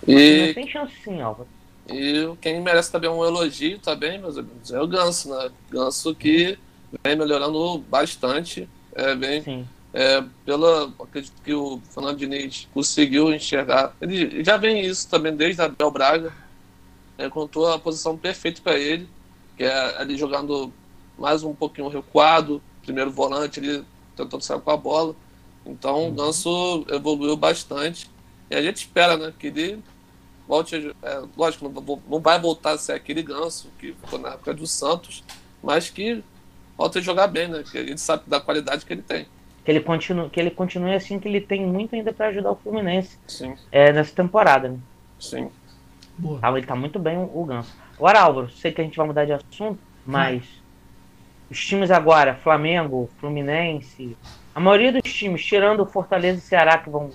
[0.06, 0.54] E...
[0.54, 1.48] Tem chance sim, Álvaro.
[1.88, 5.50] E quem merece também um elogio também, meus amigos, é o Ganso, né?
[5.70, 6.58] Ganso que
[7.04, 8.68] vem melhorando bastante.
[8.94, 13.94] É, vem, é, pela, acredito que o Fernando Diniz conseguiu enxergar.
[14.00, 16.32] Ele já vem isso também desde a Bel Braga.
[17.16, 19.08] É, encontrou a posição perfeita para ele,
[19.56, 20.72] que é ali jogando
[21.16, 23.84] mais um pouquinho recuado, primeiro volante, ele
[24.16, 25.14] tentando sair com a bola.
[25.64, 26.14] Então o uhum.
[26.16, 28.10] Ganso evoluiu bastante.
[28.50, 29.80] E a gente espera né, que ele
[30.48, 34.52] volte, é, lógico, não, não, vai voltar a ser aquele ganso que ficou na época
[34.52, 35.22] do Santos,
[35.62, 36.20] mas que
[36.76, 37.62] volte a jogar bem, né?
[37.62, 39.28] Que a gente sabe da qualidade que ele tem.
[39.64, 42.56] Que ele continue, que ele continue assim, que ele tem muito ainda para ajudar o
[42.56, 43.54] Fluminense Sim.
[43.72, 44.68] É, nessa temporada.
[44.68, 44.78] Né?
[45.18, 45.50] Sim.
[46.18, 46.38] Boa.
[46.42, 47.74] Ah, ele tá muito bem o, Ganso.
[47.96, 50.62] Agora, Álvaro, sei que a gente vai mudar de assunto, mas hum.
[51.50, 54.16] os times agora, Flamengo, Fluminense,
[54.54, 57.10] a maioria dos times, tirando o Fortaleza e Ceará, que vão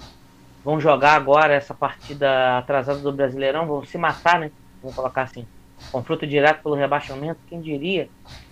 [0.63, 4.51] vão jogar agora essa partida atrasada do Brasileirão, vão se matar, né?
[4.81, 5.45] Vamos colocar assim.
[5.91, 8.09] Confronto direto pelo rebaixamento, quem diria?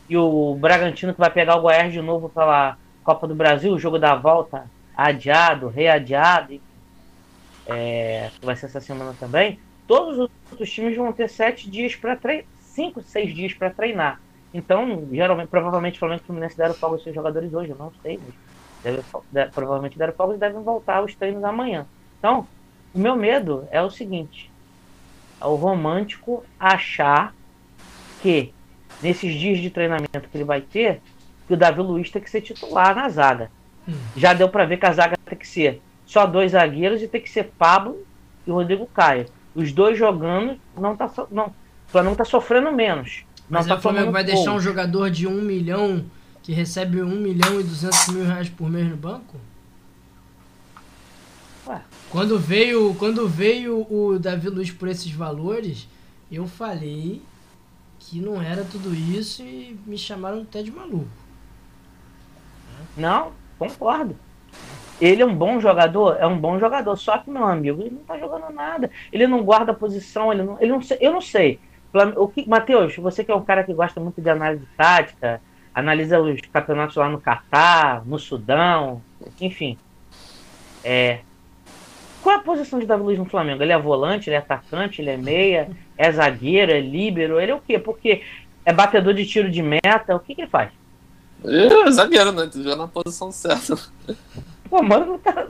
[0.09, 2.77] E o Bragantino que vai pegar o Goiás de novo pela
[3.07, 6.59] Copa do Brasil, o jogo da volta adiado, readiado,
[7.65, 9.61] é, vai ser essa semana também.
[9.88, 10.29] Todos
[10.59, 14.19] os times vão ter sete dias para treinar, cinco, seis dias para treinar.
[14.53, 17.77] Então, geralmente, provavelmente o Flamengo e o Fluminense deram folga aos seus jogadores hoje, eu
[17.77, 18.35] não sei, mas
[19.31, 21.85] deve, provavelmente deram folga e devem voltar aos treinos amanhã.
[22.19, 22.45] Então,
[22.93, 24.51] o meu medo é o seguinte:
[25.39, 27.34] é o romântico achar
[28.21, 28.53] que
[29.01, 31.01] nesses dias de treinamento que ele vai ter,
[31.47, 33.49] que o Davi Luiz tem que ser titular na zaga.
[33.87, 33.93] Hum.
[34.15, 37.21] Já deu para ver que a zaga tem que ser só dois zagueiros e tem
[37.21, 37.97] que ser Pablo
[38.45, 39.25] e Rodrigo Caio.
[39.55, 41.53] Os dois jogando, não tá não, o
[41.87, 43.25] Flamengo tá sofrendo menos.
[43.49, 46.05] Mas tá o Flamengo vai deixar um jogador de um milhão
[46.43, 49.37] que recebe um milhão e duzentos mil reais por mês no banco?
[51.65, 51.81] Ué.
[52.09, 55.87] Quando veio, quando veio o Davi Luiz por esses valores,
[56.31, 57.21] eu falei
[57.99, 61.07] que não era tudo isso e me chamaram até de maluco.
[62.95, 64.15] Não, concordo.
[64.99, 68.03] Ele é um bom jogador, é um bom jogador, só que meu amigo, ele não
[68.03, 68.89] tá jogando nada.
[69.11, 71.59] Ele não guarda posição, ele não, ele não eu não sei.
[72.15, 75.41] O que, Matheus, você que é um cara que gosta muito de análise tática,
[75.73, 79.01] analisa os campeonatos lá no Catar, no Sudão,
[79.39, 79.77] enfim.
[80.83, 81.19] É,
[82.21, 83.63] qual é a posição de Davi Luiz no Flamengo?
[83.63, 87.55] Ele é volante, ele é atacante, ele é meia, é zagueiro, é líbero, ele é
[87.55, 87.79] o quê?
[87.79, 88.23] Porque
[88.65, 90.71] é batedor de tiro de meta, o que, que ele faz?
[91.87, 92.47] É zagueiro, né?
[92.51, 93.77] Tu já na posição certa.
[94.69, 95.47] Pô, mano, tá...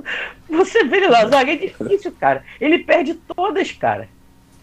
[0.47, 2.43] você vê ele lá, zagueiro é difícil, cara.
[2.61, 4.07] Ele perde todas, cara.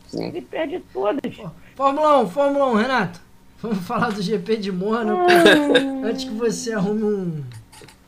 [0.06, 0.28] Sim.
[0.28, 1.20] Ele perde todas.
[1.74, 3.20] Fórmula 1, Fórmula 1, Renato.
[3.60, 5.26] Vamos falar do GP de Mônaco
[6.04, 7.44] antes que você arrume um,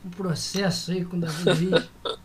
[0.05, 1.89] um processo aí com o Davi Luiz.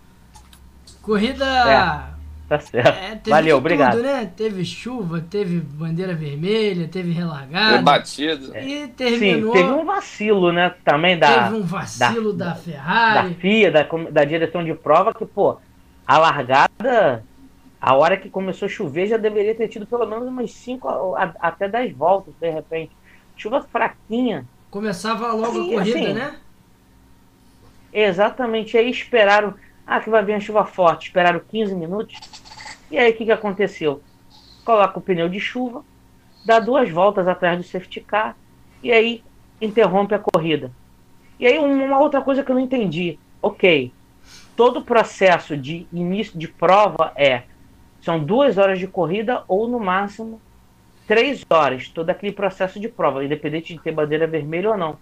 [1.03, 1.45] Corrida.
[1.45, 2.12] É,
[2.53, 3.29] tá certo.
[3.29, 3.97] É, Valeu, obrigado.
[3.97, 4.31] Tudo, né?
[4.37, 7.73] Teve chuva, teve bandeira vermelha, teve relargada.
[7.73, 8.57] Teve batido.
[8.57, 9.55] E terminou.
[9.55, 10.75] Sim, teve um vacilo, né?
[10.85, 11.45] Também da.
[11.45, 13.31] Teve um vacilo da, da Ferrari.
[13.31, 15.57] Da FIA, da, da direção de prova, que, pô,
[16.07, 17.25] a largada.
[17.81, 21.69] A hora que começou a chover já deveria ter tido pelo menos umas 5 até
[21.69, 22.93] 10 voltas, de repente.
[23.37, 24.47] Chuva fraquinha.
[24.71, 26.37] Começava logo a corrida, assim, né?
[27.93, 28.79] Exatamente.
[28.79, 29.55] Aí esperaram
[29.87, 31.09] ah, que vai vir a chuva forte.
[31.09, 32.19] Esperaram 15 minutos.
[32.93, 34.03] E aí o que, que aconteceu?
[34.67, 35.83] Coloca o pneu de chuva,
[36.45, 38.37] dá duas voltas atrás do safety car
[38.83, 39.25] e aí
[39.61, 40.71] interrompe a corrida.
[41.41, 43.19] E aí uma outra coisa que eu não entendi.
[43.41, 43.91] Ok,
[44.55, 47.45] todo o processo de início de prova é
[48.03, 50.39] são duas horas de corrida ou no máximo
[51.07, 54.99] três horas, todo aquele processo de prova, independente de ter bandeira vermelha ou não.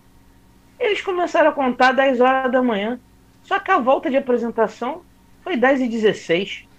[0.78, 2.98] Eles começaram a contar 10 horas da manhã,
[3.42, 5.02] só que a volta de apresentação
[5.42, 6.69] foi 10 e 16.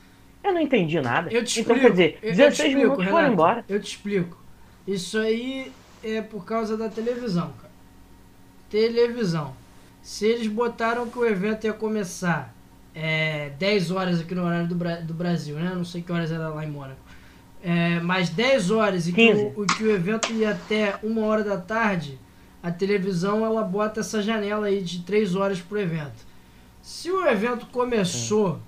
[0.44, 1.32] Eu não entendi nada.
[1.32, 1.82] Eu te então, explico.
[1.82, 3.66] quer dizer, eu- eu 16 te explico, minutos foram embora.
[3.70, 4.38] Eu te explico.
[4.88, 5.72] Isso aí
[6.04, 7.72] é por causa da televisão, cara.
[8.70, 9.54] Televisão.
[10.02, 12.54] Se eles botaram que o evento ia começar
[12.94, 15.72] é, 10 horas aqui no horário do, Bra- do Brasil, né?
[15.76, 17.00] Não sei que horas era lá em Mônaco.
[17.64, 19.54] É, mas 10 horas e que 15.
[19.56, 22.18] o, que o evento ia até uma hora da tarde,
[22.62, 26.26] a televisão ela bota essa janela aí de 3 horas pro evento.
[26.82, 28.60] Se o evento começou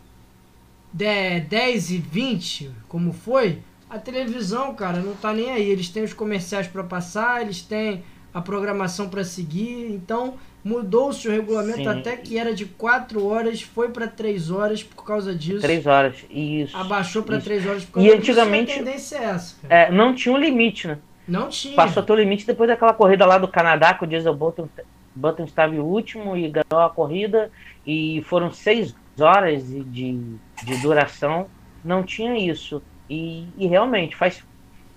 [0.94, 3.60] de 10 e 20, como foi,
[3.90, 5.70] a televisão, cara, não tá nem aí.
[5.70, 8.03] Eles têm os comerciais para passar, eles têm
[8.34, 9.91] a programação para seguir.
[9.91, 11.88] Então, mudou-se o regulamento Sim.
[11.88, 15.61] até que era de 4 horas, foi para 3 horas por causa disso.
[15.61, 16.15] 3 horas.
[16.30, 16.76] Isso.
[16.78, 17.45] Abaixou para Isso.
[17.45, 18.32] 3 horas por E causa disso.
[18.32, 19.56] antigamente- a tendência é essa.
[19.70, 20.98] É, não tinha um limite, né?
[21.28, 21.76] Não tinha.
[21.76, 24.68] Passou até o limite depois daquela corrida lá do Canadá, que o Diesel Button,
[25.15, 27.52] Button estava em último e ganhou a corrida.
[27.86, 30.18] E foram seis horas de,
[30.63, 31.47] de, duração.
[31.84, 32.81] Não tinha isso.
[33.09, 34.43] E, e realmente faz,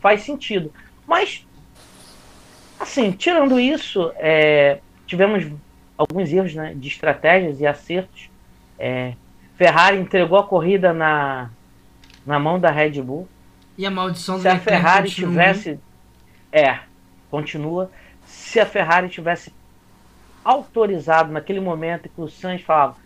[0.01, 0.73] faz sentido.
[1.07, 1.47] Mas,
[2.79, 5.47] assim, tirando isso, é, tivemos
[5.97, 8.31] alguns erros né, de estratégias e acertos.
[8.79, 9.15] É,
[9.57, 11.51] Ferrari entregou a corrida na,
[12.27, 13.29] na mão da Red Bull.
[13.79, 15.31] E a maldição Se a Ferrari continua.
[15.31, 15.81] tivesse.
[16.53, 16.79] É,
[17.31, 17.91] continua.
[18.25, 19.53] Se a Ferrari tivesse
[20.45, 22.97] autorizado naquele momento que o Sainz falava,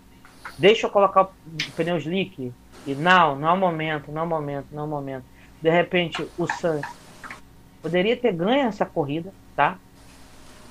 [0.59, 1.31] deixa eu colocar o
[1.77, 2.52] pneu slick,
[2.86, 5.24] e não, não é o momento, não é o momento, não é o momento.
[5.60, 6.86] De repente, o Sainz
[7.82, 9.77] poderia ter ganho essa corrida, tá?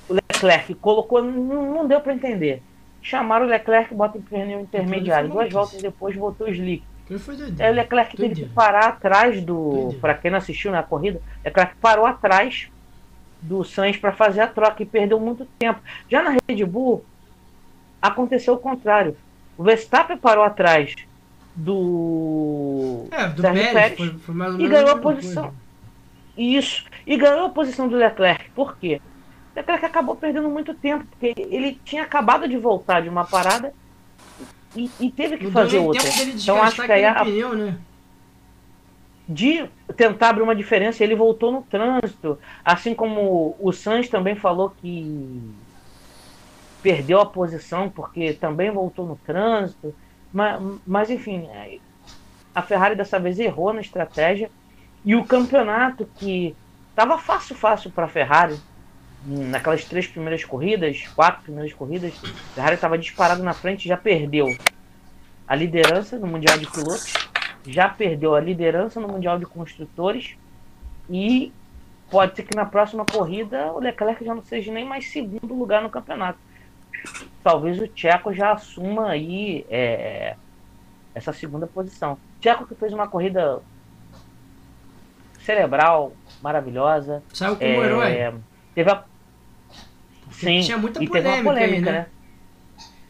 [0.08, 2.62] O Leclerc colocou, não, não deu para entender.
[3.02, 5.30] Chamaram o Leclerc, bota em pneu intermediário.
[5.30, 6.84] foi Duas voltas depois voltou o slick.
[7.58, 7.74] Aí o.
[7.74, 9.96] Leclerc teve que parar atrás do.
[10.00, 12.68] Para quem não assistiu na corrida, Leclerc parou atrás
[13.40, 15.80] do Sainz para fazer a troca e perdeu muito tempo.
[16.08, 17.04] Já na Red Bull,
[18.00, 19.16] aconteceu o contrário.
[19.60, 20.96] O Verstappen parou atrás
[21.54, 23.04] do.
[23.10, 25.42] É, do Pérez, Pérez foi, foi mais ou e ganhou a posição.
[25.42, 25.56] coisa.
[26.34, 26.86] Isso.
[27.06, 28.48] E ganhou a posição do Leclerc.
[28.52, 29.02] Por quê?
[29.52, 33.74] O Leclerc acabou perdendo muito tempo, porque ele tinha acabado de voltar de uma parada
[34.74, 36.08] e, e teve que Não fazer outra.
[36.08, 37.78] Então acho que aí a, pneu, né?
[39.28, 42.38] de tentar abrir uma diferença, ele voltou no trânsito.
[42.64, 45.52] Assim como o Sainz também falou que
[46.82, 49.94] perdeu a posição porque também voltou no trânsito.
[50.32, 51.78] Mas, mas enfim, é,
[52.54, 54.50] a Ferrari dessa vez errou na estratégia.
[55.04, 56.54] E o campeonato que
[56.90, 58.58] estava fácil, fácil para a Ferrari,
[59.24, 64.46] naquelas três primeiras corridas, quatro primeiras corridas, a Ferrari estava disparado na frente, já perdeu
[65.48, 67.12] a liderança no Mundial de Pilotos
[67.66, 70.36] já perdeu a liderança no Mundial de Construtores
[71.08, 71.52] e
[72.10, 75.82] pode ser que na próxima corrida o Leclerc já não seja nem mais segundo lugar
[75.82, 76.38] no campeonato.
[77.42, 80.36] Talvez o Tcheco já assuma aí é,
[81.14, 82.18] essa segunda posição.
[82.40, 83.60] Tcheco que fez uma corrida
[85.40, 86.12] cerebral,
[86.42, 87.22] maravilhosa.
[87.32, 88.34] Saiu como é, herói.
[88.74, 89.04] Teve a...
[90.30, 91.98] Sim, tinha muita e teve uma polêmica aí, polêmica, né?
[91.98, 92.06] né?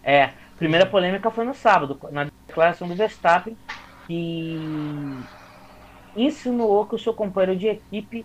[0.02, 3.57] É, a primeira polêmica foi no sábado, na declaração do Verstappen,
[4.07, 4.59] que
[6.16, 8.24] insinuou que o seu companheiro de equipe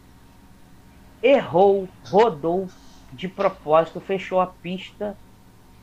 [1.22, 2.68] errou, rodou
[3.11, 5.15] de propósito, fechou a pista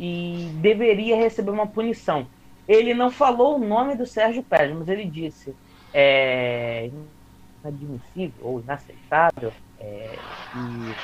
[0.05, 2.27] e deveria receber uma punição.
[2.67, 5.55] Ele não falou o nome do Sérgio Pérez, mas ele disse
[5.93, 6.91] é
[7.63, 10.19] inadmissível ou inaceitável é,
[10.51, 10.97] que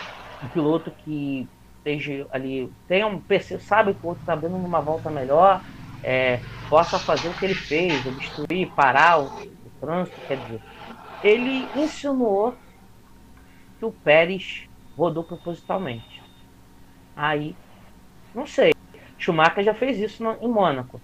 [0.42, 1.46] um piloto que
[1.76, 3.22] esteja ali, tenha um,
[3.60, 5.62] sabe que o outro está dando uma volta melhor,
[6.02, 10.60] é, possa fazer o que ele fez, obstruir, parar o, o trânsito, quer dizer.
[11.22, 12.56] Ele insinuou
[13.78, 14.66] que o Pérez
[14.96, 16.20] rodou propositalmente.
[17.14, 17.54] Aí,
[18.34, 18.77] não sei.
[19.28, 21.00] Schumacher já fez isso no- em Mônaco.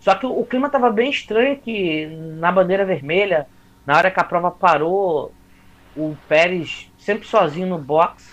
[0.00, 2.06] Só que o, o clima estava bem estranho que
[2.38, 3.46] na bandeira vermelha,
[3.86, 5.32] na hora que a prova parou,
[5.96, 8.30] o Pérez sempre sozinho no box,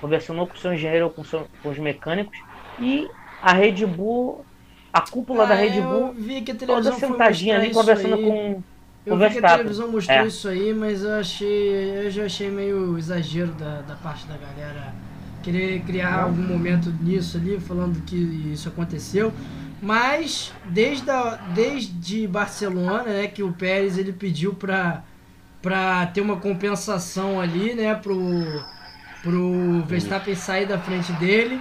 [0.00, 2.38] conversando com o seu engenheiro ou com, seu- com os mecânicos,
[2.78, 3.08] e
[3.42, 4.44] a Red Bull,
[4.92, 8.24] a cúpula da Ah, Red Eu Bull, vi que a toda sentadinha ali, conversando aí.
[8.26, 8.62] com,
[9.06, 10.26] Eu vi que a televisão mostrou É.
[10.26, 12.06] isso aí, mas eu achei.
[12.06, 14.94] Eu já achei meio exagero da, da parte da galera
[15.44, 18.16] querer criar algum momento nisso ali, falando que
[18.52, 19.32] isso aconteceu.
[19.82, 25.04] Mas desde, a, desde Barcelona, né, que o Pérez ele pediu pra,
[25.60, 28.16] pra ter uma compensação ali, né, pro,
[29.22, 31.60] pro Verstappen sair da frente dele.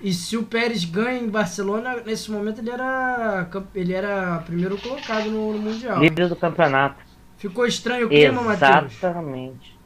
[0.00, 5.30] E se o Pérez ganha em Barcelona, nesse momento ele era, ele era primeiro colocado
[5.30, 6.00] no, no Mundial.
[6.00, 6.96] Líder do campeonato.
[7.36, 8.92] Ficou estranho o clima, Matheus?
[8.92, 9.78] Exatamente.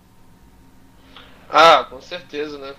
[1.50, 2.74] Ah, com certeza, né?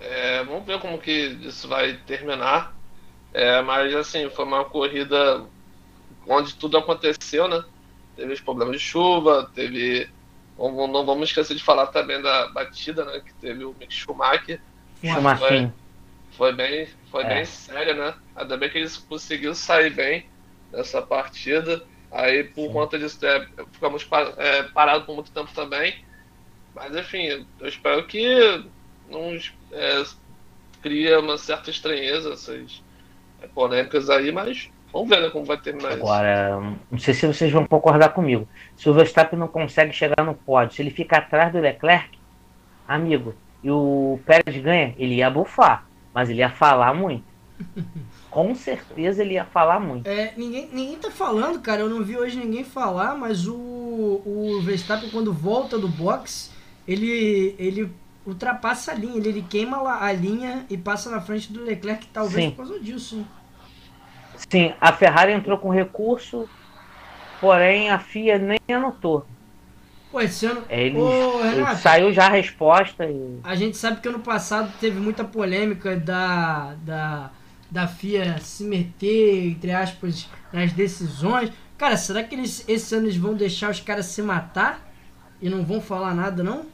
[0.00, 1.12] É, vamos ver como que
[1.42, 2.74] isso vai terminar.
[3.32, 5.44] É, mas assim, foi uma corrida
[6.26, 7.62] onde tudo aconteceu, né?
[8.16, 10.08] Teve os problemas de chuva, teve.
[10.58, 13.20] Não vamos esquecer de falar também da batida, né?
[13.20, 14.60] Que teve o Mick Schumacher.
[15.02, 15.70] Schumacher.
[16.32, 17.28] Foi bem, foi é.
[17.28, 18.14] bem sério, né?
[18.36, 20.26] Ainda bem que eles conseguiram sair bem
[20.72, 21.82] nessa partida.
[22.10, 22.72] Aí, por Sim.
[22.72, 24.06] conta disso, é, ficamos
[24.36, 26.04] é, parados por muito tempo também.
[26.74, 28.64] Mas, enfim, eu espero que
[29.08, 29.34] não
[29.72, 30.04] é,
[30.82, 32.82] cria uma certa estranheza essas
[33.54, 36.78] polêmicas aí, mas vamos ver né, como vai terminar Agora, isso.
[36.90, 38.48] não sei se vocês vão concordar comigo.
[38.76, 42.18] Se o Verstappen não consegue chegar no pódio, se ele fica atrás do Leclerc,
[42.86, 45.86] amigo, e o Pérez ganha, ele ia bufar.
[46.12, 47.24] Mas ele ia falar muito.
[48.30, 50.06] Com certeza ele ia falar muito.
[50.06, 51.82] É, ninguém, ninguém tá falando, cara.
[51.82, 56.52] Eu não vi hoje ninguém falar, mas o, o Verstappen, quando volta do box,
[56.86, 57.92] ele, ele
[58.26, 59.16] ultrapassa a linha.
[59.16, 62.50] Ele, ele queima a linha e passa na frente do Leclerc, talvez Sim.
[62.50, 63.26] por causa disso.
[64.48, 66.48] Sim, a Ferrari entrou com recurso,
[67.40, 69.26] porém a FIA nem anotou.
[70.10, 70.64] Pô, esse ano.
[70.68, 73.06] Ele, Ô, Renato, saiu já a resposta.
[73.06, 73.38] E...
[73.44, 77.30] A gente sabe que ano passado teve muita polêmica da, da,
[77.70, 81.52] da FIA se meter, entre aspas, nas decisões.
[81.78, 84.86] Cara, será que eles esse ano eles vão deixar os caras se matar
[85.40, 86.66] e não vão falar nada, não?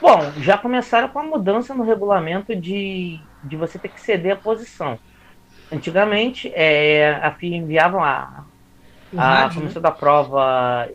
[0.00, 4.36] Bom, já começaram com a mudança no regulamento de, de você ter que ceder a
[4.36, 4.98] posição.
[5.72, 8.44] Antigamente, é, a FIA enviava a,
[9.16, 9.88] a comissão né?
[9.88, 10.88] da prova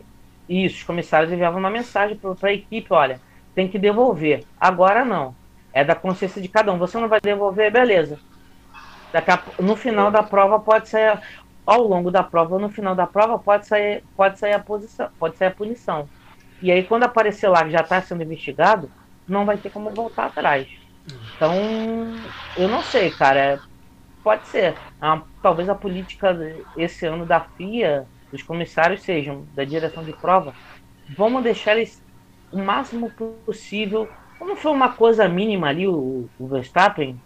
[0.48, 3.20] isso, os comissários enviavam uma mensagem para a equipe, olha,
[3.54, 4.44] tem que devolver.
[4.60, 5.34] Agora não.
[5.72, 6.78] É da consciência de cada um.
[6.78, 8.18] Você não vai devolver, beleza.
[9.14, 11.18] A, no final da prova pode sair.
[11.64, 15.36] Ao longo da prova, no final da prova, pode sair, pode sair a posição, pode
[15.36, 16.08] sair a punição.
[16.62, 18.92] E aí, quando aparecer lá que já está sendo investigado,
[19.28, 20.68] não vai ter como voltar atrás.
[21.36, 23.62] Então, eu não sei, cara.
[24.22, 24.82] Pode ser.
[25.40, 26.36] Talvez a política
[26.74, 30.56] esse ano da FIA os comissários sejam da direção de prova,
[31.08, 32.02] vamos deixar eles
[32.50, 33.12] o máximo
[33.46, 34.14] possível.
[34.38, 37.22] Como foi uma coisa mínima ali, o, o Verstappen,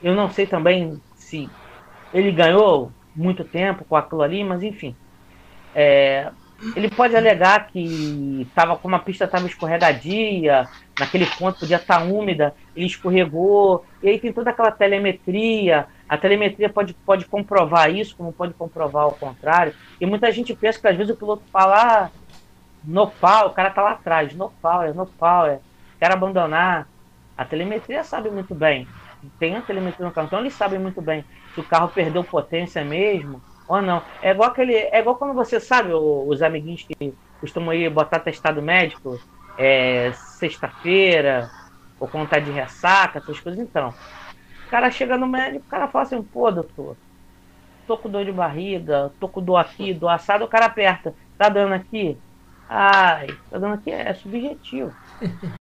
[0.00, 1.56] eu não sei também se
[2.12, 4.98] ele ganhou muito tempo com aquilo ali, mas enfim.
[5.74, 6.32] É,
[6.74, 10.66] ele pode alegar que tava, como a pista estava escorregadia,
[10.98, 16.16] naquele ponto podia estar tá úmida, ele escorregou, e aí tem toda aquela telemetria, a
[16.16, 19.74] telemetria pode, pode comprovar isso, como pode comprovar o contrário.
[20.00, 22.10] E muita gente pensa que às vezes o piloto fala ah,
[22.82, 25.60] no pau, o cara tá lá atrás, no pau, é no pau, é.
[25.98, 26.88] Quer abandonar.
[27.36, 28.86] A telemetria sabe muito bem.
[29.38, 31.24] Tem a telemetria no carro, então eles sabem muito bem
[31.54, 34.02] se o carro perdeu potência mesmo ou não.
[34.22, 34.74] É igual aquele.
[34.74, 39.18] É igual quando você sabe, os amiguinhos que costumam ir botar testado médico
[39.58, 41.50] é, sexta-feira,
[41.98, 43.94] ou quando tá de ressaca, essas coisas, então
[44.74, 46.96] cara chega no médico, o cara fala assim, pô, doutor,
[47.86, 51.48] tô com dor de barriga, tô com dor aqui, dor assado, o cara aperta, tá
[51.48, 52.18] dando aqui?
[52.68, 54.92] Ai, tá dando aqui, é subjetivo.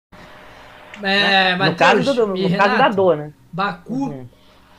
[1.01, 1.69] É, né?
[1.69, 3.31] no caso, do, no Renato, caso da dor, né?
[3.53, 4.27] Baku, uhum.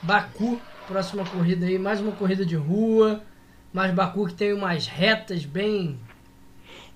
[0.03, 0.61] Baku,
[0.91, 3.23] próxima corrida aí, mais uma corrida de rua,
[3.73, 5.97] mas Baku que tem umas retas bem,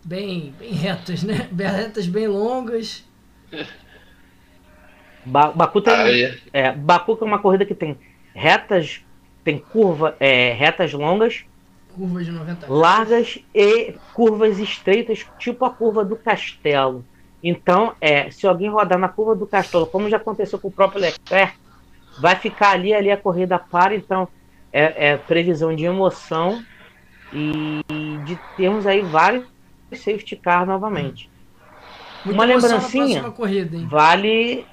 [0.05, 1.49] bem, bem retas, né?
[1.57, 3.05] Retas bem longas.
[5.25, 5.95] Baku tem.
[5.95, 6.39] Ah, é.
[6.53, 7.97] é, Baku é uma corrida que tem
[8.35, 9.01] retas,
[9.45, 11.45] tem curva, é, retas longas,
[11.95, 17.05] curvas de 90 largas e curvas estreitas, tipo a curva do Castelo.
[17.41, 21.01] Então, é, se alguém rodar na curva do Castelo, como já aconteceu com o próprio
[21.01, 21.57] Leclerc,
[22.19, 23.95] vai ficar ali, ali a corrida para.
[23.95, 24.29] Então,
[24.73, 26.65] é, é previsão de emoção
[27.33, 27.81] e
[28.25, 29.45] de termos aí vários
[29.93, 31.31] safety car novamente.
[32.25, 34.67] Muita uma lembrancinha corrida, vale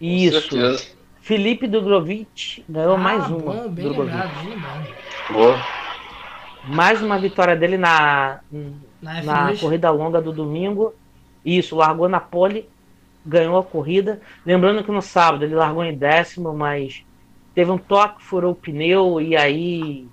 [0.00, 0.56] isso.
[1.20, 3.52] Felipe Dubrovic ganhou ah, mais uma.
[3.54, 4.30] Bom, bem lembrado,
[5.30, 5.56] Boa.
[6.64, 8.40] Mais uma vitória dele na,
[9.00, 10.92] na, na corrida longa do domingo.
[11.44, 12.68] Isso, largou na pole,
[13.24, 14.20] ganhou a corrida.
[14.44, 17.04] Lembrando que no sábado ele largou em décimo, mas
[17.54, 20.06] teve um toque, furou o pneu e aí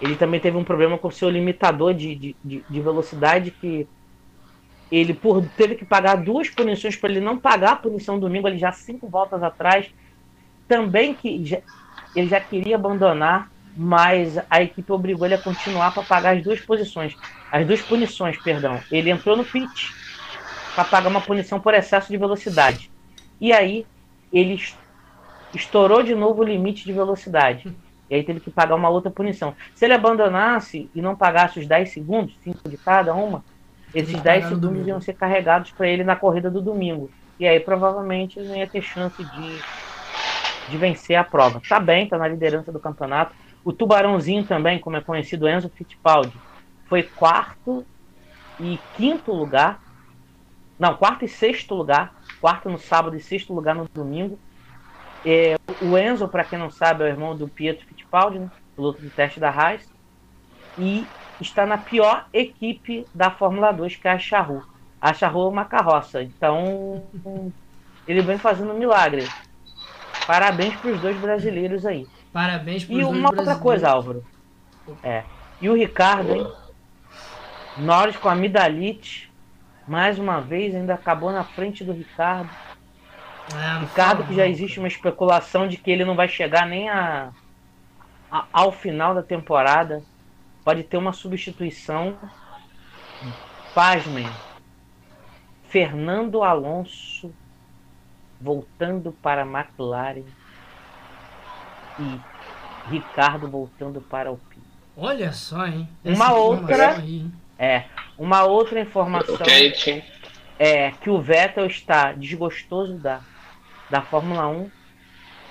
[0.00, 3.86] ele também teve um problema com o seu limitador de, de, de, de velocidade que
[4.90, 8.58] ele por, teve que pagar duas punições para ele não pagar a punição domingo, ele
[8.58, 9.88] já cinco voltas atrás.
[10.66, 11.58] Também que já,
[12.14, 16.60] ele já queria abandonar, mas a equipe obrigou ele a continuar para pagar as duas
[16.60, 17.16] posições,
[17.52, 18.80] as duas punições, perdão.
[18.90, 19.99] Ele entrou no pit
[20.74, 22.90] para pagar uma punição por excesso de velocidade.
[23.40, 23.86] E aí
[24.32, 24.60] ele
[25.54, 27.74] estourou de novo o limite de velocidade.
[28.08, 29.54] E aí teve que pagar uma outra punição.
[29.74, 33.44] Se ele abandonasse e não pagasse os 10 segundos, 5 de cada uma,
[33.94, 37.10] esses 10 segundos iam ser carregados para ele na corrida do domingo.
[37.38, 39.62] E aí provavelmente ele não ia ter chance de,
[40.68, 41.60] de vencer a prova.
[41.68, 43.34] Tá bem, tá na liderança do campeonato.
[43.64, 46.36] O Tubarãozinho também, como é conhecido, Enzo Fittipaldi,
[46.86, 47.84] foi quarto
[48.58, 49.80] e quinto lugar.
[50.80, 52.14] Não, quarto e sexto lugar.
[52.40, 54.38] Quarto no sábado e sexto lugar no domingo.
[55.24, 58.50] É, o Enzo, para quem não sabe, é o irmão do Pietro Fittipaldi, né?
[58.74, 59.86] piloto de teste da Haas.
[60.78, 61.06] E
[61.38, 64.66] está na pior equipe da Fórmula 2, que é a Charru.
[64.98, 66.22] A Charru é uma carroça.
[66.22, 67.02] Então,
[68.08, 69.28] ele vem fazendo um milagre.
[70.26, 72.06] Parabéns para os dois brasileiros aí.
[72.32, 73.00] Parabéns para os.
[73.00, 74.24] E uma outra coisa, Álvaro.
[75.02, 75.24] É.
[75.60, 76.50] E o Ricardo, hein?
[77.76, 79.29] Norris com a Midalite.
[79.90, 82.48] Mais uma vez, ainda acabou na frente do Ricardo.
[83.52, 87.32] É, Ricardo, que já existe uma especulação de que ele não vai chegar nem a,
[88.30, 90.00] a, ao final da temporada.
[90.64, 92.16] Pode ter uma substituição.
[93.74, 94.28] Pasmem.
[95.64, 97.34] Fernando Alonso
[98.40, 100.22] voltando para a McLaren
[101.98, 102.20] e
[102.88, 104.56] Ricardo voltando para o P.
[104.96, 105.88] Olha só, hein?
[106.04, 107.28] Uma outra aí,
[107.60, 107.84] é
[108.18, 109.36] uma outra informação
[110.58, 113.20] é que o Vettel está desgostoso da
[113.90, 114.70] da Fórmula 1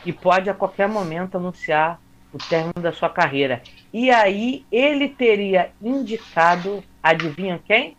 [0.06, 2.00] e pode a qualquer momento anunciar
[2.34, 3.62] o término da sua carreira.
[3.92, 7.98] E aí ele teria indicado, adivinha quem?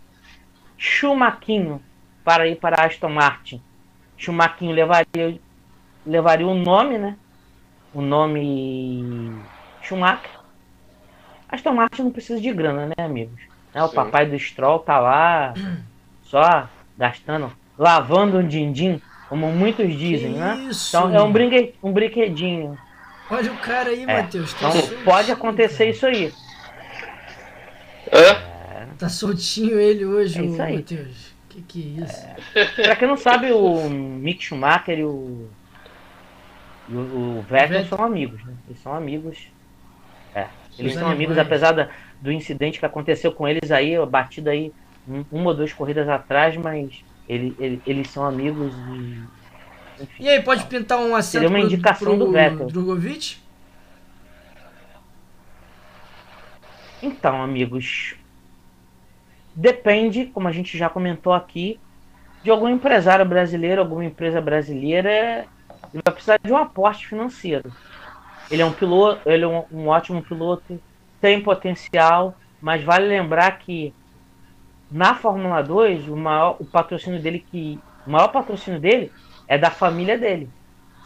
[0.78, 1.78] Schumacher
[2.24, 3.62] para ir para Aston Martin.
[4.16, 5.38] Schumacher levaria
[6.06, 7.16] levaria o nome, né?
[7.92, 9.36] O nome
[9.82, 10.40] Schumacher.
[11.48, 13.49] Aston Martin não precisa de grana, né, amigos?
[13.74, 13.94] É, o Sim.
[13.94, 15.54] papai do Stroll tá lá
[16.22, 16.68] só
[16.98, 20.66] gastando, lavando um din-din como muitos dizem, né?
[20.68, 20.96] Isso.
[20.96, 22.76] Então é um, brinque, um brinquedinho.
[23.30, 24.06] Olha o cara aí, é.
[24.22, 24.52] Matheus.
[24.54, 26.32] Tá então pode acontecer isso aí.
[28.08, 28.86] É?
[28.98, 31.32] Tá soltinho ele hoje, é Matheus.
[31.48, 32.26] Que que é isso?
[32.54, 32.64] É.
[32.82, 35.48] Pra quem não sabe, o Mick Schumacher e o,
[36.88, 38.52] e o, Vettel são amigos, né?
[38.68, 39.46] Eles são amigos.
[40.34, 40.48] É.
[40.76, 41.16] Eles Os são animais.
[41.16, 41.88] amigos, apesar da,
[42.20, 44.72] do incidente que aconteceu com eles aí, batida aí
[45.08, 49.40] um, uma ou duas corridas atrás, mas ele, ele, eles são amigos e.
[50.02, 52.66] Enfim, e aí, pode pintar um assento Seria uma indicação pro, pro do Vettel.
[52.66, 53.38] Drogovic?
[57.02, 58.14] Então, amigos.
[59.54, 61.78] Depende, como a gente já comentou aqui,
[62.42, 65.46] de algum empresário brasileiro, alguma empresa brasileira.
[65.92, 67.70] Ele vai precisar de um aporte financeiro.
[68.50, 70.80] Ele é um piloto, ele é um, um ótimo piloto,
[71.20, 73.94] tem potencial, mas vale lembrar que
[74.90, 77.78] na Fórmula 2, o, maior, o patrocínio dele que.
[78.06, 79.12] O maior patrocínio dele
[79.46, 80.48] é da família dele.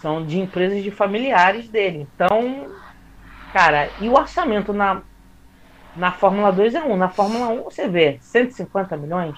[0.01, 2.07] São de empresas de familiares dele.
[2.15, 2.69] Então,
[3.53, 5.03] cara, e o orçamento na,
[5.97, 6.97] na Fórmula 2 é um.
[6.97, 9.37] Na Fórmula 1 você vê 150 milhões.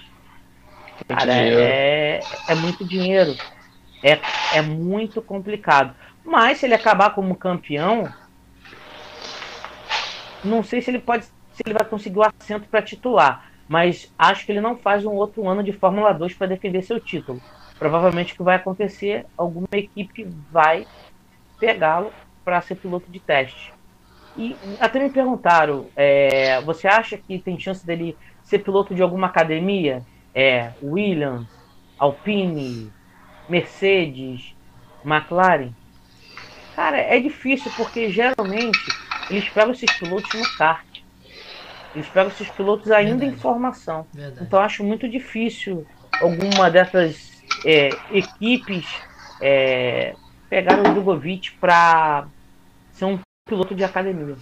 [1.09, 3.35] Cara, é, é muito dinheiro.
[4.03, 4.19] É,
[4.55, 5.95] é muito complicado.
[6.25, 8.09] Mas se ele acabar como campeão,
[10.45, 14.47] não sei se ele pode se ele vai conseguir o assento para titular mas acho
[14.47, 17.43] que ele não faz um outro ano de Fórmula 2 para defender seu título.
[17.79, 20.87] Provavelmente o que vai acontecer, alguma equipe vai
[21.59, 22.13] pegá-lo
[22.45, 23.73] para ser piloto de teste.
[24.37, 29.27] E até me perguntaram, é, você acha que tem chance dele ser piloto de alguma
[29.27, 30.05] academia?
[30.35, 31.49] É, Williams,
[31.99, 32.93] Alpine,
[33.49, 34.55] Mercedes,
[35.05, 35.73] McLaren?
[36.75, 40.85] Cara, é difícil porque geralmente eles pegam esses pilotos no kart.
[41.95, 43.33] Eles pegam esses pilotos ainda Verdade.
[43.33, 44.07] em formação.
[44.13, 44.47] Verdade.
[44.47, 45.87] Então acho muito difícil
[46.21, 48.87] alguma dessas é, equipes
[49.41, 50.15] é,
[50.49, 52.27] pegar o Drogovic para
[52.93, 54.37] ser um piloto de academia.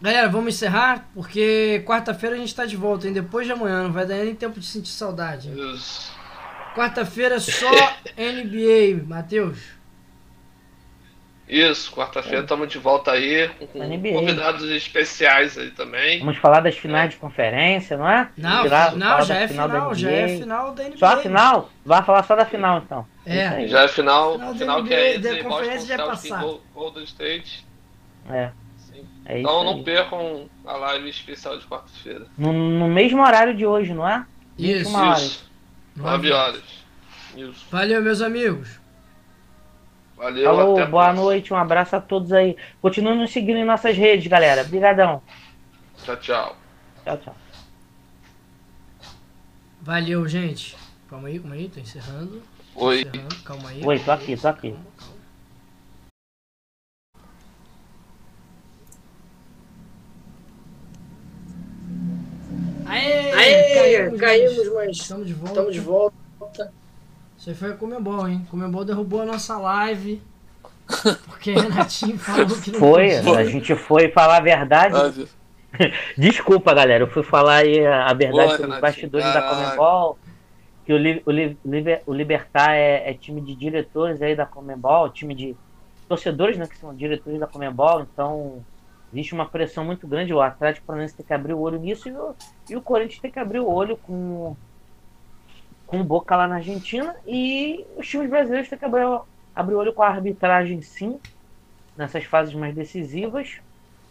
[0.00, 3.12] Galera, vamos encerrar, porque quarta-feira a gente está de volta, hein?
[3.12, 5.48] Depois de amanhã, não vai dar nem tempo de sentir saudade.
[6.74, 7.70] Quarta-feira só
[8.18, 9.60] NBA, Matheus.
[11.52, 16.20] Isso, quarta-feira estamos de volta aí com convidados especiais aí também.
[16.20, 18.30] Vamos falar das finais de conferência, não é?
[18.38, 20.96] Não, Tirar, não já é final, final já é final da NBA.
[20.96, 21.70] Só a final?
[21.84, 23.06] Vai falar só da final então.
[23.26, 23.66] É.
[23.68, 26.62] Já é final, final, final que é entre Boston já é passado.
[26.72, 27.66] Golden State.
[28.30, 28.50] É.
[29.26, 32.28] é então não percam a live especial de quarta-feira.
[32.38, 34.24] No, no, mesmo horário de hoje, não é?
[34.58, 34.90] Isso.
[35.12, 35.50] Isso.
[35.96, 36.62] 9 horas.
[37.36, 37.66] Isso.
[37.70, 38.80] Valeu, meus amigos.
[40.22, 41.18] Valeu, boa mais.
[41.18, 42.56] noite, um abraço a todos aí.
[42.80, 44.62] Continuem nos seguindo em nossas redes, galera.
[44.62, 45.20] Obrigadão.
[46.04, 46.56] Tchau, tchau.
[47.02, 47.36] Tchau, tchau.
[49.80, 50.76] Valeu, gente.
[51.10, 52.40] Calma aí, calma aí, tô encerrando.
[52.76, 53.00] Oi.
[53.00, 53.42] Encerrando.
[53.44, 53.84] Calma aí.
[53.84, 54.70] Oi, tô aqui, tô aqui.
[54.70, 55.22] Calma, calma.
[62.86, 65.50] Aê, Aê caímos, caímos, mas estamos de volta.
[65.50, 66.72] Estamos de volta.
[67.42, 68.46] Isso aí foi a Comembol, hein?
[68.48, 70.22] Comembol derrubou a nossa live.
[71.26, 73.38] Porque Renatinho falou que não Foi, podia.
[73.38, 74.94] a gente foi falar a verdade.
[74.96, 75.12] Ah,
[76.16, 79.64] Desculpa, galera, eu fui falar aí a verdade Boa, sobre os bastidores da caraca.
[79.64, 80.18] Comembol.
[80.86, 81.58] Que o, Li- o, Li-
[82.06, 85.56] o Libertar é, é time de diretores aí da Comembol, time de
[86.08, 88.64] torcedores, né, que são diretores da Comembol, então
[89.12, 90.32] existe uma pressão muito grande.
[90.32, 92.36] O Atlético Paranaense tem que abrir o olho nisso e o,
[92.70, 94.56] e o Corinthians tem que abrir o olho com,
[95.92, 99.20] com Boca lá na Argentina e os times brasileiros têm que abrir,
[99.54, 101.20] abrir olho com a arbitragem, sim,
[101.94, 103.58] nessas fases mais decisivas.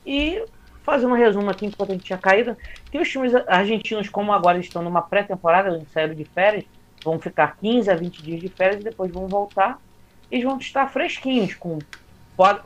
[0.06, 0.46] E
[0.84, 2.56] fazer um resumo aqui enquanto a gente tinha caído,
[2.92, 6.66] que os times argentinos, como agora estão numa pré-temporada, eles saíram de férias,
[7.04, 9.80] vão ficar 15 a 20 dias de férias e depois vão voltar.
[10.30, 11.80] Eles vão estar fresquinhos, com
[12.38, 12.62] pode,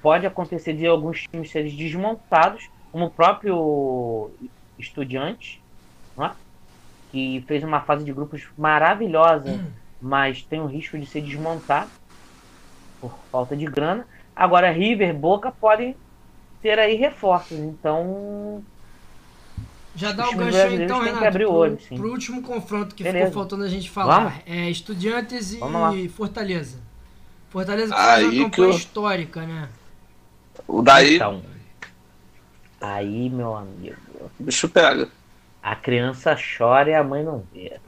[0.00, 4.30] pode acontecer de alguns times serem desmontados, como o próprio
[4.78, 5.58] Estudiantes,
[6.16, 6.32] não é?
[7.10, 9.60] Que fez uma fase de grupos maravilhosa,
[10.00, 11.90] mas tem o risco de ser desmontado
[13.00, 14.06] por falta de grana.
[14.34, 15.96] Agora, River, Boca podem
[16.62, 18.62] ter aí reforços, então
[19.94, 21.96] Já dá o gancho aí, então, que Renato, abrir o pro, olho, sim.
[21.96, 23.26] pro último confronto que Beleza.
[23.26, 24.18] ficou faltando a gente falar.
[24.24, 24.42] Vamos?
[24.46, 25.94] É Estudiantes Vamos lá.
[25.94, 26.78] e Fortaleza.
[27.50, 29.68] Fortaleza que Aí faz uma campanha eu- histórica, né?
[30.68, 31.42] O daí, Então,
[32.80, 33.96] aí, meu amigo,
[34.38, 35.08] o bicho pega.
[35.62, 37.78] A criança chora e a mãe não vê.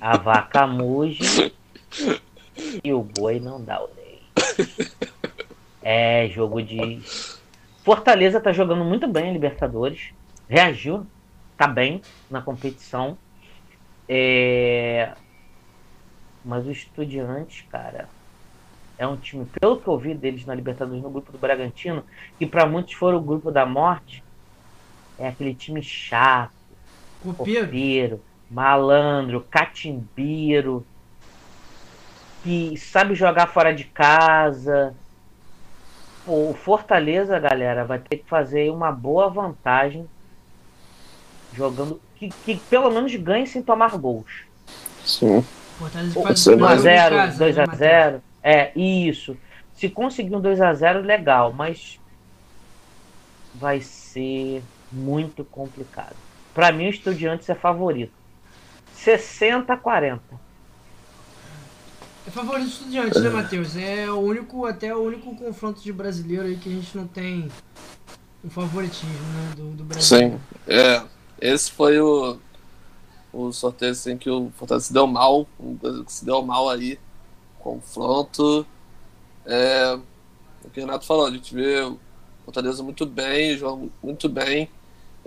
[0.00, 1.52] A vaca muge
[2.82, 4.92] e o boi não dá o leite.
[5.82, 7.00] É jogo de.
[7.84, 10.12] Fortaleza tá jogando muito bem a Libertadores.
[10.48, 11.06] Reagiu,
[11.56, 13.16] tá bem na competição.
[14.08, 15.12] É...
[16.44, 18.08] Mas o Estudiantes, cara,
[18.98, 22.04] é um time, pelo que eu vi deles na Libertadores no grupo do Bragantino,
[22.38, 24.24] que para muitos foram o grupo da morte,
[25.18, 26.52] é aquele time chato,
[27.22, 27.66] Copeiro.
[27.66, 28.20] copeiro,
[28.50, 30.86] malandro, catimbeiro,
[32.42, 34.94] que sabe jogar fora de casa.
[36.24, 40.08] Pô, o Fortaleza, galera, vai ter que fazer uma boa vantagem
[41.52, 42.00] jogando.
[42.16, 44.44] Que, que pelo menos ganhe sem tomar gols.
[45.04, 45.44] Sim.
[45.78, 47.78] Fortaleza que Um faz Você o primeiro vai- jogo em 1x0, casa, né, Matheus?
[47.80, 48.20] 2x0.
[48.42, 49.36] É, isso.
[49.74, 52.00] Se conseguir um 2x0, legal, mas
[53.54, 56.16] vai ser muito complicado.
[56.54, 58.12] Pra mim, o Estudiantes é favorito.
[58.94, 60.20] 60 a 40.
[62.26, 63.76] É favorito estudiante, né, Matheus?
[63.76, 67.48] É o único, até o único confronto de brasileiro aí que a gente não tem
[68.44, 69.52] um favoritismo, né?
[69.54, 70.18] Do, do Brasil.
[70.18, 70.40] Sim.
[70.66, 71.04] É,
[71.40, 72.36] esse foi o,
[73.32, 76.68] o sorteio assim, que o Fortaleza se deu mal, um coisa que se deu mal
[76.68, 76.98] aí,
[77.60, 78.66] confronto.
[79.44, 79.96] É,
[80.64, 81.96] o que o Renato falou, a gente vê o
[82.44, 84.68] Fortaleza muito bem, joga muito bem.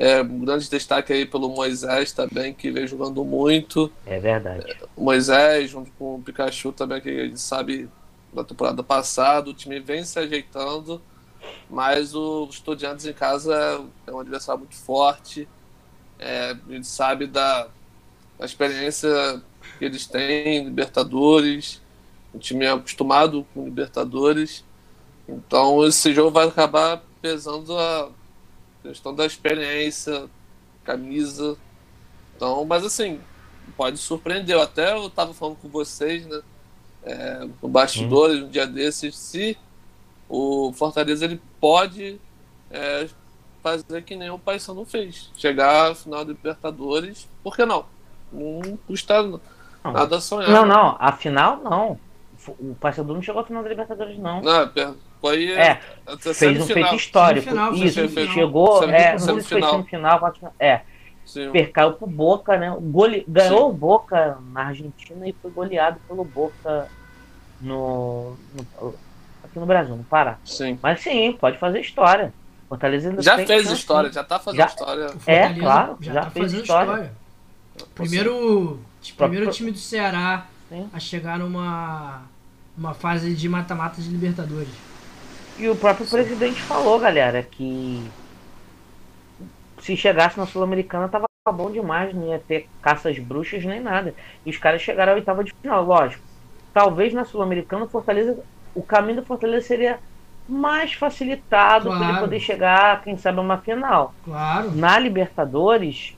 [0.02, 3.92] É, um grande destaque aí pelo Moisés também, que vem jogando muito.
[4.06, 4.78] É verdade.
[4.96, 7.90] O Moisés, junto com o Pikachu também, que a gente sabe
[8.34, 11.02] da temporada passada, o time vem se ajeitando,
[11.70, 15.46] mas o Estudiantes em casa é um adversário muito forte.
[16.18, 17.68] É, a gente sabe da,
[18.38, 19.10] da experiência
[19.78, 21.82] que eles têm em Libertadores,
[22.34, 24.64] o time é acostumado com Libertadores,
[25.28, 28.10] então esse jogo vai acabar pesando a
[28.84, 30.30] questão da experiência,
[30.84, 31.57] camisa.
[32.35, 33.19] Então, mas assim,
[33.76, 34.56] pode surpreender.
[34.56, 36.41] Eu até eu tava falando com vocês, né?
[37.03, 39.57] É, no bastidores, um dia desses, se
[40.27, 42.19] o Fortaleza ele pode
[42.69, 43.07] é,
[43.64, 45.31] fazer que nem o Paysandu fez.
[45.38, 47.85] Chegar à final da Libertadores, por que não?
[48.31, 49.15] Não custa
[49.84, 50.49] nada sonhar.
[50.49, 51.99] Não, não, a final não.
[52.47, 54.41] O Paysandu não chegou à final da Libertadores, não.
[54.41, 57.50] Não, per- foi É, até fez um feito histórico.
[57.50, 58.34] Foi Isso, semifinal.
[58.34, 59.72] chegou, Semi- é, não sei se foi semifinal.
[59.72, 60.82] semifinal, quarta- é,
[61.26, 61.52] Sim.
[61.74, 62.76] caiu pro Boca, né?
[62.80, 63.24] Gole...
[63.28, 66.88] Ganhou o Boca na Argentina e foi goleado pelo Boca
[67.62, 68.36] no,
[68.82, 68.96] no-
[69.44, 70.38] aqui no Brasil, no Pará.
[70.46, 70.78] Sim.
[70.82, 72.34] Mas sim, pode fazer história.
[72.68, 74.16] Fortaleza ainda Já fez chance, história, sim.
[74.16, 75.08] já tá fazendo Já- história.
[75.26, 76.91] É, claro, já, já tá fez história.
[76.91, 77.12] história.
[77.96, 78.80] Primeiro,
[79.18, 80.90] primeiro time do Ceará Sim.
[80.94, 82.22] a chegar numa
[82.78, 84.70] uma fase de mata-mata de Libertadores.
[85.60, 88.10] E o próprio presidente falou, galera, que
[89.81, 94.14] se chegasse na Sul-Americana tava bom demais, não ia ter caças bruxas nem nada.
[94.45, 96.23] E os caras chegaram à oitava de final, lógico.
[96.73, 98.38] Talvez na Sul-Americana o Fortaleza,
[98.76, 99.99] o caminho do Fortaleza seria
[100.48, 102.19] mais facilitado para ele Claro.
[102.22, 104.14] poder chegar, quem sabe, a uma final.
[104.23, 104.72] Claro.
[104.72, 106.15] Na Libertadores,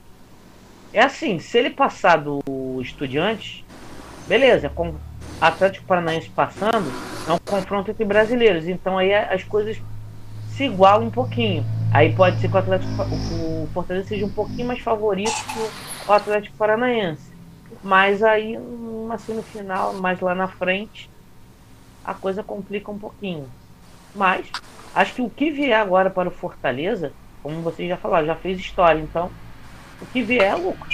[0.92, 2.40] é assim, se ele passar do
[2.80, 3.64] Estudiantes,
[4.28, 4.70] beleza,
[5.42, 6.88] Atlético Paranaense passando,
[7.28, 9.76] é um confronto entre brasileiros, então aí as coisas
[10.50, 11.64] se igualam um pouquinho.
[11.92, 16.12] Aí pode ser que o Atlético, o Fortaleza seja um pouquinho mais favorito que o
[16.12, 17.32] Atlético Paranaense.
[17.82, 21.10] Mas aí, uma semifinal, mais lá na frente,
[22.04, 23.48] a coisa complica um pouquinho.
[24.14, 24.46] Mas,
[24.94, 27.12] acho que o que vier agora para o Fortaleza,
[27.42, 29.00] como vocês já falaram, já fez história.
[29.00, 29.28] Então,
[30.00, 30.88] o que vier é lucro.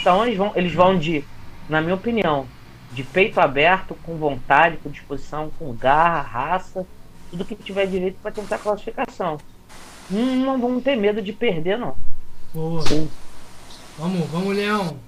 [0.00, 1.24] Então, eles vão, eles vão de,
[1.68, 2.46] na minha opinião,
[2.92, 6.86] de peito aberto, com vontade, com disposição, com garra, raça,
[7.30, 9.38] tudo que tiver direito para tentar classificação.
[10.10, 11.96] Não, não vamos ter medo de perder, não.
[12.52, 12.82] Boa.
[12.82, 13.08] Sim.
[13.98, 14.98] Vamos, vamos, Leão.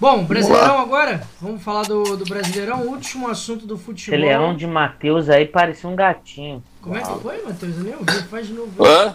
[0.00, 1.20] Bom, Brasileirão agora?
[1.42, 4.18] Vamos falar do, do Brasileirão, último assunto do futebol.
[4.18, 6.64] Esse leão de Matheus aí parecia um gatinho.
[6.80, 7.04] Como Uau.
[7.04, 7.76] é que foi, Matheus?
[7.76, 8.72] Eu nem ouvi, faz de novo.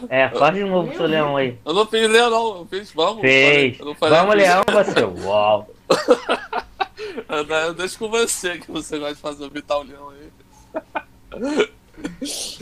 [0.10, 1.58] É, faz de novo seu leão aí.
[1.66, 2.58] Eu não fiz leão, não.
[2.58, 3.22] Eu fiz vamos.
[3.22, 3.80] Fez.
[4.00, 5.26] vamos, leão, você.
[5.26, 5.68] Uau.
[7.76, 10.32] Deixa com você, que você gosta de fazer o Vital Leão aí.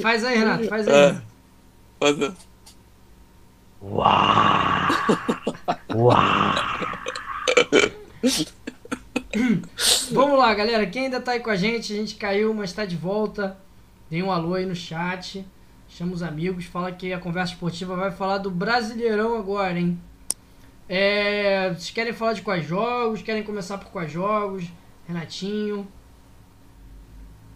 [0.01, 0.93] Faz aí, Renato, faz aí.
[0.93, 1.21] É.
[1.99, 2.33] Faz aí.
[3.81, 4.07] Uau!
[5.95, 6.53] Uau!
[10.11, 10.85] Vamos lá, galera.
[10.85, 13.57] Quem ainda tá aí com a gente, a gente caiu, mas tá de volta.
[14.09, 15.45] Dê um alô aí no chat.
[15.89, 16.65] Chama os amigos.
[16.65, 19.99] Fala que a conversa esportiva vai falar do Brasileirão agora, hein?
[20.95, 23.23] É, vocês querem falar de quais jogos?
[23.23, 24.65] Querem começar por quais jogos?
[25.07, 25.87] Renatinho.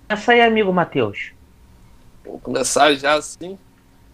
[0.09, 1.33] Essa aí, amigo Matheus.
[2.25, 3.55] Vou começar já assim.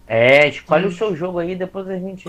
[0.05, 0.89] É, escolhe hum.
[0.89, 2.27] o seu jogo aí, depois a gente.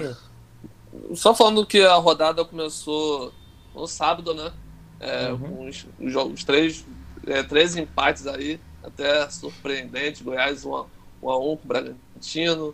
[1.15, 3.33] Só falando que a rodada começou
[3.75, 4.53] no sábado, né?
[5.01, 5.39] É, uhum.
[5.39, 6.87] com os, os, os três,
[7.27, 10.23] é, três empates aí, até surpreendente.
[10.23, 10.87] Goiás 1 x 1
[11.21, 12.73] com o Bragantino.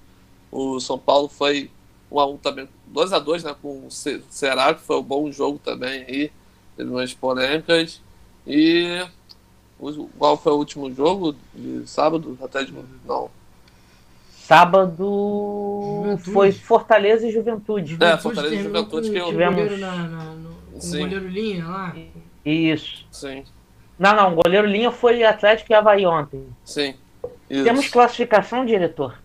[0.52, 1.70] O São Paulo foi
[2.10, 5.30] 1 x 1 também, 2 x 2 né, com o Ceará, que foi um bom
[5.32, 6.32] jogo também aí.
[6.76, 8.00] Teve umas polêmicas.
[8.46, 9.06] E
[10.18, 12.36] qual foi o último jogo de sábado?
[12.42, 12.74] Até de,
[13.06, 13.30] não.
[14.28, 16.32] Sábado Juventude.
[16.32, 17.96] foi Fortaleza e Juventude.
[18.00, 19.78] É, Fortaleza e Juventude que eu tivemos.
[19.78, 21.96] Na, na, no com o goleiro Linha lá?
[22.44, 23.06] Isso.
[23.12, 23.44] Sim.
[23.98, 26.44] Não, não, o goleiro Linha foi Atlético e Havaí ontem.
[26.64, 26.94] Sim.
[27.48, 27.64] Isso.
[27.64, 29.18] Temos classificação, diretor?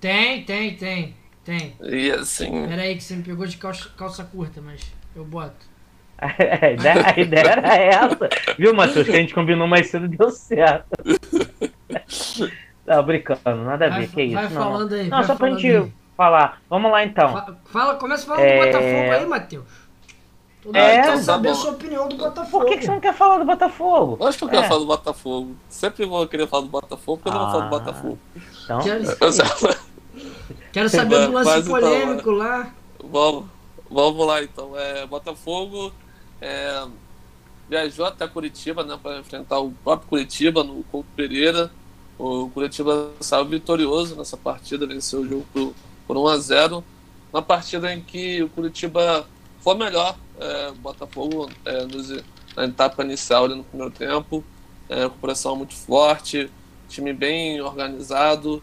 [0.00, 1.16] Tem, tem, tem.
[1.46, 1.76] Tem.
[1.80, 2.66] E assim.
[2.66, 4.80] Pera aí que você me pegou de calça, calça curta, mas
[5.14, 5.54] eu boto.
[6.18, 8.28] a, ideia, a ideia era essa.
[8.58, 9.06] Viu, Matheus?
[9.06, 10.88] Que a gente combinou mais cedo deu certo.
[12.86, 14.34] Tá brincando, nada a ver, vai, que isso.
[14.34, 14.62] Vai não.
[14.62, 15.08] falando aí.
[15.08, 15.92] Não, só pra gente aí.
[16.16, 16.62] falar.
[16.70, 17.56] Vamos lá então.
[17.64, 18.60] Fala, começa falando é...
[18.60, 19.64] do Botafogo aí, Matheus.
[20.62, 22.64] Todo é, quer saber a sua opinião do Botafogo.
[22.64, 24.24] Por que, que, você não quer falar do Botafogo?
[24.24, 24.68] Acho que eu quero é.
[24.68, 25.56] falar do Botafogo.
[25.68, 28.18] Sempre vou querer falar do Botafogo, porque ah, eu não vou falar do ah, Botafogo.
[28.64, 28.80] Então...
[28.80, 29.04] Quero,
[30.76, 32.74] quero saber do lance então, polêmico então, lá.
[33.02, 33.46] Vamos,
[33.90, 34.78] vamos lá então.
[34.78, 35.90] É, Botafogo
[36.38, 36.86] é,
[37.66, 41.70] viajou até Curitiba né, para enfrentar o próprio Curitiba no Couto Pereira.
[42.18, 45.74] O Curitiba saiu vitorioso nessa partida, venceu o jogo por,
[46.06, 46.84] por 1 a 0
[47.32, 49.26] Uma partida em que o Curitiba
[49.60, 52.10] foi melhor é, Botafogo é, nos,
[52.54, 54.44] na etapa inicial ali no primeiro tempo,
[54.90, 56.50] é, pressão muito forte,
[56.86, 58.62] time bem organizado.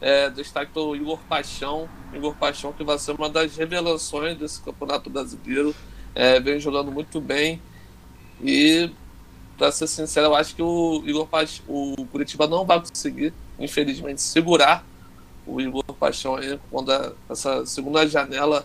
[0.00, 5.10] É, destaque o Igor Paixão, Igor Paixão que vai ser uma das revelações desse campeonato
[5.10, 5.74] brasileiro,
[6.14, 7.60] é, vem jogando muito bem.
[8.42, 8.90] E
[9.56, 14.22] para ser sincero, eu acho que o Igor Paixão, o Curitiba não vai conseguir, infelizmente,
[14.22, 14.84] segurar
[15.44, 18.64] o Igor Paixão aí quando a, essa segunda janela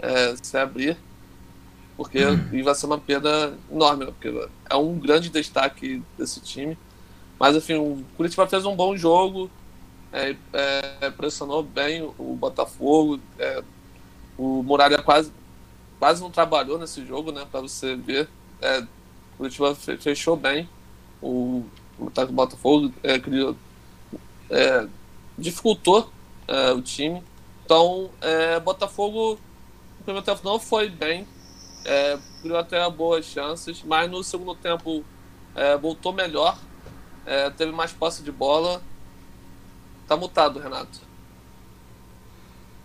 [0.00, 0.96] é, se abrir.
[1.96, 2.18] Porque
[2.52, 4.12] e vai ser uma perda enorme, né?
[4.12, 6.76] porque é um grande destaque desse time.
[7.38, 9.50] Mas enfim, o Curitiba fez um bom jogo,
[10.16, 10.34] é,
[11.02, 13.20] é, pressionou bem o Botafogo.
[13.38, 13.62] É,
[14.38, 15.30] o Muralha quase,
[15.98, 17.46] quase não trabalhou nesse jogo, né?
[17.50, 18.26] Para você ver.
[18.62, 18.88] É, o
[19.36, 20.66] Curitiba fechou bem.
[21.20, 21.66] O,
[21.98, 23.54] o Botafogo é, criou,
[24.48, 24.86] é,
[25.36, 26.10] dificultou
[26.48, 27.22] é, o time.
[27.64, 28.10] Então,
[28.62, 29.38] Botafogo
[29.98, 31.26] no primeiro tempo não foi bem,
[32.40, 35.04] criou até boas chances, mas no segundo tempo
[35.82, 36.56] voltou melhor,
[37.56, 38.80] teve mais posse de bola.
[40.06, 41.00] Tá mutado, Renato.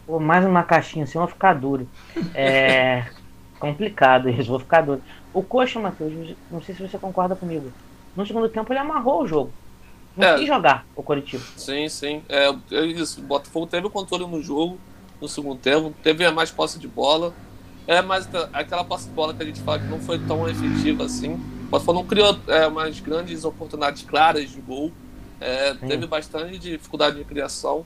[0.05, 1.87] Pô, mais uma caixinha assim, vou ficar duro.
[2.33, 3.05] É
[3.59, 5.01] complicado isso, vou ficar duro.
[5.33, 7.71] O Coxa, Matheus, não sei se você concorda comigo.
[8.15, 9.53] No segundo tempo ele amarrou o jogo.
[10.17, 11.43] Não é, quis jogar o Coritiba.
[11.55, 12.23] Sim, sim.
[12.27, 13.21] É, é isso.
[13.21, 14.77] O Botafogo teve o controle no jogo
[15.21, 17.33] no segundo tempo, teve mais posse de bola.
[17.87, 21.05] É, mas aquela posse de bola que a gente fala que não foi tão efetiva
[21.05, 21.33] assim.
[21.33, 24.91] O Botafogo não criou é, umas grandes oportunidades claras de gol.
[25.41, 27.85] É, teve bastante dificuldade de criação.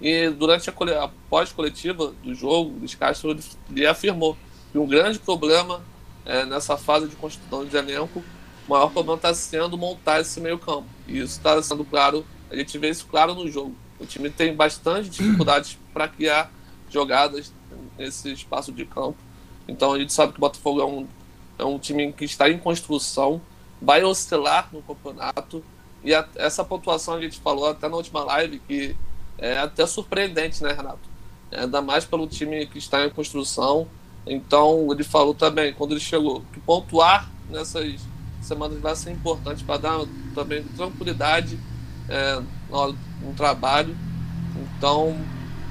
[0.00, 0.72] E durante a,
[1.04, 3.36] a pós-coletiva do jogo, o Luiz Castro
[3.70, 4.36] ele afirmou
[4.72, 5.82] que um grande problema
[6.24, 8.24] é, nessa fase de construção de elenco,
[8.66, 10.86] o maior problema está sendo montar esse meio campo.
[11.06, 13.76] E isso está sendo claro, a gente vê isso claro no jogo.
[14.00, 16.50] O time tem bastante dificuldades para criar
[16.90, 17.52] jogadas
[17.98, 19.16] nesse espaço de campo.
[19.68, 21.06] Então a gente sabe que o Botafogo é um,
[21.58, 23.40] é um time que está em construção,
[23.80, 25.62] vai oscilar no campeonato.
[26.04, 28.94] E a, essa pontuação a gente falou até na última live que
[29.38, 31.08] é até surpreendente, né, Renato?
[31.50, 33.88] É, ainda mais pelo time que está em construção.
[34.26, 38.00] Então ele falou também, quando ele chegou, que pontuar nessas
[38.42, 41.58] semanas vai ser importante para dar também tranquilidade
[42.08, 43.96] é, no, no trabalho.
[44.76, 45.16] Então,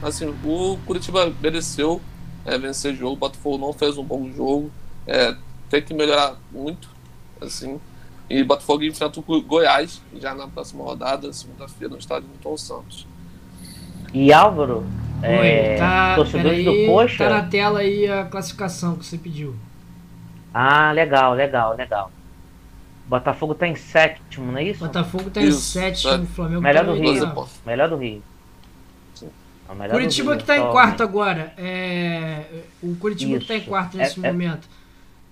[0.01, 2.01] assim, o Curitiba mereceu
[2.45, 3.13] é, vencer o jogo.
[3.13, 4.71] O Botafogo não fez um bom jogo.
[5.07, 5.35] É,
[5.69, 6.89] tem que melhorar muito,
[7.39, 7.79] assim.
[8.33, 13.05] E Botafogo enfrenta o Goiás já na próxima rodada, segunda-feira, no estádio Tom Santos.
[14.11, 14.83] E Álvaro,
[15.21, 17.25] Oi, é, tá, torcedores do Coxa.
[17.25, 19.55] tá na tela aí a classificação que você pediu.
[20.51, 22.11] Ah, legal, legal, legal.
[23.07, 24.79] Botafogo tá em sétimo, não é isso?
[24.79, 26.17] Botafogo tá em Isso, sétimo, é.
[26.17, 27.47] o Flamengo Melhor tá do em Rio.
[27.65, 28.23] Melhor do Rio.
[29.13, 29.29] Sim.
[29.69, 31.53] É o melhor do Curitiba Rio, que tá em só- quarto agora.
[31.55, 32.45] É,
[32.81, 33.67] o Curitiba que tá em Isso.
[33.67, 34.67] quarto nesse É- é- momento.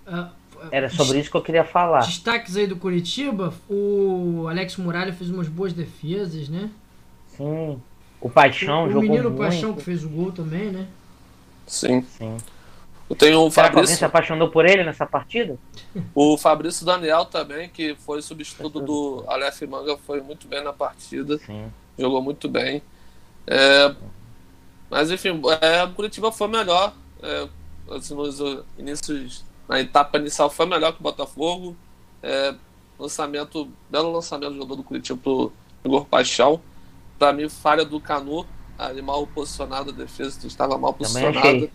[0.06, 0.30] Ah,
[0.72, 2.02] Era sobre isso que eu queria falar.
[2.02, 6.70] Destaques aí do Curitiba, o Alex Muralha fez umas boas defesas, né?
[7.36, 7.82] Sim.
[8.20, 9.40] O Paixão o jogou menino muito.
[9.40, 10.88] Paixão que fez o gol também, né?
[11.66, 12.04] Sim.
[12.04, 12.38] Sim.
[13.10, 15.58] Eu tenho o Será alguém se Fabrício, apaixonou por ele nessa partida?
[16.16, 21.38] o Fabrício Daniel também, que foi substituto do Aleph Manga, foi muito bem na partida.
[21.40, 21.66] Sim.
[21.98, 22.82] jogou muito bem.
[23.48, 23.94] É,
[24.90, 26.94] mas enfim, é, o Curitiba foi melhor.
[27.22, 27.48] É,
[27.90, 28.40] assim, nos
[28.78, 31.78] inícios, na etapa inicial foi melhor que o Botafogo.
[32.22, 32.54] É,
[33.00, 35.54] lançamento, belo lançamento do jogador do Curitiba pro
[35.86, 36.60] Igor Paixão.
[37.18, 38.46] Para mim, falha do Canu,
[38.78, 41.70] ali mal posicionado, a defesa estava mal posicionada.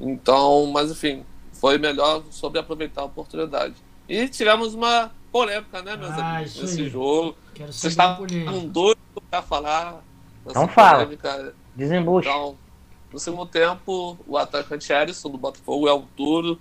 [0.00, 3.74] Então, mas enfim, foi melhor sobre aproveitar a oportunidade.
[4.08, 6.88] E tivemos uma polêmica, né, meus Ah, amigos, nesse aí.
[6.88, 7.36] jogo.
[7.54, 8.26] Quero Vocês estavam
[8.66, 10.02] doidos para falar
[10.44, 11.04] Então fala.
[11.04, 11.54] polêmica.
[11.76, 12.28] Desembucha.
[12.28, 12.56] Então,
[13.12, 16.58] no segundo tempo, o atacante Ellison do Botafogo, El Turo,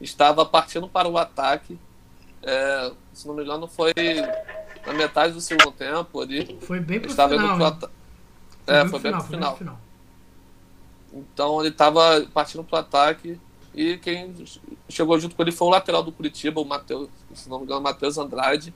[0.00, 1.78] estava partindo para o ataque.
[2.42, 3.92] É, se não me engano, foi
[4.86, 6.58] na metade do segundo tempo ali.
[6.60, 7.94] Foi bem pro Estava final, indo pro né?
[8.66, 9.56] É, foi bem pro final.
[9.56, 9.80] final.
[11.12, 13.40] Então ele estava partindo para o ataque
[13.74, 14.34] e quem
[14.88, 17.80] chegou junto com ele foi o lateral do Curitiba, o Matheus, se não me engano,
[17.80, 18.74] Matheus Andrade.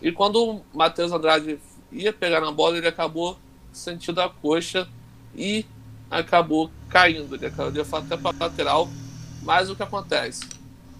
[0.00, 1.58] E quando o Matheus Andrade
[1.90, 3.38] ia pegar na bola, ele acabou
[3.72, 4.88] sentindo a coxa
[5.34, 5.64] e
[6.10, 7.34] acabou caindo.
[7.34, 8.88] Ele acabou ele foi até para a lateral.
[9.44, 10.48] Mas o que acontece?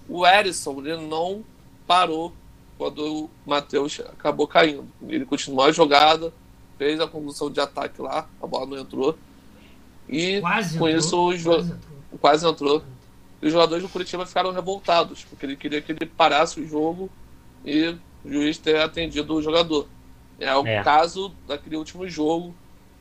[0.07, 1.43] O Erisson ele não
[1.87, 2.33] parou
[2.77, 4.87] quando o Matheus acabou caindo.
[5.07, 6.31] Ele continuou a jogada,
[6.77, 9.17] fez a condução de ataque lá, a bola não entrou.
[10.07, 12.19] E Quase com entrou, isso o jo- quase entrou.
[12.21, 12.83] quase entrou.
[13.41, 17.09] E os jogadores do Curitiba ficaram revoltados, porque ele queria que ele parasse o jogo
[17.65, 19.87] e o juiz ter atendido o jogador.
[20.39, 20.83] É o É.
[20.83, 22.53] caso daquele último jogo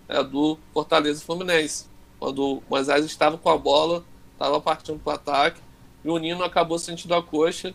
[0.08, 1.86] é, do Fortaleza e Fluminense,
[2.18, 4.04] quando o Moisés estava com a bola,
[4.34, 5.60] estava partindo para o ataque,
[6.04, 7.74] e o Nino acabou sentindo a coxa.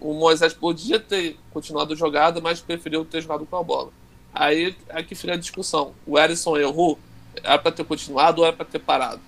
[0.00, 3.90] O Moisés podia ter continuado a jogada, mas preferiu ter jogado com a bola.
[4.32, 5.92] Aí é que fica a discussão.
[6.06, 6.98] O Erisson errou,
[7.42, 9.20] era para ter continuado ou era para ter parado?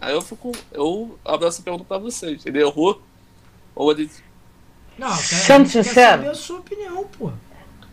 [0.00, 0.52] Aí eu fico.
[0.70, 2.44] Eu abro essa pergunta pra vocês.
[2.46, 3.00] Ele errou?
[3.74, 4.08] Ou ele.
[4.98, 6.30] Não, cara, Sendo quer sincero.
[6.30, 7.32] a sua opinião, pô.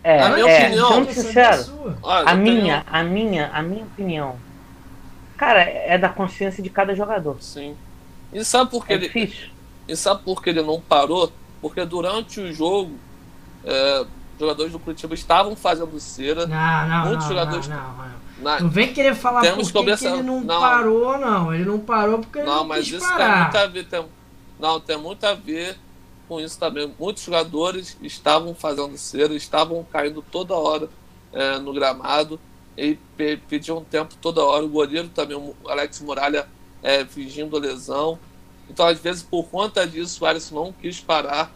[0.04, 1.98] É, A minha é, opinião- sendo sincero, a sua.
[2.04, 4.36] Olha, a eu tenho- minha, a minha, a minha opinião,
[5.38, 7.38] cara, é da consciência de cada jogador.
[7.42, 7.76] Sim.
[8.34, 9.08] E sabe por que É ele.
[9.08, 9.50] difícil.
[9.88, 11.32] E sabe por que ele não parou?
[11.62, 12.92] Porque durante o jogo,
[13.64, 14.06] é,
[14.40, 16.46] jogadores do Curitiba estavam fazendo cera.
[16.48, 18.06] Não, não, Muitos não, jogadores- não, não,
[18.42, 18.60] não.
[18.62, 20.60] Não vem querer falar Temos por que, que ele não, não.
[20.60, 21.54] parou, não.
[21.54, 23.44] Ele não parou porque ele Não, não mas isso tem parar.
[23.44, 23.86] muito a ver.
[23.86, 24.06] Tem...
[24.60, 25.78] Não, tem muito a ver
[26.28, 26.92] com isso também.
[27.00, 30.90] Muitos jogadores estavam fazendo cera, estavam caindo toda hora
[31.34, 32.40] é, no gramado
[32.78, 34.64] e pe- pediam tempo toda hora.
[34.66, 36.48] O goleiro também, o Alex Muralha,
[36.84, 38.18] é, fingindo lesão.
[38.70, 41.52] Então, às vezes, por conta disso, o Alisson não quis parar.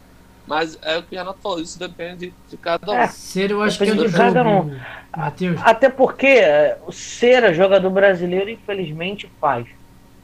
[0.47, 2.95] Mas é o que o Renato falou, isso depende de cada um.
[2.95, 3.07] É.
[3.07, 4.79] Ser, eu acho que é Depende de cada jogo, um.
[5.17, 5.59] Matheus.
[5.63, 9.65] Até porque é, o Cera, jogador brasileiro, infelizmente faz.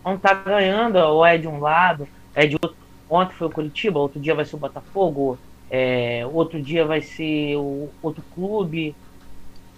[0.06, 2.78] Não tá ganhando, ou é de um lado, é de outro.
[3.10, 5.38] Ontem foi o Curitiba, outro dia vai ser o Botafogo,
[5.69, 8.95] é, outro dia vai ser o outro clube.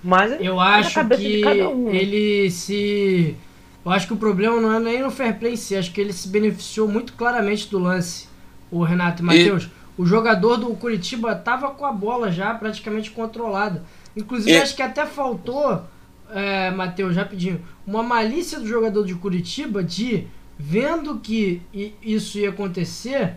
[0.04, 3.38] Mas Eu é na acho que um, ele se.
[3.86, 6.00] Eu acho que o problema não é nem no fair play em si, acho que
[6.00, 8.28] ele se beneficiou muito claramente do lance,
[8.72, 9.68] o Renato e Matheus.
[9.98, 13.84] O jogador do Curitiba tava com a bola já praticamente controlada.
[14.16, 15.84] Inclusive, E- acho que até faltou,
[16.32, 20.28] é, Matheus, rapidinho, uma malícia do jogador de Curitiba de,
[20.58, 21.62] vendo que
[22.02, 23.36] isso ia acontecer,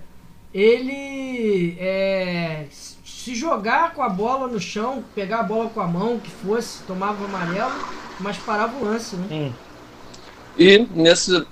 [0.55, 6.19] ele é, se jogar com a bola no chão, pegar a bola com a mão,
[6.19, 7.73] que fosse, tomava amarelo,
[8.21, 9.27] mas parava o lance, né?
[9.29, 9.55] Sim.
[10.59, 11.47] E nesse,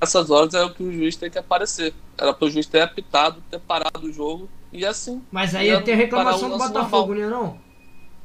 [0.00, 1.94] nessas horas é o que o juiz tem que aparecer.
[2.18, 5.22] Era para o juiz ter apitado, ter parado o jogo e assim.
[5.30, 7.58] Mas aí Ia ter reclamação do Botafogo, né não?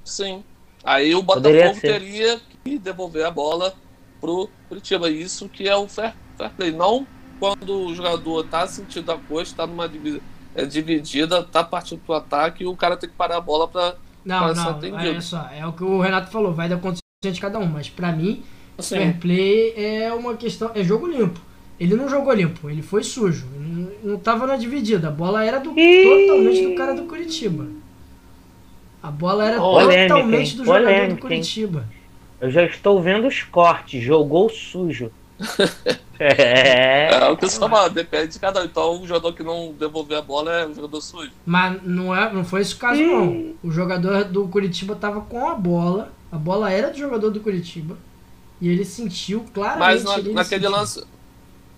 [0.03, 0.43] Sim.
[0.83, 1.81] Aí o Botafogo ser.
[1.81, 3.73] teria que devolver a bola
[4.19, 5.09] pro Curitiba.
[5.09, 6.71] Isso que é o fair, fair play.
[6.71, 7.05] Não
[7.39, 10.21] quando o jogador tá sentindo a coxa, tá numa divi-
[10.53, 13.95] é, dividida, tá partindo pro ataque e o cara tem que parar a bola pra.
[14.23, 14.97] Não, ser não, atendido.
[14.97, 17.89] olha só, é o que o Renato falou, vai da condição de cada um, mas
[17.89, 18.43] pra mim,
[18.77, 21.39] Assim, fair play é uma questão, é jogo limpo.
[21.79, 25.43] Ele não jogou limpo, ele foi sujo, ele não, não tava na dividida, a bola
[25.43, 27.67] era do, totalmente do cara do Curitiba.
[29.05, 30.57] A bola era Polêmica, totalmente hein?
[30.57, 31.17] do jogador do Polêmica, hein?
[31.17, 31.85] Curitiba.
[32.41, 34.03] Eu já estou vendo os cortes.
[34.03, 35.11] Jogou sujo.
[36.19, 37.13] é.
[37.13, 38.65] é o que você fala, depende de cada um.
[38.65, 41.31] Então o jogador que não devolver a bola é o jogador sujo.
[41.45, 43.53] Mas não, é, não foi esse o caso, não.
[43.63, 46.11] O jogador do Curitiba tava com a bola.
[46.31, 47.97] A bola era do jogador do Curitiba.
[48.61, 49.79] E ele sentiu claramente.
[49.79, 51.03] Mas na- ele naquele lance.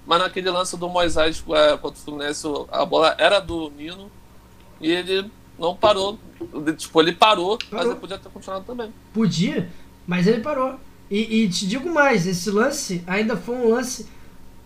[0.05, 4.09] Mas naquele lance do Moisés é, contra o Fluminense, a bola era do Nino
[4.79, 5.29] e ele
[5.59, 6.17] não parou.
[6.77, 7.91] Tipo, ele parou, mas Parou.
[7.91, 8.93] ele podia ter continuado também.
[9.13, 9.69] Podia,
[10.05, 10.75] mas ele parou.
[11.09, 14.07] E, e te digo mais, esse lance ainda foi um lance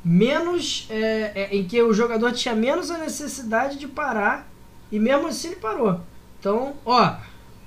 [0.03, 0.85] menos.
[0.89, 4.47] é, é, em que o jogador tinha menos a necessidade de parar.
[4.91, 6.01] E mesmo assim ele parou.
[6.39, 7.15] Então, ó,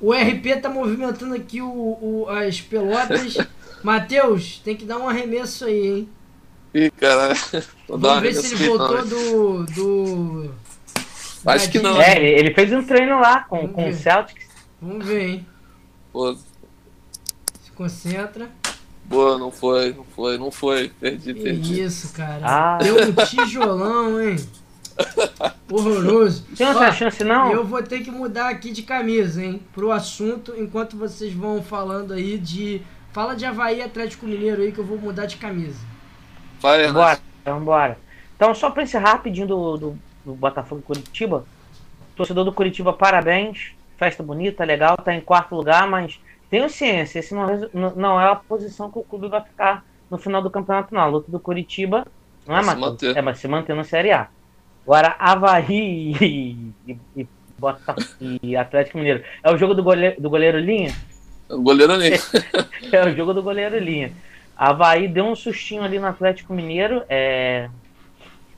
[0.00, 3.36] o RP tá movimentando aqui o, o- as pelotas.
[3.84, 6.08] Matheus, tem que dar um arremesso aí, hein?
[6.74, 7.34] Ih, cara.
[7.86, 9.06] vou dar Vamos ver se ele voltou não.
[9.06, 9.64] do.
[9.66, 10.54] do
[11.46, 12.00] Acho que não.
[12.00, 13.94] É, ele, fez um treino lá com, Vamos com o.
[13.94, 14.46] Celtics.
[14.80, 15.46] Vamos ver, hein?
[16.12, 18.50] Pô, Se concentra.
[19.04, 20.88] boa, não foi, não foi, não foi.
[20.98, 21.82] Perdi, Que perdi.
[21.82, 22.40] isso, cara.
[22.42, 22.78] Ah.
[22.82, 24.36] Deu um tijolão, hein?
[25.70, 26.44] Horroroso.
[26.56, 27.52] Tem Ó, outra chance, não?
[27.52, 29.60] Eu vou ter que mudar aqui de camisa, hein?
[29.74, 32.80] Pro assunto, enquanto vocês vão falando aí de.
[33.14, 35.78] Fala de Havaí e Atlético Mineiro aí que eu vou mudar de camisa.
[36.60, 36.92] Vai, Renato.
[36.94, 37.20] Vambora,
[37.58, 37.98] vambora.
[38.36, 41.44] Então, só pra encerrar rapidinho do, do, do Botafogo Curitiba.
[42.16, 43.72] Torcedor do Curitiba, parabéns.
[43.96, 46.18] Festa bonita, legal, tá em quarto lugar, mas
[46.50, 49.84] tenham ciência, esse não, é- não- não é a posição que o clube vai ficar
[50.10, 51.00] no final do campeonato, não.
[51.02, 52.04] A luta do Curitiba
[52.44, 52.90] não é Vai se Matheus?
[52.90, 53.16] manter.
[53.16, 54.26] É, mas se manter na Série A.
[54.84, 59.22] Agora, Havaí e, e, e, Bota- e Atlético Mineiro.
[59.42, 60.92] É o jogo do goleiro, do goleiro Linha?
[61.62, 62.10] Goleiro ali.
[62.92, 64.12] É o jogo do goleiro Linha.
[64.56, 67.02] Havaí deu um sustinho ali no Atlético Mineiro.
[67.08, 67.68] É...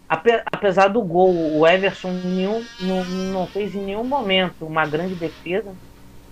[0.08, 5.14] ape- Apesar do gol, o Everson nenhum, não, não fez em nenhum momento uma grande
[5.14, 5.72] defesa.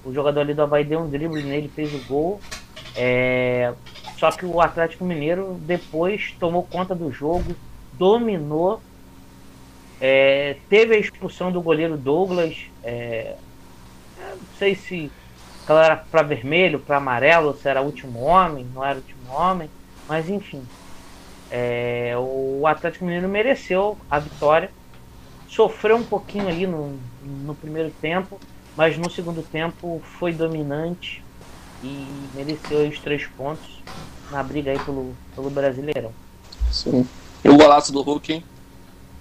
[0.05, 2.41] O jogador ali do Havaí deu um drible nele, fez o gol.
[2.97, 3.73] É,
[4.19, 7.55] Só que o Atlético Mineiro depois tomou conta do jogo,
[7.95, 8.81] dominou.
[10.01, 12.57] É, Teve a expulsão do goleiro Douglas.
[12.82, 13.36] é,
[14.19, 15.11] Não sei se
[15.73, 19.32] ela era para vermelho, para amarelo, se era o último homem, não era o último
[19.32, 19.70] homem,
[20.09, 20.62] mas enfim.
[21.51, 24.70] É, o Atlético Mineiro mereceu a vitória,
[25.49, 28.41] sofreu um pouquinho ali no, no primeiro tempo,
[28.77, 31.23] mas no segundo tempo foi dominante
[31.82, 33.82] e mereceu os três pontos
[34.31, 36.12] na briga aí pelo, pelo Brasileirão.
[36.70, 37.07] Sim.
[37.45, 38.45] E o golaço do Hulk, hein?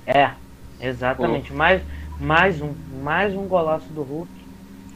[0.07, 0.32] É,
[0.80, 1.53] exatamente.
[1.53, 1.82] Mais,
[2.20, 4.43] mais, um, mais um golaço do Hulk.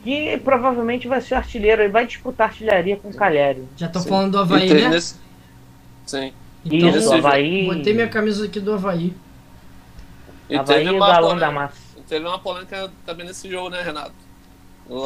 [0.08, 3.68] Que provavelmente vai ser artilheiro e vai disputar artilharia com o Calhério.
[3.76, 4.08] Já tô Sim.
[4.08, 4.88] falando do Havaí, né?
[4.88, 5.16] nesse-
[6.06, 6.32] Sim.
[6.64, 7.66] Então, Isso, Havaí.
[7.66, 9.14] botei minha camisa aqui do Havaí.
[10.50, 11.76] E Havaí teve e o uma, galão da massa.
[12.08, 14.14] teve uma polêmica também nesse jogo, né, Renato?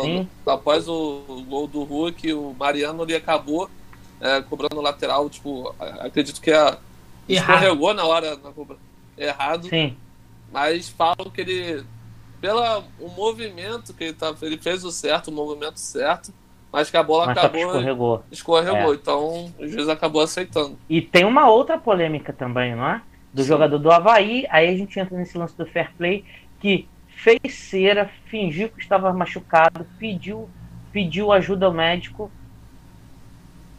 [0.03, 0.29] Sim.
[0.45, 3.67] Após o, o gol do Hulk, o Mariano ali acabou
[4.19, 6.77] é, cobrando lateral, tipo, acredito que a,
[7.27, 8.77] escorregou na hora na cobra-
[9.17, 9.97] errado, Sim,
[10.53, 11.83] mas falam que ele,
[12.41, 16.33] pelo o movimento que ele, tá, ele fez o certo, o movimento certo,
[16.73, 18.23] mas que a bola mas acabou escorregou.
[18.31, 18.95] escorregou, É.
[18.95, 20.77] então o juiz acabou aceitando.
[20.89, 23.01] E tem uma outra polêmica também, não é?
[23.33, 23.49] Do Sim.
[23.49, 24.45] jogador do Havaí.
[24.49, 26.25] Aí a gente entra nesse lance do fair play
[26.59, 30.49] que fez cera, fingiu que estava machucado, pediu,
[30.91, 32.31] pediu ajuda ao médico,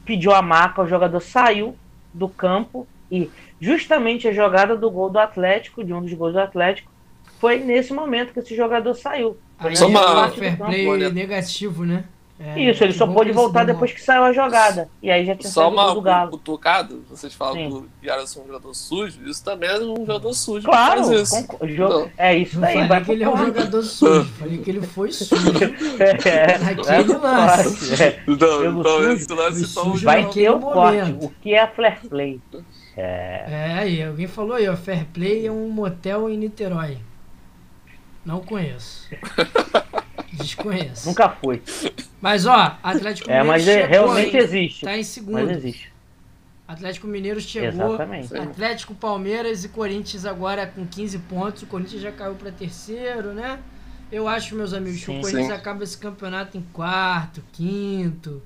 [0.04, 1.76] pediu a maca, o jogador saiu
[2.14, 3.28] do campo e
[3.60, 6.91] justamente a jogada do gol do Atlético, de um dos gols do Atlético,
[7.42, 9.36] foi nesse momento que esse jogador saiu.
[9.58, 10.70] Aí Só é uma- do fair campo.
[10.70, 12.04] play negativo, né?
[12.38, 14.88] É, Isso, ele só pôde voltar depois que saiu a jogada.
[15.00, 16.30] E aí já tinha Só uma do Galo.
[16.32, 17.68] cutucada, vocês falam Sim.
[17.68, 20.60] que o Yarson é um jogador sujo, isso também é um jogador sujo.
[20.60, 21.46] que Claro, faz isso.
[21.68, 22.10] jogo- Não.
[22.18, 22.72] é isso Não daí.
[22.74, 25.32] falei vai que ele é um jogador sujo, falei que ele foi sujo.
[26.26, 28.02] É, Naquele vai pro lance.
[28.02, 28.22] é.
[28.26, 31.10] Então, então esse lance então sujo, Vai já- naquele ter o corte.
[31.20, 32.40] O que é fair play?
[32.96, 36.98] É, É, e alguém falou aí, ó, Fair Play é um motel em Niterói.
[38.24, 39.08] Não conheço.
[40.32, 41.08] Desconheço.
[41.08, 41.62] Nunca fui.
[42.20, 44.42] Mas ó, Atlético É, Mineiro mas é- chegou, realmente hein?
[44.42, 44.84] existe.
[44.84, 45.50] Tá em Mas segundo.
[45.50, 45.92] existe.
[46.66, 47.68] Atlético Mineiro chegou.
[47.94, 48.36] Exatamente.
[48.36, 51.62] Atlético, Palmeiras e Corinthians agora com 15 pontos.
[51.62, 53.58] O Corinthians já caiu para terceiro, né?
[54.10, 55.52] Eu acho, meus amigos, que Sim, o Corinthians sim.
[55.52, 58.42] acaba esse campeonato em quarto, quinto.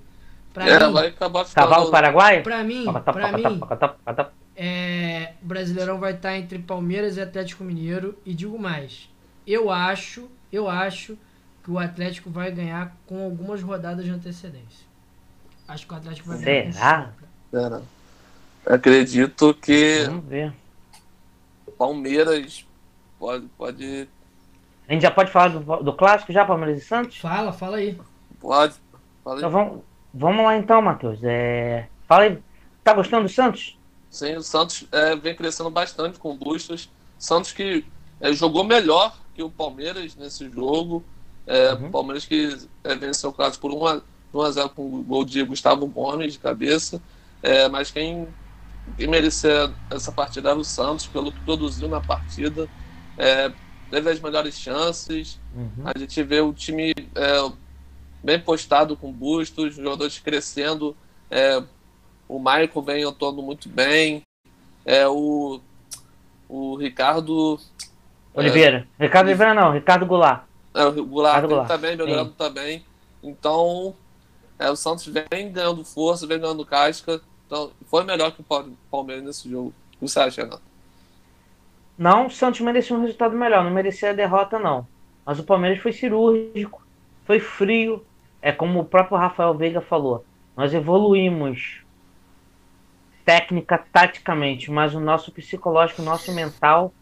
[0.52, 1.44] Pra É, mim, vai acabar.
[1.54, 2.42] Cavalo Paraguai?
[2.42, 3.60] pra mim, pra mim,
[4.56, 8.16] é, o Brasileirão vai estar entre Palmeiras e Atlético Mineiro.
[8.24, 9.08] E digo mais,
[9.46, 11.16] eu acho, eu acho
[11.62, 14.86] que o Atlético vai ganhar com algumas rodadas de antecedência.
[15.68, 17.12] Acho que o Atlético vai ganhar com Será?
[17.50, 17.82] Pera.
[18.66, 20.52] Acredito que Vamos ver.
[21.78, 22.66] Palmeiras
[23.18, 24.08] pode, pode,
[24.88, 27.18] A gente já pode falar do, do clássico já, Palmeiras e Santos?
[27.18, 27.98] Fala, fala aí.
[28.40, 28.74] pode.
[29.22, 29.38] Fala aí.
[29.38, 29.82] Então vamos,
[30.12, 31.18] vamos lá então, Matheus.
[31.22, 32.38] É, fala aí.
[32.82, 33.78] Tá gostando do Santos?
[34.10, 36.90] Sim, o Santos é, vem crescendo bastante com o Bustos.
[37.18, 37.84] Santos que
[38.20, 41.04] é, jogou melhor que o Palmeiras nesse jogo.
[41.46, 41.90] É, Uhum.
[41.90, 44.02] Palmeiras que é, venceu o clássico por 1 a,
[44.34, 47.00] 1 a 0 com o gol de Gustavo Gomes de cabeça.
[47.42, 48.26] É, mas quem,
[48.96, 52.68] quem merecia essa partida era o Santos, pelo que produziu na partida.
[53.18, 53.52] É,
[53.90, 55.38] teve as melhores chances.
[55.54, 55.84] Uhum.
[55.84, 57.52] A gente vê o time é,
[58.24, 60.96] bem postado com bustos, jogadores crescendo.
[61.30, 61.62] É,
[62.26, 64.22] o Michael vem atuando muito bem.
[64.84, 65.60] É, o,
[66.48, 67.60] o Ricardo.
[68.36, 68.86] Oliveira.
[68.98, 70.44] Ricardo Oliveira não, Ricardo Goulart.
[70.74, 72.84] É, o Goulart Ricardo Goulart, também, melhorando também.
[73.22, 73.94] Então,
[74.58, 77.20] é, o Santos vem ganhando força, vem ganhando casca.
[77.46, 79.68] Então, foi melhor que o Pal- Palmeiras nesse jogo.
[79.94, 80.62] O que você acha, Renato?
[81.96, 84.86] Não, o Santos merecia um resultado melhor, não merecia a derrota, não.
[85.24, 86.86] Mas o Palmeiras foi cirúrgico,
[87.24, 88.04] foi frio.
[88.42, 90.24] É como o próprio Rafael Veiga falou.
[90.54, 91.80] Nós evoluímos
[93.24, 96.92] técnica, taticamente, mas o nosso psicológico, o nosso mental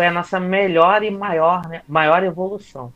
[0.00, 2.90] foi a nossa melhor e maior, né, maior evolução.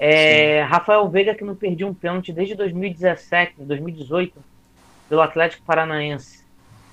[0.00, 4.34] É, Rafael Veiga que não perdia um pênalti desde 2017, 2018,
[5.08, 6.44] pelo Atlético Paranaense.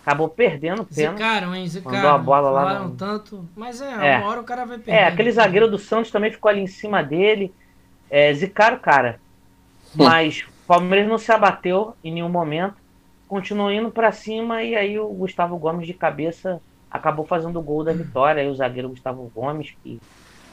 [0.05, 1.17] Acabou perdendo o pênalti.
[1.17, 1.67] Zicaram, hein?
[1.67, 1.95] Zicaram.
[1.97, 3.49] Mandou a bola lá Falaram no- tanto.
[3.55, 4.17] Mas é, É.
[4.19, 4.91] uma hora o cara vai perder.
[5.01, 7.51] É, aquele zagueiro do Santos também ficou ali em cima dele.
[8.11, 9.19] É, zicaram o cara.
[9.95, 12.75] Mas o Palmeiras não se abateu em nenhum momento.
[13.27, 17.83] Continuou indo pra cima e aí o Gustavo Gomes de cabeça acabou fazendo o gol
[17.83, 18.41] da vitória.
[18.41, 19.99] Aí o zagueiro Gustavo Gomes, que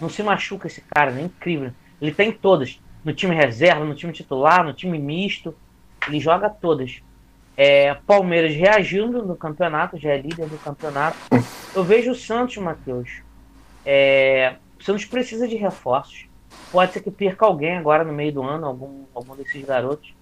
[0.01, 1.23] não se machuca esse cara, né?
[1.23, 1.73] Incrível.
[2.01, 2.81] Ele tem todas.
[3.05, 5.55] No time reserva, no time titular, no time misto.
[6.09, 7.03] Ele joga todas.
[7.57, 11.17] É, Palmeiras reagindo no campeonato, já é líder do campeonato.
[11.75, 13.23] Eu vejo o Santos, Matheus.
[13.87, 16.27] É, o Santos precisa de reforços.
[16.71, 20.13] Pode ser que perca alguém agora no meio do ano, algum, algum desses garotos.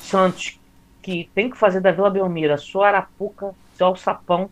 [0.00, 0.60] Santos,
[1.02, 4.48] que tem que fazer da Vila Belmiro a sua arapuca, seu alçapão.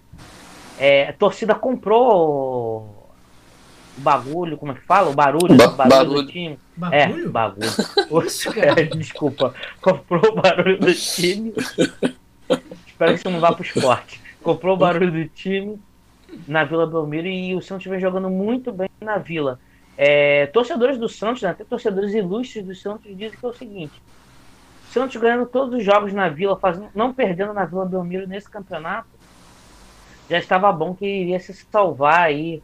[0.79, 2.83] É, a torcida comprou
[3.97, 5.11] o bagulho, como é que fala?
[5.11, 6.23] O barulho, Ba- barulho, barulho.
[6.23, 6.59] do time.
[6.77, 7.27] Bagulho?
[7.27, 7.71] É, bagulho.
[8.79, 9.55] É, desculpa.
[9.81, 11.53] Comprou o barulho do time.
[12.87, 14.21] Espero que isso não vá pro esporte.
[14.43, 15.81] Comprou o barulho do time
[16.49, 19.61] na Vila Belmiro e o Santos vem jogando muito bem na Vila.
[19.97, 24.03] É, torcedores do Santos, né, até torcedores ilustres do Santos, dizem que é o seguinte:
[24.91, 28.51] o Santos ganhando todos os jogos na Vila, fazendo, não perdendo na Vila Belmiro nesse
[28.51, 29.07] campeonato,
[30.29, 32.63] já estava bom que iria se salvar aí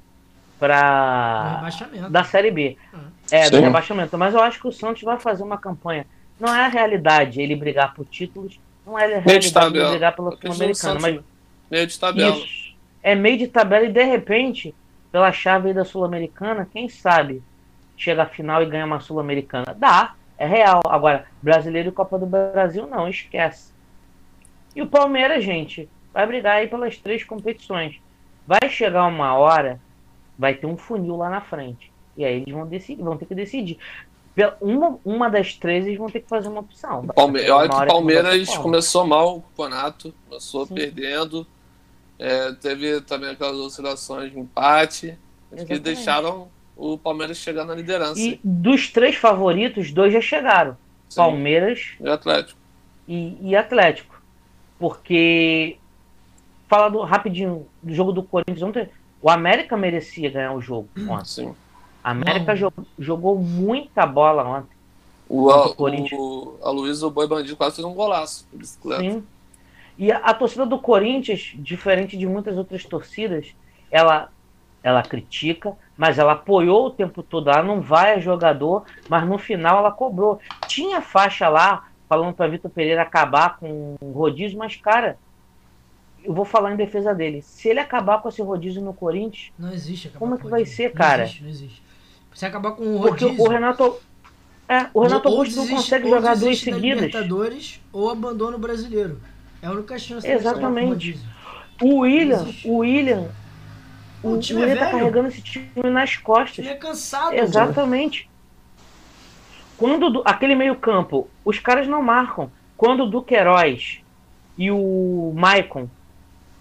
[0.58, 1.68] para
[2.10, 2.76] da Série B.
[2.92, 2.98] Ah.
[3.30, 3.62] É, do Sim.
[3.62, 4.18] rebaixamento.
[4.18, 6.04] Mas eu acho que o Santos vai fazer uma campanha.
[6.38, 10.36] Não é a realidade ele brigar por títulos, não é a realidade ele brigar pela
[10.36, 10.98] Sul-Americana.
[11.00, 11.20] Mas
[11.70, 12.36] Meio de tabela.
[12.36, 12.70] isso
[13.02, 14.74] é meio de tabela e de repente,
[15.10, 17.42] pela chave aí da Sul-Americana, quem sabe
[17.96, 19.74] chega à final e ganha uma Sul-Americana?
[19.78, 20.80] Dá, é real.
[20.86, 23.72] Agora, brasileiro e Copa do Brasil, não, esquece.
[24.74, 28.00] E o Palmeiras, gente, vai brigar aí pelas três competições.
[28.46, 29.80] Vai chegar uma hora,
[30.38, 31.92] vai ter um funil lá na frente.
[32.16, 33.78] E aí eles vão decidir, vão ter que decidir.
[34.60, 37.06] Uma, uma das três eles vão ter que fazer uma opção.
[37.08, 37.48] Palme...
[37.50, 40.74] Olha que o que Palmeiras começou mal o campeonato, começou Sim.
[40.74, 41.46] perdendo.
[42.18, 45.18] É, teve também aquelas oscilações de empate
[45.48, 45.80] que Exatamente.
[45.80, 48.20] deixaram o Palmeiras chegar na liderança.
[48.20, 50.76] E dos três favoritos, dois já chegaram.
[51.08, 52.58] Sim, Palmeiras e Atlético.
[53.08, 54.22] e, e Atlético.
[54.78, 55.76] Porque,
[56.70, 58.88] falando rapidinho do jogo do Corinthians ontem,
[59.20, 61.24] o América merecia ganhar o jogo ontem.
[61.24, 61.54] Sim.
[62.02, 62.56] A América Não.
[62.56, 64.70] jo- jogou muita bola ontem.
[65.28, 66.20] O, Contra o o, Corinthians.
[66.20, 69.02] o, a Luiz, o Boi Bandido, quase fez um golaço de bicicleta.
[69.02, 69.24] Sim.
[69.98, 73.54] E a, a torcida do Corinthians, diferente de muitas outras torcidas,
[73.90, 74.30] ela,
[74.82, 77.50] ela critica, mas ela apoiou o tempo todo.
[77.50, 80.40] Ela não vai a jogador, mas no final ela cobrou.
[80.68, 85.18] Tinha faixa lá falando para Vitor Pereira acabar com o rodízio, mas cara,
[86.24, 87.42] eu vou falar em defesa dele.
[87.42, 90.88] Se ele acabar com esse rodízio no Corinthians, Não existe Como é que vai ser,
[90.90, 91.22] Não cara?
[91.24, 91.82] existe, não existe.
[92.34, 93.44] Você acabar com porque rodízio.
[93.44, 93.96] o Renato
[94.68, 96.82] É, o Renato ou Augusto não desiste- consegue ou jogar duas seguidas.
[97.02, 99.20] Libertadores ou abandona o brasileiro.
[99.62, 101.18] É a única chance Exatamente.
[101.82, 103.28] O William, o William,
[104.22, 104.98] o, O o time é William tá velho.
[104.98, 106.58] carregando esse time nas costas.
[106.58, 107.34] Ele é cansado.
[107.34, 108.28] Exatamente.
[109.76, 112.50] Quando o Du- aquele meio-campo, os caras não marcam.
[112.76, 114.00] Quando o Duqueiroz
[114.56, 115.88] e o Maicon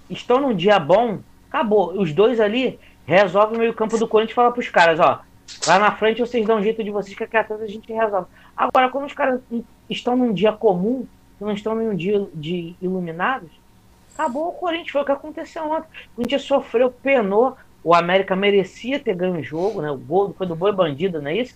[0.10, 1.20] estão num dia bom,
[1.50, 1.94] acabou.
[2.00, 5.22] Os dois ali resolvem o meio-campo do Corinthians e fala pros caras, ó,
[5.68, 8.28] lá na frente vocês dão um jeito de vocês que aqui atrás a gente resolve.
[8.56, 9.40] Agora, quando os caras
[9.90, 11.06] estão num dia comum,
[11.40, 13.50] não estão num dia de iluminados,
[14.14, 15.88] acabou o Corinthians, foi o que aconteceu ontem.
[16.12, 19.90] O Corinthians sofreu, penou, o América merecia ter ganho o jogo, né?
[19.90, 21.56] O gol foi do Boi Bandido, não é isso?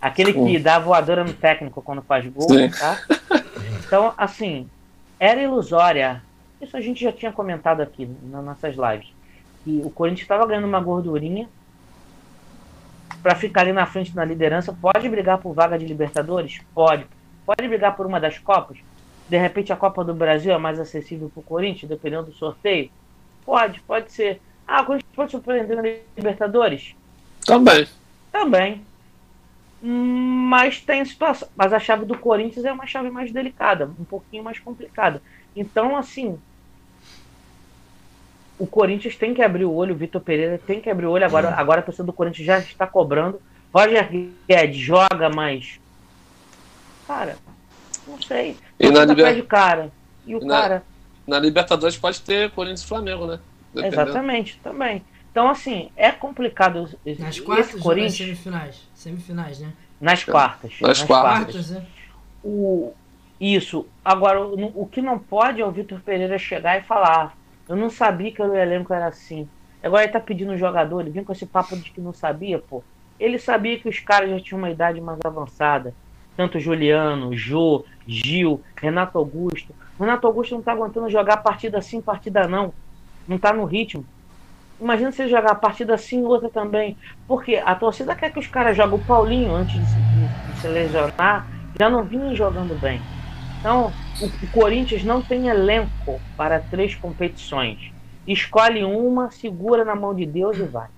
[0.00, 2.68] Aquele que dá voadora no técnico quando faz gol, Sim.
[2.68, 3.00] tá?
[3.86, 4.68] Então, assim,
[5.18, 6.22] era ilusória.
[6.64, 9.12] Isso a gente já tinha comentado aqui nas nossas lives.
[9.62, 11.48] Que o Corinthians estava ganhando uma gordurinha
[13.22, 14.72] para ficar ali na frente na liderança.
[14.72, 16.60] Pode brigar por vaga de Libertadores?
[16.74, 17.06] Pode.
[17.46, 18.78] Pode brigar por uma das Copas?
[19.28, 22.90] De repente a Copa do Brasil é mais acessível para o Corinthians, dependendo do sorteio?
[23.44, 24.40] Pode, pode ser.
[24.66, 25.82] Ah, o Corinthians pode surpreender na
[26.16, 26.94] Libertadores?
[27.44, 27.86] Também.
[28.32, 28.82] Também.
[29.82, 31.48] Mas tem situação.
[31.54, 35.20] Mas a chave do Corinthians é uma chave mais delicada, um pouquinho mais complicada.
[35.54, 36.38] Então, assim.
[38.58, 41.24] O Corinthians tem que abrir o olho, o Vitor Pereira tem que abrir o olho.
[41.24, 43.40] Agora, agora a torcida do Corinthians já está cobrando.
[43.72, 44.08] Roger
[44.48, 45.80] Guedes joga, mas.
[47.06, 47.36] Cara,
[48.06, 48.56] não sei.
[48.78, 49.90] E na Liber- cara.
[50.26, 50.82] E o E na- cara.
[51.26, 53.40] Na Libertadores pode ter Corinthians e Flamengo, né?
[53.74, 54.02] Dependendo.
[54.02, 55.02] Exatamente, também.
[55.30, 58.88] Então, assim, é complicado esse Nas esse quartas ou nas Corinthians semifinais?
[58.94, 59.72] Semifinais, né?
[60.00, 60.74] nas quartas.
[60.80, 61.54] Nas quartas.
[61.54, 61.84] Quartas, né?
[62.44, 62.92] o,
[63.40, 63.86] isso.
[64.04, 67.36] Agora, o que não pode é o Vitor Pereira chegar e falar:
[67.68, 69.48] Eu não sabia que o elenco era assim.
[69.82, 72.58] Agora ele tá pedindo um jogador, ele vem com esse papo de que não sabia,
[72.58, 72.82] pô.
[73.18, 75.94] Ele sabia que os caras já tinham uma idade mais avançada.
[76.36, 79.74] Tanto Juliano, Jô, Gil, Renato Augusto.
[79.98, 82.74] Renato Augusto não tá aguentando jogar partida sim, partida não.
[83.26, 84.06] Não tá no ritmo.
[84.80, 86.98] Imagina ele jogar partida sim e outra também.
[87.26, 90.02] Porque a torcida quer que os caras joguem o Paulinho antes de se,
[90.46, 91.48] de se lesionar.
[91.78, 93.06] Já não vinha jogando bem.
[93.58, 97.92] Então, o, o Corinthians não tem elenco para três competições.
[98.26, 100.88] Escolhe uma, segura na mão de Deus e vai.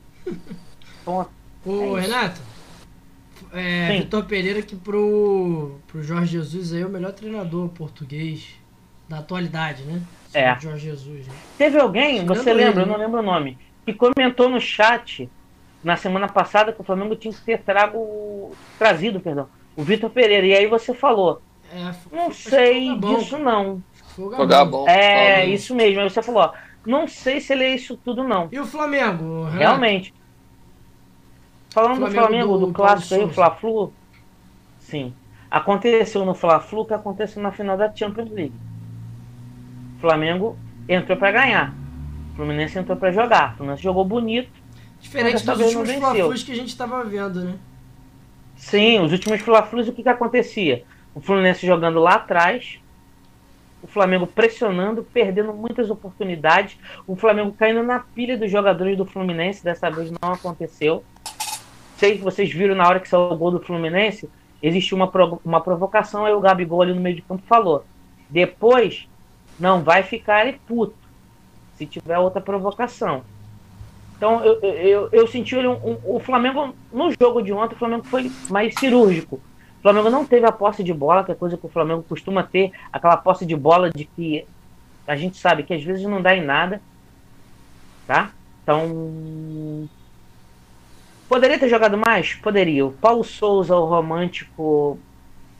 [1.05, 1.31] Ponto.
[1.65, 2.01] Ô, É.
[2.03, 2.41] Renato,
[3.53, 3.99] é, Sim.
[4.01, 8.55] Vitor Pereira que pro, pro Jorge Jesus aí é o melhor treinador português
[9.09, 10.03] da atualidade, né?
[10.33, 10.49] É.
[10.49, 11.35] Segundo Jorge Jesus, né?
[11.57, 12.93] Teve alguém, Tirando você ele, lembra, eu né?
[12.93, 15.29] não lembro o nome, que comentou no chat
[15.83, 20.47] na semana passada que o Flamengo tinha que ter trago, trazido, perdão, o Vitor Pereira.
[20.47, 21.41] E aí você falou,
[21.77, 23.82] É, não sei Gabão, disso não.
[24.15, 24.85] Foi o Jogar Gabão.
[24.85, 24.89] bom.
[24.89, 25.55] É, Paulinho.
[25.55, 26.01] isso mesmo.
[26.01, 26.53] Aí você falou, ó,
[26.86, 28.48] não sei se ele é isso tudo não.
[28.51, 29.59] E o Flamengo, Renato?
[29.59, 30.15] Realmente.
[31.70, 33.93] Falando do Flamengo Flamengo, do do, clássico aí, o Fla-Flu,
[34.78, 35.12] sim.
[35.51, 38.55] Aconteceu no Fla-Flu o que aconteceu na final da Champions League.
[39.98, 40.57] O Flamengo
[40.89, 41.74] entrou pra ganhar.
[42.32, 43.53] O Fluminense entrou pra jogar.
[43.53, 44.51] O Fluminense jogou bonito.
[44.98, 45.90] Diferente dos últimos.
[45.93, 47.59] Fla-Flus que a gente tava vendo, né?
[48.57, 50.85] Sim, os últimos Fla-Flus, o que, que acontecia?
[51.17, 52.79] O Fluminense jogando lá atrás,
[53.83, 56.77] o Flamengo pressionando, perdendo muitas oportunidades,
[57.07, 61.03] o Flamengo caindo na pilha dos jogadores do Fluminense, dessa vez não aconteceu.
[61.97, 64.29] Sei que vocês viram na hora que saiu o gol do Fluminense,
[64.63, 65.11] existiu uma,
[65.43, 67.87] uma provocação, aí o Gabigol ali no meio de campo falou:
[68.29, 69.09] depois
[69.59, 70.95] não vai ficar puto,
[71.77, 73.23] se tiver outra provocação.
[74.19, 78.05] Então eu, eu, eu, senti um- um- o Flamengo no jogo de ontem, o Flamengo
[78.05, 79.41] foi mais cirúrgico.
[79.87, 82.73] Flamengo não teve a posse de bola, que é coisa que o Flamengo costuma ter,
[82.93, 84.45] aquela posse de bola de que
[85.07, 86.83] a gente sabe que às vezes não dá em nada,
[88.05, 88.33] tá?
[88.65, 89.89] Então
[91.29, 92.85] poderia ter jogado mais, poderia.
[92.85, 94.99] O Paulo Souza, o romântico,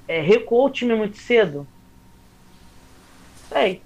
[0.09, 1.65] é, recuou o time muito cedo.
[3.49, 3.81] Sei,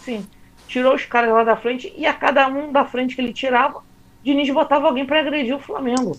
[0.00, 0.26] sim.
[0.66, 3.82] Tirou os caras lá da frente e a cada um da frente que ele tirava,
[4.22, 6.12] Diniz botava alguém para agredir o Flamengo.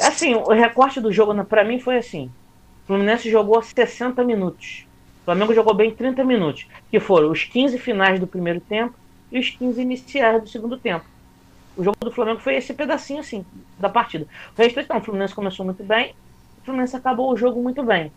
[0.00, 2.32] Assim, o recorte do jogo para mim foi assim:
[2.86, 4.86] Fluminense jogou 60 minutos.
[5.22, 8.94] O Flamengo jogou bem 30 minutos, que foram os 15 finais do primeiro tempo
[9.30, 11.04] e os 15 iniciais do segundo tempo.
[11.76, 13.44] O jogo do Flamengo foi esse pedacinho assim
[13.78, 14.26] da partida.
[14.56, 16.14] O resto não, o Fluminense começou muito bem,
[16.62, 18.12] o Fluminense acabou o jogo muito bem.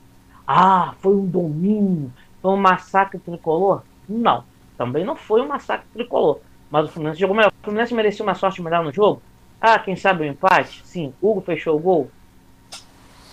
[0.48, 3.82] Ah, foi um domínio, foi um massacre tricolor?
[4.08, 4.44] Não,
[4.78, 6.40] também não foi um massacre tricolor.
[6.70, 7.52] Mas o Fluminense jogou melhor.
[7.52, 9.22] O Fluminense merecia uma sorte melhor no jogo?
[9.60, 10.82] Ah, quem sabe o empate?
[10.86, 11.14] Sim.
[11.22, 12.12] Hugo fechou o gol?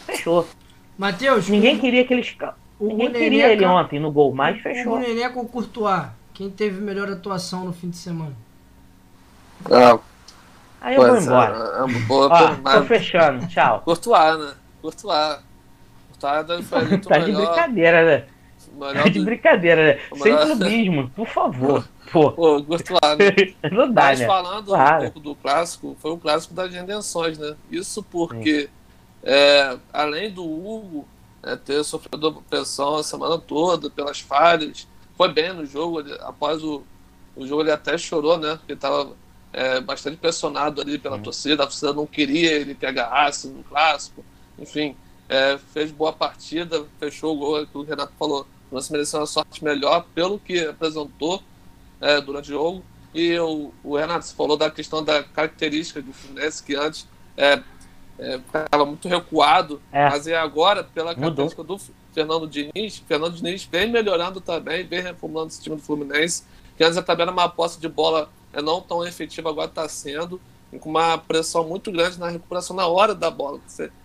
[0.06, 0.46] Fechou.
[0.98, 2.36] Matheus, Ninguém queria que eles.
[2.78, 4.98] o Ninguém queria ele ca- ontem no gol, mas O fechou.
[4.98, 6.04] Nenê com o Courtois.
[6.32, 8.32] Quem teve melhor atuação no fim de semana?
[9.70, 9.98] Ah,
[10.80, 11.54] Aí eu vou é, embora.
[11.56, 13.46] é uma boa Ó, tô fechando.
[13.48, 13.80] Tchau.
[13.84, 14.52] Courtois, né?
[14.82, 15.38] Courtois.
[16.68, 17.46] Foi muito Tá de melhor.
[17.46, 18.24] brincadeira, né?
[18.92, 20.00] Tá de do- brincadeira, né?
[20.10, 21.88] o Sem melhor- clubismo, por favor.
[22.12, 23.54] Pô, Pô, Courtois, né?
[23.72, 24.26] não dá, Mas né?
[24.26, 24.96] falando Claro.
[24.98, 27.54] um pouco do clássico, foi um clássico das redenções, né?
[27.70, 28.68] Isso porque,
[29.26, 31.06] é, além do Hugo
[31.42, 34.86] é, ter sofrido pressão a semana toda pelas falhas,
[35.16, 36.82] foi bem no jogo, ele- após o,
[37.34, 38.56] o jogo ele até chorou, né?
[38.56, 39.14] Porque estava
[39.86, 41.22] bastante pressionado ali pela Sim.
[41.22, 44.22] torcida, a torcida não queria ele que agarrasse no clássico,
[44.58, 44.94] enfim,
[45.28, 49.20] é, fez boa partida, fechou o gol, é que o Renato falou, não se mereceu
[49.20, 51.42] uma sorte melhor pelo que apresentou
[52.00, 52.84] é, durante o jogo.
[53.14, 57.62] E o, o Renato você falou da questão da característica do Fluminense, que antes é,
[58.18, 60.08] é, ficava muito recuado, É.
[60.08, 61.22] mas é agora, pela Mudou.
[61.22, 61.78] característica do
[62.12, 66.44] Fernando Diniz, Fernando Diniz vem melhorando também, vem reformulando esse time do Fluminense,
[66.76, 70.40] que antes também era uma posse de bola é, não tão efetiva, agora está sendo,
[70.80, 73.60] com uma pressão muito grande na recuperação na hora da bola.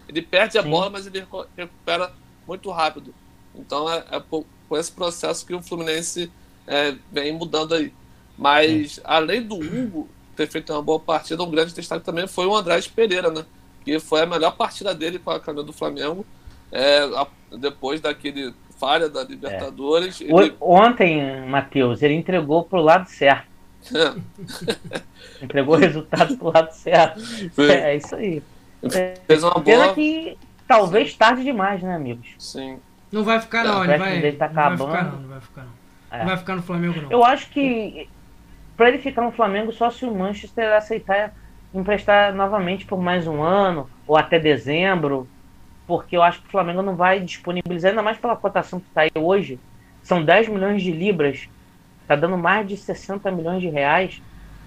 [0.07, 0.69] Ele perde a Sim.
[0.69, 2.11] bola, mas ele recu- recupera
[2.47, 3.13] muito rápido.
[3.55, 6.31] Então é, é por, por esse processo que o Fluminense
[6.67, 7.91] é, vem mudando aí.
[8.37, 12.55] Mas, além do Hugo ter feito uma boa partida, um grande destaque também foi o
[12.55, 13.45] Andrés Pereira, né?
[13.83, 16.25] Que foi a melhor partida dele com a camisa do Flamengo.
[16.71, 17.27] é, a-
[17.57, 20.21] depois daquele falha da Libertadores.
[20.21, 23.45] O- Ele, Ontem, Matheus, ele entregou pro lado certo.
[25.41, 27.19] Entregou o resultado pro lado certo.
[27.59, 28.41] É, isso aí.
[29.27, 29.95] fez uma Pena boa.
[29.95, 30.37] que
[30.67, 32.27] talvez tarde demais, né, amigos?
[32.39, 32.79] Sim.
[33.11, 33.79] Não vai ficar, É, não.
[33.79, 34.91] o Ele vai, dele tá não vai acabando.
[34.91, 35.19] ficar, não.
[35.21, 35.71] Não vai ficar, não.
[36.11, 36.19] É.
[36.19, 37.11] Não vai ficar no Flamengo, não.
[37.11, 38.07] Eu acho que
[38.77, 41.33] pra ele ficar no Flamengo só se o Manchester aceitar
[41.73, 45.27] emprestar novamente por mais um ano ou até dezembro,
[45.87, 49.01] porque eu acho que o Flamengo não vai disponibilizar, ainda mais pela cotação que está
[49.01, 49.59] aí hoje,
[50.03, 51.47] são 10 milhões de libras,
[52.07, 54.21] tá dando mais de 60 milhões de reais.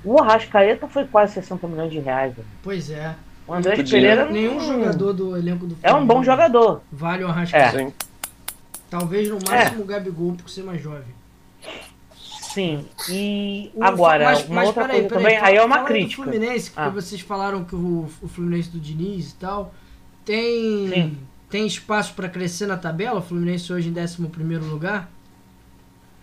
[0.05, 2.35] O Arrascaeta foi quase 60 milhões de reais.
[2.35, 2.47] velho.
[2.63, 3.15] Pois é.
[3.47, 6.83] O André Pereira Nenhum jogador do elenco do é um bom Flamengo jogador.
[6.91, 7.83] Vale o Arrascaeta.
[7.83, 7.93] É.
[8.89, 11.24] Talvez no máximo o Gabigol por ser mais jovem.
[12.55, 12.87] Sim.
[13.11, 15.75] E O- agora, mas- uma mas outra peraí, coisa peraí, também, fala- aí é uma
[15.77, 16.23] fala do crítica.
[16.23, 16.89] Fluminense, que Ah.
[16.89, 19.75] vocês falaram que o, o Fluminense do Diniz e tal
[20.25, 21.19] tem Sim.
[21.51, 23.19] tem espaço para crescer na tabela.
[23.19, 25.09] O Fluminense hoje em 11 primeiro lugar.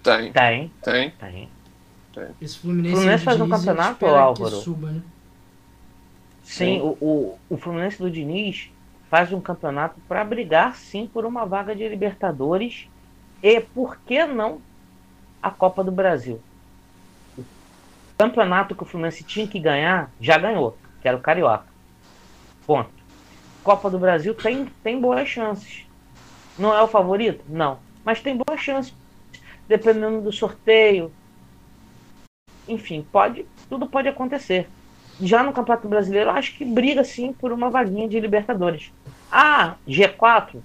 [0.04, 1.14] Tem, Tem, tem.
[1.20, 1.50] tem.
[2.42, 4.56] Esse Fluminense, O Fluminense faz um Diniz, campeonato, Álvaro?
[4.56, 5.02] suba, né?
[6.44, 6.82] Sim, Sim.
[6.82, 8.70] o, o, o Fluminense do Diniz
[9.10, 12.88] faz um campeonato para brigar sim por uma vaga de Libertadores
[13.44, 14.60] e por que não
[15.42, 16.42] a Copa do Brasil.
[17.38, 17.44] O
[18.18, 21.66] campeonato que o Fluminense tinha que ganhar, já ganhou, que era o Carioca.
[22.66, 22.92] Ponto.
[23.64, 25.86] Copa do Brasil tem, tem boas chances.
[26.58, 27.44] Não é o favorito?
[27.48, 27.80] Não.
[28.04, 28.94] Mas tem boas chances.
[29.68, 31.12] Dependendo do sorteio.
[32.68, 34.68] Enfim, pode, tudo pode acontecer.
[35.20, 38.92] Já no Campeonato Brasileiro, acho que briga sim por uma vaguinha de Libertadores.
[39.32, 40.62] Ah, G4?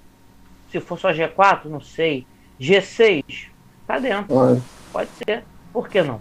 [0.71, 2.27] Se for só G4, não sei.
[2.61, 3.49] G6?
[3.87, 4.63] Tá dentro.
[4.93, 5.45] Pode ser.
[5.73, 6.21] Por que não?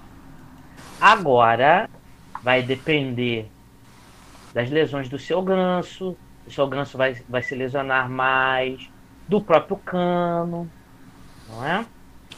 [0.99, 1.89] Agora
[2.43, 3.49] vai depender
[4.53, 6.15] das lesões do seu ganso.
[6.47, 8.89] O seu ganso vai, vai se lesionar mais.
[9.27, 10.69] Do próprio Cano.
[11.49, 11.85] Não é?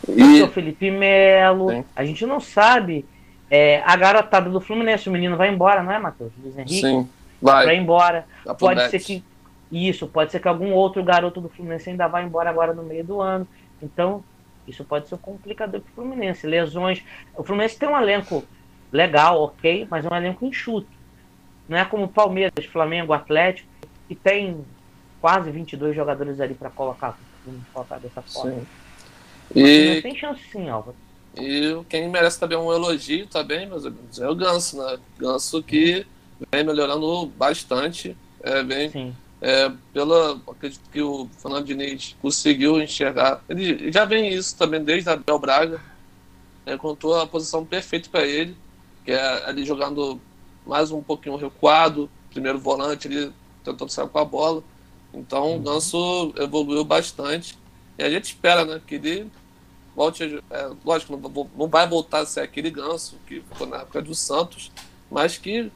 [0.05, 1.69] Do E seu Felipe Melo.
[1.69, 1.85] Sim.
[1.95, 3.05] A gente não sabe.
[3.49, 6.31] É, a garotada do Fluminense, o menino vai embora, não é, Matheus?
[6.41, 6.81] Luiz Henrique?
[6.81, 7.09] sim,
[7.41, 7.77] Vai vai.
[7.77, 8.25] embora.
[8.43, 8.91] Pro Pode Betis.
[8.91, 9.23] ser que.
[9.69, 13.03] Isso, pode ser que algum outro garoto do Fluminense ainda vá embora agora no meio
[13.03, 13.45] do ano.
[13.81, 14.23] Então,
[14.67, 16.45] isso pode ser um complicador para o Fluminense.
[16.45, 17.03] Lesões.
[17.35, 18.43] O Fluminense tem um elenco
[18.91, 20.87] legal, ok, mas é um elenco enxuto.
[21.67, 23.67] Não é como o Palmeiras, Flamengo, Atlético,
[24.07, 24.63] que tem
[25.19, 27.17] quase 22 jogadores ali para colocar.
[27.73, 28.61] Colocar dessa forma.
[29.55, 30.97] E, tem chance sim, Álvaro.
[31.33, 34.99] e quem merece também um elogio também, meus amigos, é o Ganso, né?
[35.17, 36.05] Ganso que
[36.51, 38.17] vem melhorando bastante.
[38.43, 39.15] É, vem Sim.
[39.41, 43.43] É, pela acredito que o Fernando Diniz conseguiu enxergar.
[43.47, 45.79] Ele já vem isso também desde Abel Braga.
[46.65, 48.55] É, encontrou a posição perfeita para ele,
[49.05, 50.19] que é ali jogando
[50.65, 53.31] mais um pouquinho recuado, primeiro volante, ele
[53.63, 54.63] tentando sair com a bola.
[55.13, 57.57] Então o Ganso evoluiu bastante.
[57.97, 59.31] E a gente espera né, que ele
[59.95, 60.23] volte.
[60.23, 64.01] a- É, lógico, não, não vai voltar a ser aquele Ganso que ficou na época
[64.01, 64.71] do Santos,
[65.09, 65.71] mas que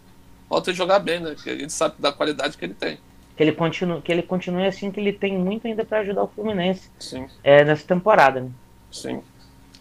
[0.50, 1.36] volte a jogar bem, né?
[1.42, 3.00] Que a gente sabe da qualidade que ele tem.
[3.42, 6.28] Que ele, continue, que ele continue assim, que ele tem muito ainda para ajudar o
[6.28, 8.42] Fluminense Sim, é, nessa temporada.
[8.42, 8.52] Né?
[8.92, 9.24] sim.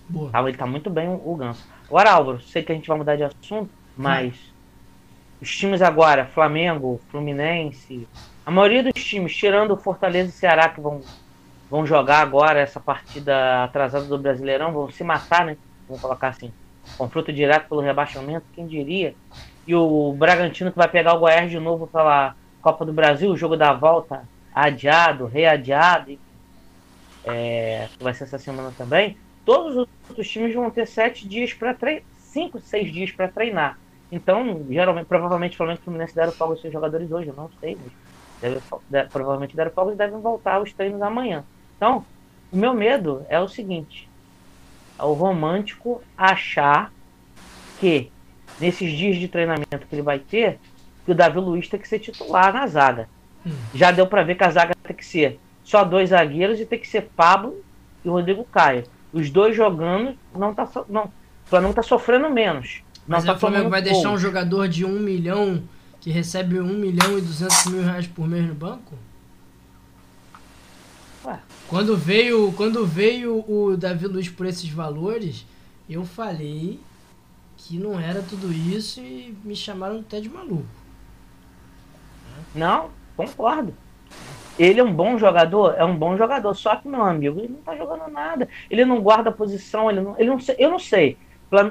[0.08, 0.30] Boa.
[0.30, 1.62] Tá, ele tá muito bem o, o Ganso.
[1.86, 4.34] Agora, Álvaro, sei que a gente vai mudar de assunto, mas
[5.42, 8.08] os times agora, Flamengo, Fluminense,
[8.46, 11.02] a maioria dos times, tirando o Fortaleza e Ceará, que vão,
[11.70, 15.58] vão jogar agora essa partida atrasada do Brasileirão, vão se matar, né?
[15.86, 16.50] Vamos colocar assim.
[16.96, 19.14] Confronto direto pelo rebaixamento, quem diria?
[19.66, 23.36] E o Bragantino que vai pegar o Goiás de novo pela Copa do Brasil, o
[23.36, 26.18] jogo da volta adiado, readiado,
[27.24, 31.52] é, que vai ser essa semana também, todos os outros times vão ter sete dias
[31.52, 33.78] para treinar, cinco, seis dias para treinar.
[34.10, 37.50] Então, geralmente, provavelmente, o Flamengo e Fluminense deram folga aos seus jogadores hoje, eu não
[37.60, 37.92] sei, mas
[38.40, 41.44] deve, provavelmente deram folga e devem voltar aos treinos amanhã.
[41.76, 42.04] Então,
[42.50, 44.08] o meu medo é o seguinte:
[44.98, 46.92] é o romântico achar
[47.78, 48.10] que
[48.58, 50.58] nesses dias de treinamento que ele vai ter,
[51.04, 53.08] que o Davi Luiz tem que ser titular na zaga.
[53.46, 53.52] Hum.
[53.74, 56.78] Já deu para ver que a zaga tem que ser só dois zagueiros e tem
[56.78, 57.62] que ser Pablo
[58.04, 58.84] e Rodrigo Caio.
[59.12, 61.10] Os dois jogando, não tá, não, o
[61.46, 62.82] Flamengo tá sofrendo menos.
[63.06, 65.62] Mas tá o Flamengo vai deixar um jogador de um milhão
[66.00, 68.94] que recebe um milhão e duzentos mil reais por mês no banco?
[71.24, 71.38] Ué.
[71.68, 75.44] Quando veio, quando veio o Davi Luiz por esses valores,
[75.88, 76.80] eu falei
[77.56, 80.79] que não era tudo isso e me chamaram até de maluco.
[82.54, 83.74] Não, concordo.
[84.58, 85.74] Ele é um bom jogador?
[85.78, 88.48] É um bom jogador, só que, meu amigo, ele não tá jogando nada.
[88.70, 91.16] Ele não guarda posição, ele não, ele não eu não sei.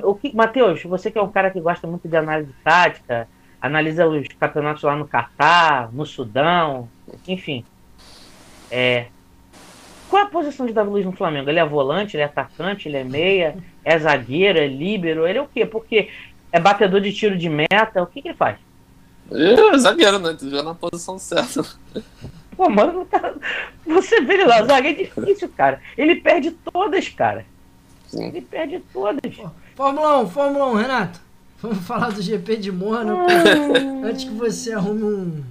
[0.03, 3.27] O que, Matheus, você que é um cara que gosta muito de análise tática,
[3.61, 6.89] analisa os campeonatos lá no Catar, no Sudão,
[7.27, 7.63] enfim.
[8.71, 9.07] É,
[10.09, 11.49] qual é a posição de Davi Luiz no Flamengo?
[11.49, 15.41] Ele é volante, ele é atacante, ele é meia, é zagueiro, é líbero, ele é
[15.41, 15.65] o quê?
[15.65, 16.09] Porque
[16.51, 18.57] é batedor de tiro de meta, o que, que ele faz?
[19.31, 20.35] É zagueiro, né?
[20.41, 21.63] Já na posição certa.
[22.55, 23.33] Pô, mano, tá...
[23.85, 25.81] você vê ele lá, zagueiro é difícil, cara.
[25.97, 27.45] Ele perde todas, cara.
[28.07, 28.27] Sim.
[28.27, 29.21] Ele perde todas.
[29.75, 31.21] Fórmula 1, Fórmula 1, Renato.
[31.61, 33.27] Vamos falar do GP de Mônaco.
[34.03, 35.43] antes que você arrume um,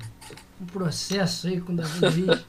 [0.61, 2.47] um processo aí com o Davi Luiz.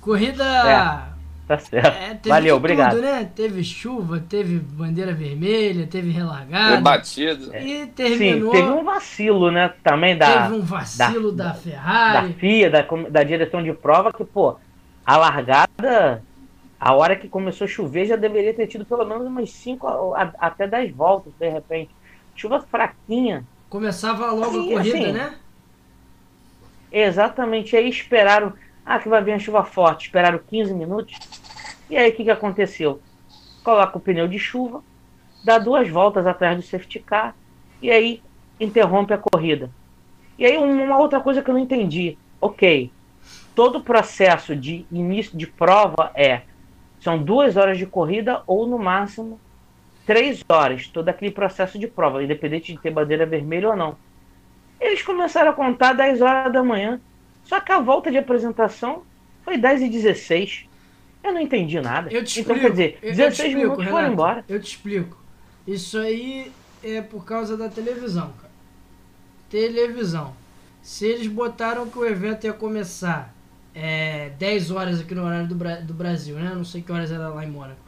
[0.00, 0.44] Corrida.
[0.44, 1.15] É,
[1.46, 2.26] tá certo.
[2.26, 2.94] É, Valeu, obrigado.
[2.94, 3.30] Tudo, né?
[3.34, 6.70] Teve chuva, teve bandeira vermelha, teve relargada.
[6.70, 7.56] Teve batido.
[7.56, 8.52] E terminou.
[8.52, 9.72] Sim, teve um vacilo, né?
[9.82, 10.42] Também da.
[10.42, 12.28] Teve um vacilo da, da Ferrari.
[12.28, 14.56] Da FIA, da, da direção de prova, que, pô,
[15.04, 16.22] a largada.
[16.78, 20.66] A hora que começou a chover já deveria ter tido pelo menos umas 5 até
[20.66, 21.90] 10 voltas, de repente.
[22.34, 23.44] Chuva fraquinha.
[23.70, 25.34] Começava logo a corrida, assim, né?
[26.92, 27.76] Exatamente.
[27.76, 28.52] Aí esperaram
[28.86, 30.06] ah, que vai vir a chuva forte.
[30.06, 31.18] Esperaram 15 minutos.
[31.90, 33.00] E aí o que, que aconteceu?
[33.64, 34.82] Coloca o pneu de chuva,
[35.44, 37.34] dá duas voltas atrás do safety car
[37.82, 38.22] e aí
[38.60, 39.70] interrompe a corrida.
[40.38, 42.16] E aí uma outra coisa que eu não entendi.
[42.40, 42.92] Ok,
[43.54, 46.42] todo o processo de início de prova é
[47.00, 49.40] são duas horas de corrida ou no máximo
[50.06, 53.96] três horas, todo aquele processo de prova, independente de ter bandeira vermelha ou não.
[54.80, 57.00] Eles começaram a contar 10 horas da manhã.
[57.46, 59.04] Só que a volta de apresentação
[59.44, 60.66] foi 10 e 16.
[61.22, 62.12] Eu não entendi nada.
[62.12, 62.52] Eu te explico.
[62.52, 64.44] Então, quer dizer, 16 explico, minutos Renato, foram embora.
[64.48, 65.16] Eu te explico.
[65.66, 66.52] Isso aí
[66.82, 68.52] é por causa da televisão, cara.
[69.48, 70.34] Televisão.
[70.82, 73.34] Se eles botaram que o evento ia começar
[73.74, 76.52] é, 10 horas aqui no horário do, Bra do Brasil, né?
[76.54, 77.80] Não sei que horas era lá em Mônaco.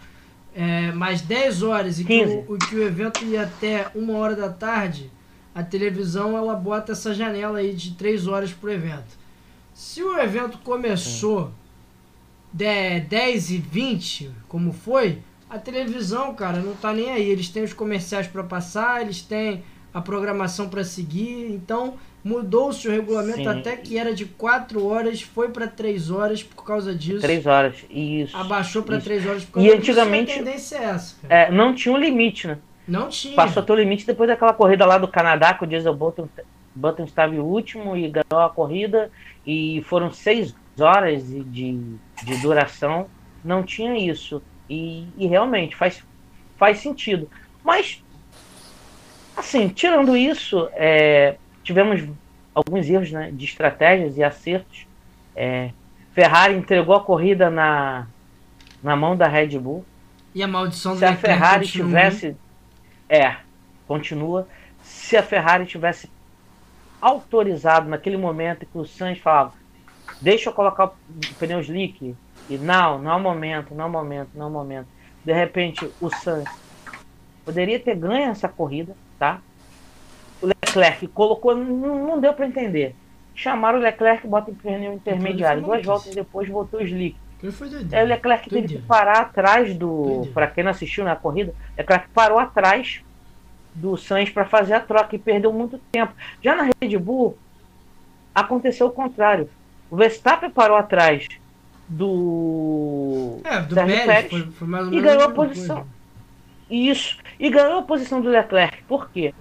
[0.54, 4.48] É, mais 10 horas e que o, que o evento ia até uma hora da
[4.48, 5.10] tarde,
[5.54, 9.18] a televisão ela bota essa janela aí de 3 horas pro evento.
[9.78, 11.52] Se o evento começou
[12.52, 17.30] de 10 e 20, como foi, a televisão, cara, não tá nem aí.
[17.30, 19.62] Eles têm os comerciais para passar, eles têm
[19.94, 21.52] a programação para seguir.
[21.52, 23.46] Então, mudou-se o regulamento Sim.
[23.46, 27.20] até que era de 4 horas, foi para 3 horas por causa disso.
[27.20, 28.36] 3 horas, isso.
[28.36, 30.38] Abaixou para 3 horas por causa e antigamente, disso.
[30.38, 31.34] E a tendência é essa, cara.
[31.34, 32.58] É, não tinha um limite, né?
[32.88, 33.36] Não tinha.
[33.36, 36.28] Passou o limite depois daquela corrida lá do Canadá, que o Diesel Button,
[36.74, 39.08] Button estava em último e ganhou a corrida
[39.48, 43.08] e foram seis horas de, de duração,
[43.42, 44.42] não tinha isso.
[44.68, 46.04] E, e realmente faz,
[46.58, 47.30] faz sentido.
[47.64, 48.04] Mas,
[49.34, 52.06] assim, tirando isso, é, tivemos
[52.54, 54.86] alguns erros né, de estratégias e acertos.
[55.34, 55.70] É,
[56.12, 58.06] Ferrari entregou a corrida na,
[58.82, 59.82] na mão da Red Bull.
[60.34, 62.36] E a maldição Se a Ferrari tivesse.
[63.08, 63.36] É,
[63.86, 64.46] continua.
[64.82, 66.10] Se a Ferrari tivesse
[67.00, 69.52] autorizado naquele momento que o Sainz falava,
[70.20, 70.92] deixa eu colocar o
[71.38, 72.14] pneu slick,
[72.48, 74.86] e não, não é o momento, não é o momento, não é o momento.
[75.24, 76.48] De repente, o Sainz
[77.44, 79.40] poderia ter ganho essa corrida, tá?
[80.40, 82.94] O Leclerc colocou, não, não deu para entender.
[83.34, 85.62] Chamaram o Leclerc, bota o pneu intermediário.
[85.62, 87.16] Duas voltas depois voltou o slick.
[87.92, 90.28] Aí o Leclerc teve que parar atrás do.
[90.34, 93.00] Para quem não assistiu na corrida, o Leclerc parou atrás
[93.78, 96.12] do Sainz para fazer a troca e perdeu muito tempo.
[96.42, 97.38] Já na Red Bull,
[98.34, 99.48] aconteceu o contrário.
[99.90, 101.26] O Verstappen parou atrás
[101.88, 105.76] do, é, do Pérez, Pérez foi, foi e ganhou a posição.
[105.76, 105.90] Coisa.
[106.70, 107.18] Isso.
[107.40, 108.82] E ganhou a posição do Leclerc.
[108.84, 109.32] Por quê?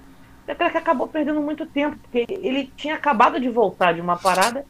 [0.48, 4.66] Leclerc acabou perdendo muito tempo, porque ele tinha acabado de voltar de uma parada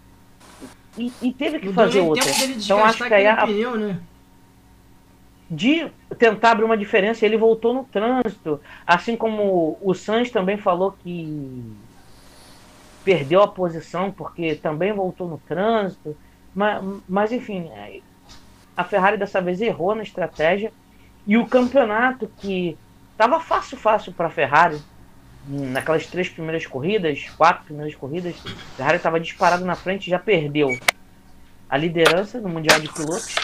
[0.97, 2.25] e, e teve que fazer outra.
[2.47, 3.99] Então acho que aí a, pneu, né?
[5.49, 10.91] De tentar abrir uma diferença, ele voltou no trânsito, assim como o Sainz também falou
[10.91, 11.63] que
[13.03, 16.15] perdeu a posição porque também voltou no trânsito,
[16.53, 17.69] mas, mas enfim,
[18.75, 20.71] a Ferrari dessa vez errou na estratégia.
[21.25, 22.77] E o campeonato que
[23.11, 24.81] estava fácil fácil para a Ferrari
[25.47, 30.77] naquelas três primeiras corridas, quatro primeiras corridas, a Ferrari estava disparado na frente, já perdeu
[31.69, 33.35] a liderança no mundial de pilotos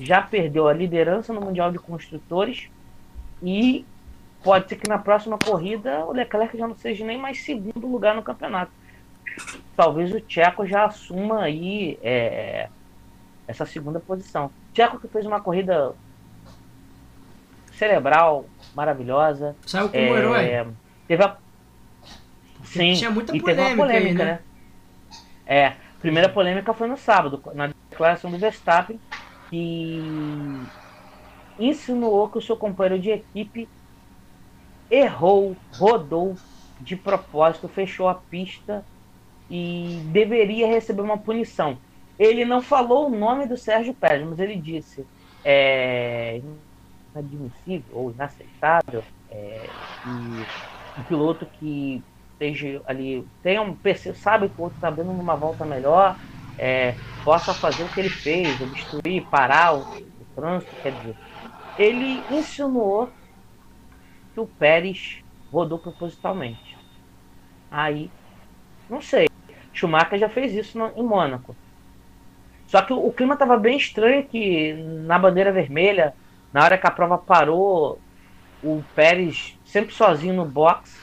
[0.00, 2.68] já perdeu a liderança no Mundial de Construtores
[3.42, 3.84] e
[4.42, 8.14] pode ser que na próxima corrida o Leclerc já não seja nem mais segundo lugar
[8.14, 8.72] no campeonato.
[9.76, 12.68] Talvez o Tcheco já assuma aí é,
[13.46, 14.50] essa segunda posição.
[14.72, 15.94] Tcheco que fez uma corrida
[17.72, 19.56] cerebral maravilhosa.
[19.64, 20.66] Saiu como é, herói.
[21.06, 21.36] Teve a...
[22.64, 24.32] Sim, Tinha muita e polêmica, teve uma polêmica, aí, né?
[24.32, 24.40] né?
[25.46, 29.00] É, primeira polêmica foi no sábado, na declaração do Verstappen,
[29.48, 30.68] que
[31.58, 33.68] insinuou que o seu companheiro de equipe
[34.90, 36.34] errou, rodou
[36.80, 38.84] de propósito, fechou a pista
[39.50, 41.78] e deveria receber uma punição.
[42.18, 45.06] Ele não falou o nome do Sérgio Pérez, mas ele disse
[45.44, 46.40] é
[47.14, 50.48] inadmissível ou inaceitável é, que
[50.96, 53.76] um piloto que esteja ali tenha um
[54.14, 56.18] sabe que o outro está dando uma volta melhor
[56.58, 61.16] é, possa fazer o que ele fez, obstruir, parar o, o trânsito, quer dizer.
[61.78, 63.08] Ele insinuou
[64.34, 65.22] que o Pérez
[65.52, 66.76] rodou propositalmente.
[67.70, 68.10] Aí,
[68.90, 69.28] não sei.
[69.72, 71.54] Schumacher já fez isso no, em Mônaco.
[72.66, 76.14] Só que o, o clima estava bem estranho que na bandeira vermelha,
[76.52, 78.00] na hora que a prova parou,
[78.62, 81.00] o Pérez sempre sozinho no box,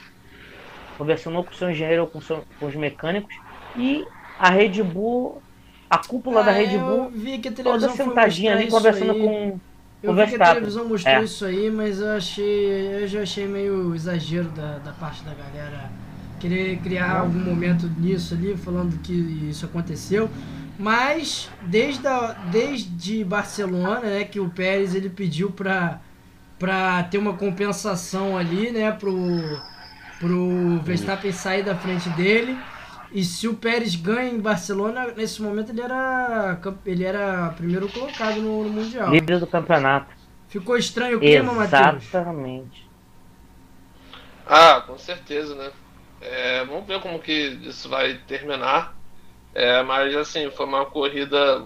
[0.98, 3.34] conversando com o seu engenheiro ou com, com os mecânicos,
[3.76, 4.06] e
[4.38, 5.42] a Red Bull
[5.88, 9.20] a cúpula ah, da Red Bull vi que a toda sentadinha ali conversando aí.
[9.20, 9.60] com
[10.02, 11.24] eu vi que a televisão mostrou é.
[11.24, 13.02] isso aí, mas eu achei.
[13.02, 15.90] Eu já achei meio exagero da, da parte da galera
[16.38, 20.30] querer criar algum momento nisso ali, falando que isso aconteceu.
[20.78, 26.00] Mas desde, a, desde Barcelona, né, que o Pérez ele pediu para
[26.58, 29.14] para ter uma compensação ali, né, pro
[30.18, 32.56] pro Verstappen sair da frente dele.
[33.12, 38.40] E se o Pérez ganha em Barcelona, nesse momento ele era, ele era primeiro colocado
[38.40, 39.10] no, no Mundial.
[39.10, 40.12] Líder do campeonato.
[40.48, 42.04] Ficou estranho o clima, Matheus?
[42.04, 42.88] Exatamente.
[44.46, 45.70] Ah, com certeza, né?
[46.20, 48.96] É, vamos ver como que isso vai terminar.
[49.54, 51.64] É, mas assim, foi uma corrida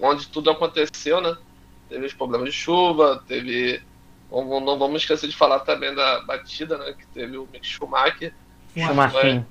[0.00, 1.36] onde tudo aconteceu, né?
[1.88, 3.82] Teve os problemas de chuva, teve.
[4.30, 6.94] Não vamos esquecer de falar também da batida, né?
[6.98, 8.32] Que teve o Mick Schumacher.
[8.76, 9.44] Schumacher foi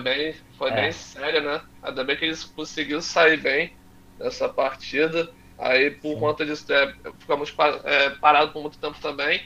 [0.00, 0.74] bem, foi é.
[0.74, 1.60] bem séria, né?
[1.82, 3.72] Ainda bem que eles conseguiram sair bem
[4.18, 5.30] nessa partida.
[5.58, 6.20] Aí, por Sim.
[6.20, 7.54] conta disso, é, ficamos
[7.84, 9.42] é, parados por muito tempo também.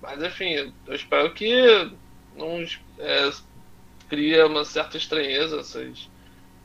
[0.00, 1.92] Mas, enfim, eu espero que
[2.36, 2.64] não
[2.98, 3.30] é,
[4.08, 6.10] cria uma certa estranheza essas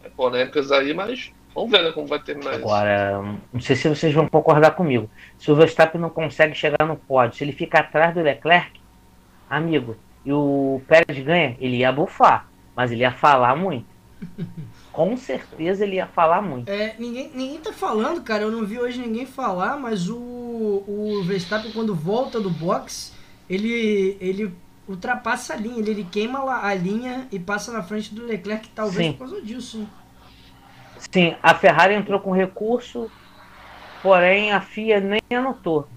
[0.03, 3.42] é, polêmicas aí, mas vamos ver né, como vai terminar Agora, isso.
[3.53, 5.09] não sei se vocês vão concordar comigo.
[5.38, 8.80] Se o Verstappen não consegue chegar no pódio, se ele fica atrás do Leclerc,
[9.50, 9.95] amigo,
[10.26, 12.48] e o Pérez ganha, ele ia bufar.
[12.77, 13.88] Mas ele ia falar muito.
[14.93, 16.69] Com certeza ele ia falar muito.
[16.69, 18.43] É, ninguém, ninguém tá falando, cara.
[18.43, 23.14] Eu não vi hoje ninguém falar, mas o, o Verstappen, quando volta do box,
[23.49, 24.53] ele, ele
[24.88, 25.80] ultrapassa a linha.
[25.80, 29.14] Ele, ele queima a linha e passa na frente do Leclerc, talvez Sim.
[29.14, 29.88] por causa disso.
[31.11, 33.09] Sim, a Ferrari entrou com recurso,
[34.03, 35.88] porém a FIA nem anotou.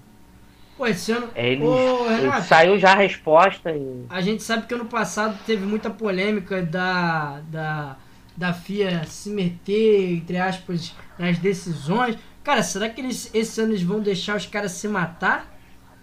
[0.81, 1.29] Pô, esse ano.
[1.35, 3.71] Ele, Ô, Renato, saiu já a resposta.
[3.71, 4.03] E...
[4.09, 7.97] A gente sabe que ano passado teve muita polêmica da, da,
[8.35, 12.17] da FIA se meter, entre aspas, nas decisões.
[12.43, 15.45] Cara, será que eles, esse ano eles vão deixar os caras se matar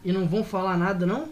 [0.04, 1.28] e não vão falar nada, não?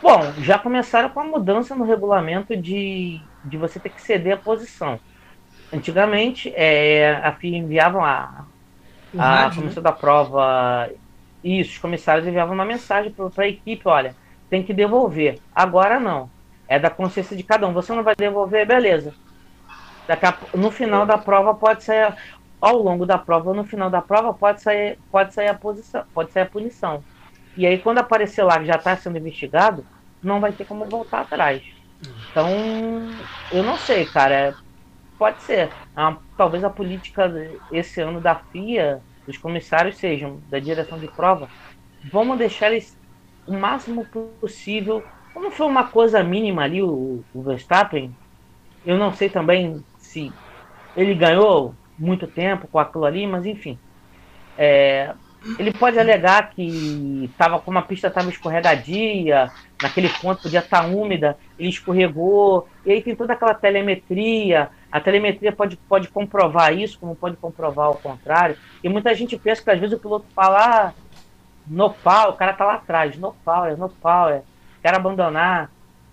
[0.00, 4.36] Bom, já começaram com a mudança no regulamento de, de você ter que ceder a
[4.36, 5.00] posição.
[5.72, 8.44] Antigamente, é, a FIA enviava a,
[9.18, 9.90] a comissão né?
[9.90, 10.88] da prova
[11.42, 14.14] isso, os comissários enviavam uma mensagem para a equipe, olha,
[14.48, 15.40] tem que devolver.
[15.54, 16.30] Agora não.
[16.68, 17.72] É da consciência de cada um.
[17.72, 19.14] Você não vai devolver, beleza.
[20.08, 22.14] A, no final da prova pode sair.
[22.60, 26.30] Ao longo da prova, no final da prova, pode sair, pode sair a posição, pode
[26.30, 27.02] sair a punição.
[27.56, 29.84] E aí, quando aparecer lá que já está sendo investigado,
[30.22, 31.62] não vai ter como voltar atrás.
[32.30, 32.48] Então,
[33.50, 34.54] eu não sei, cara.
[35.18, 35.72] Pode ser.
[35.94, 37.32] Ah, talvez a política
[37.70, 41.48] esse ano da FIA os comissários sejam da direção de prova,
[42.10, 42.96] vamos deixar eles
[43.46, 44.06] o máximo
[44.40, 45.02] possível.
[45.32, 48.14] Como foi uma coisa mínima ali, o, o Verstappen,
[48.84, 50.30] eu não sei também se
[50.96, 53.78] ele ganhou muito tempo com aquilo ali, mas enfim.
[54.58, 55.14] É,
[55.58, 59.50] ele pode alegar que tava, como a pista estava escorregadia,
[59.82, 64.70] naquele ponto podia estar tá úmida, ele escorregou, e aí tem toda aquela telemetria.
[64.92, 68.56] A telemetria pode, pode comprovar isso, como pode comprovar o contrário.
[68.84, 70.92] E muita gente pensa que às vezes o piloto fala ah,
[71.66, 74.42] no pau, o cara tá lá atrás, no pau, é no pau, é,
[74.82, 75.70] quero abandonar.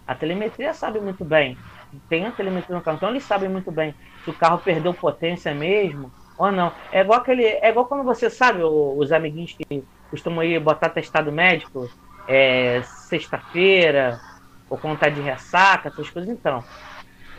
[0.07, 1.57] A telemetria sabe muito bem.
[2.07, 3.93] Tem a telemetria no carro, então eles sabem muito bem
[4.23, 6.71] se o carro perdeu potência mesmo ou não.
[6.91, 7.43] É igual aquele.
[7.43, 11.89] É igual quando você sabe, os amiguinhos que costumam ir botar testado médico
[12.27, 14.19] é, sexta-feira,
[14.69, 16.63] ou quando de ressaca, essas coisas, então.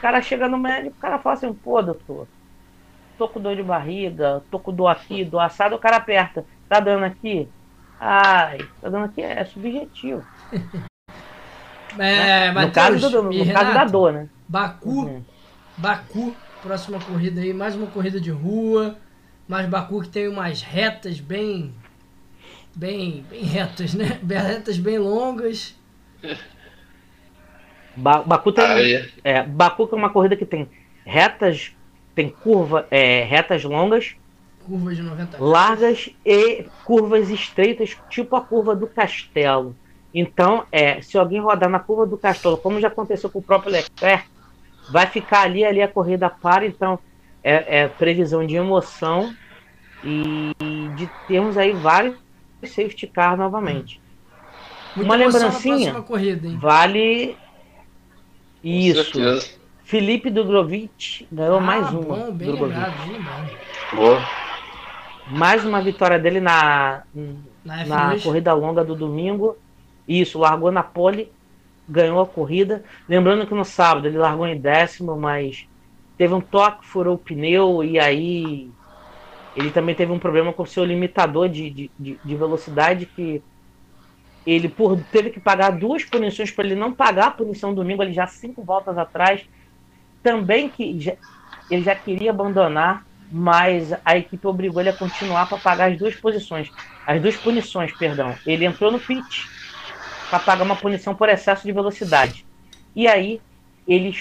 [0.00, 2.26] O cara chega no médico, o cara fala assim, pô, doutor,
[3.18, 6.42] tô com dor de barriga, tô com dor aqui, dor assado, o cara aperta.
[6.70, 7.46] Tá dando aqui?
[8.00, 10.24] Ai, tá dando aqui, é subjetivo.
[11.98, 12.66] É, né?
[12.66, 14.28] no caso, do, no Renato, caso da dor, né?
[14.46, 15.24] Baku, uhum.
[15.76, 18.96] Baku, próxima corrida aí, mais uma corrida de rua,
[19.48, 21.74] mas Baku que tem umas retas bem,
[22.76, 24.20] bem, bem retas, né?
[24.24, 25.74] Retas bem longas.
[27.96, 28.64] Ba Baku tem,
[29.24, 29.42] é.
[29.42, 30.68] Baku é uma corrida que tem
[31.04, 31.72] retas,
[32.14, 34.16] tem curva, é, retas longas,
[34.64, 39.74] curvas de 90 largas e curvas estreitas, tipo a curva do Castelo.
[40.14, 43.72] Então, é, se alguém rodar na curva do Castelo, como já aconteceu com o próprio
[43.72, 44.28] Leclerc,
[44.90, 46.98] vai ficar ali, ali a corrida para, então
[47.42, 49.34] é, é previsão de emoção
[50.04, 50.52] e
[50.96, 52.16] de termos aí vários
[52.62, 54.00] safety car novamente.
[54.96, 57.36] Muita Uma lembrancinha, corrida, vale
[58.62, 59.18] isso.
[59.84, 62.16] Felipe Dubrovic ganhou ah, mais uma.
[62.16, 62.94] Bom, bem lembrado.
[63.92, 64.20] Boa.
[65.28, 67.02] Mais uma vitória dele na,
[67.64, 69.56] na, na corrida longa do domingo.
[70.06, 71.30] Isso, largou na pole,
[71.89, 72.84] ganhou a corrida.
[73.08, 75.66] Lembrando que no sábado ele largou em décimo, mas
[76.16, 78.70] teve um toque, furou o pneu e aí
[79.56, 81.90] ele também teve um problema com o seu limitador de, de,
[82.24, 83.42] de velocidade que
[84.46, 88.12] ele por, teve que pagar duas punições para ele não pagar a punição domingo, ele
[88.12, 89.44] já cinco voltas atrás.
[90.22, 91.14] Também que já,
[91.70, 96.14] ele já queria abandonar, mas a equipe obrigou ele a continuar para pagar as duas
[96.16, 96.70] posições,
[97.06, 98.34] as duas punições, perdão.
[98.46, 99.48] Ele entrou no pit
[100.28, 102.46] para pagar uma punição por excesso de velocidade.
[102.94, 103.40] E aí
[103.86, 104.14] ele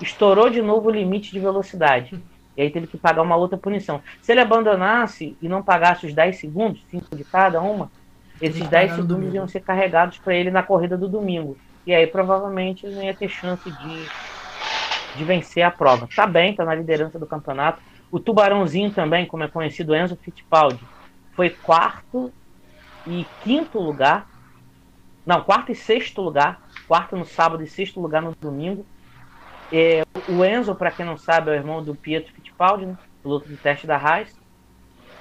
[0.00, 2.22] estourou de novo o limite de velocidade.
[2.56, 4.02] E aí teve que pagar uma outra punição.
[4.20, 7.90] Se ele abandonasse e não pagasse os 10 segundos, 5 de cada uma,
[8.42, 11.56] esses 10 segundos iam ser carregados para ele na corrida do domingo.
[11.86, 14.06] E aí provavelmente ele não ia ter chance de,
[15.16, 16.08] de vencer a prova.
[16.14, 17.80] Tá bem, tá na liderança do campeonato.
[18.10, 20.84] O Tubarãozinho também, como é conhecido, Enzo Fittipaldi,
[21.34, 22.32] foi quarto
[23.06, 24.26] e quinto lugar
[25.24, 26.60] não, quarto e sexto lugar.
[26.86, 28.84] Quarto no sábado e sexto lugar no domingo.
[29.72, 32.98] É, o Enzo, para quem não sabe, é o irmão do Pietro Fittipaldi, né?
[33.22, 34.34] piloto de teste da Haas.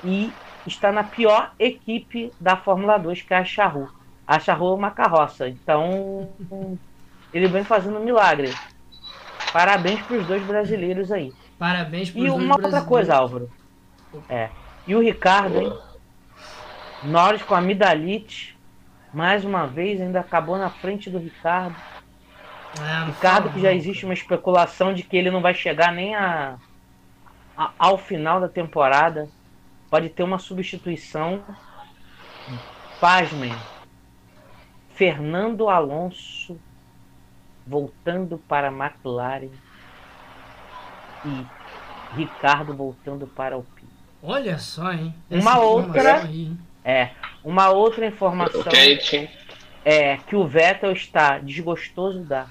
[0.04, 0.32] E
[0.66, 3.90] está na pior equipe da Fórmula 2, que é a Charru.
[4.28, 5.48] A Charru é uma carroça.
[5.48, 6.30] Então,
[7.34, 8.54] ele vem fazendo um milagre.
[9.52, 11.34] Parabéns para os dois brasileiros aí.
[11.58, 13.50] Parabéns para os dois E uma outra coisa, Álvaro.
[14.30, 14.50] É.
[14.88, 15.74] E o Ricardo, hein?
[17.04, 18.58] Norris com a Midalite
[19.14, 21.76] mais uma vez ainda acabou na frente do Ricardo.
[22.80, 26.56] É, Ricardo, que já existe uma especulação de que ele não vai chegar nem a,
[27.58, 29.28] a, ao final da temporada.
[29.92, 31.44] Pode ter uma substituição.
[33.02, 33.54] Pasmem.
[34.94, 36.58] Fernando Alonso
[37.68, 39.50] voltando para a McLaren
[41.26, 41.46] e
[42.16, 43.84] Ricardo voltando para o P.
[44.24, 45.14] Olha só, hein?
[45.30, 46.24] Uma outra.
[46.24, 46.56] Aí,
[46.86, 47.10] é,
[47.44, 49.30] uma outra informação okay,
[49.84, 52.48] é que o Vettel está desgostoso da,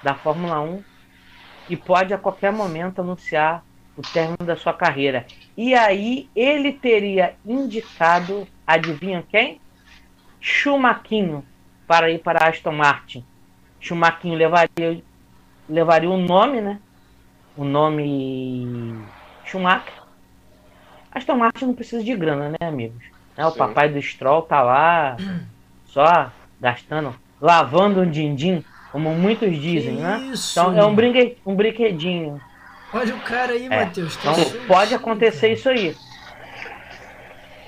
[0.00, 0.84] da Fórmula 1
[1.70, 3.64] e pode a qualquer momento anunciar
[3.98, 5.26] o término da sua carreira.
[5.56, 9.60] E aí ele teria indicado, adivinha quem?
[10.40, 11.44] Chumaquinho
[11.86, 13.24] para ir para Aston Martin.
[13.80, 15.02] Chumaquinho levaria
[15.68, 16.78] levaria o nome, né?
[17.56, 18.96] O nome
[19.44, 19.92] Schumacher.
[21.10, 23.02] Aston Martin não precisa de grana, né, amigos?
[23.36, 23.44] Né?
[23.44, 25.16] O papai do Stroll tá lá
[25.86, 30.30] só gastando, lavando um din-din, como muitos dizem, que né?
[30.32, 30.52] Isso?
[30.52, 32.40] Então é um, brinque, um brinquedinho.
[32.92, 33.68] Olha o cara aí, é.
[33.68, 34.16] Matheus.
[34.16, 35.52] Tá então pode acontecer cara.
[35.52, 35.96] isso aí.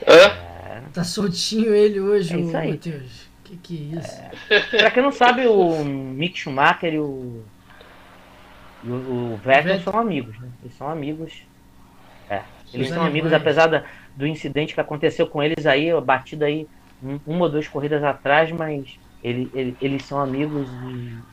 [0.03, 0.83] É?
[0.93, 3.29] Tá soltinho ele hoje, é Matheus.
[3.45, 4.23] Que que é isso?
[4.49, 4.61] É.
[4.79, 7.43] Pra quem não sabe, o Mick Schumacher e o,
[8.83, 10.49] e o, o Vettel são amigos, né?
[10.63, 11.43] Eles são amigos.
[12.29, 12.43] É.
[12.73, 13.85] Eles são amigos, apesar da,
[14.17, 16.69] do incidente que aconteceu com eles aí, batido aí
[17.03, 21.30] um, uma ou duas corridas atrás, mas ele, ele, eles são amigos e.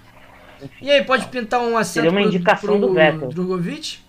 [0.62, 3.30] Enfim, e aí, pode pintar um assento Seria uma indicação pro, do Vettel.
[3.30, 4.00] Drogovic?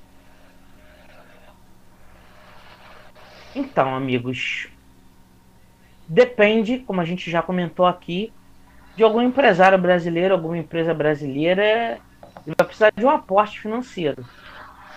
[3.55, 4.69] Então, amigos,
[6.07, 8.33] depende, como a gente já comentou aqui,
[8.97, 11.99] de algum empresário brasileiro, alguma empresa brasileira,
[12.47, 14.25] ele vai precisar de um aporte financeiro.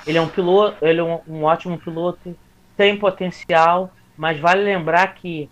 [0.05, 2.35] Ele é um piloto, ele é um, um ótimo piloto,
[2.75, 5.49] tem potencial, mas vale lembrar que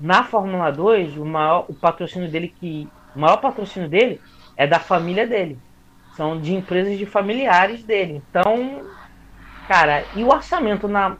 [0.00, 4.20] na Fórmula 2, o maior o patrocínio dele que o maior patrocínio dele
[4.56, 5.58] é da família dele.
[6.16, 8.22] São de empresas de familiares dele.
[8.28, 8.82] Então,
[9.68, 11.16] cara, e o orçamento na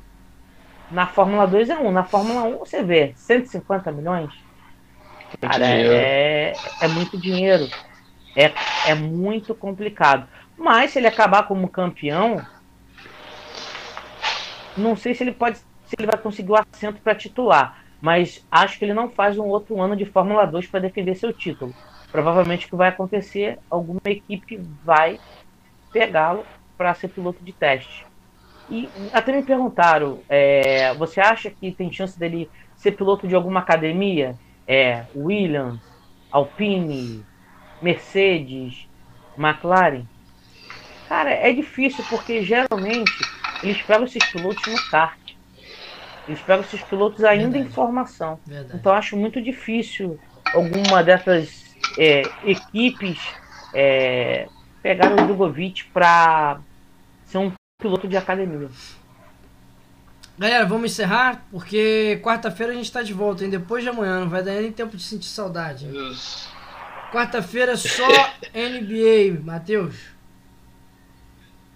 [0.90, 4.30] na Fórmula 2 é um, na Fórmula 1 você vê 150 milhões.
[5.40, 7.68] Cara, é, é muito dinheiro.
[8.36, 8.52] É,
[8.90, 10.28] é muito complicado.
[10.56, 12.36] Mas se ele acabar como campeão,
[14.76, 18.78] não sei se ele pode se ele vai conseguir o assento para titular, mas acho
[18.78, 21.74] que ele não faz um outro ano de Fórmula 2 para defender seu título.
[22.15, 25.18] Provavelmente o que vai acontecer, alguma equipe vai
[25.93, 26.47] pegá-lo
[26.78, 28.07] para ser piloto de teste.
[28.70, 33.59] E até me perguntaram, é, você acha que tem chance dele ser piloto de alguma
[33.59, 34.36] academia?
[34.65, 35.81] É, Williams,
[36.31, 37.25] Alpine,
[37.83, 38.86] Mercedes,
[39.36, 40.05] McLaren?
[41.09, 43.10] Cara, é difícil porque geralmente
[43.60, 45.18] eles pegam esses pilotos no kart.
[46.28, 47.67] Eles pegam esses pilotos ainda Verdade.
[47.67, 48.39] em formação.
[48.47, 48.78] Verdade.
[48.78, 50.17] Então acho muito difícil
[50.55, 51.64] alguma dessas
[51.98, 53.18] é, equipes
[53.74, 54.48] é,
[54.82, 56.60] pegar o Drogovic para
[57.26, 58.68] ser um piloto de academia.
[60.38, 63.50] Galera, vamos encerrar, porque quarta-feira a gente está de volta, hein?
[63.50, 65.88] Depois de amanhã, não vai dar nem tempo de sentir saudade.
[67.12, 68.08] Quarta-feira só
[68.52, 70.14] NBA, Matheus.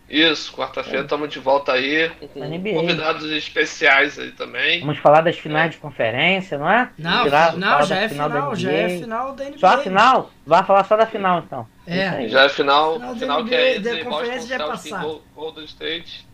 [0.08, 4.80] Isso, quarta-feira estamos de volta aí com convidados especiais aí também.
[4.80, 5.68] Vamos falar das finais é.
[5.68, 6.90] de conferência, não é?
[6.96, 9.58] Não, Tirar, não já é final, final já é final da NBA.
[9.58, 10.30] Só a final?
[10.46, 11.66] Vai falar só da final então.
[11.86, 12.26] É.
[12.26, 15.04] Já é final, final, final NBA, que é da conferência já é passar.
[15.34, 16.26] Golden State.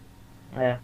[0.57, 0.79] É.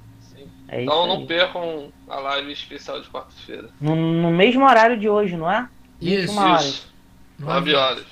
[0.69, 3.69] é então não percam a live especial de quarta-feira.
[3.81, 5.69] No, no, mesmo horário de hoje, não é?
[6.01, 6.35] Isso.
[6.57, 6.93] Isso.
[7.39, 8.07] 9 horas.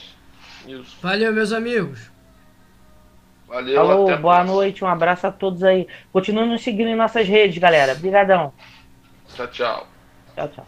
[0.68, 0.96] Isso.
[1.02, 2.07] Valeu, meus amigos.
[3.48, 5.88] Valeu, Falou, boa noite, um abraço a todos aí.
[6.12, 7.94] Continue nos seguindo em nossas redes, galera.
[7.94, 8.52] Obrigadão.
[9.34, 9.86] Tchau, tchau.
[10.34, 10.66] Tchau, tchau.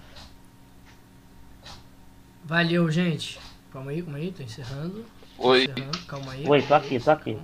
[2.43, 3.39] Valeu, gente.
[3.71, 5.05] Calma aí, calma aí, tô encerrando.
[5.39, 5.65] Oi.
[5.65, 5.99] Encerrando.
[6.07, 6.49] Calma aí.
[6.49, 7.39] Oi, tô aqui, tô aqui.